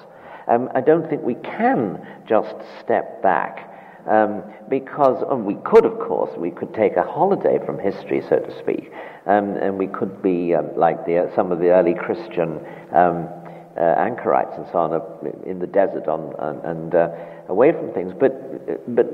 Um, 0.47 0.67
I 0.75 0.81
don't 0.81 1.09
think 1.09 1.21
we 1.21 1.35
can 1.35 2.05
just 2.27 2.53
step 2.83 3.23
back. 3.23 3.72
Um, 4.09 4.43
because 4.69 5.23
we 5.45 5.55
could, 5.63 5.85
of 5.85 5.97
course, 5.99 6.31
we 6.37 6.51
could 6.51 6.73
take 6.73 6.97
a 6.97 7.03
holiday 7.03 7.57
from 7.65 7.79
history, 7.79 8.21
so 8.27 8.37
to 8.37 8.59
speak, 8.59 8.91
um, 9.25 9.55
and 9.55 9.77
we 9.77 9.87
could 9.87 10.21
be 10.21 10.53
um, 10.53 10.75
like 10.75 11.05
the, 11.05 11.31
some 11.35 11.53
of 11.53 11.59
the 11.59 11.69
early 11.69 11.93
Christian 11.93 12.59
um, 12.91 13.29
uh, 13.77 13.79
anchorites 13.79 14.53
and 14.57 14.65
so 14.71 14.77
on 14.77 14.93
uh, 14.93 15.49
in 15.49 15.59
the 15.59 15.67
desert 15.67 16.07
on, 16.07 16.35
and 16.65 16.93
uh, 16.93 17.09
away 17.47 17.71
from 17.71 17.93
things. 17.93 18.13
But, 18.19 18.93
but 18.93 19.07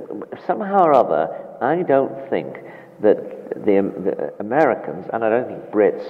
somehow 0.48 0.84
or 0.84 0.94
other, 0.94 1.30
I 1.62 1.84
don't 1.84 2.30
think 2.30 2.58
that 3.02 3.50
the, 3.66 3.94
the 4.04 4.34
Americans, 4.40 5.06
and 5.14 5.24
I 5.24 5.30
don't 5.30 5.48
think 5.48 5.72
Brits, 5.72 6.04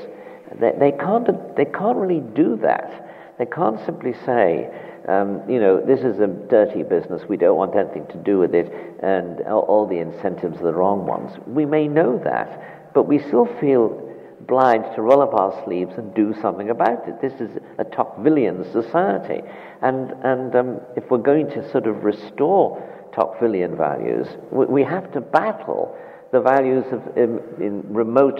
they, 0.60 0.72
they, 0.80 0.92
can't, 0.92 1.28
they 1.56 1.66
can't 1.66 1.98
really 1.98 2.22
do 2.22 2.58
that. 2.64 3.36
They 3.38 3.46
can't 3.46 3.80
simply 3.86 4.14
say, 4.26 4.70
um, 5.10 5.42
you 5.50 5.60
know, 5.60 5.84
this 5.84 6.02
is 6.02 6.20
a 6.20 6.28
dirty 6.28 6.84
business, 6.84 7.24
we 7.28 7.36
don't 7.36 7.58
want 7.58 7.76
anything 7.76 8.06
to 8.08 8.18
do 8.18 8.38
with 8.38 8.54
it, 8.54 8.72
and 9.02 9.42
all, 9.48 9.88
the 9.88 9.98
incentives 9.98 10.60
are 10.60 10.66
the 10.66 10.74
wrong 10.74 11.08
ones. 11.08 11.32
We 11.48 11.66
may 11.66 11.88
know 11.88 12.22
that, 12.24 12.94
but 12.94 13.08
we 13.08 13.18
still 13.18 13.48
feel 13.60 14.06
obliged 14.40 14.96
to 14.96 15.02
roll 15.02 15.22
up 15.22 15.34
our 15.34 15.64
sleeves 15.64 15.94
and 15.98 16.14
do 16.14 16.34
something 16.42 16.70
about 16.70 17.08
it. 17.08 17.22
This 17.22 17.34
is 17.42 17.58
a 17.78 17.86
Tocquevillian 17.86 18.72
society. 18.72 19.42
And, 19.82 20.12
and 20.24 20.56
um, 20.56 20.82
if 20.96 21.10
we're 21.10 21.18
going 21.18 21.48
to 21.50 21.72
sort 21.72 21.88
of 21.88 22.04
restore 22.04 22.82
Tocquevillian 23.14 23.78
values, 23.78 24.28
we, 24.52 24.66
we 24.66 24.84
have 24.84 25.12
to 25.14 25.22
battle 25.22 25.96
the 26.32 26.40
values 26.40 26.86
of 26.92 27.18
in, 27.18 27.40
in 27.60 27.84
remote 27.94 28.40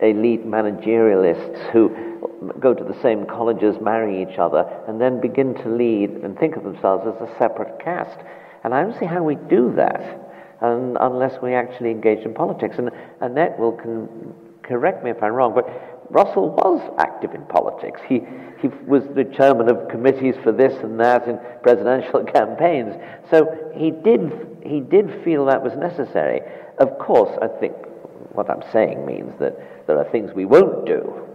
elite 0.00 0.44
managerialists 0.44 1.70
who 1.70 2.11
go 2.60 2.74
to 2.74 2.84
the 2.84 3.00
same 3.02 3.26
colleges, 3.26 3.76
marry 3.80 4.22
each 4.22 4.38
other, 4.38 4.64
and 4.88 5.00
then 5.00 5.20
begin 5.20 5.54
to 5.54 5.68
lead 5.68 6.10
and 6.10 6.38
think 6.38 6.56
of 6.56 6.64
themselves 6.64 7.06
as 7.06 7.28
a 7.28 7.38
separate 7.38 7.82
caste. 7.82 8.18
And 8.64 8.74
I 8.74 8.82
don't 8.82 8.98
see 8.98 9.06
how 9.06 9.22
we 9.22 9.34
do 9.34 9.72
that 9.76 10.18
unless 10.60 11.42
we 11.42 11.54
actually 11.54 11.90
engage 11.90 12.24
in 12.24 12.34
politics. 12.34 12.76
And 12.78 12.90
Annette 13.20 13.58
will 13.58 13.72
con- 13.72 14.34
correct 14.62 15.02
me 15.02 15.10
if 15.10 15.22
I'm 15.22 15.32
wrong, 15.32 15.54
but 15.54 15.66
Russell 16.10 16.50
was 16.50 16.94
active 16.98 17.34
in 17.34 17.44
politics. 17.46 18.00
He, 18.06 18.20
he 18.60 18.68
was 18.86 19.02
the 19.14 19.24
chairman 19.24 19.68
of 19.68 19.88
committees 19.88 20.36
for 20.44 20.52
this 20.52 20.72
and 20.82 21.00
that 21.00 21.26
in 21.26 21.40
presidential 21.62 22.24
campaigns. 22.34 22.94
So 23.30 23.72
he 23.74 23.90
did, 23.90 24.60
he 24.64 24.80
did 24.80 25.24
feel 25.24 25.46
that 25.46 25.62
was 25.62 25.74
necessary. 25.74 26.40
Of 26.78 26.98
course, 26.98 27.36
I 27.42 27.48
think 27.58 27.74
what 28.32 28.48
I'm 28.48 28.62
saying 28.72 29.04
means 29.04 29.32
that 29.40 29.86
there 29.86 29.98
are 29.98 30.08
things 30.10 30.32
we 30.32 30.44
won't 30.44 30.86
do 30.86 31.31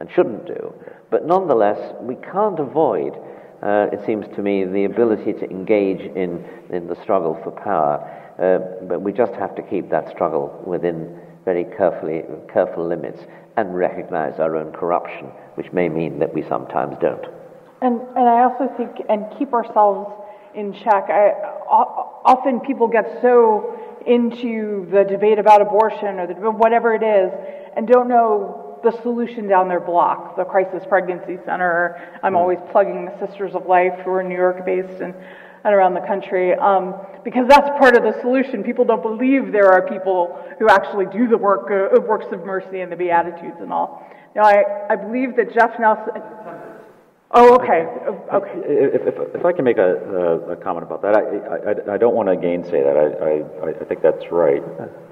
and 0.00 0.10
shouldn't 0.10 0.46
do. 0.46 0.74
But 1.10 1.26
nonetheless, 1.26 1.94
we 2.00 2.16
can't 2.16 2.58
avoid, 2.58 3.14
uh, 3.62 3.88
it 3.92 4.04
seems 4.06 4.26
to 4.34 4.42
me, 4.42 4.64
the 4.64 4.84
ability 4.84 5.34
to 5.34 5.50
engage 5.50 6.00
in, 6.00 6.44
in 6.70 6.86
the 6.86 6.96
struggle 7.02 7.38
for 7.44 7.50
power. 7.50 8.00
Uh, 8.38 8.86
but 8.86 9.02
we 9.02 9.12
just 9.12 9.34
have 9.34 9.54
to 9.54 9.62
keep 9.62 9.90
that 9.90 10.10
struggle 10.10 10.62
within 10.66 11.20
very 11.44 11.64
carefully, 11.64 12.22
careful 12.52 12.86
limits 12.86 13.20
and 13.56 13.74
recognize 13.74 14.40
our 14.40 14.56
own 14.56 14.72
corruption, 14.72 15.26
which 15.54 15.70
may 15.72 15.88
mean 15.88 16.18
that 16.18 16.32
we 16.32 16.42
sometimes 16.42 16.96
don't. 17.00 17.26
And, 17.82 18.00
and 18.00 18.28
I 18.28 18.42
also 18.44 18.72
think, 18.76 19.04
and 19.08 19.26
keep 19.38 19.52
ourselves 19.52 20.10
in 20.54 20.72
check. 20.72 21.08
I, 21.10 21.32
often 22.24 22.60
people 22.60 22.88
get 22.88 23.18
so 23.20 23.78
into 24.06 24.88
the 24.90 25.04
debate 25.04 25.38
about 25.38 25.60
abortion 25.60 26.18
or 26.18 26.26
the, 26.26 26.34
whatever 26.34 26.94
it 26.94 27.02
is 27.02 27.32
and 27.76 27.86
don't 27.86 28.08
know 28.08 28.69
the 28.82 28.92
solution 29.02 29.48
down 29.48 29.68
their 29.68 29.80
block, 29.80 30.36
the 30.36 30.44
Crisis 30.44 30.84
Pregnancy 30.88 31.38
Center. 31.44 32.18
I'm 32.22 32.32
hmm. 32.32 32.38
always 32.38 32.58
plugging 32.70 33.06
the 33.06 33.26
Sisters 33.26 33.54
of 33.54 33.66
Life 33.66 34.00
who 34.04 34.10
are 34.10 34.22
New 34.22 34.36
York 34.36 34.64
based 34.64 35.00
and 35.00 35.14
and 35.64 35.74
around 35.74 35.94
the 35.94 36.00
country 36.00 36.54
um, 36.54 36.94
because 37.24 37.46
that's 37.48 37.68
part 37.78 37.96
of 37.96 38.02
the 38.02 38.18
solution. 38.20 38.62
People 38.62 38.84
don't 38.84 39.02
believe 39.02 39.52
there 39.52 39.72
are 39.72 39.86
people 39.86 40.38
who 40.58 40.68
actually 40.68 41.06
do 41.06 41.28
the 41.28 41.36
work 41.36 41.70
uh, 41.70 41.96
of 41.96 42.04
works 42.04 42.26
of 42.32 42.44
mercy 42.44 42.80
and 42.80 42.90
the 42.90 42.96
Beatitudes 42.96 43.56
and 43.60 43.72
all. 43.72 44.06
Now, 44.34 44.42
I, 44.42 44.62
I 44.90 44.96
believe 44.96 45.36
that 45.36 45.52
Jeff 45.52 45.78
Nelson. 45.78 46.22
Oh, 47.32 47.54
okay. 47.54 47.86
Okay. 48.34 48.52
If, 48.64 49.02
if, 49.06 49.34
if 49.36 49.44
I 49.44 49.52
can 49.52 49.64
make 49.64 49.78
a, 49.78 50.50
a, 50.50 50.56
comment 50.56 50.82
about 50.82 51.02
that, 51.02 51.14
I, 51.14 51.92
I, 51.92 51.94
I 51.94 51.96
don't 51.96 52.14
want 52.14 52.28
to 52.28 52.34
gainsay 52.34 52.82
that. 52.82 52.96
I, 52.96 53.66
I, 53.66 53.80
I 53.80 53.84
think 53.84 54.02
that's 54.02 54.32
right. 54.32 54.62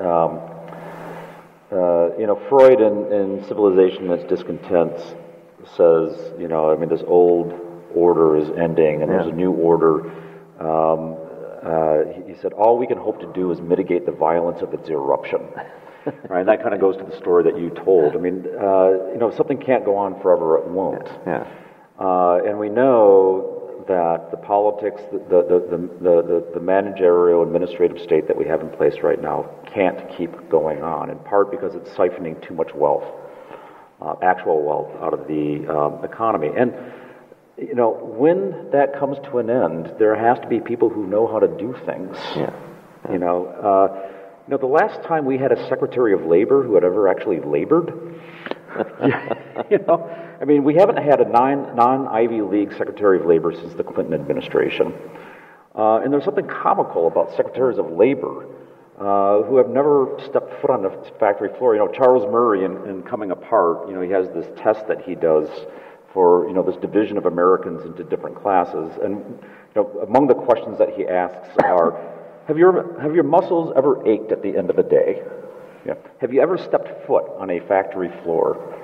Um, 0.01 0.41
uh, 1.73 2.17
you 2.19 2.27
know, 2.27 2.41
Freud 2.49 2.81
in, 2.81 3.13
in 3.13 3.45
Civilization 3.47 4.11
and 4.11 4.21
its 4.21 4.29
Discontents 4.29 5.03
says, 5.77 6.33
you 6.39 6.49
know, 6.49 6.71
I 6.71 6.77
mean, 6.77 6.89
this 6.89 7.03
old 7.07 7.53
order 7.95 8.37
is 8.37 8.49
ending 8.51 9.03
and 9.03 9.11
yeah. 9.11 9.19
there's 9.19 9.33
a 9.33 9.37
new 9.37 9.53
order 9.53 10.11
um, 10.61 11.17
uh, 11.63 11.99
he, 12.27 12.35
said, 12.41 12.53
all 12.53 12.79
we 12.79 12.87
can 12.87 12.99
hope 12.99 13.21
to 13.21 13.33
do 13.33 13.51
is 13.51 13.61
mitigate 13.61 14.07
the 14.07 14.13
violence 14.13 14.63
of 14.63 14.73
its 14.75 14.89
eruption. 14.89 15.41
right, 16.29 16.41
and 16.41 16.49
that 16.49 16.63
kind 16.63 16.75
of 16.75 16.81
goes 16.81 16.97
to 16.97 17.05
the 17.05 17.17
story 17.17 17.45
that 17.45 17.59
you 17.59 17.71
told. 17.71 18.15
I 18.15 18.19
mean, 18.19 18.45
uh, 18.47 19.13
you 19.13 19.19
know, 19.19 19.29
if 19.29 19.37
something 19.37 19.59
can't 19.59 19.85
go 19.85 19.97
on 19.97 20.21
forever, 20.21 20.59
it 20.59 20.67
won't. 20.67 21.09
Yeah. 21.27 21.47
Uh, 21.99 22.39
and 22.47 22.59
we 22.59 22.69
know 22.69 23.58
that 23.89 24.31
the 24.31 24.37
politics, 24.37 25.01
the, 25.11 25.19
the, 25.19 25.67
the, 25.71 26.23
the, 26.23 26.51
the 26.55 26.61
managerial 26.61 27.43
administrative 27.43 27.99
state 28.01 28.29
that 28.29 28.37
we 28.37 28.45
have 28.45 28.61
in 28.61 28.69
place 28.69 28.97
right 29.03 29.21
now 29.21 29.49
can't 29.75 29.99
keep 30.17 30.31
going 30.51 30.83
on, 30.83 31.11
in 31.11 31.19
part 31.21 31.51
because 31.51 31.75
it's 31.75 31.91
siphoning 31.91 32.41
too 32.47 32.55
much 32.55 32.75
wealth, 32.75 33.05
uh, 34.03 34.15
actual 34.23 34.63
wealth, 34.63 34.91
out 35.01 35.15
of 35.15 35.27
the 35.27 35.67
um, 35.69 36.05
economy. 36.05 36.51
And 36.57 36.75
you 37.57 37.75
know, 37.75 37.91
when 37.91 38.71
that 38.71 38.99
comes 38.99 39.17
to 39.31 39.39
an 39.39 39.51
end, 39.51 39.95
there 39.99 40.15
has 40.15 40.39
to 40.41 40.47
be 40.47 40.61
people 40.61 40.89
who 40.89 41.07
know 41.07 41.27
how 41.27 41.41
to 41.41 41.49
do 41.49 41.75
things. 41.85 42.17
Yeah. 42.37 42.53
You 43.11 43.19
know, 43.19 43.47
uh, 43.47 44.11
you 44.47 44.53
know, 44.53 44.59
the 44.59 44.67
last 44.67 45.03
time 45.03 45.25
we 45.25 45.39
had 45.39 45.51
a 45.51 45.69
Secretary 45.69 46.13
of 46.13 46.23
Labor 46.25 46.63
who 46.63 46.75
had 46.75 46.85
ever 46.85 47.09
actually 47.09 47.41
labored, 47.41 47.89
you 49.71 49.79
know, 49.87 50.28
I 50.41 50.45
mean, 50.45 50.63
we 50.63 50.75
haven't 50.75 50.99
had 50.99 51.21
a 51.21 51.29
non 51.29 52.07
Ivy 52.07 52.43
League 52.43 52.73
Secretary 52.73 53.19
of 53.19 53.27
Labor 53.27 53.53
since 53.53 53.75
the 53.75 53.83
Clinton 53.83 54.15
administration. 54.15 54.95
Uh, 55.75 56.01
and 56.01 56.13
there's 56.13 56.25
something 56.25 56.47
comical 56.47 57.07
about 57.07 57.35
secretaries 57.37 57.79
of 57.79 57.91
labor 57.91 58.47
uh, 58.99 59.43
who 59.43 59.57
have 59.57 59.69
never 59.69 60.19
stepped 60.29 60.61
foot 60.61 60.71
on 60.71 60.83
the 60.83 60.91
factory 61.19 61.51
floor. 61.59 61.75
You 61.75 61.81
know, 61.81 61.89
Charles 61.89 62.25
Murray, 62.31 62.65
in, 62.65 62.77
in 62.89 63.03
Coming 63.03 63.31
Apart, 63.31 63.89
you 63.89 63.95
know, 63.95 64.01
he 64.01 64.11
has 64.11 64.29
this 64.29 64.47
test 64.57 64.87
that 64.89 65.03
he 65.03 65.15
does 65.15 65.49
for 66.15 66.49
you 66.49 66.55
know 66.55 66.63
this 66.63 66.77
division 66.77 67.19
of 67.19 67.27
Americans 67.27 67.85
into 67.85 68.03
different 68.05 68.41
classes. 68.41 68.91
And 69.03 69.19
you 69.19 69.75
know, 69.77 70.05
among 70.07 70.27
the 70.29 70.35
questions 70.35 70.79
that 70.79 70.91
he 70.97 71.07
asks 71.07 71.49
are, 71.65 72.01
have 72.47 72.59
your 72.59 73.01
have 73.01 73.15
your 73.15 73.25
muscles 73.25 73.73
ever 73.77 74.07
ached 74.09 74.33
at 74.33 74.43
the 74.43 74.57
end 74.57 74.71
of 74.71 74.77
the 74.77 74.83
day? 74.83 75.23
Yeah. 75.87 75.95
Have 76.21 76.33
you 76.33 76.41
ever 76.41 76.59
stepped 76.59 77.07
foot 77.07 77.25
on 77.39 77.51
a 77.51 77.61
factory 77.61 78.11
floor? 78.23 78.75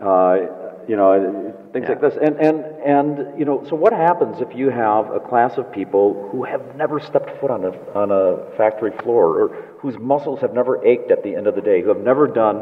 Uh, 0.00 0.59
you 0.90 0.96
know, 0.96 1.54
things 1.72 1.84
Yeah. 1.84 1.90
like 1.90 2.00
this. 2.00 2.16
And, 2.20 2.34
and, 2.40 2.64
and, 2.84 3.38
you 3.38 3.44
know, 3.44 3.62
so 3.68 3.76
what 3.76 3.92
happens 3.92 4.40
if 4.40 4.56
you 4.56 4.70
have 4.70 5.08
a 5.12 5.20
class 5.20 5.56
of 5.56 5.70
people 5.70 6.28
who 6.32 6.42
have 6.42 6.74
never 6.74 6.98
stepped 6.98 7.30
foot 7.38 7.52
on 7.52 7.64
a, 7.64 7.70
on 7.96 8.10
a 8.10 8.50
factory 8.56 8.90
floor 9.02 9.40
or 9.40 9.48
whose 9.78 9.96
muscles 9.98 10.40
have 10.40 10.52
never 10.52 10.84
ached 10.84 11.12
at 11.12 11.22
the 11.22 11.36
end 11.36 11.46
of 11.46 11.54
the 11.54 11.60
day, 11.60 11.80
who 11.80 11.90
have 11.90 12.00
never 12.00 12.26
done 12.26 12.56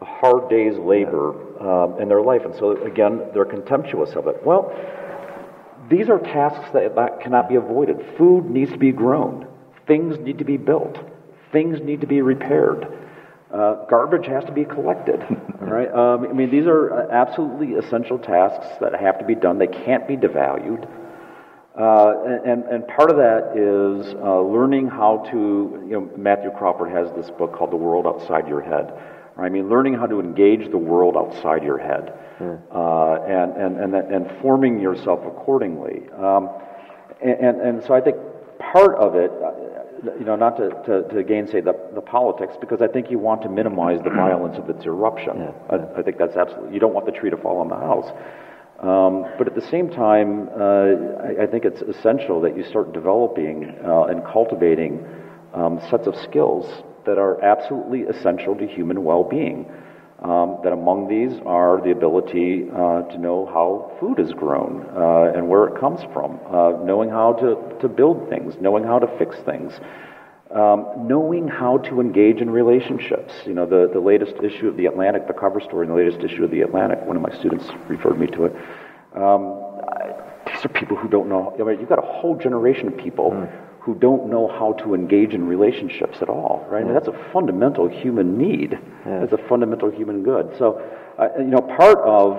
a 0.00 0.04
hard 0.04 0.48
day's 0.48 0.78
labor 0.78 1.34
um, 1.60 2.00
in 2.00 2.08
their 2.08 2.22
life? 2.22 2.42
And 2.44 2.54
so, 2.54 2.80
again, 2.84 3.22
they're 3.34 3.44
contemptuous 3.44 4.12
of 4.12 4.28
it. 4.28 4.36
Well, 4.46 4.72
these 5.90 6.08
are 6.08 6.20
tasks 6.20 6.70
that, 6.74 6.94
that 6.94 7.20
cannot 7.22 7.48
be 7.48 7.56
avoided. 7.56 7.96
Food 8.16 8.48
needs 8.48 8.70
to 8.70 8.78
be 8.78 8.92
grown. 8.92 9.48
Things 9.88 10.16
need 10.20 10.38
to 10.38 10.44
be 10.44 10.58
built. 10.58 10.96
Things 11.50 11.80
need 11.80 12.02
to 12.02 12.06
be 12.06 12.22
repaired. 12.22 12.86
Uh, 13.52 13.86
garbage 13.86 14.26
has 14.26 14.44
to 14.44 14.52
be 14.52 14.64
collected. 14.64 15.24
Right. 15.68 15.92
Um, 15.92 16.26
I 16.26 16.32
mean, 16.32 16.50
these 16.50 16.66
are 16.66 16.94
uh, 16.94 17.10
absolutely 17.10 17.74
essential 17.74 18.18
tasks 18.18 18.78
that 18.80 18.98
have 18.98 19.18
to 19.18 19.24
be 19.26 19.34
done. 19.34 19.58
They 19.58 19.66
can't 19.66 20.08
be 20.08 20.16
devalued. 20.16 20.88
Uh, 21.78 22.40
and, 22.46 22.64
and 22.64 22.88
part 22.88 23.10
of 23.10 23.18
that 23.18 23.52
is 23.54 24.14
uh, 24.14 24.40
learning 24.40 24.88
how 24.88 25.18
to, 25.30 25.84
you 25.86 25.92
know, 25.92 26.10
Matthew 26.16 26.50
Crawford 26.52 26.90
has 26.90 27.12
this 27.14 27.30
book 27.30 27.54
called 27.54 27.70
The 27.70 27.76
World 27.76 28.06
Outside 28.06 28.48
Your 28.48 28.62
Head. 28.62 28.94
Right? 29.36 29.46
I 29.46 29.48
mean, 29.50 29.68
learning 29.68 29.94
how 29.94 30.06
to 30.06 30.20
engage 30.20 30.70
the 30.70 30.78
world 30.78 31.16
outside 31.18 31.62
your 31.62 31.78
head 31.78 32.14
uh, 32.40 33.18
and, 33.28 33.52
and, 33.56 33.94
and, 33.94 33.94
and 33.94 34.40
forming 34.40 34.80
yourself 34.80 35.20
accordingly. 35.26 36.08
Um, 36.16 36.48
and, 37.20 37.40
and, 37.40 37.60
and 37.60 37.84
so 37.84 37.94
I 37.94 38.00
think 38.00 38.16
part 38.58 38.96
of 38.96 39.14
it, 39.16 39.30
uh, 39.30 39.52
you 40.18 40.24
know, 40.24 40.36
not 40.36 40.56
to, 40.56 40.70
to, 40.86 41.14
to 41.14 41.22
gainsay 41.22 41.60
the, 41.60 41.74
the 41.94 42.00
politics, 42.00 42.54
because 42.60 42.80
I 42.82 42.86
think 42.88 43.10
you 43.10 43.18
want 43.18 43.42
to 43.42 43.48
minimize 43.48 44.00
the 44.02 44.10
violence 44.10 44.56
of 44.58 44.68
its 44.70 44.84
eruption. 44.86 45.48
I, 45.70 45.98
I 45.98 46.02
think 46.02 46.18
that's 46.18 46.36
absolutely, 46.36 46.74
you 46.74 46.80
don't 46.80 46.94
want 46.94 47.06
the 47.06 47.12
tree 47.12 47.30
to 47.30 47.36
fall 47.36 47.58
on 47.58 47.68
the 47.68 47.76
house. 47.76 48.10
Um, 48.80 49.26
but 49.38 49.48
at 49.48 49.54
the 49.54 49.66
same 49.70 49.90
time, 49.90 50.48
uh, 50.50 50.62
I, 50.62 51.44
I 51.44 51.46
think 51.46 51.64
it's 51.64 51.82
essential 51.82 52.40
that 52.42 52.56
you 52.56 52.64
start 52.64 52.92
developing 52.92 53.74
uh, 53.84 54.04
and 54.04 54.24
cultivating 54.24 55.04
um, 55.52 55.80
sets 55.90 56.06
of 56.06 56.14
skills 56.16 56.84
that 57.04 57.18
are 57.18 57.42
absolutely 57.42 58.02
essential 58.02 58.54
to 58.54 58.66
human 58.66 59.02
well 59.02 59.24
being. 59.24 59.66
Um, 60.20 60.58
that 60.64 60.72
among 60.72 61.06
these 61.06 61.40
are 61.46 61.80
the 61.80 61.92
ability 61.92 62.68
uh, 62.72 63.02
to 63.02 63.18
know 63.18 63.46
how 63.46 63.96
food 64.00 64.18
is 64.18 64.32
grown 64.32 64.84
uh, 64.96 65.30
and 65.32 65.48
where 65.48 65.68
it 65.68 65.78
comes 65.78 66.00
from, 66.12 66.40
uh, 66.50 66.72
knowing 66.82 67.08
how 67.08 67.34
to, 67.34 67.78
to 67.80 67.88
build 67.88 68.28
things, 68.28 68.54
knowing 68.60 68.82
how 68.82 68.98
to 68.98 69.06
fix 69.16 69.36
things, 69.46 69.72
um, 70.50 71.06
knowing 71.06 71.46
how 71.46 71.78
to 71.78 72.00
engage 72.00 72.40
in 72.40 72.50
relationships. 72.50 73.32
You 73.46 73.54
know, 73.54 73.64
the, 73.64 73.88
the 73.92 74.00
latest 74.00 74.34
issue 74.42 74.66
of 74.66 74.76
The 74.76 74.86
Atlantic, 74.86 75.28
the 75.28 75.34
cover 75.34 75.60
story 75.60 75.86
in 75.86 75.92
the 75.92 75.96
latest 75.96 76.18
issue 76.24 76.42
of 76.42 76.50
The 76.50 76.62
Atlantic, 76.62 76.98
one 77.02 77.14
of 77.14 77.22
my 77.22 77.38
students 77.38 77.66
referred 77.86 78.18
me 78.18 78.26
to 78.26 78.46
it. 78.46 78.56
Um, 79.14 79.80
I, 79.86 80.50
these 80.50 80.64
are 80.64 80.68
people 80.70 80.96
who 80.96 81.08
don't 81.08 81.28
know. 81.28 81.54
I 81.60 81.62
mean, 81.62 81.78
you've 81.78 81.88
got 81.88 82.02
a 82.02 82.06
whole 82.06 82.36
generation 82.36 82.88
of 82.88 82.96
people 82.96 83.48
who 83.80 83.94
don't 83.94 84.28
know 84.28 84.48
how 84.48 84.72
to 84.84 84.94
engage 84.94 85.32
in 85.32 85.46
relationships 85.46 86.18
at 86.20 86.28
all, 86.28 86.66
right? 86.70 86.84
And 86.84 86.94
that's 86.94 87.08
a 87.08 87.30
fundamental 87.32 87.88
human 87.88 88.36
need. 88.36 88.78
It's 89.22 89.32
a 89.32 89.48
fundamental 89.48 89.90
human 89.90 90.22
good. 90.22 90.54
So, 90.58 90.82
uh, 91.18 91.28
you 91.38 91.44
know, 91.44 91.62
part 91.62 91.98
of 91.98 92.38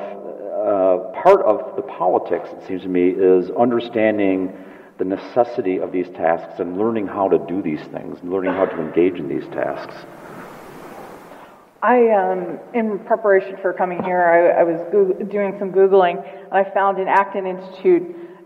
uh, 0.59 1.11
part 1.23 1.41
of 1.45 1.75
the 1.77 1.81
politics, 1.81 2.49
it 2.51 2.67
seems 2.67 2.81
to 2.83 2.89
me, 2.89 3.09
is 3.09 3.49
understanding 3.51 4.53
the 4.97 5.05
necessity 5.05 5.77
of 5.79 5.91
these 5.91 6.09
tasks 6.09 6.59
and 6.59 6.77
learning 6.77 7.07
how 7.07 7.29
to 7.29 7.39
do 7.47 7.61
these 7.61 7.81
things, 7.87 8.19
and 8.19 8.29
learning 8.29 8.53
how 8.53 8.65
to 8.65 8.79
engage 8.79 9.15
in 9.15 9.29
these 9.29 9.45
tasks. 9.45 9.95
I, 11.81 12.09
um, 12.09 12.59
in 12.73 12.99
preparation 12.99 13.55
for 13.61 13.71
coming 13.71 14.03
here, 14.03 14.21
I, 14.21 14.59
I 14.59 14.63
was 14.63 14.81
Goog- 14.91 15.31
doing 15.31 15.55
some 15.57 15.71
Googling, 15.71 16.21
and 16.27 16.53
I 16.53 16.69
found 16.73 16.97
an 16.97 17.07
Acton 17.07 17.47
Institute 17.47 18.03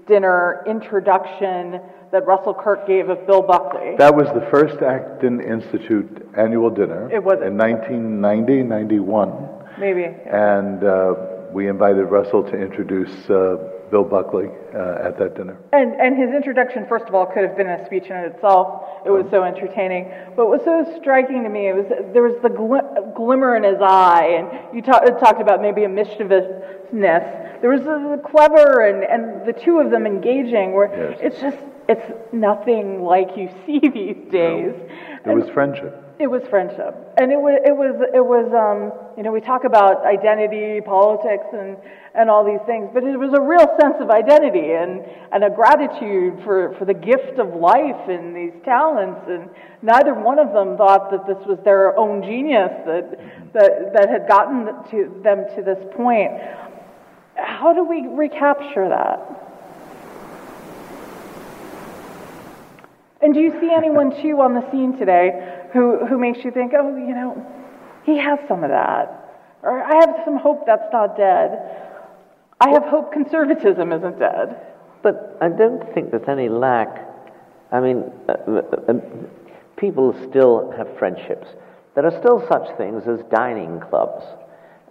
dinner 0.08 0.64
introduction 0.68 1.80
that 2.12 2.26
Russell 2.26 2.54
Kirk 2.54 2.86
gave 2.88 3.10
of 3.10 3.26
Bill 3.26 3.42
Buckley. 3.42 3.96
That 3.98 4.16
was 4.16 4.28
the 4.28 4.48
first 4.52 4.82
Acton 4.82 5.42
Institute 5.42 6.30
annual 6.38 6.70
dinner. 6.70 7.12
It 7.12 7.24
was. 7.24 7.40
In 7.42 7.58
1990, 7.58 8.64
91. 8.64 9.50
Maybe. 9.80 10.04
And 10.04 10.84
uh, 10.84 11.16
we 11.52 11.68
invited 11.68 12.04
Russell 12.06 12.44
to 12.44 12.56
introduce 12.56 13.12
uh, 13.30 13.58
Bill 13.94 14.04
Buckley 14.04 14.48
uh, 14.74 15.06
at 15.08 15.20
that 15.20 15.36
dinner. 15.38 15.56
And, 15.72 15.94
and 16.02 16.18
his 16.18 16.34
introduction, 16.34 16.88
first 16.90 17.06
of 17.06 17.14
all, 17.14 17.28
could 17.28 17.44
have 17.44 17.56
been 17.56 17.70
a 17.70 17.86
speech 17.86 18.06
in 18.08 18.16
itself. 18.16 18.90
It 19.06 19.12
was 19.12 19.28
so 19.30 19.44
entertaining. 19.44 20.12
But 20.36 20.48
what 20.50 20.66
was 20.66 20.66
so 20.66 21.00
striking 21.00 21.44
to 21.44 21.50
me, 21.50 21.68
it 21.68 21.76
was 21.76 21.86
there 22.12 22.24
was 22.24 22.42
the 22.42 22.50
glim- 22.50 23.14
glimmer 23.16 23.56
in 23.56 23.64
his 23.64 23.80
eye, 23.80 24.40
and 24.40 24.76
you 24.76 24.82
ta- 24.82 25.02
talked 25.22 25.42
about 25.42 25.62
maybe 25.62 25.84
a 25.84 25.90
mischievousness. 25.90 27.62
There 27.62 27.70
was 27.70 27.84
the, 27.84 28.20
clever 28.28 28.82
and, 28.82 29.04
and 29.04 29.46
the 29.48 29.54
two 29.54 29.78
of 29.78 29.92
them 29.92 30.08
engaging, 30.08 30.74
where 30.74 30.90
Yes. 31.12 31.20
it's 31.22 31.40
just 31.40 31.58
it's 31.88 32.34
nothing 32.34 33.04
like 33.04 33.38
you 33.38 33.50
see 33.68 33.78
these 33.94 34.18
days. 34.32 34.74
It 35.24 35.30
was 35.30 35.48
friendship. 35.54 36.03
It 36.20 36.28
was 36.28 36.44
friendship, 36.48 36.96
and 37.18 37.32
it 37.32 37.42
was 37.42 37.60
it 37.66 37.76
was 37.76 38.00
it 38.14 38.24
was 38.24 38.46
um, 38.54 38.94
you 39.18 39.24
know 39.24 39.32
we 39.32 39.42
talk 39.42 39.64
about 39.64 40.06
identity, 40.06 40.80
politics, 40.80 41.46
and 41.52 41.76
and 42.14 42.30
all 42.30 42.46
these 42.46 42.62
things, 42.68 42.92
but 42.94 43.04
it 43.04 43.18
was 43.18 43.34
a 43.34 43.42
real 43.42 43.66
sense 43.82 43.96
of 44.00 44.12
identity 44.12 44.74
and 44.74 45.04
and 45.32 45.44
a 45.44 45.50
gratitude 45.50 46.38
for 46.44 46.76
for 46.78 46.86
the 46.86 46.94
gift 46.94 47.40
of 47.40 47.56
life 47.56 48.08
and 48.08 48.36
these 48.36 48.54
talents, 48.64 49.22
and 49.28 49.50
neither 49.82 50.14
one 50.14 50.38
of 50.38 50.54
them 50.54 50.78
thought 50.78 51.10
that 51.10 51.26
this 51.26 51.44
was 51.48 51.58
their 51.66 51.98
own 51.98 52.22
genius 52.22 52.70
that 52.86 53.18
that 53.54 53.94
that 53.94 54.08
had 54.08 54.28
gotten 54.28 54.70
to 54.92 55.20
them 55.24 55.46
to 55.56 55.64
this 55.64 55.84
point. 55.96 56.32
How 57.34 57.74
do 57.74 57.84
we 57.84 58.06
recapture 58.08 58.88
that? 58.88 59.44
And 63.24 63.34
do 63.34 63.40
you 63.40 63.52
see 63.60 63.72
anyone 63.72 64.22
too 64.22 64.42
on 64.42 64.54
the 64.54 64.70
scene 64.70 64.98
today 64.98 65.53
who, 65.74 66.06
who 66.06 66.18
makes 66.18 66.44
you 66.46 66.52
think, 66.52 66.74
oh, 66.78 66.96
you 66.96 67.16
know, 67.16 67.46
he 68.06 68.18
has 68.18 68.40
some 68.48 68.64
of 68.64 68.70
that? 68.70 69.20
Or 69.64 69.82
I 69.82 69.96
have 69.96 70.22
some 70.24 70.38
hope 70.38 70.66
that's 70.66 70.92
not 70.94 71.18
dead. 71.18 71.60
I 72.60 72.70
have 72.70 72.84
hope 72.84 73.12
conservatism 73.12 73.92
isn't 73.92 74.20
dead. 74.20 74.56
But 75.02 75.38
I 75.42 75.50
don't 75.50 75.94
think 75.94 76.12
there's 76.12 76.30
any 76.30 76.48
lack. 76.48 77.10
I 77.72 77.80
mean, 77.80 78.04
uh, 78.30 78.34
uh, 78.48 78.62
uh, 78.88 78.94
people 79.78 80.16
still 80.30 80.72
have 80.78 80.88
friendships. 80.98 81.48
There 81.96 82.06
are 82.06 82.20
still 82.20 82.46
such 82.48 82.78
things 82.78 83.04
as 83.08 83.20
dining 83.32 83.80
clubs, 83.82 84.24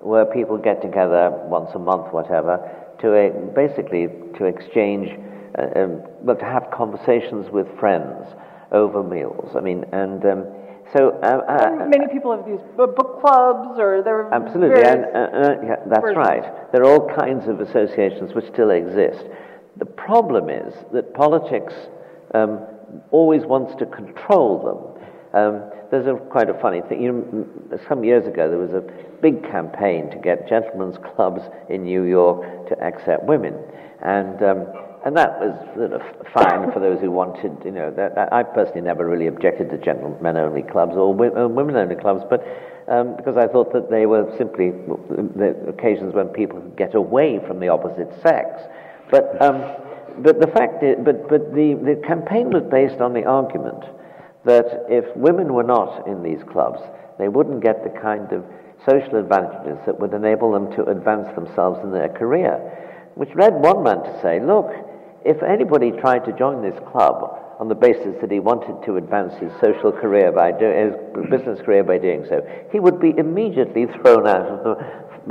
where 0.00 0.26
people 0.26 0.58
get 0.58 0.82
together 0.82 1.30
once 1.44 1.70
a 1.74 1.78
month, 1.78 2.12
whatever, 2.12 2.58
to 3.00 3.16
uh, 3.16 3.30
basically 3.54 4.08
to 4.36 4.44
exchange, 4.44 5.08
uh, 5.58 5.80
um, 5.80 6.02
well, 6.22 6.36
to 6.36 6.44
have 6.44 6.70
conversations 6.72 7.50
with 7.50 7.66
friends 7.78 8.26
over 8.72 9.02
meals. 9.02 9.54
I 9.56 9.60
mean, 9.60 9.84
and 9.92 10.24
um, 10.24 10.46
so 10.92 11.10
uh, 11.22 11.40
uh, 11.48 11.86
Many 11.88 12.06
people 12.12 12.36
have 12.36 12.44
these 12.44 12.60
book 12.76 13.20
clubs 13.20 13.78
or 13.78 14.02
there 14.02 14.26
are 14.26 14.34
Absolutely, 14.34 14.82
and, 14.82 15.04
uh, 15.04 15.18
uh, 15.18 15.56
yeah, 15.64 15.76
that's 15.88 16.02
versions. 16.02 16.16
right. 16.16 16.72
There 16.72 16.82
are 16.82 16.90
all 16.90 17.08
kinds 17.16 17.48
of 17.48 17.60
associations 17.60 18.34
which 18.34 18.46
still 18.52 18.70
exist. 18.70 19.24
The 19.78 19.86
problem 19.86 20.50
is 20.50 20.74
that 20.92 21.14
politics 21.14 21.72
um, 22.34 22.60
always 23.10 23.42
wants 23.46 23.74
to 23.76 23.86
control 23.86 24.60
them. 24.62 24.91
Um, 25.34 25.62
there's 25.90 26.06
a, 26.06 26.14
quite 26.14 26.50
a 26.50 26.54
funny 26.60 26.82
thing. 26.88 27.02
You 27.02 27.12
know, 27.12 27.78
some 27.88 28.04
years 28.04 28.26
ago, 28.26 28.48
there 28.48 28.58
was 28.58 28.72
a 28.72 28.82
big 29.20 29.42
campaign 29.44 30.10
to 30.10 30.16
get 30.18 30.48
gentlemen's 30.48 30.98
clubs 31.14 31.42
in 31.68 31.84
New 31.84 32.02
York 32.04 32.68
to 32.68 32.78
accept 32.82 33.24
women, 33.24 33.54
and 34.02 34.42
um, 34.42 34.66
and 35.04 35.16
that 35.16 35.40
was 35.40 35.58
sort 35.74 35.92
of 35.92 36.02
fine 36.32 36.70
for 36.72 36.80
those 36.80 37.00
who 37.00 37.10
wanted. 37.10 37.56
You 37.64 37.72
know, 37.72 37.90
that, 37.90 38.14
that- 38.14 38.32
I 38.32 38.42
personally 38.42 38.82
never 38.82 39.08
really 39.08 39.26
objected 39.26 39.70
to 39.70 39.78
gentlemen-only 39.78 40.62
clubs 40.62 40.94
or 40.96 41.10
uh, 41.12 41.48
women-only 41.48 41.96
clubs, 41.96 42.24
but 42.28 42.44
um, 42.88 43.16
because 43.16 43.36
I 43.36 43.46
thought 43.46 43.72
that 43.72 43.90
they 43.90 44.06
were 44.06 44.32
simply 44.36 44.70
the 44.70 45.56
occasions 45.68 46.14
when 46.14 46.28
people 46.28 46.60
could 46.60 46.76
get 46.76 46.94
away 46.94 47.40
from 47.46 47.58
the 47.60 47.68
opposite 47.68 48.12
sex. 48.22 48.60
But 49.10 49.40
um, 49.40 49.62
but 50.18 50.40
the 50.40 50.46
fact 50.46 50.82
is, 50.82 50.96
but 51.04 51.28
but 51.28 51.54
the, 51.54 51.74
the 51.74 52.02
campaign 52.06 52.50
was 52.50 52.64
based 52.70 53.00
on 53.00 53.14
the 53.14 53.24
argument 53.24 53.82
that 54.44 54.86
if 54.88 55.04
women 55.16 55.52
were 55.52 55.62
not 55.62 56.06
in 56.06 56.22
these 56.22 56.42
clubs, 56.50 56.80
they 57.18 57.28
wouldn't 57.28 57.62
get 57.62 57.84
the 57.84 58.00
kind 58.00 58.32
of 58.32 58.44
social 58.88 59.16
advantages 59.16 59.78
that 59.86 59.98
would 60.00 60.12
enable 60.12 60.52
them 60.52 60.70
to 60.72 60.84
advance 60.90 61.28
themselves 61.34 61.78
in 61.84 61.92
their 61.92 62.08
career. 62.08 62.58
Which 63.14 63.30
led 63.36 63.54
one 63.54 63.82
man 63.82 64.02
to 64.02 64.20
say, 64.22 64.40
look, 64.40 64.72
if 65.24 65.42
anybody 65.42 65.92
tried 65.92 66.24
to 66.24 66.32
join 66.32 66.62
this 66.62 66.78
club 66.90 67.38
on 67.60 67.68
the 67.68 67.74
basis 67.74 68.16
that 68.20 68.30
he 68.32 68.40
wanted 68.40 68.84
to 68.84 68.96
advance 68.96 69.34
his 69.34 69.52
social 69.60 69.92
career 69.92 70.32
by 70.32 70.50
doing 70.50 70.90
his 70.90 71.30
business 71.30 71.60
career 71.60 71.84
by 71.84 71.98
doing 71.98 72.26
so, 72.28 72.42
he 72.72 72.80
would 72.80 72.98
be 73.00 73.14
immediately 73.16 73.86
thrown 73.86 74.26
out 74.26 74.46
of 74.46 74.64
the, 74.64 74.72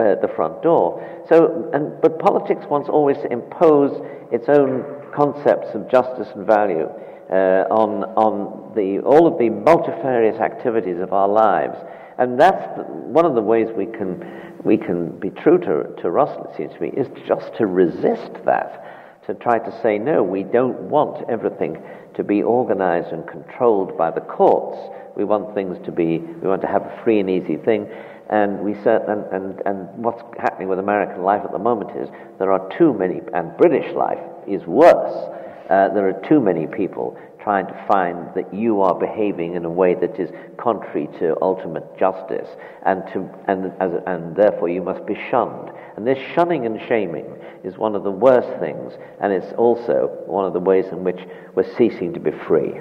uh, 0.02 0.22
the 0.22 0.32
front 0.34 0.62
door. 0.62 1.04
So, 1.28 1.70
and, 1.74 2.00
but 2.02 2.20
politics 2.20 2.64
wants 2.70 2.88
always 2.88 3.18
to 3.18 3.32
impose 3.34 3.92
its 4.32 4.48
own 4.48 4.86
concepts 5.14 5.76
of 5.76 5.92
justice 5.92 6.30
and 6.36 6.48
value 6.48 6.88
uh, 7.32 7.66
on, 7.72 8.04
on 8.16 8.74
the, 8.76 9.00
all 9.00 9.26
of 9.26 9.38
the 9.40 9.50
multifarious 9.50 10.40
activities 10.40 11.00
of 11.00 11.14
our 11.14 11.30
lives. 11.30 11.78
And 12.18 12.40
that's 12.40 12.78
the, 12.78 12.84
one 12.84 13.26
of 13.26 13.36
the 13.36 13.42
ways 13.42 13.68
we 13.76 13.86
can, 13.86 14.24
we 14.64 14.78
can 14.78 15.18
be 15.20 15.30
true 15.30 15.58
to, 15.60 16.02
to 16.02 16.12
Russell, 16.12 16.50
it 16.52 16.58
seems 16.58 16.74
to 16.74 16.82
me, 16.82 16.90
is 16.90 17.08
just 17.28 17.56
to 17.58 17.66
resist 17.66 18.34
that, 18.46 19.24
to 19.28 19.34
try 19.36 19.60
to 19.60 19.82
say, 19.82 19.98
no, 19.98 20.22
we 20.22 20.44
don't 20.44 20.80
want 20.82 21.30
everything 21.30 21.82
to 22.16 22.24
be 22.24 22.44
organized 22.44 23.14
and 23.14 23.26
controlled 23.28 23.98
by 23.98 24.12
the 24.12 24.22
courts. 24.22 24.78
We 25.16 25.24
want 25.24 25.56
things 25.56 25.78
to 25.86 25.92
be, 25.92 26.20
we 26.20 26.48
want 26.48 26.62
to 26.62 26.68
have 26.68 26.84
a 26.84 27.02
free 27.04 27.20
and 27.20 27.30
easy 27.30 27.58
thing. 27.58 27.90
And 28.30 28.60
we 28.60 28.76
said, 28.84 29.02
and, 29.08 29.26
and, 29.34 29.62
and 29.66 29.90
what's 30.04 30.22
happening 30.40 30.68
with 30.70 30.80
American 30.80 31.24
life 31.24 31.42
at 31.44 31.52
the 31.52 31.60
moment 31.60 31.98
is 31.98 32.10
there 32.40 32.52
are 32.52 32.70
too 32.78 32.94
many, 32.94 33.22
and 33.34 33.58
British 33.58 33.94
life 33.96 34.20
is 34.48 34.66
worse. 34.66 35.41
Uh, 35.72 35.88
there 35.94 36.06
are 36.10 36.22
too 36.28 36.42
many 36.42 36.68
people 36.68 37.18
trying 37.42 37.66
to 37.66 37.86
find 37.88 38.28
that 38.36 38.54
you 38.54 38.82
are 38.82 38.94
behaving 38.94 39.56
in 39.56 39.64
a 39.64 39.70
way 39.70 39.96
that 39.96 40.20
is 40.20 40.30
contrary 40.58 41.08
to 41.18 41.34
ultimate 41.42 41.98
justice, 41.98 42.50
and, 42.86 43.04
to, 43.08 43.28
and, 43.48 43.72
as, 43.80 43.92
and 44.06 44.36
therefore 44.36 44.68
you 44.68 44.82
must 44.84 45.06
be 45.06 45.16
shunned. 45.30 45.72
And 45.96 46.06
this 46.06 46.20
shunning 46.36 46.66
and 46.66 46.78
shaming 46.90 47.26
is 47.64 47.78
one 47.78 47.96
of 47.96 48.04
the 48.04 48.12
worst 48.12 48.50
things, 48.60 48.92
and 49.22 49.32
it's 49.32 49.54
also 49.54 50.12
one 50.26 50.44
of 50.44 50.52
the 50.52 50.60
ways 50.60 50.86
in 50.92 51.06
which 51.06 51.22
we're 51.56 51.74
ceasing 51.78 52.14
to 52.16 52.20
be 52.20 52.32
free. 52.48 52.74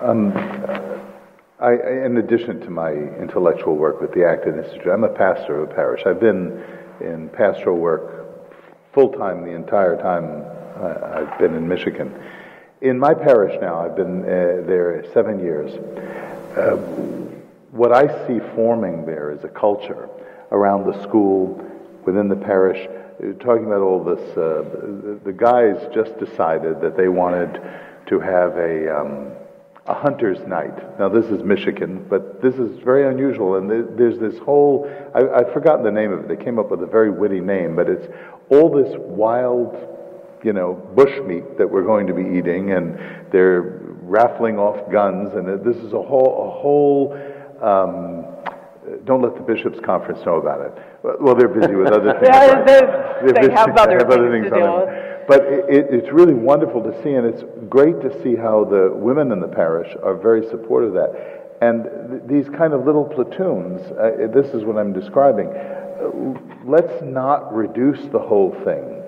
Um, 0.00 0.32
I, 1.60 1.74
in 2.04 2.16
addition 2.16 2.58
to 2.62 2.70
my 2.70 2.90
intellectual 2.90 3.76
work 3.76 4.00
with 4.00 4.12
the 4.12 4.26
Acton 4.26 4.58
Institute, 4.58 4.88
I'm 4.92 5.04
a 5.04 5.08
pastor 5.08 5.62
of 5.62 5.70
a 5.70 5.74
parish. 5.74 6.02
I've 6.04 6.18
been 6.18 6.64
in 7.00 7.28
pastoral 7.28 7.78
work 7.78 8.26
full 8.92 9.12
time 9.12 9.44
the 9.44 9.54
entire 9.54 9.96
time 9.96 10.59
I've 10.80 11.38
been 11.38 11.54
in 11.54 11.68
Michigan. 11.68 12.14
In 12.80 12.98
my 12.98 13.12
parish 13.12 13.60
now, 13.60 13.84
I've 13.84 13.96
been 13.96 14.22
uh, 14.22 14.66
there 14.66 15.04
seven 15.12 15.38
years. 15.38 15.72
Uh, 16.56 16.76
what 17.70 17.92
I 17.92 18.26
see 18.26 18.40
forming 18.54 19.04
there 19.04 19.30
is 19.30 19.44
a 19.44 19.48
culture 19.48 20.08
around 20.50 20.90
the 20.90 21.02
school, 21.02 21.64
within 22.04 22.28
the 22.28 22.36
parish. 22.36 22.88
Talking 23.40 23.66
about 23.66 23.82
all 23.82 24.02
this, 24.02 24.36
uh, 24.36 24.62
the, 24.62 25.20
the, 25.24 25.32
guys 25.32 25.76
just 25.94 26.18
decided 26.18 26.80
that 26.80 26.96
they 26.96 27.08
wanted 27.08 27.60
to 28.06 28.18
have 28.18 28.56
a, 28.56 28.98
um, 28.98 29.32
a 29.86 29.94
hunter's 29.94 30.40
night. 30.46 30.98
Now, 30.98 31.10
this 31.10 31.26
is 31.26 31.42
Michigan, 31.42 32.06
but 32.08 32.40
this 32.40 32.54
is 32.54 32.78
very 32.78 33.06
unusual, 33.06 33.56
and 33.56 33.68
there's 33.98 34.18
this 34.18 34.38
whole, 34.38 34.90
I, 35.14 35.40
I've 35.40 35.52
forgotten 35.52 35.84
the 35.84 35.90
name 35.90 36.12
of 36.12 36.20
it. 36.20 36.28
They 36.28 36.42
came 36.42 36.58
up 36.58 36.70
with 36.70 36.82
a 36.82 36.86
very 36.86 37.10
witty 37.10 37.40
name, 37.40 37.76
but 37.76 37.90
it's 37.90 38.08
all 38.48 38.70
this 38.70 38.96
wild 38.96 39.89
you 40.44 40.52
know, 40.52 40.74
bush 40.94 41.20
meat 41.26 41.58
that 41.58 41.70
we're 41.70 41.84
going 41.84 42.06
to 42.06 42.14
be 42.14 42.38
eating, 42.38 42.72
and 42.72 42.98
they're 43.32 43.80
raffling 44.02 44.58
off 44.58 44.90
guns, 44.90 45.34
and 45.34 45.46
this 45.64 45.76
is 45.76 45.92
a 45.92 46.02
whole, 46.02 46.46
a 46.46 46.60
whole. 46.60 47.14
Um, 47.62 48.26
don't 49.04 49.22
let 49.22 49.34
the 49.34 49.42
bishops' 49.42 49.78
conference 49.84 50.24
know 50.24 50.36
about 50.36 50.60
it. 50.60 50.72
Well, 51.20 51.34
they're 51.34 51.48
busy 51.48 51.74
with 51.74 51.92
other 51.92 52.12
things. 52.20 52.28
yeah, 52.28 52.64
they, 53.22 53.46
they 53.46 53.54
have 53.54 53.76
other, 53.76 53.98
have 53.98 54.10
other 54.10 54.30
things, 54.30 54.44
things 54.44 54.54
to 54.54 54.60
deal 54.60 54.76
with. 54.78 55.10
But 55.28 55.42
it, 55.68 55.86
it's 55.90 56.12
really 56.12 56.34
wonderful 56.34 56.82
to 56.82 57.02
see, 57.02 57.10
and 57.12 57.26
it's 57.26 57.44
great 57.68 58.00
to 58.00 58.22
see 58.22 58.34
how 58.34 58.64
the 58.64 58.90
women 58.92 59.30
in 59.32 59.40
the 59.40 59.48
parish 59.48 59.94
are 60.02 60.16
very 60.16 60.46
supportive 60.48 60.94
of 60.94 61.12
that. 61.12 61.56
And 61.62 61.84
th- 62.10 62.22
these 62.26 62.48
kind 62.56 62.72
of 62.72 62.84
little 62.84 63.04
platoons, 63.04 63.80
uh, 63.92 64.26
this 64.34 64.46
is 64.54 64.64
what 64.64 64.76
I'm 64.76 64.92
describing. 64.92 65.48
Uh, 65.48 66.40
let's 66.64 67.02
not 67.02 67.54
reduce 67.54 68.00
the 68.10 68.18
whole 68.18 68.52
thing 68.64 68.99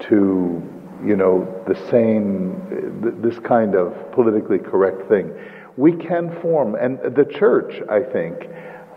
to, 0.00 0.62
you 1.04 1.16
know, 1.16 1.62
the 1.66 1.74
same, 1.90 3.20
this 3.20 3.38
kind 3.40 3.74
of 3.74 4.12
politically 4.12 4.58
correct 4.58 5.08
thing. 5.08 5.32
We 5.76 5.92
can 5.92 6.40
form, 6.40 6.74
and 6.74 6.98
the 7.14 7.24
church, 7.24 7.80
I 7.88 8.02
think, 8.02 8.48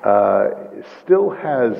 uh, 0.03 0.49
still 1.03 1.29
has 1.29 1.77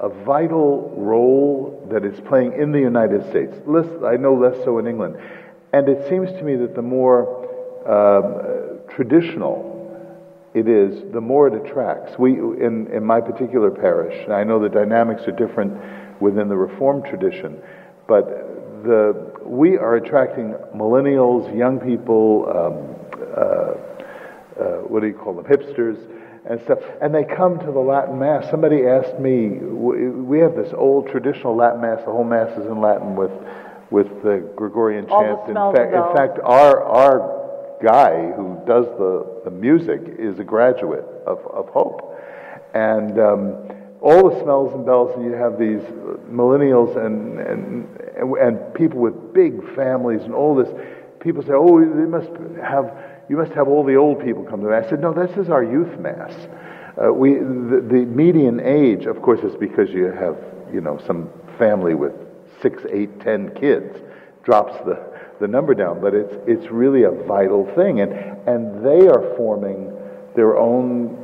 a 0.00 0.08
vital 0.24 0.94
role 0.96 1.86
that 1.90 2.04
it's 2.04 2.20
playing 2.20 2.52
in 2.54 2.72
the 2.72 2.80
United 2.80 3.28
States. 3.30 3.54
Less, 3.66 3.86
I 4.04 4.16
know 4.16 4.34
less 4.34 4.62
so 4.64 4.78
in 4.78 4.86
England. 4.86 5.16
And 5.72 5.88
it 5.88 6.08
seems 6.08 6.30
to 6.32 6.42
me 6.42 6.56
that 6.56 6.74
the 6.74 6.82
more 6.82 7.40
um, 7.86 8.80
traditional 8.94 9.70
it 10.52 10.66
is, 10.66 11.12
the 11.12 11.20
more 11.20 11.46
it 11.46 11.54
attracts. 11.54 12.18
We, 12.18 12.32
in, 12.32 12.88
in 12.92 13.04
my 13.04 13.20
particular 13.20 13.70
parish, 13.70 14.28
I 14.28 14.42
know 14.42 14.60
the 14.60 14.68
dynamics 14.68 15.22
are 15.28 15.32
different 15.32 15.80
within 16.20 16.48
the 16.48 16.56
Reformed 16.56 17.04
tradition, 17.04 17.62
but 18.10 18.26
the, 18.82 19.30
we 19.44 19.78
are 19.78 19.94
attracting 19.94 20.54
millennials, 20.74 21.56
young 21.56 21.78
people, 21.78 22.44
um, 22.50 23.22
uh, 23.36 24.60
uh, 24.60 24.64
what 24.90 25.00
do 25.00 25.06
you 25.06 25.14
call 25.14 25.32
them, 25.32 25.44
hipsters, 25.44 25.96
and 26.44 26.60
stuff. 26.62 26.80
And 27.00 27.14
they 27.14 27.22
come 27.22 27.60
to 27.60 27.66
the 27.66 27.78
Latin 27.78 28.18
Mass. 28.18 28.50
Somebody 28.50 28.84
asked 28.84 29.20
me, 29.20 29.50
we 29.60 30.40
have 30.40 30.56
this 30.56 30.72
old 30.76 31.08
traditional 31.08 31.54
Latin 31.54 31.82
Mass, 31.82 31.98
the 31.98 32.10
whole 32.10 32.24
Mass 32.24 32.50
is 32.58 32.66
in 32.66 32.80
Latin 32.80 33.14
with, 33.14 33.30
with 33.92 34.08
the 34.24 34.42
Gregorian 34.56 35.06
chant. 35.06 35.48
In 35.48 35.54
fact, 35.54 35.94
in 35.94 36.16
fact, 36.16 36.38
our, 36.42 36.82
our 36.82 37.78
guy 37.80 38.32
who 38.32 38.58
does 38.66 38.86
the, 38.98 39.42
the 39.44 39.52
music 39.52 40.00
is 40.18 40.40
a 40.40 40.44
graduate 40.44 41.06
of, 41.28 41.38
of 41.46 41.68
Hope. 41.68 42.18
And 42.74 43.20
um, 43.20 43.79
all 44.00 44.30
the 44.30 44.40
smells 44.42 44.72
and 44.74 44.86
bells, 44.86 45.14
and 45.14 45.24
you 45.24 45.32
have 45.32 45.58
these 45.58 45.82
millennials 46.30 46.96
and, 46.96 47.38
and, 47.38 47.86
and 48.38 48.74
people 48.74 48.98
with 48.98 49.34
big 49.34 49.62
families 49.74 50.22
and 50.22 50.32
all 50.32 50.54
this. 50.54 50.68
People 51.20 51.42
say, 51.42 51.52
oh, 51.52 51.78
they 51.80 52.06
must 52.06 52.30
have, 52.62 52.96
you 53.28 53.36
must 53.36 53.52
have 53.52 53.68
all 53.68 53.84
the 53.84 53.96
old 53.96 54.24
people 54.24 54.42
come 54.44 54.62
to 54.62 54.68
mass. 54.68 54.86
I 54.86 54.90
said, 54.90 55.00
no, 55.00 55.12
this 55.12 55.36
is 55.36 55.50
our 55.50 55.62
youth 55.62 55.98
mass. 55.98 56.32
Uh, 56.96 57.12
we, 57.12 57.34
the, 57.34 57.84
the 57.86 58.06
median 58.06 58.58
age, 58.60 59.04
of 59.04 59.20
course, 59.20 59.40
is 59.40 59.54
because 59.56 59.90
you 59.90 60.06
have, 60.06 60.36
you 60.72 60.80
know, 60.80 60.98
some 61.06 61.28
family 61.58 61.94
with 61.94 62.12
six, 62.62 62.82
eight, 62.90 63.20
ten 63.20 63.54
kids 63.54 63.98
drops 64.44 64.72
the, 64.86 64.98
the 65.40 65.46
number 65.46 65.74
down, 65.74 66.00
but 66.00 66.14
it's, 66.14 66.34
it's 66.46 66.70
really 66.70 67.02
a 67.02 67.10
vital 67.10 67.70
thing. 67.74 68.00
And, 68.00 68.12
and 68.48 68.84
they 68.84 69.06
are 69.08 69.34
forming 69.36 69.92
their 70.34 70.56
own 70.56 71.19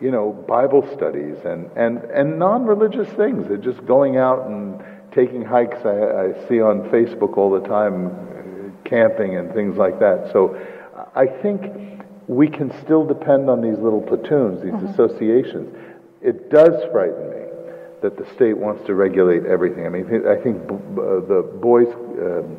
you 0.00 0.10
know, 0.10 0.32
Bible 0.32 0.88
studies 0.94 1.36
and, 1.44 1.70
and, 1.76 1.98
and 2.10 2.38
non 2.38 2.64
religious 2.64 3.08
things. 3.14 3.48
They're 3.48 3.56
just 3.56 3.84
going 3.86 4.16
out 4.16 4.46
and 4.46 4.82
taking 5.12 5.44
hikes. 5.44 5.84
I, 5.84 5.90
I 5.90 6.48
see 6.48 6.60
on 6.60 6.88
Facebook 6.90 7.36
all 7.36 7.50
the 7.50 7.66
time, 7.68 8.76
camping 8.84 9.36
and 9.36 9.52
things 9.52 9.76
like 9.76 10.00
that. 10.00 10.30
So 10.32 10.58
I 11.14 11.26
think 11.26 12.02
we 12.26 12.48
can 12.48 12.70
still 12.82 13.04
depend 13.04 13.50
on 13.50 13.60
these 13.60 13.78
little 13.78 14.00
platoons, 14.00 14.62
these 14.62 14.72
mm-hmm. 14.72 14.86
associations. 14.86 15.76
It 16.22 16.50
does 16.50 16.82
frighten 16.92 17.30
me 17.30 17.40
that 18.02 18.16
the 18.16 18.26
state 18.34 18.56
wants 18.56 18.84
to 18.86 18.94
regulate 18.94 19.44
everything. 19.44 19.84
I 19.86 19.88
mean, 19.90 20.06
I 20.26 20.36
think 20.36 20.62
uh, 20.70 21.20
the 21.26 21.58
Boys, 21.60 21.88
um, 21.88 22.56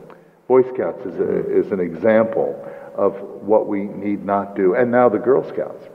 Boy 0.48 0.62
Scouts 0.74 1.06
is, 1.06 1.20
a, 1.20 1.60
is 1.60 1.72
an 1.72 1.80
example 1.80 2.56
of 2.96 3.20
what 3.42 3.68
we 3.68 3.84
need 3.84 4.24
not 4.24 4.56
do, 4.56 4.76
and 4.76 4.92
now 4.92 5.10
the 5.10 5.18
Girl 5.18 5.48
Scouts. 5.48 5.88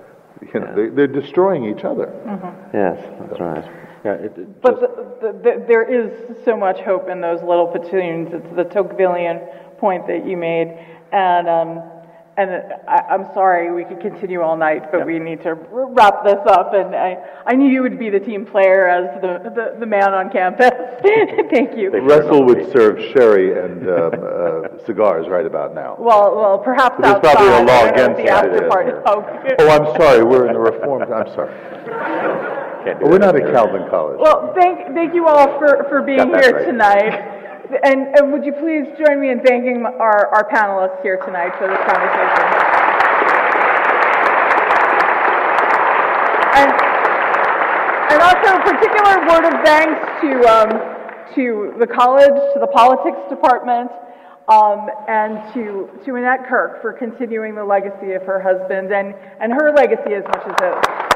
You 0.54 0.60
know, 0.60 0.74
yeah. 0.76 0.90
they, 0.94 1.02
are 1.02 1.06
destroying 1.06 1.64
each 1.64 1.84
other. 1.84 2.06
Mm-hmm. 2.06 2.76
Yes, 2.76 2.98
that's 3.20 3.40
right. 3.40 3.64
Yeah, 4.04 4.12
it, 4.12 4.36
it 4.36 4.60
but 4.60 4.80
the, 4.80 4.88
the, 5.20 5.32
the, 5.32 5.64
there 5.66 5.82
is 5.82 6.44
so 6.44 6.56
much 6.56 6.78
hope 6.80 7.08
in 7.08 7.20
those 7.20 7.40
little 7.42 7.66
platoons. 7.66 8.28
It's 8.32 8.54
the 8.54 8.64
Tocquevillian 8.64 9.78
point 9.78 10.06
that 10.06 10.26
you 10.26 10.36
made, 10.36 10.78
and 11.12 11.48
um, 11.48 11.82
and 12.38 12.50
I, 12.86 13.14
am 13.14 13.24
sorry, 13.32 13.72
we 13.72 13.84
could 13.84 14.00
continue 14.00 14.42
all 14.42 14.56
night, 14.58 14.92
but 14.92 14.98
yep. 14.98 15.06
we 15.06 15.18
need 15.18 15.42
to 15.42 15.54
wrap 15.54 16.22
this 16.22 16.38
up. 16.46 16.74
And 16.74 16.94
I, 16.94 17.16
I 17.46 17.54
knew 17.54 17.70
you 17.70 17.80
would 17.80 17.98
be 17.98 18.10
the 18.10 18.20
team 18.20 18.44
player 18.44 18.88
as 18.88 19.20
the, 19.22 19.50
the, 19.50 19.80
the 19.80 19.86
man 19.86 20.12
on 20.12 20.30
campus. 20.30 20.70
Thank 21.50 21.78
you. 21.78 21.90
Russell 21.90 22.44
would 22.44 22.70
serve 22.72 23.00
sherry 23.12 23.58
and 23.58 23.88
um, 23.88 24.12
uh, 24.22 24.84
cigars 24.84 25.28
right 25.28 25.46
about 25.46 25.74
now. 25.74 25.96
Well, 25.98 26.36
well, 26.36 26.58
perhaps 26.58 26.96
There's 27.00 27.14
outside. 27.14 27.36
probably 27.36 27.54
a 27.54 27.64
law 27.64 27.84
against 27.86 28.16
the 28.18 28.28
after 28.28 28.68
party. 28.68 28.92
Oh, 29.06 29.24
oh, 29.58 29.68
I'm 29.70 29.96
sorry. 29.96 30.22
We're 30.22 30.46
in 30.48 30.52
the 30.52 30.60
Reformed. 30.60 31.10
I'm 31.10 31.32
sorry. 31.34 31.54
Well, 33.00 33.10
we're 33.10 33.18
not 33.18 33.34
at 33.34 33.50
Calvin 33.50 33.88
College. 33.88 34.18
Well, 34.20 34.52
thank, 34.54 34.94
thank 34.94 35.14
you 35.14 35.26
all 35.26 35.58
for, 35.58 35.86
for 35.88 36.02
being 36.02 36.28
here 36.28 36.52
right. 36.52 36.66
tonight. 36.66 37.35
And, 37.66 38.14
and 38.14 38.32
would 38.32 38.44
you 38.44 38.52
please 38.52 38.86
join 38.96 39.20
me 39.20 39.30
in 39.30 39.40
thanking 39.42 39.84
our, 39.84 40.28
our 40.30 40.48
panelists 40.48 41.02
here 41.02 41.18
tonight 41.26 41.50
for 41.58 41.66
this 41.66 41.82
conversation? 41.82 42.46
And, 46.54 46.70
and 48.12 48.22
also 48.22 48.54
a 48.54 48.62
particular 48.62 49.18
word 49.26 49.44
of 49.50 49.64
thanks 49.66 49.98
to, 50.22 50.30
um, 50.46 50.70
to 51.34 51.74
the 51.80 51.86
college, 51.88 52.38
to 52.54 52.60
the 52.60 52.68
politics 52.68 53.18
department, 53.28 53.90
um, 54.46 54.86
and 55.08 55.42
to, 55.54 55.90
to 56.04 56.14
Annette 56.14 56.46
Kirk 56.48 56.80
for 56.80 56.92
continuing 56.92 57.56
the 57.56 57.64
legacy 57.64 58.12
of 58.12 58.22
her 58.22 58.40
husband 58.40 58.92
and, 58.92 59.12
and 59.40 59.52
her 59.52 59.74
legacy 59.74 60.14
as 60.14 60.22
much 60.22 60.46
as 60.46 60.54
his. 60.62 61.15